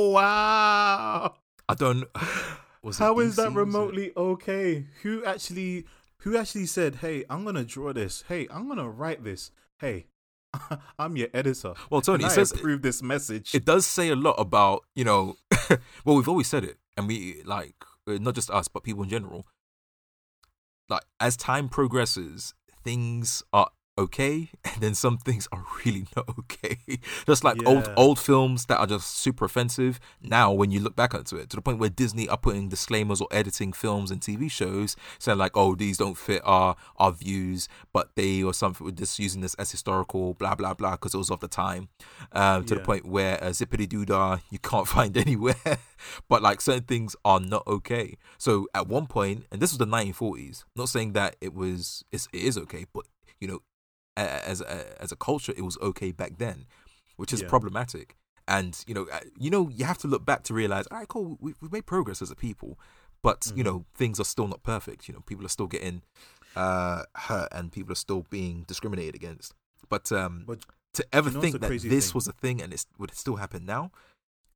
wow. 0.09 1.35
I 1.69 1.75
don't. 1.75 2.05
Was 2.83 2.99
How 2.99 3.19
is 3.21 3.37
that 3.37 3.49
DC? 3.49 3.55
Was 3.55 3.57
it- 3.57 3.59
remotely 3.59 4.13
okay? 4.15 4.85
Who 5.03 5.25
actually 5.25 5.87
who 6.25 6.37
actually 6.37 6.67
said, 6.67 6.97
"Hey, 6.97 7.25
I'm 7.29 7.45
to 7.55 7.65
draw 7.65 7.93
this. 7.93 8.25
Hey, 8.29 8.49
I'm 8.51 8.67
to 8.79 8.89
write 8.89 9.25
this. 9.25 9.51
Hey, 9.79 10.07
I'm 10.99 11.17
your 11.17 11.29
editor." 11.35 11.75
Well, 11.91 12.01
Tony, 12.01 12.25
it 12.25 12.29
I 12.29 12.35
says 12.35 12.51
approve 12.51 12.83
this 12.83 13.03
message. 13.03 13.55
it 13.55 13.65
does 13.65 13.87
say 13.87 14.09
a 14.09 14.17
lot 14.17 14.37
about 14.39 14.85
you 14.95 15.05
know. 15.05 15.37
well, 16.05 16.17
we've 16.17 16.29
always 16.29 16.49
said 16.49 16.65
it, 16.65 16.79
and 16.97 17.07
we 17.07 17.43
like 17.45 17.77
uh, 18.09 18.19
not 18.21 18.35
just 18.35 18.51
us, 18.51 18.69
but 18.69 18.83
people 18.83 19.03
in 19.03 19.11
general. 19.11 19.47
Like 20.89 21.05
as 21.21 21.37
time 21.37 21.69
progresses, 21.69 22.55
things 22.83 23.43
are 23.53 23.69
okay, 23.97 24.51
and 24.65 24.83
then 24.83 24.95
some 24.95 25.19
things 25.19 25.49
are 25.53 25.65
really 25.85 26.07
not 26.17 26.29
okay. 26.39 26.79
just 27.27 27.45
like 27.45 27.57
old 27.67 27.87
Yeah. 27.87 27.95
old 27.97 28.19
films 28.19 28.67
that 28.67 28.79
are 28.79 28.87
just 28.87 29.17
super 29.17 29.45
offensive. 29.45 30.01
Now, 30.23 30.53
when 30.53 30.71
you 30.71 30.81
look 30.81 30.97
back 30.97 31.15
onto 31.15 31.37
it, 31.37 31.51
to 31.51 31.57
the 31.57 31.63
point 31.63 31.79
where 31.79 31.91
Disney 31.91 32.29
are 32.29 32.37
putting 32.37 32.69
disclaimers 32.69 33.21
or 33.21 33.29
editing 33.31 33.73
films 33.73 34.11
and 34.11 34.21
TV 34.21 34.51
shows, 34.51 34.97
saying 35.19 35.39
like, 35.39 35.57
"Oh, 35.57 35.75
these 35.75 35.99
don't 35.99 36.17
fit 36.17 36.43
our 36.45 36.77
our 36.97 37.13
views," 37.13 37.69
but 37.93 38.15
they 38.17 38.43
or 38.43 38.53
something 38.55 38.85
were 38.85 38.93
just 38.93 39.19
using 39.19 39.41
this 39.41 39.55
as 39.55 39.71
historical, 39.71 40.35
blah 40.35 40.55
blah 40.55 40.75
blah, 40.75 40.93
because 40.93 41.15
it 41.15 41.19
was 41.19 41.31
of 41.31 41.41
the 41.41 41.49
time. 41.49 41.89
Um, 42.33 42.65
to 42.65 42.75
the 42.75 42.81
point 42.81 43.07
where 43.07 43.43
uh, 43.43 43.49
zippity 43.49 43.87
doodah 43.87 44.41
you 44.51 44.59
can't 44.59 44.89
find 44.97 45.17
anywhere, 45.17 45.55
but 46.29 46.43
like 46.43 46.61
certain 46.61 46.85
things 46.85 47.15
are 47.25 47.41
not 47.41 47.67
okay. 47.67 48.17
So 48.39 48.67
at 48.75 48.89
one 48.89 49.07
point, 49.07 49.47
and 49.53 49.61
this 49.61 49.71
was 49.73 49.79
the 49.79 49.87
1940s. 49.87 50.65
Not 50.77 50.89
saying 50.89 51.13
that 51.13 51.37
it 51.41 51.55
was 51.55 52.05
it's, 52.11 52.29
it 52.33 52.43
is 52.43 52.59
okay, 52.59 52.87
but 52.93 53.05
you 53.41 53.49
know, 53.49 53.61
as 54.17 54.61
a, 54.61 55.03
as 55.03 55.13
a 55.13 55.17
culture, 55.17 55.53
it 55.57 55.63
was 55.63 55.77
okay 55.79 56.13
back 56.13 56.39
then, 56.39 56.67
which 57.17 57.33
is 57.33 57.43
Yeah. 57.43 57.49
problematic. 57.49 58.17
And 58.47 58.83
you 58.87 58.95
know, 58.95 59.07
uh, 59.11 59.21
you 59.39 59.51
know, 59.51 59.69
you 59.71 59.85
have 59.87 59.99
to 59.99 60.09
look 60.09 60.25
back 60.25 60.43
to 60.45 60.55
realize, 60.55 60.87
all 60.89 60.99
right, 60.99 61.09
cool, 61.09 61.39
we, 61.41 61.55
we've 61.61 61.73
made 61.73 61.87
progress 61.87 62.21
as 62.23 62.31
a 62.31 62.37
people, 62.37 62.79
but 63.23 63.51
you 63.57 63.65
know 63.65 63.87
things 63.95 64.21
are 64.21 64.25
still 64.25 64.47
not 64.49 64.63
perfect. 64.63 65.09
You 65.09 65.15
know, 65.15 65.21
people 65.27 65.45
are 65.47 65.49
still 65.51 65.67
getting 65.67 66.03
uh, 66.55 67.05
hurt 67.15 67.49
and 67.53 67.73
people 67.73 67.93
are 67.93 67.97
still 67.97 68.27
being 68.31 68.65
discriminated 68.67 69.15
against. 69.15 69.55
But 69.89 70.13
um, 70.13 70.45
But 70.47 70.61
to 70.93 71.07
ever 71.13 71.31
you 71.31 71.35
know 71.37 71.41
think 71.41 71.61
that 71.61 71.69
this 71.71 72.07
thing? 72.11 72.15
was 72.15 72.29
a 72.29 72.33
thing 72.33 72.61
and 72.63 72.73
it 72.75 72.85
would 72.99 73.15
still 73.15 73.37
happen 73.37 73.65
now, 73.65 73.91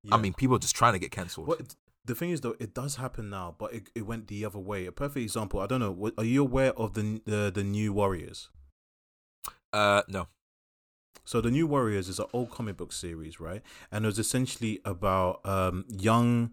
yeah. 0.03 0.15
I 0.15 0.19
mean, 0.19 0.35
people 0.35 0.57
are 0.57 0.61
just 0.61 0.77
trying 0.77 0.93
to 0.93 0.99
get 0.99 1.11
cancelled. 1.11 1.49
What 1.49 1.75
the 2.05 2.15
thing 2.15 2.31
is 2.31 2.43
though, 2.43 2.57
it 2.61 2.75
does 2.75 2.97
happen 2.97 3.31
now, 3.31 3.55
but 3.59 3.73
it, 3.73 3.89
it 3.95 4.03
went 4.07 4.29
the 4.29 4.45
other 4.45 4.59
way. 4.59 4.85
A 4.87 4.93
perfect 4.93 5.23
example. 5.25 5.61
I 5.61 5.67
don't 5.67 5.81
know. 5.81 6.13
Are 6.19 6.25
you 6.25 6.43
aware 6.43 6.73
of 6.75 6.93
the 6.93 7.23
the, 7.25 7.51
the 7.55 7.65
new 7.65 7.93
Warriors? 7.95 8.51
Uh, 9.73 10.03
no. 10.09 10.29
So 11.25 11.41
the 11.41 11.51
new 11.51 11.67
Warriors 11.67 12.09
is 12.09 12.19
an 12.19 12.27
old 12.33 12.51
comic 12.51 12.79
book 12.79 12.93
series, 12.93 13.39
right? 13.39 13.63
And 13.93 14.05
it 14.05 14.09
was 14.09 14.19
essentially 14.19 14.81
about 14.85 15.45
um, 15.45 15.85
young 15.89 16.53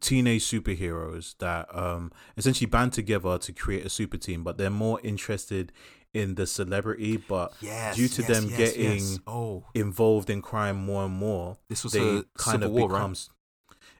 teenage 0.00 0.44
superheroes 0.44 1.36
that 1.38 1.72
um, 1.74 2.10
essentially 2.36 2.66
band 2.66 2.92
together 2.92 3.38
to 3.38 3.52
create 3.52 3.86
a 3.86 3.88
super 3.88 4.16
team, 4.16 4.42
but 4.42 4.58
they're 4.58 4.70
more 4.70 5.00
interested 5.02 5.72
in 6.12 6.34
the 6.34 6.46
celebrity. 6.46 7.16
But 7.18 7.52
Yes. 7.60 7.96
due 7.96 8.08
to 8.08 8.22
yes, 8.22 8.28
them 8.28 8.48
yes, 8.50 8.58
getting 8.58 9.20
oh, 9.26 9.64
involved 9.74 10.28
in 10.30 10.42
crime 10.42 10.76
more 10.76 11.04
and 11.04 11.14
more, 11.14 11.58
this 11.68 11.84
was 11.84 11.92
they 11.92 12.00
a 12.18 12.24
kind 12.36 12.62
civil 12.62 12.66
of 12.68 12.72
war, 12.72 12.88
right? 12.88 13.28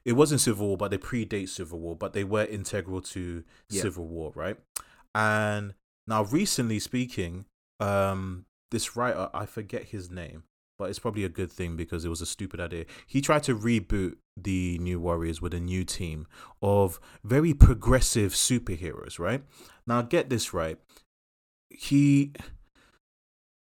It 0.05 0.13
wasn't 0.13 0.41
Civil 0.41 0.67
War, 0.67 0.77
but 0.77 0.91
they 0.91 0.97
predate 0.97 1.49
Civil 1.49 1.79
War, 1.79 1.95
but 1.95 2.13
they 2.13 2.23
were 2.23 2.45
integral 2.45 3.01
to 3.01 3.43
Yeah. 3.69 3.81
Civil 3.81 4.07
War, 4.07 4.31
right? 4.35 4.57
And 5.15 5.73
now, 6.07 6.23
recently 6.23 6.79
speaking, 6.79 7.45
um, 7.79 8.45
this 8.71 8.95
writer, 8.95 9.29
I 9.33 9.45
forget 9.45 9.85
his 9.85 10.09
name, 10.09 10.43
but 10.77 10.89
it's 10.89 10.99
probably 10.99 11.23
a 11.23 11.29
good 11.29 11.51
thing 11.51 11.75
because 11.75 12.05
it 12.05 12.09
was 12.09 12.21
a 12.21 12.25
stupid 12.25 12.59
idea. 12.59 12.85
He 13.07 13.21
tried 13.21 13.43
to 13.43 13.55
reboot 13.55 14.15
the 14.37 14.77
New 14.79 14.99
Warriors 14.99 15.41
with 15.41 15.53
a 15.53 15.59
new 15.59 15.83
team 15.83 16.27
of 16.61 16.99
very 17.23 17.53
progressive 17.53 18.33
superheroes, 18.33 19.19
right? 19.19 19.43
Now, 19.85 20.01
get 20.01 20.29
this 20.29 20.53
right. 20.53 20.77
He 21.69 22.33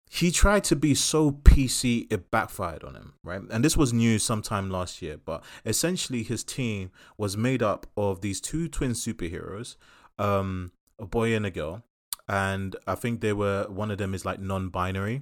he 0.10 0.30
tried 0.30 0.64
to 0.66 0.76
be 0.76 0.94
so 0.94 1.32
PC 1.32 2.06
it 2.12 2.30
backfired 2.30 2.84
on 2.84 2.94
him, 2.94 3.14
right? 3.24 3.42
And 3.50 3.66
this 3.66 3.76
was 3.76 3.92
news 3.92 4.22
sometime 4.22 4.70
last 4.70 5.02
year, 5.02 5.18
but 5.18 5.44
essentially 5.66 6.22
his 6.22 6.44
team 6.44 6.92
was 7.18 7.36
made 7.36 7.64
up 7.64 7.88
of 7.98 8.22
these 8.22 8.40
two 8.40 8.68
twin 8.68 8.92
superheroes, 8.92 9.76
um, 10.20 10.72
a 11.00 11.08
boy 11.08 11.36
and 11.36 11.48
a 11.48 11.50
girl, 11.50 11.84
and 12.28 12.76
I 12.88 12.96
think 12.96 13.22
they 13.22 13.34
were 13.34 13.66
one 13.70 13.92
of 13.92 13.98
them 13.98 14.14
is 14.14 14.26
like 14.26 14.40
non-binary, 14.40 15.22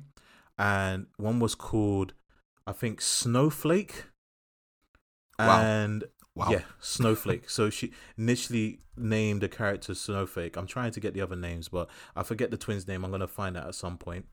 and 0.57 1.07
one 1.17 1.39
was 1.39 1.55
called 1.55 2.13
I 2.67 2.73
think 2.73 3.01
Snowflake, 3.01 4.05
Wow. 5.39 5.61
and 5.61 6.03
Wow. 6.35 6.51
yeah, 6.51 6.61
Snowflake. 6.79 7.49
so 7.49 7.69
she 7.69 7.91
initially 8.17 8.79
named 8.95 9.41
the 9.41 9.49
character 9.49 9.93
Snowflake. 9.95 10.55
I'm 10.55 10.67
trying 10.67 10.91
to 10.91 10.99
get 10.99 11.13
the 11.13 11.21
other 11.21 11.35
names, 11.35 11.67
but 11.69 11.89
I 12.15 12.23
forget 12.23 12.51
the 12.51 12.57
twins' 12.57 12.87
name. 12.87 13.03
I'm 13.03 13.11
gonna 13.11 13.27
find 13.27 13.57
out 13.57 13.67
at 13.67 13.75
some 13.75 13.97
point. 13.97 14.25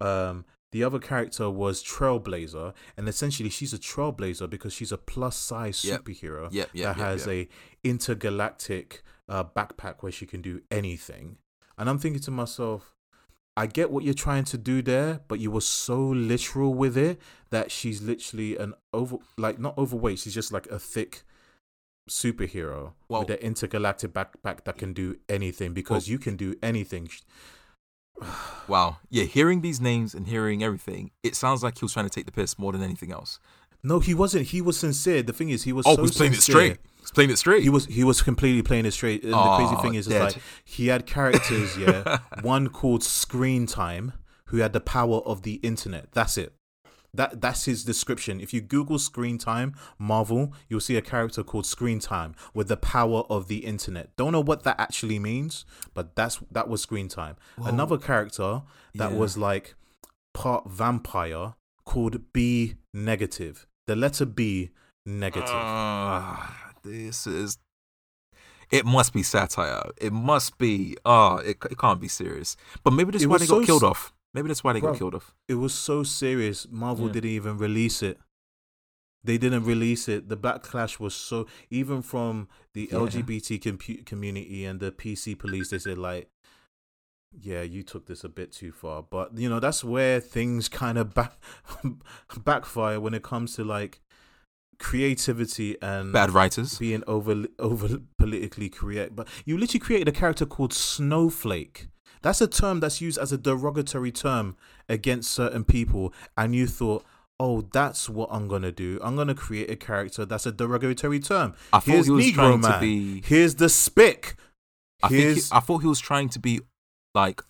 Um, 0.00 0.44
the 0.72 0.82
other 0.84 0.98
character 0.98 1.48
was 1.50 1.82
Trailblazer, 1.82 2.74
and 2.96 3.08
essentially 3.08 3.50
she's 3.50 3.72
a 3.72 3.78
trailblazer 3.78 4.48
because 4.50 4.72
she's 4.72 4.92
a 4.92 4.98
plus 4.98 5.36
size 5.36 5.84
Yep. 5.84 6.02
superhero 6.04 6.48
Yep, 6.52 6.70
yep, 6.72 6.96
that 6.96 7.02
has 7.02 7.26
a 7.28 7.48
intergalactic 7.84 9.02
uh, 9.28 9.44
backpack 9.44 9.96
where 10.02 10.12
she 10.12 10.26
can 10.26 10.40
do 10.42 10.62
anything. 10.70 11.36
And 11.78 11.88
I'm 11.88 11.98
thinking 11.98 12.20
to 12.22 12.30
myself, 12.30 12.94
I 13.56 13.66
get 13.66 13.90
what 13.90 14.04
you're 14.04 14.14
trying 14.14 14.44
to 14.44 14.58
do 14.58 14.82
there, 14.82 15.20
but 15.28 15.40
you 15.40 15.50
were 15.50 15.60
so 15.60 15.98
literal 16.00 16.74
with 16.74 16.96
it 16.96 17.20
that 17.50 17.70
she's 17.70 18.02
literally 18.02 18.56
an 18.56 18.74
over, 18.92 19.16
like 19.36 19.58
not 19.58 19.76
overweight. 19.78 20.18
She's 20.18 20.34
just 20.34 20.52
like 20.52 20.66
a 20.66 20.78
thick 20.78 21.22
superhero 22.08 22.92
Well- 23.08 23.20
with 23.20 23.30
an 23.30 23.36
intergalactic 23.38 24.12
backpack 24.12 24.64
that 24.64 24.78
can 24.78 24.92
do 24.92 25.16
anything 25.28 25.72
because 25.72 26.06
Well- 26.06 26.12
you 26.12 26.18
can 26.18 26.36
do 26.36 26.54
anything. 26.62 27.08
Wow. 28.68 28.98
Yeah, 29.08 29.24
hearing 29.24 29.60
these 29.60 29.80
names 29.80 30.12
and 30.14 30.26
hearing 30.26 30.62
everything, 30.62 31.10
it 31.22 31.34
sounds 31.36 31.62
like 31.62 31.78
he 31.78 31.84
was 31.84 31.92
trying 31.92 32.06
to 32.06 32.10
take 32.10 32.26
the 32.26 32.32
piss 32.32 32.58
more 32.58 32.72
than 32.72 32.82
anything 32.82 33.12
else. 33.12 33.38
No, 33.82 34.00
he 34.00 34.12
wasn't. 34.12 34.46
He 34.48 34.60
was 34.60 34.76
sincere. 34.78 35.22
The 35.22 35.32
thing 35.32 35.50
is, 35.50 35.62
he 35.62 35.72
was 35.72 35.86
Oh, 35.86 35.94
so 35.96 36.02
he's 36.02 36.16
playing 36.16 36.32
it 36.34 36.40
straight. 36.42 36.78
He's 37.08 37.14
playing 37.14 37.30
it 37.30 37.38
straight. 37.38 37.62
He 37.62 37.70
was 37.70 37.86
he 37.86 38.04
was 38.04 38.20
completely 38.20 38.60
playing 38.60 38.84
it 38.84 38.92
straight. 38.92 39.22
And 39.24 39.32
the 39.32 39.56
crazy 39.56 39.76
thing 39.76 39.94
is, 39.94 40.06
is 40.06 40.12
dead. 40.12 40.22
like 40.24 40.36
he 40.64 40.88
had 40.88 41.06
characters, 41.06 41.78
yeah. 41.78 42.18
one 42.42 42.68
called 42.68 43.02
Screen 43.02 43.66
Time, 43.66 44.12
who 44.46 44.58
had 44.58 44.74
the 44.74 44.80
power 44.80 45.18
of 45.24 45.42
the 45.42 45.54
internet. 45.62 46.12
That's 46.12 46.36
it. 46.36 46.52
That 47.14 47.40
that's 47.40 47.64
his 47.64 47.82
description. 47.84 48.38
If 48.42 48.52
you 48.52 48.60
Google 48.60 48.98
Screen 48.98 49.38
Time 49.38 49.74
Marvel, 49.98 50.52
you'll 50.68 50.80
see 50.80 50.96
a 50.98 51.00
character 51.02 51.42
called 51.42 51.64
Screen 51.64 51.98
Time 51.98 52.34
with 52.52 52.68
the 52.68 52.76
power 52.76 53.22
of 53.30 53.48
the 53.48 53.64
internet. 53.64 54.14
Don't 54.16 54.32
know 54.32 54.42
what 54.42 54.64
that 54.64 54.78
actually 54.78 55.18
means, 55.18 55.64
but 55.94 56.14
that's 56.14 56.38
that 56.50 56.68
was 56.68 56.82
Screen 56.82 57.08
Time. 57.08 57.36
Another 57.56 57.96
character 57.96 58.62
that 58.94 59.12
Yeah. 59.12 59.16
was 59.16 59.38
like 59.38 59.74
part 60.34 60.68
vampire 60.68 61.54
called 61.86 62.30
B 62.34 62.74
negative. 62.92 63.66
The 63.86 63.96
letter 63.96 64.26
B 64.26 64.68
negative. 65.06 65.48
Ah, 65.48 66.67
this 66.90 67.26
is. 67.26 67.58
It 68.70 68.84
must 68.84 69.12
be 69.14 69.22
satire. 69.22 69.82
It 69.96 70.12
must 70.12 70.58
be. 70.58 70.96
Oh, 71.04 71.36
it, 71.36 71.56
it 71.70 71.78
can't 71.78 72.00
be 72.00 72.08
serious. 72.08 72.56
But 72.84 72.92
maybe 72.92 73.12
that's 73.12 73.24
It 73.24 73.28
why 73.28 73.38
they 73.38 73.46
got 73.46 73.64
killed 73.64 73.82
s- 73.84 73.88
off. 73.90 74.12
Maybe 74.34 74.48
that's 74.48 74.62
why 74.62 74.74
they 74.74 74.80
Bro. 74.80 74.92
got 74.92 74.98
killed 74.98 75.14
off. 75.14 75.34
it 75.48 75.54
was 75.54 75.72
so 75.72 76.02
serious. 76.02 76.66
Marvel 76.70 77.06
Yeah. 77.06 77.12
didn't 77.14 77.30
even 77.30 77.56
release 77.58 78.02
it. 78.02 78.18
They 79.24 79.38
didn't 79.38 79.64
release 79.64 80.06
it. 80.08 80.28
The 80.28 80.36
backlash 80.36 81.00
was 81.00 81.14
so 81.14 81.46
even 81.70 82.02
from 82.02 82.48
the 82.74 82.88
Yeah. 82.92 82.98
LGBT 82.98 83.58
compu- 83.58 84.04
community 84.04 84.64
and 84.66 84.80
the 84.80 84.92
PC 84.92 85.34
police. 85.38 85.70
They 85.70 85.78
said 85.78 85.96
like, 85.98 86.28
"Yeah, 87.32 87.62
you 87.62 87.82
took 87.82 88.06
this 88.06 88.22
a 88.22 88.28
bit 88.28 88.52
too 88.52 88.70
far." 88.70 89.02
But 89.02 89.36
you 89.38 89.48
know 89.48 89.60
that's 89.60 89.82
where 89.82 90.20
things 90.20 90.68
kind 90.68 90.98
of 90.98 91.14
back 91.14 91.32
backfire 92.44 93.00
when 93.00 93.14
it 93.14 93.22
comes 93.22 93.54
to 93.56 93.64
like 93.64 94.00
creativity 94.78 95.76
and 95.82 96.12
Bad 96.12 96.30
writers. 96.30 96.78
being 96.78 97.02
over 97.06 97.44
over 97.58 97.98
politically 98.18 98.68
correct. 98.68 99.16
But 99.16 99.28
you 99.44 99.58
literally 99.58 99.80
created 99.80 100.08
a 100.08 100.12
character 100.12 100.46
called 100.46 100.72
Snowflake. 100.72 101.88
That's 102.22 102.40
a 102.40 102.46
term 102.46 102.80
that's 102.80 103.00
used 103.00 103.18
as 103.18 103.32
a 103.32 103.38
derogatory 103.38 104.10
term 104.12 104.56
against 104.88 105.30
certain 105.30 105.64
people, 105.64 106.12
and 106.36 106.54
you 106.54 106.66
thought, 106.66 107.04
"Oh, 107.38 107.62
that's 107.72 108.08
what 108.08 108.28
I'm 108.32 108.48
gonna 108.48 108.72
do. 108.72 108.98
I'm 109.02 109.14
gonna 109.16 109.34
create 109.34 109.70
a 109.70 109.76
character 109.76 110.24
that's 110.24 110.46
a 110.46 110.52
derogatory 110.52 111.20
term." 111.20 111.54
I 111.72 111.78
thought 111.78 111.92
Here's 111.92 112.06
he 112.06 112.12
was 112.12 112.24
Negro 112.26 112.34
trying 112.34 112.60
man. 112.60 112.72
to 112.72 112.80
be. 112.80 113.22
Here's 113.24 113.54
the 113.56 113.68
spick. 113.68 114.34
I 115.02 115.08
think 115.08 115.36
he, 115.38 115.42
I 115.52 115.60
thought 115.60 115.78
he 115.78 115.86
was 115.86 116.00
trying 116.00 116.28
to 116.30 116.40
be 116.40 116.60
like 117.14 117.40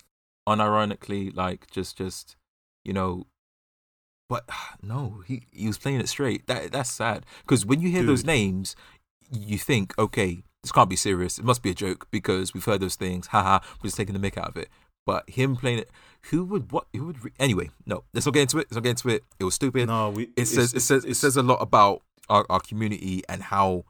unironically, 0.46 1.34
like 1.34 1.70
just 1.70 1.96
just 1.98 2.36
you 2.84 2.92
know. 2.92 3.26
But 4.28 4.48
no, 4.82 5.22
he 5.26 5.42
he 5.52 5.66
was 5.66 5.78
playing 5.78 6.00
it 6.00 6.08
straight. 6.08 6.46
That 6.46 6.72
that's 6.72 6.90
sad 6.90 7.24
because 7.42 7.64
when 7.66 7.80
you 7.80 7.90
hear 7.90 8.02
those 8.02 8.24
names, 8.24 8.76
you 9.30 9.58
think, 9.58 9.98
okay, 9.98 10.42
this 10.62 10.72
can't 10.72 10.90
be 10.90 10.96
serious. 10.96 11.38
It 11.38 11.44
must 11.44 11.62
be 11.62 11.70
a 11.70 11.74
joke 11.74 12.08
because 12.10 12.54
we've 12.54 12.64
heard 12.64 12.80
those 12.80 12.96
things. 12.96 13.28
Haha, 13.28 13.60
we're 13.80 13.88
just 13.88 13.96
taking 13.96 14.18
the 14.18 14.30
mick 14.30 14.36
out 14.36 14.48
of 14.48 14.56
it. 14.56 14.68
But 15.06 15.30
him 15.30 15.56
playing 15.56 15.78
it, 15.78 15.90
who 16.30 16.44
would 16.44 16.70
what? 16.70 16.86
Who 16.94 17.06
would? 17.06 17.24
Re- 17.24 17.32
anyway, 17.38 17.70
no, 17.86 18.04
let's 18.12 18.26
not 18.26 18.34
get 18.34 18.42
into 18.42 18.58
it. 18.58 18.66
Let's 18.68 18.74
not 18.74 18.82
get 18.84 18.90
into 18.90 19.08
it. 19.08 19.24
It 19.40 19.44
was 19.44 19.54
stupid. 19.54 19.86
no, 19.86 20.10
we. 20.10 20.28
it 20.36 20.46
says 20.46 20.74
it 20.74 20.80
says 20.80 21.04
it 21.04 21.14
says 21.14 21.36
a 21.36 21.42
lot 21.42 21.62
about 21.62 22.02
our, 22.28 22.44
our 22.50 22.60
community 22.60 23.22
and 23.28 23.42
how, 23.42 23.84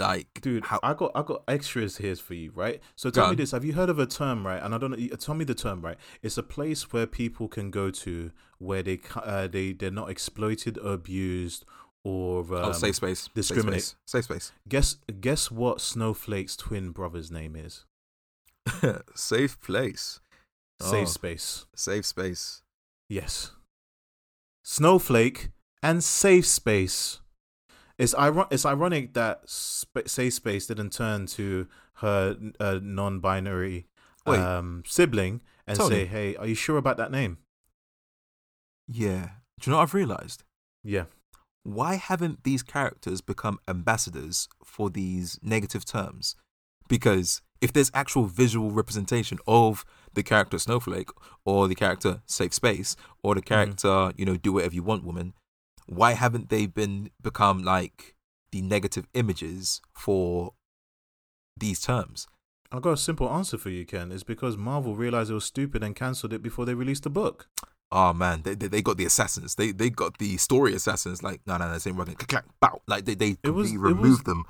like, 0.00 0.40
Dude, 0.40 0.64
how 0.64 0.80
I 0.82 0.94
got 0.94 1.12
I 1.14 1.22
got 1.22 1.44
extras 1.46 1.98
here 1.98 2.16
for 2.16 2.34
you, 2.34 2.50
right? 2.54 2.80
So 2.96 3.10
Go 3.10 3.14
tell 3.20 3.24
me 3.26 3.30
on. 3.30 3.36
this: 3.36 3.52
Have 3.52 3.64
you 3.64 3.74
heard 3.74 3.88
of 3.88 3.98
a 4.00 4.06
term, 4.06 4.44
right? 4.46 4.60
And 4.62 4.74
I 4.74 4.78
don't 4.78 4.90
know. 4.90 5.16
Tell 5.16 5.34
me 5.36 5.44
the 5.44 5.54
term, 5.54 5.80
right? 5.82 5.96
It's 6.22 6.36
a 6.38 6.42
place 6.42 6.92
where 6.92 7.06
people 7.06 7.46
can 7.46 7.70
go 7.70 7.90
to 7.92 8.32
where 8.58 8.82
they 8.82 8.98
uh, 9.14 9.46
they 9.46 9.72
they're 9.72 9.90
not 9.90 10.10
exploited 10.10 10.76
or 10.78 10.94
abused 10.94 11.64
or 12.02 12.40
um, 12.40 12.52
oh 12.52 12.72
safe 12.72 12.96
space, 12.96 13.20
Safe 13.24 13.34
discriminate. 13.34 13.82
space. 13.82 13.96
safe 14.06 14.24
space. 14.24 14.52
Guess 14.68 14.96
guess 15.20 15.50
what 15.50 15.80
Snowflake's 15.80 16.56
twin 16.56 16.90
brother's 16.90 17.30
name 17.30 17.54
is? 17.54 17.84
safe 19.14 19.60
place. 19.60 20.20
Safe 20.80 21.02
Oh. 21.08 21.10
space. 21.10 21.66
Safe 21.76 22.06
space. 22.06 22.62
Yes. 23.08 23.50
Snowflake 24.62 25.50
and 25.82 26.02
safe 26.04 26.46
space. 26.46 27.19
It's 28.00 28.14
iron- 28.14 28.46
It's 28.50 28.64
ironic 28.64 29.12
that 29.14 29.42
sp- 29.48 30.06
safe 30.06 30.34
space 30.34 30.66
didn't 30.66 30.90
turn 30.92 31.26
to 31.38 31.68
her 31.96 32.36
uh, 32.58 32.78
non-binary 32.82 33.86
um, 34.26 34.82
sibling 34.86 35.40
and 35.66 35.76
Tony. 35.78 35.94
say, 35.94 36.04
"Hey, 36.06 36.36
are 36.36 36.46
you 36.46 36.54
sure 36.54 36.78
about 36.78 36.96
that 36.96 37.10
name?" 37.10 37.38
Yeah. 38.88 39.30
Do 39.60 39.68
you 39.68 39.72
know 39.72 39.76
what 39.78 39.82
I've 39.84 39.94
realized? 39.94 40.44
Yeah. 40.82 41.04
Why 41.62 41.96
haven't 41.96 42.44
these 42.44 42.62
characters 42.62 43.20
become 43.20 43.58
ambassadors 43.68 44.48
for 44.64 44.88
these 44.88 45.38
negative 45.42 45.84
terms? 45.84 46.36
Because 46.88 47.42
if 47.60 47.72
there's 47.72 47.90
actual 47.92 48.24
visual 48.24 48.70
representation 48.70 49.38
of 49.46 49.84
the 50.14 50.22
character 50.22 50.58
Snowflake 50.58 51.10
or 51.44 51.68
the 51.68 51.74
character 51.74 52.22
Safe 52.26 52.54
Space 52.54 52.96
or 53.22 53.34
the 53.34 53.42
character, 53.42 54.12
you 54.16 54.24
know, 54.24 54.36
do 54.38 54.52
whatever 54.54 54.74
you 54.74 54.82
want 54.82 55.04
woman, 55.04 55.34
why 55.90 56.12
haven't 56.12 56.48
they 56.48 56.66
been 56.66 57.10
become 57.20 57.62
like 57.62 58.14
the 58.52 58.62
negative 58.62 59.06
images 59.14 59.80
for 59.92 60.52
these 61.56 61.80
terms. 61.80 62.26
I've 62.72 62.82
got 62.82 62.92
a 62.92 62.96
simple 62.96 63.28
answer 63.28 63.58
for 63.58 63.70
you, 63.70 63.84
Ken. 63.84 64.12
It's 64.12 64.22
because 64.22 64.56
Marvel 64.56 64.94
realized 64.94 65.30
it 65.30 65.34
was 65.34 65.44
stupid 65.44 65.82
and 65.82 65.94
cancelled 65.94 66.32
it 66.32 66.42
before 66.42 66.64
they 66.64 66.74
released 66.74 67.02
the 67.02 67.10
book. 67.10 67.48
Oh 67.92 68.12
man, 68.12 68.42
they, 68.44 68.54
they, 68.54 68.68
they 68.68 68.82
got 68.82 68.96
the 68.96 69.04
assassins. 69.04 69.56
They 69.56 69.72
they 69.72 69.90
got 69.90 70.18
the 70.18 70.36
story 70.36 70.74
assassins. 70.74 71.22
Like 71.24 71.40
no 71.46 71.56
no 71.58 71.70
no, 71.70 71.78
same 71.78 71.96
working. 71.96 72.14
Clack 72.14 72.44
bow. 72.60 72.80
Like 72.86 73.04
they 73.04 73.14
they 73.14 73.36
It 73.42 73.50
was- 73.50 73.70
completely 73.70 73.74
it 73.74 73.78
was- 73.80 73.92
removed 73.94 74.26
them. 74.26 74.44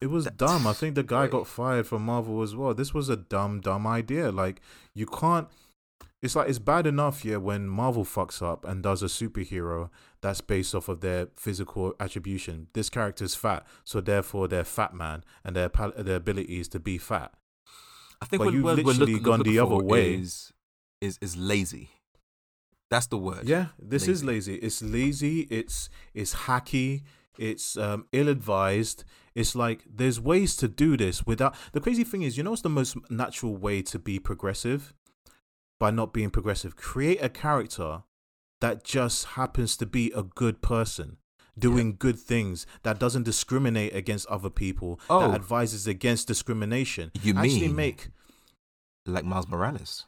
It 0.00 0.06
was 0.06 0.24
That- 0.24 0.38
dumb. 0.38 0.66
I 0.66 0.72
think 0.72 0.94
the 0.94 1.02
guy 1.02 1.26
got 1.26 1.46
fired 1.46 1.86
from 1.86 2.06
Marvel 2.06 2.40
as 2.40 2.56
well. 2.56 2.72
This 2.72 2.94
was 2.94 3.10
a 3.10 3.16
dumb, 3.16 3.60
dumb 3.60 3.86
idea. 3.86 4.32
Like 4.32 4.62
you 4.94 5.04
can't. 5.06 5.46
It's 6.22 6.36
like 6.36 6.50
it's 6.50 6.58
bad 6.58 6.86
enough, 6.86 7.24
yeah, 7.24 7.36
when 7.36 7.66
Marvel 7.66 8.04
fucks 8.04 8.42
up 8.42 8.66
and 8.66 8.82
does 8.82 9.02
a 9.02 9.06
superhero 9.06 9.88
that's 10.20 10.42
based 10.42 10.74
off 10.74 10.88
of 10.88 11.00
their 11.00 11.28
physical 11.36 11.94
attribution. 11.98 12.66
This 12.74 12.90
character's 12.90 13.34
fat, 13.34 13.66
so 13.84 14.02
therefore 14.02 14.46
they're 14.46 14.64
fat 14.64 14.92
man, 14.92 15.24
and 15.44 15.56
their 15.56 15.70
pal- 15.70 15.94
their 15.96 16.16
ability 16.16 16.60
is 16.60 16.68
to 16.68 16.80
be 16.80 16.98
fat. 16.98 17.32
I 18.20 18.26
think 18.26 18.42
But 18.42 18.52
you've 18.52 18.64
we're, 18.64 18.76
we're 18.76 18.82
literally 18.82 19.12
looking, 19.12 19.22
gone 19.22 19.38
looking 19.38 19.52
the 19.54 19.58
other 19.60 19.76
way. 19.76 20.14
Is, 20.14 20.52
is 21.00 21.18
is 21.22 21.38
lazy. 21.38 21.88
That's 22.90 23.06
the 23.06 23.16
word. 23.16 23.48
Yeah, 23.48 23.66
this 23.78 24.06
is 24.06 24.22
lazy. 24.22 24.56
It's 24.56 24.82
lazy. 24.82 25.42
It's 25.50 25.88
it's 26.12 26.34
hacky. 26.34 27.04
It's 27.38 27.78
um, 27.78 28.04
ill-advised. 28.12 29.04
It's 29.34 29.54
like 29.54 29.84
there's 29.88 30.20
ways 30.20 30.54
to 30.56 30.68
do 30.68 30.98
this 30.98 31.24
without. 31.24 31.54
The 31.72 31.80
crazy 31.80 32.04
thing 32.04 32.20
is, 32.20 32.36
you 32.36 32.42
know, 32.42 32.50
what's 32.50 32.60
the 32.60 32.68
most 32.68 32.98
natural 33.08 33.56
way 33.56 33.80
to 33.82 33.98
be 33.98 34.18
progressive 34.18 34.92
by 35.80 35.90
not 35.90 36.12
being 36.12 36.30
progressive. 36.30 36.76
Create 36.76 37.18
a 37.20 37.28
character 37.28 38.04
that 38.60 38.84
just 38.84 39.24
happens 39.34 39.76
to 39.78 39.86
be 39.86 40.12
a 40.14 40.22
good 40.22 40.62
person. 40.62 41.16
Doing 41.58 41.96
good 41.98 42.18
things 42.18 42.64
that 42.84 42.98
doesn't 43.00 43.24
discriminate 43.24 43.94
against 43.94 44.26
other 44.28 44.48
people, 44.50 45.00
Oh. 45.10 45.20
that 45.20 45.34
advises 45.34 45.86
against 45.88 46.28
discrimination. 46.28 47.10
You 47.20 47.34
Actually, 47.36 47.66
mean- 47.66 47.74
make 47.76 48.08
Like 49.04 49.24
Miles 49.24 49.48
Morales. 49.48 50.06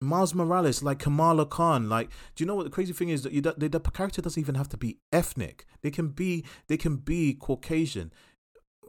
Miles 0.00 0.34
Morales, 0.34 0.82
like 0.82 0.98
Kamala 0.98 1.46
Khan, 1.46 1.88
like 1.88 2.08
do 2.34 2.42
you 2.42 2.46
know 2.46 2.54
what 2.56 2.64
the 2.64 2.70
crazy 2.70 2.92
thing 2.92 3.08
is 3.10 3.22
that 3.22 3.32
you, 3.32 3.40
the, 3.40 3.52
the 3.68 3.78
character 3.80 4.20
doesn't 4.22 4.40
even 4.40 4.56
have 4.56 4.68
to 4.70 4.76
be 4.76 4.98
ethnic. 5.12 5.64
They 5.82 5.90
can 5.92 6.08
be 6.08 6.44
they 6.66 6.76
can 6.76 6.96
be 6.96 7.34
Caucasian. 7.34 8.12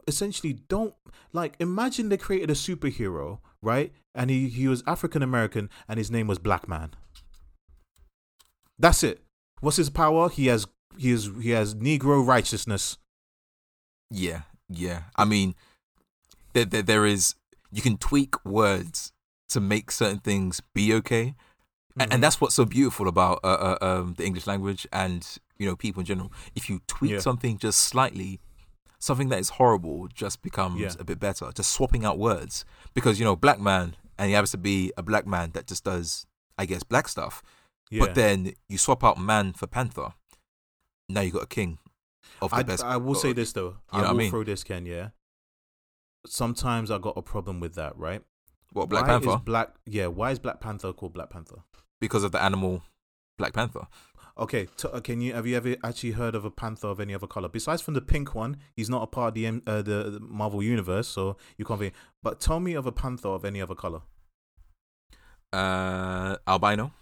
Essentially, 0.08 0.54
don't 0.68 0.94
like 1.32 1.54
imagine 1.60 2.08
they 2.08 2.16
created 2.16 2.50
a 2.50 2.54
superhero, 2.54 3.38
right? 3.62 3.92
And 4.14 4.30
he 4.30 4.48
he 4.48 4.68
was 4.68 4.82
African 4.86 5.22
American 5.22 5.68
and 5.88 5.98
his 5.98 6.10
name 6.10 6.26
was 6.26 6.38
Black 6.38 6.68
Man. 6.68 6.90
That's 8.78 9.02
it. 9.02 9.22
What's 9.60 9.76
his 9.76 9.90
power? 9.90 10.28
He 10.28 10.46
has 10.46 10.66
he 10.96 11.10
has 11.10 11.30
he 11.40 11.50
has 11.50 11.74
Negro 11.74 12.24
righteousness. 12.26 12.98
Yeah, 14.10 14.42
yeah. 14.68 15.04
I 15.16 15.24
mean, 15.24 15.54
there, 16.52 16.64
there 16.64 16.82
there 16.82 17.06
is 17.06 17.34
you 17.72 17.82
can 17.82 17.96
tweak 17.96 18.44
words 18.44 19.12
to 19.48 19.60
make 19.60 19.90
certain 19.90 20.18
things 20.20 20.60
be 20.74 20.92
okay, 20.94 21.34
A- 21.98 22.04
Mhm. 22.06 22.14
and 22.14 22.22
that's 22.22 22.40
what's 22.40 22.54
so 22.54 22.64
beautiful 22.64 23.08
about 23.08 23.40
uh, 23.44 23.76
uh, 23.80 23.84
um, 23.84 24.14
the 24.14 24.24
English 24.24 24.46
language 24.46 24.86
and 24.92 25.26
you 25.58 25.66
know 25.66 25.76
people 25.76 26.00
in 26.00 26.06
general. 26.06 26.32
If 26.54 26.68
you 26.68 26.80
tweak 26.86 27.12
Yeah. 27.12 27.18
something 27.20 27.58
just 27.58 27.78
slightly, 27.80 28.40
something 28.98 29.28
that 29.30 29.38
is 29.38 29.50
horrible 29.50 30.08
just 30.08 30.42
becomes 30.42 30.80
Yeah. 30.80 30.92
a 30.98 31.04
bit 31.04 31.18
better. 31.20 31.50
Just 31.52 31.72
swapping 31.72 32.04
out 32.04 32.18
words 32.18 32.64
because 32.94 33.18
you 33.18 33.24
know 33.24 33.36
black 33.36 33.60
man 33.60 33.96
and 34.18 34.28
he 34.28 34.34
happens 34.34 34.50
to 34.52 34.58
be 34.58 34.92
a 34.96 35.02
black 35.02 35.26
man 35.26 35.50
that 35.52 35.66
just 35.66 35.84
does 35.84 36.26
I 36.58 36.66
guess 36.66 36.82
black 36.82 37.08
stuff. 37.08 37.42
Yeah. 37.90 38.00
But 38.00 38.14
then 38.14 38.54
you 38.68 38.78
swap 38.78 39.04
out 39.04 39.18
man 39.18 39.52
for 39.52 39.66
panther. 39.66 40.14
Now 41.08 41.20
you 41.20 41.32
got 41.32 41.42
a 41.42 41.46
king 41.46 41.78
of 42.40 42.50
the 42.50 42.56
I, 42.56 42.62
best. 42.62 42.82
I 42.84 42.96
will 42.96 43.14
say 43.14 43.32
this 43.32 43.52
though. 43.52 43.76
You 43.92 43.98
know 43.98 43.98
I 43.98 43.98
what 43.98 44.06
I 44.06 44.12
will 44.12 44.18
mean? 44.18 44.30
throw 44.30 44.44
this, 44.44 44.64
Ken. 44.64 44.86
Yeah. 44.86 45.08
Sometimes 46.26 46.90
I 46.90 46.98
got 46.98 47.16
a 47.16 47.22
problem 47.22 47.60
with 47.60 47.74
that, 47.74 47.96
right? 47.98 48.22
What 48.72 48.88
Black 48.88 49.02
why 49.02 49.08
Panther? 49.08 49.30
Is 49.30 49.36
Black, 49.44 49.74
yeah. 49.86 50.06
Why 50.06 50.30
is 50.30 50.38
Black 50.38 50.60
Panther 50.60 50.92
called 50.92 51.12
Black 51.12 51.30
Panther? 51.30 51.62
because 52.04 52.22
of 52.22 52.32
the 52.32 52.42
animal 52.42 52.82
Black 53.38 53.52
Panther. 53.52 53.86
Okay, 54.36 54.66
t- 54.76 54.88
uh, 54.92 55.00
can 55.00 55.20
you 55.20 55.32
have 55.32 55.46
you 55.46 55.56
ever 55.56 55.76
actually 55.84 56.10
heard 56.12 56.34
of 56.34 56.44
a 56.44 56.50
panther 56.50 56.88
of 56.88 56.98
any 56.98 57.14
other 57.14 57.26
color 57.26 57.48
besides 57.48 57.80
from 57.80 57.94
the 57.94 58.00
pink 58.00 58.34
one? 58.34 58.56
He's 58.74 58.90
not 58.90 59.02
a 59.02 59.06
part 59.06 59.28
of 59.28 59.34
the 59.34 59.46
M- 59.46 59.62
uh, 59.66 59.82
the, 59.82 60.10
the 60.10 60.20
Marvel 60.20 60.62
universe, 60.62 61.06
so 61.06 61.36
you 61.56 61.64
can't 61.64 61.78
be. 61.78 61.92
But 62.22 62.40
tell 62.40 62.58
me 62.58 62.74
of 62.74 62.84
a 62.84 62.92
panther 62.92 63.28
of 63.28 63.44
any 63.44 63.60
other 63.62 63.76
color. 63.76 64.00
Uh, 65.52 66.36
albino. 66.48 66.92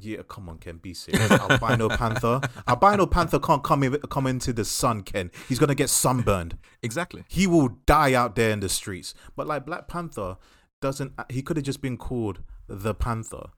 Yeah, 0.00 0.22
come 0.26 0.48
on, 0.48 0.58
Ken, 0.58 0.78
be 0.78 0.94
serious. 0.94 1.30
Albino 1.50 1.90
panther, 1.90 2.40
albino 2.66 3.06
panther 3.06 3.38
can't 3.38 3.62
come 3.62 3.82
in, 3.82 3.98
come 4.08 4.26
into 4.26 4.50
the 4.52 4.64
sun, 4.64 5.02
Ken. 5.02 5.30
He's 5.46 5.58
gonna 5.58 5.74
get 5.74 5.90
sunburned. 5.90 6.56
Exactly. 6.82 7.24
He 7.28 7.46
will 7.46 7.68
die 7.84 8.14
out 8.14 8.34
there 8.34 8.50
in 8.50 8.60
the 8.60 8.70
streets. 8.70 9.14
But 9.36 9.46
like 9.46 9.66
Black 9.66 9.88
Panther 9.88 10.38
doesn't. 10.80 11.12
He 11.28 11.42
could 11.42 11.56
have 11.58 11.66
just 11.66 11.82
been 11.82 11.98
called 11.98 12.40
the 12.66 12.94
Panther. 12.94 13.50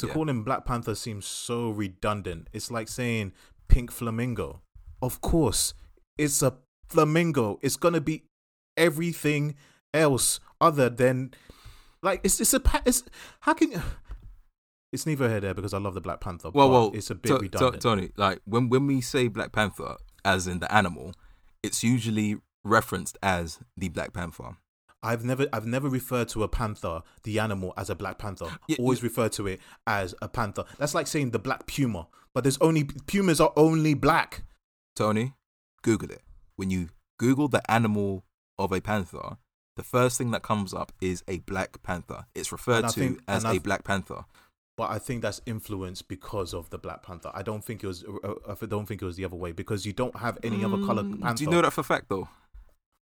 To 0.00 0.06
Yeah. 0.06 0.12
call 0.14 0.28
him 0.28 0.42
Black 0.44 0.64
Panther 0.64 0.94
seems 0.94 1.26
so 1.26 1.70
redundant. 1.70 2.48
It's 2.52 2.70
like 2.70 2.88
saying 2.88 3.32
pink 3.68 3.90
flamingo. 3.90 4.60
Of 5.00 5.20
course, 5.20 5.74
it's 6.18 6.42
a 6.42 6.58
flamingo. 6.88 7.58
It's 7.62 7.76
gonna 7.76 8.00
be 8.00 8.24
everything 8.76 9.54
else 9.94 10.40
other 10.60 10.88
than 10.88 11.32
like 12.02 12.20
it's 12.24 12.40
it's 12.40 12.54
a 12.54 12.60
it's 12.86 13.02
how 13.40 13.54
can 13.54 13.72
you 13.72 13.82
it's 14.92 15.06
neither 15.06 15.28
here 15.28 15.40
there 15.40 15.54
because 15.54 15.74
I 15.74 15.78
love 15.78 15.94
the 15.94 16.00
Black 16.00 16.20
Panther. 16.20 16.50
Well, 16.50 16.68
but 16.68 16.72
well, 16.72 16.90
it's 16.94 17.10
a 17.10 17.14
bit 17.14 17.28
to- 17.30 17.38
redundant. 17.38 17.82
Tony, 17.82 18.10
like 18.16 18.40
when 18.44 18.68
when 18.68 18.86
we 18.86 19.00
say 19.00 19.28
Black 19.28 19.52
Panther, 19.52 19.96
as 20.24 20.46
in 20.46 20.58
the 20.60 20.72
animal, 20.72 21.12
it's 21.62 21.82
usually 21.84 22.38
referenced 22.64 23.16
as 23.22 23.58
the 23.76 23.88
Black 23.88 24.12
Panther. 24.12 24.56
I've 25.02 25.24
never 25.24 25.46
I've 25.52 25.66
never 25.66 25.88
referred 25.88 26.28
to 26.30 26.42
a 26.42 26.48
panther, 26.48 27.02
the 27.22 27.38
animal, 27.38 27.72
as 27.76 27.88
a 27.90 27.94
black 27.94 28.18
panther. 28.18 28.46
Yeah, 28.68 28.76
Always 28.78 29.02
refer 29.02 29.28
to 29.30 29.46
it 29.46 29.60
as 29.86 30.14
a 30.20 30.28
panther. 30.28 30.64
That's 30.78 30.94
like 30.94 31.06
saying 31.06 31.30
the 31.30 31.38
black 31.38 31.66
puma. 31.66 32.08
But 32.34 32.44
there's 32.44 32.58
only 32.58 32.84
pumas 32.84 33.40
are 33.40 33.52
only 33.56 33.94
black. 33.94 34.42
Tony, 34.94 35.34
Google 35.82 36.10
it. 36.10 36.22
When 36.56 36.70
you 36.70 36.90
Google 37.18 37.48
the 37.48 37.68
animal 37.70 38.24
of 38.58 38.72
a 38.72 38.80
panther, 38.80 39.38
the 39.76 39.82
first 39.82 40.18
thing 40.18 40.30
that 40.32 40.42
comes 40.42 40.74
up 40.74 40.92
is 41.00 41.22
a 41.26 41.38
Black 41.38 41.82
Panther. 41.82 42.26
It's 42.34 42.52
referred 42.52 42.82
to 42.88 42.90
think- 43.00 43.20
as 43.26 43.44
a 43.44 43.58
Black 43.58 43.82
Panther. 43.84 44.24
But 44.76 44.90
I 44.90 44.98
think 44.98 45.20
that's 45.22 45.40
influenced 45.46 46.08
because 46.08 46.54
of 46.54 46.70
the 46.70 46.78
black 46.78 47.02
panther. 47.02 47.30
I 47.34 47.42
don't 47.42 47.62
think 47.62 47.84
it 47.84 47.86
was. 47.86 48.02
I 48.48 48.54
don't 48.66 48.86
think 48.86 49.02
it 49.02 49.04
was 49.04 49.16
the 49.16 49.26
other 49.26 49.36
way 49.36 49.52
because 49.52 49.84
you 49.84 49.92
don't 49.92 50.16
have 50.16 50.38
any 50.42 50.64
other 50.64 50.78
color 50.78 51.02
Mm, 51.02 51.20
panther. 51.20 51.36
Do 51.38 51.44
you 51.44 51.50
know 51.50 51.60
that 51.60 51.72
for 51.72 51.82
a 51.82 51.84
fact 51.84 52.06
though? 52.08 52.28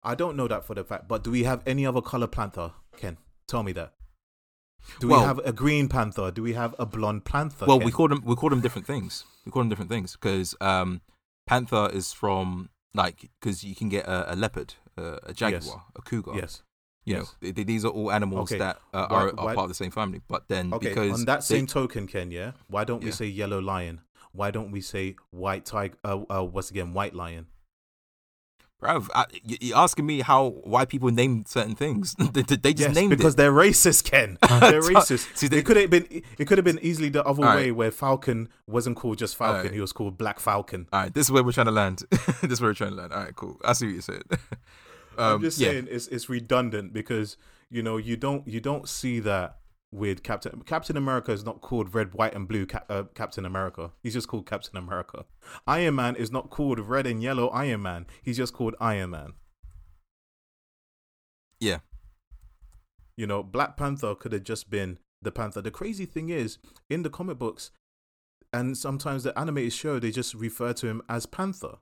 I 0.03 0.15
don't 0.15 0.37
know 0.37 0.49
that 0.49 0.65
for 0.65 0.75
the 0.75 0.85
fact. 0.85 1.09
But 1.09 1.25
do 1.25 1.31
we 1.31 1.45
have 1.45 1.63
any 1.67 1.85
other 1.87 2.01
color 2.01 2.27
panther? 2.27 2.73
Ken, 2.97 3.17
tell 3.47 3.63
me 3.63 3.73
that. 3.73 3.95
Do 5.01 5.09
Well- 5.09 5.21
we 5.21 5.27
have 5.27 5.39
a 5.41 5.53
green 5.53 5.89
panther? 5.89 6.31
Do 6.31 6.43
we 6.43 6.53
have 6.55 6.75
a 6.79 6.87
blonde 6.87 7.25
panther? 7.25 7.67
Well, 7.67 7.79
Ken? 7.79 7.87
we 7.87 7.93
call 7.93 8.09
them 8.09 8.23
we 8.25 8.35
call 8.37 8.51
them 8.51 8.61
different 8.61 8.87
things. 8.87 9.25
We 9.45 9.53
call 9.53 9.63
them 9.63 9.69
different 9.69 9.91
things 9.91 10.13
because 10.13 10.55
um, 10.61 11.01
panther 11.47 11.91
is 11.93 12.13
from 12.13 12.71
like 12.95 13.31
because 13.41 13.65
you 13.65 13.75
can 13.75 13.89
get 13.89 14.07
a, 14.07 14.35
a 14.35 14.37
leopard, 14.37 14.75
uh, 14.97 15.17
a 15.25 15.33
jaguar, 15.35 15.85
a 15.97 16.03
cougar. 16.03 16.33
yes. 16.35 16.63
You 17.05 17.17
yes. 17.17 17.35
know, 17.43 17.51
th- 17.53 17.67
these 17.67 17.85
are 17.87 17.89
all 17.91 18.13
animals 18.13 18.53
Okay. 18.53 18.59
that 18.59 18.77
uh, 18.93 19.07
Why- 19.09 19.17
are, 19.17 19.29
are 19.31 19.33
why- 19.47 19.55
part 19.55 19.65
of 19.65 19.69
the 19.71 19.75
same 19.75 19.91
family. 19.91 20.21
But 20.29 20.47
then 20.49 20.73
Okay, 20.75 20.91
because 20.91 21.21
on 21.21 21.25
that 21.25 21.41
they- 21.41 21.57
same 21.57 21.67
token, 21.67 22.07
Ken, 22.07 22.31
yeah. 22.31 22.53
Why 22.69 22.85
don't 22.85 23.03
we 23.03 23.11
say 23.11 23.27
yellow 23.27 23.61
lion? 23.61 24.03
Why 24.33 24.51
don't 24.51 24.71
we 24.71 24.81
say 24.83 25.17
white 25.31 25.65
tiger? 25.65 25.97
Uh, 26.05 26.21
uh, 26.31 26.45
once 26.45 26.71
again, 26.71 26.93
white 26.93 27.15
lion. 27.15 27.47
Bruv, 28.81 29.09
you- 29.45 29.59
you're 29.61 29.77
asking 29.77 30.07
me 30.07 30.21
how 30.21 30.51
why 30.63 30.85
people 30.85 31.11
name 31.11 31.45
certain 31.47 31.75
things. 31.75 32.15
they, 32.33 32.43
they 32.43 32.73
just 32.73 32.89
Yes, 32.91 32.95
named 32.95 33.11
because 33.11 33.35
it. 33.35 33.37
they're 33.37 33.53
racist, 33.53 34.05
Ken. 34.05 34.39
They're 34.61 34.81
racist. 34.81 35.37
see, 35.37 35.49
they- 35.49 35.59
it 35.59 35.65
could 35.67 35.77
have 35.77 35.91
been. 35.91 36.07
It 36.39 36.45
could 36.47 36.59
have 36.59 36.65
been 36.65 36.79
easily 36.81 37.09
the 37.09 37.25
other 37.25 37.43
way, 37.43 37.47
right. 37.67 37.75
where 37.75 37.91
Falcon 37.91 38.49
wasn't 38.69 38.97
called 38.97 39.19
just 39.19 39.37
Falcon. 39.37 39.63
right. 39.65 39.75
He 39.75 39.81
was 39.81 39.93
called 39.93 40.17
Black 40.17 40.39
Falcon. 40.39 40.87
All 40.93 41.03
right, 41.03 41.13
this 41.13 41.27
is 41.27 41.33
where 41.33 41.43
we're 41.43 41.53
trying 41.53 41.67
to 41.67 41.73
land. 41.73 42.05
this 42.11 42.53
is 42.53 42.61
where 42.61 42.71
we're 42.71 42.75
trying 42.75 42.91
to 42.91 42.97
land. 42.97 43.13
All 43.13 43.19
right, 43.25 43.35
cool. 43.35 43.61
I 43.65 43.73
see 43.73 43.87
what 43.87 43.95
you 43.97 44.01
said. 44.01 44.23
I'm 45.19 45.35
um, 45.35 45.41
just 45.41 45.59
yeah. 45.59 45.71
saying 45.71 45.89
it's 45.91 46.07
it's 46.09 46.29
redundant 46.29 46.93
because 46.93 47.37
you 47.71 47.83
know 47.83 47.97
you 47.97 48.17
don't 48.17 48.47
you 48.47 48.61
don't 48.61 48.89
see 48.89 49.19
that 49.21 49.57
with 49.91 50.23
Captain 50.23 50.63
Captain 50.67 50.97
America 50.97 51.33
is 51.33 51.45
not 51.45 51.61
called 51.61 51.95
red, 51.95 52.15
white, 52.15 52.35
and 52.35 52.47
blue 52.47 52.67
Cap, 52.67 52.85
uh, 52.91 53.05
Captain 53.15 53.45
America. 53.45 53.93
He's 54.03 54.15
just 54.15 54.29
called 54.29 54.47
Captain 54.47 54.77
America. 54.77 55.25
Iron 55.67 55.95
Man 55.95 56.17
is 56.17 56.31
not 56.31 56.51
called 56.51 56.79
red 56.81 57.07
and 57.07 57.23
yellow 57.23 57.49
Iron 57.49 57.83
Man. 57.83 58.07
He's 58.23 58.37
just 58.37 58.53
called 58.53 58.75
Iron 58.81 59.11
Man. 59.11 59.33
Yeah. 61.61 61.79
You 63.17 63.27
know, 63.27 63.43
Black 63.43 63.77
Panther 63.77 64.15
could 64.15 64.33
have 64.33 64.45
just 64.45 64.71
been 64.71 64.99
the 65.23 65.33
Panther. 65.33 65.61
The 65.61 65.71
crazy 65.71 66.07
thing 66.07 66.29
is, 66.29 66.59
in 66.89 67.03
the 67.03 67.11
comic 67.11 67.39
books 67.39 67.71
and 68.53 68.77
sometimes 68.77 69.25
the 69.25 69.37
animated 69.39 69.73
show, 69.73 69.99
they 69.99 70.11
just 70.11 70.35
refer 70.35 70.73
to 70.75 70.87
him 70.87 71.03
as 71.09 71.27
Panther. 71.27 71.79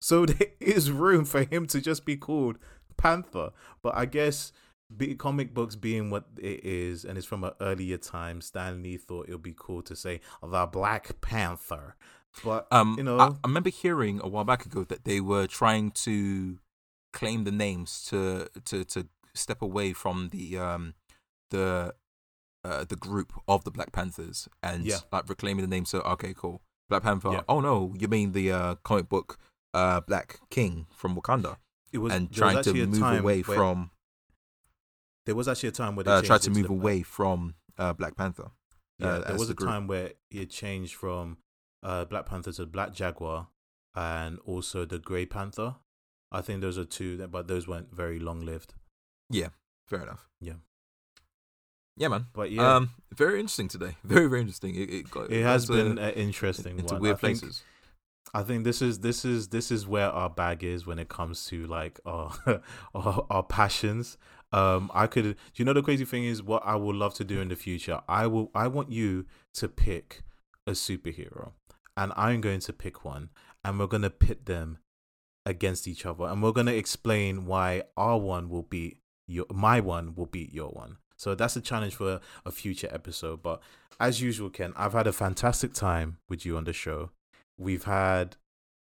So 0.00 0.26
there 0.26 0.48
is 0.60 0.90
room 0.90 1.24
for 1.24 1.44
him 1.44 1.66
to 1.68 1.80
just 1.80 2.04
be 2.04 2.16
called 2.16 2.58
Panther. 2.96 3.50
But 3.82 3.94
I 3.94 4.06
guess 4.06 4.52
be, 4.94 5.14
comic 5.14 5.54
books 5.54 5.74
being 5.76 6.10
what 6.10 6.24
it 6.38 6.64
is, 6.64 7.04
and 7.04 7.16
it's 7.18 7.26
from 7.26 7.44
an 7.44 7.52
earlier 7.60 7.96
time, 7.96 8.40
Stan 8.40 8.82
Lee 8.82 8.96
thought 8.96 9.28
it 9.28 9.32
would 9.32 9.42
be 9.42 9.54
cool 9.56 9.82
to 9.82 9.96
say 9.96 10.20
the 10.42 10.66
Black 10.66 11.20
Panther. 11.20 11.96
But 12.44 12.66
Um, 12.70 12.94
you 12.98 13.02
know, 13.04 13.18
I, 13.18 13.28
I 13.28 13.34
remember 13.46 13.70
hearing 13.70 14.20
a 14.22 14.28
while 14.28 14.44
back 14.44 14.66
ago 14.66 14.84
that 14.84 15.04
they 15.04 15.20
were 15.20 15.46
trying 15.46 15.90
to 15.92 16.58
claim 17.12 17.44
the 17.44 17.50
names 17.52 18.04
to 18.10 18.48
to 18.66 18.84
to 18.84 19.08
step 19.34 19.62
away 19.62 19.92
from 19.94 20.28
the 20.28 20.58
um 20.58 20.94
the 21.50 21.94
uh, 22.64 22.84
the 22.84 22.96
group 22.96 23.32
of 23.48 23.64
the 23.64 23.70
Black 23.70 23.92
Panthers 23.92 24.48
and 24.62 24.84
Yeah. 24.84 24.98
like 25.12 25.28
reclaiming 25.28 25.62
the 25.62 25.68
name. 25.68 25.84
So 25.86 26.00
okay, 26.00 26.34
cool. 26.34 26.62
Black 26.88 27.02
Panther. 27.02 27.32
Yeah. 27.32 27.42
Oh 27.48 27.60
no, 27.60 27.94
you 27.98 28.06
mean 28.08 28.32
the 28.32 28.52
uh, 28.52 28.74
comic 28.84 29.08
book 29.08 29.38
uh, 29.74 30.00
Black 30.00 30.40
King 30.50 30.86
from 30.94 31.16
Wakanda, 31.16 31.56
It 31.92 31.98
was 31.98 32.12
and 32.12 32.28
there 32.30 32.46
was 32.46 32.64
trying 32.66 32.74
to 32.74 32.86
move 32.86 33.20
away 33.20 33.42
where- 33.42 33.56
from 33.56 33.90
There 35.26 35.34
was 35.34 35.48
actually 35.48 35.70
a 35.70 35.72
time 35.72 35.96
where 35.96 36.04
they 36.04 36.10
uh, 36.12 36.22
tried 36.22 36.42
to 36.42 36.50
move 36.50 36.70
away 36.70 37.02
from 37.02 37.54
uh, 37.78 37.92
Black 37.92 38.16
Panther. 38.16 38.50
Yeah, 38.98 39.08
uh, 39.08 39.18
there 39.26 39.36
was 39.36 39.48
the 39.48 39.52
a 39.52 39.56
group. 39.56 39.68
time 39.68 39.86
where 39.86 40.12
he 40.30 40.38
had 40.38 40.50
changed 40.50 40.94
from 40.94 41.36
uh, 41.82 42.04
Black 42.06 42.26
Panther 42.26 42.52
to 42.52 42.66
Black 42.66 42.94
Jaguar, 42.94 43.48
and 43.94 44.38
also 44.46 44.84
the 44.84 44.98
Grey 44.98 45.26
Panther. 45.26 45.76
I 46.32 46.40
think 46.40 46.60
those 46.60 46.78
are 46.78 46.84
two, 46.84 47.16
that, 47.18 47.30
but 47.30 47.48
those 47.48 47.68
weren't 47.68 47.94
very 47.94 48.18
long 48.18 48.40
lived. 48.40 48.74
Yeah, 49.30 49.48
fair 49.86 50.02
enough. 50.02 50.28
Yeah. 50.40 50.54
Yeah, 51.96 52.08
man. 52.08 52.26
But 52.32 52.50
yeah, 52.50 52.76
Um, 52.76 52.90
very 53.14 53.40
interesting 53.40 53.68
today. 53.68 53.96
Very, 54.04 54.26
very 54.26 54.42
interesting. 54.42 54.74
It, 54.74 54.90
it, 54.90 55.10
got, 55.10 55.30
it 55.30 55.42
has 55.42 55.64
been 55.66 55.98
an 55.98 56.12
interesting 56.14 56.78
into 56.78 56.94
one. 56.94 57.02
weird 57.02 57.16
I 57.16 57.18
think, 57.18 57.40
places. 57.40 57.62
I 58.34 58.42
think 58.42 58.64
this 58.64 58.82
is 58.82 58.98
this 58.98 59.24
is 59.24 59.48
this 59.48 59.70
is 59.70 59.86
where 59.86 60.10
our 60.10 60.28
bag 60.28 60.62
is 60.62 60.86
when 60.86 60.98
it 60.98 61.08
comes 61.08 61.46
to 61.46 61.66
like 61.66 61.98
our 62.04 62.32
our, 62.94 63.26
our 63.30 63.42
passions. 63.42 64.18
Um, 64.56 64.90
I 64.94 65.06
could, 65.06 65.24
do 65.24 65.34
you 65.56 65.66
know, 65.66 65.74
the 65.74 65.82
crazy 65.82 66.06
thing 66.06 66.24
is 66.24 66.42
what 66.42 66.62
I 66.64 66.76
would 66.76 66.96
love 66.96 67.12
to 67.14 67.24
do 67.24 67.42
in 67.42 67.48
the 67.48 67.56
future. 67.56 68.00
I 68.08 68.26
will, 68.26 68.50
I 68.54 68.68
want 68.68 68.90
you 68.90 69.26
to 69.54 69.68
pick 69.68 70.22
a 70.66 70.70
superhero, 70.70 71.52
and 71.94 72.10
I'm 72.16 72.40
going 72.40 72.60
to 72.60 72.72
pick 72.72 73.04
one, 73.04 73.28
and 73.62 73.78
we're 73.78 73.86
gonna 73.86 74.08
pit 74.08 74.46
them 74.46 74.78
against 75.44 75.86
each 75.86 76.06
other, 76.06 76.24
and 76.24 76.42
we're 76.42 76.52
gonna 76.52 76.72
explain 76.72 77.44
why 77.44 77.82
our 77.98 78.18
one 78.18 78.48
will 78.48 78.62
beat 78.62 79.02
your, 79.28 79.44
my 79.52 79.78
one 79.80 80.14
will 80.14 80.26
beat 80.26 80.54
your 80.54 80.70
one. 80.70 80.96
So 81.18 81.34
that's 81.34 81.56
a 81.56 81.60
challenge 81.60 81.94
for 81.94 82.20
a 82.46 82.50
future 82.50 82.88
episode. 82.90 83.42
But 83.42 83.62
as 84.00 84.22
usual, 84.22 84.48
Ken, 84.48 84.72
I've 84.74 84.92
had 84.94 85.06
a 85.06 85.12
fantastic 85.12 85.74
time 85.74 86.18
with 86.30 86.46
you 86.46 86.56
on 86.56 86.64
the 86.64 86.72
show. 86.72 87.10
We've 87.58 87.84
had 87.84 88.36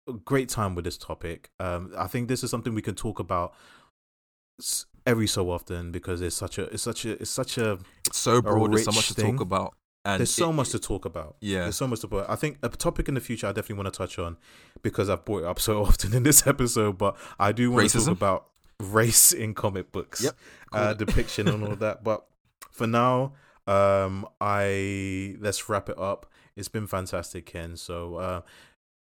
a 0.08 0.14
great 0.14 0.48
time 0.48 0.76
with 0.76 0.86
this 0.86 0.98
topic. 0.98 1.50
Um, 1.60 1.94
I 1.98 2.08
think 2.08 2.28
this 2.30 2.44
is 2.44 2.50
something 2.50 2.74
we 2.74 2.82
can 2.82 2.96
talk 2.96 3.20
about 3.20 3.54
every 5.10 5.28
so 5.28 5.50
often 5.50 5.92
because 5.92 6.22
it's 6.22 6.36
such 6.36 6.58
a 6.58 6.64
it's 6.74 6.84
such 6.84 7.06
a 7.06 7.12
it's 7.22 7.30
such 7.42 7.58
a 7.58 7.80
It's 8.08 8.18
so 8.18 8.42
broad. 8.42 8.72
There's 8.72 8.86
so 8.86 8.92
much 8.92 9.08
to 9.10 9.16
talk 9.16 9.40
about. 9.42 9.76
And 10.06 10.20
there's 10.20 10.32
so 10.44 10.50
it- 10.50 10.54
much 10.54 10.70
to 10.70 10.80
talk 10.80 11.04
about. 11.06 11.36
Yeah. 11.42 11.64
There's 11.64 11.76
so 11.76 11.88
much 11.88 12.00
to 12.02 12.08
talk 12.08 12.20
about. 12.22 12.30
I 12.30 12.36
think 12.36 12.58
a 12.64 12.70
topic 12.70 13.08
in 13.10 13.16
the 13.16 13.22
future 13.22 13.48
I 13.48 13.52
definitely 13.52 13.84
want 13.84 13.94
to 13.94 13.98
touch 13.98 14.18
on 14.18 14.38
because 14.82 15.10
I've 15.10 15.26
brought 15.26 15.40
it 15.44 15.46
up 15.46 15.60
so 15.60 15.84
often 15.90 16.14
in 16.14 16.24
this 16.24 16.48
episode, 16.48 16.98
but 16.98 17.18
I 17.40 17.52
do 17.52 17.72
want 17.72 17.90
to 17.90 18.00
talk 18.00 18.08
about 18.08 18.48
race 18.80 19.34
in 19.34 19.54
comic 19.54 19.92
books. 19.92 20.24
Yep. 20.24 20.36
Uh, 20.72 20.94
depiction 20.94 21.48
and 21.50 21.64
all 21.68 21.76
that. 21.76 22.04
But 22.04 22.26
for 22.72 22.88
now, 22.88 23.34
um, 23.68 24.26
I 24.40 25.36
let's 25.42 25.68
wrap 25.70 25.90
it 25.90 25.98
up. 26.00 26.32
It's 26.56 26.70
been 26.70 26.88
fantastic, 26.88 27.46
Ken. 27.46 27.76
So 27.76 28.16
uh, 28.16 28.42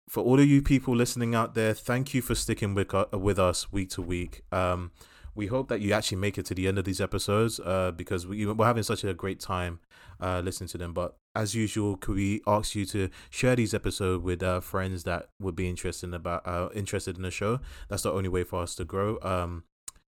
for 0.07 0.23
all 0.23 0.39
of 0.39 0.45
you 0.47 0.61
people 0.61 0.95
listening 0.95 1.35
out 1.35 1.53
there, 1.53 1.73
thank 1.73 2.13
you 2.15 2.21
for 2.21 2.33
sticking 2.35 2.73
with 2.73 2.93
uh, 2.93 3.05
with 3.13 3.37
us 3.39 3.71
week 3.71 3.89
to 3.91 4.01
week. 4.01 4.41
Um, 4.51 4.91
we 5.35 5.47
hope 5.47 5.67
that 5.69 5.81
you 5.81 5.93
actually 5.93 6.17
make 6.17 6.37
it 6.37 6.45
to 6.47 6.55
the 6.55 6.67
end 6.67 6.77
of 6.77 6.85
these 6.85 7.01
episodes 7.01 7.59
uh, 7.59 7.91
because 7.95 8.27
we, 8.27 8.45
we're 8.45 8.65
having 8.65 8.83
such 8.83 9.03
a 9.03 9.13
great 9.13 9.39
time 9.39 9.79
uh, 10.21 10.41
listening 10.43 10.67
to 10.69 10.77
them. 10.77 10.93
But 10.93 11.15
as 11.35 11.55
usual, 11.55 11.97
could 11.97 12.15
we 12.15 12.41
ask 12.47 12.75
you 12.75 12.85
to 12.87 13.09
share 13.29 13.55
these 13.55 13.73
episodes 13.73 14.23
with 14.23 14.43
uh, 14.43 14.59
friends 14.59 15.03
that 15.03 15.29
would 15.39 15.55
be 15.55 15.69
interested 15.69 16.13
about 16.13 16.47
uh, 16.47 16.69
interested 16.73 17.15
in 17.15 17.23
the 17.23 17.31
show? 17.31 17.59
That's 17.87 18.03
the 18.03 18.11
only 18.11 18.29
way 18.29 18.43
for 18.43 18.61
us 18.61 18.75
to 18.75 18.85
grow. 18.85 19.19
Um, 19.21 19.63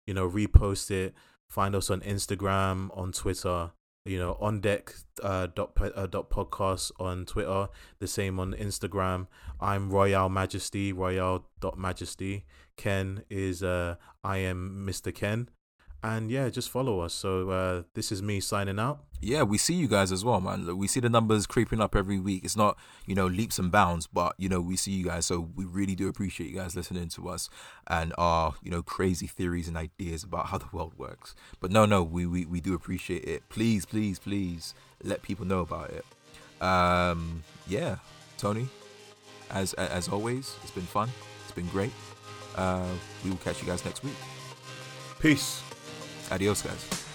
you 0.05 0.13
know, 0.13 0.29
repost 0.29 0.91
it. 0.91 1.13
Find 1.49 1.75
us 1.75 1.89
on 1.89 2.01
Instagram, 2.01 2.95
on 2.97 3.11
Twitter. 3.11 3.71
You 4.05 4.19
know, 4.19 4.37
on 4.41 4.59
deck 4.59 4.93
uh, 5.21 5.47
dot 5.55 5.77
uh, 5.79 6.07
dot 6.07 6.29
podcast 6.29 6.91
on 6.99 7.25
Twitter. 7.25 7.69
The 7.99 8.07
same 8.07 8.37
on 8.37 8.53
Instagram. 8.53 9.27
I'm 9.61 9.89
Royale 9.89 10.27
Majesty. 10.27 10.91
Royale 10.91 11.45
dot 11.61 11.77
Majesty. 11.77 12.43
Ken 12.77 13.23
is 13.29 13.63
uh, 13.63 13.95
I 14.23 14.37
am 14.37 14.85
Mr. 14.87 15.13
Ken. 15.13 15.49
And 16.05 16.29
yeah, 16.29 16.49
just 16.49 16.69
follow 16.69 16.99
us. 16.99 17.13
So 17.13 17.49
uh, 17.49 17.83
this 17.93 18.11
is 18.11 18.21
me 18.21 18.41
signing 18.41 18.77
out. 18.77 18.99
yeah, 19.21 19.43
we 19.43 19.57
see 19.57 19.73
you 19.73 19.87
guys 19.87 20.11
as 20.11 20.25
well, 20.25 20.41
man. 20.41 20.77
We 20.77 20.85
see 20.85 20.99
the 20.99 21.07
numbers 21.09 21.47
creeping 21.47 21.79
up 21.79 21.95
every 21.95 22.19
week. 22.19 22.43
It's 22.43 22.57
not, 22.57 22.77
you 23.05 23.15
know, 23.15 23.25
leaps 23.25 23.57
and 23.57 23.71
bounds, 23.71 24.05
but 24.07 24.35
you 24.37 24.49
know, 24.49 24.59
we 24.59 24.75
see 24.75 24.91
you 24.91 25.05
guys. 25.05 25.25
So 25.25 25.49
we 25.55 25.63
really 25.63 25.95
do 25.95 26.09
appreciate 26.09 26.49
you 26.49 26.57
guys 26.57 26.75
listening 26.75 27.07
to 27.09 27.29
us 27.29 27.49
and 27.87 28.13
our, 28.17 28.55
you 28.61 28.69
know, 28.69 28.83
crazy 28.83 29.27
theories 29.27 29.69
and 29.69 29.77
ideas 29.77 30.25
about 30.25 30.47
how 30.47 30.57
the 30.57 30.67
world 30.73 30.93
works. 30.97 31.35
But 31.61 31.71
no, 31.71 31.85
no, 31.85 32.03
we 32.03 32.25
we, 32.25 32.45
we 32.45 32.59
do 32.59 32.73
appreciate 32.73 33.23
it. 33.23 33.47
Please, 33.47 33.85
please, 33.85 34.19
please 34.19 34.73
let 35.01 35.21
people 35.21 35.45
know 35.45 35.61
about 35.61 35.89
it. 35.91 36.05
Um, 36.61 37.43
yeah, 37.65 37.95
Tony, 38.37 38.67
as 39.49 39.73
as 39.75 40.09
always, 40.09 40.53
it's 40.63 40.71
been 40.71 40.83
fun. 40.83 41.07
It's 41.43 41.53
been 41.53 41.67
great. 41.67 41.93
Uh, 42.55 42.85
we 43.23 43.29
will 43.29 43.37
catch 43.37 43.61
you 43.61 43.67
guys 43.67 43.83
next 43.85 44.03
week. 44.03 44.13
Peace. 45.19 45.61
Adios, 46.31 46.61
guys. 46.61 47.12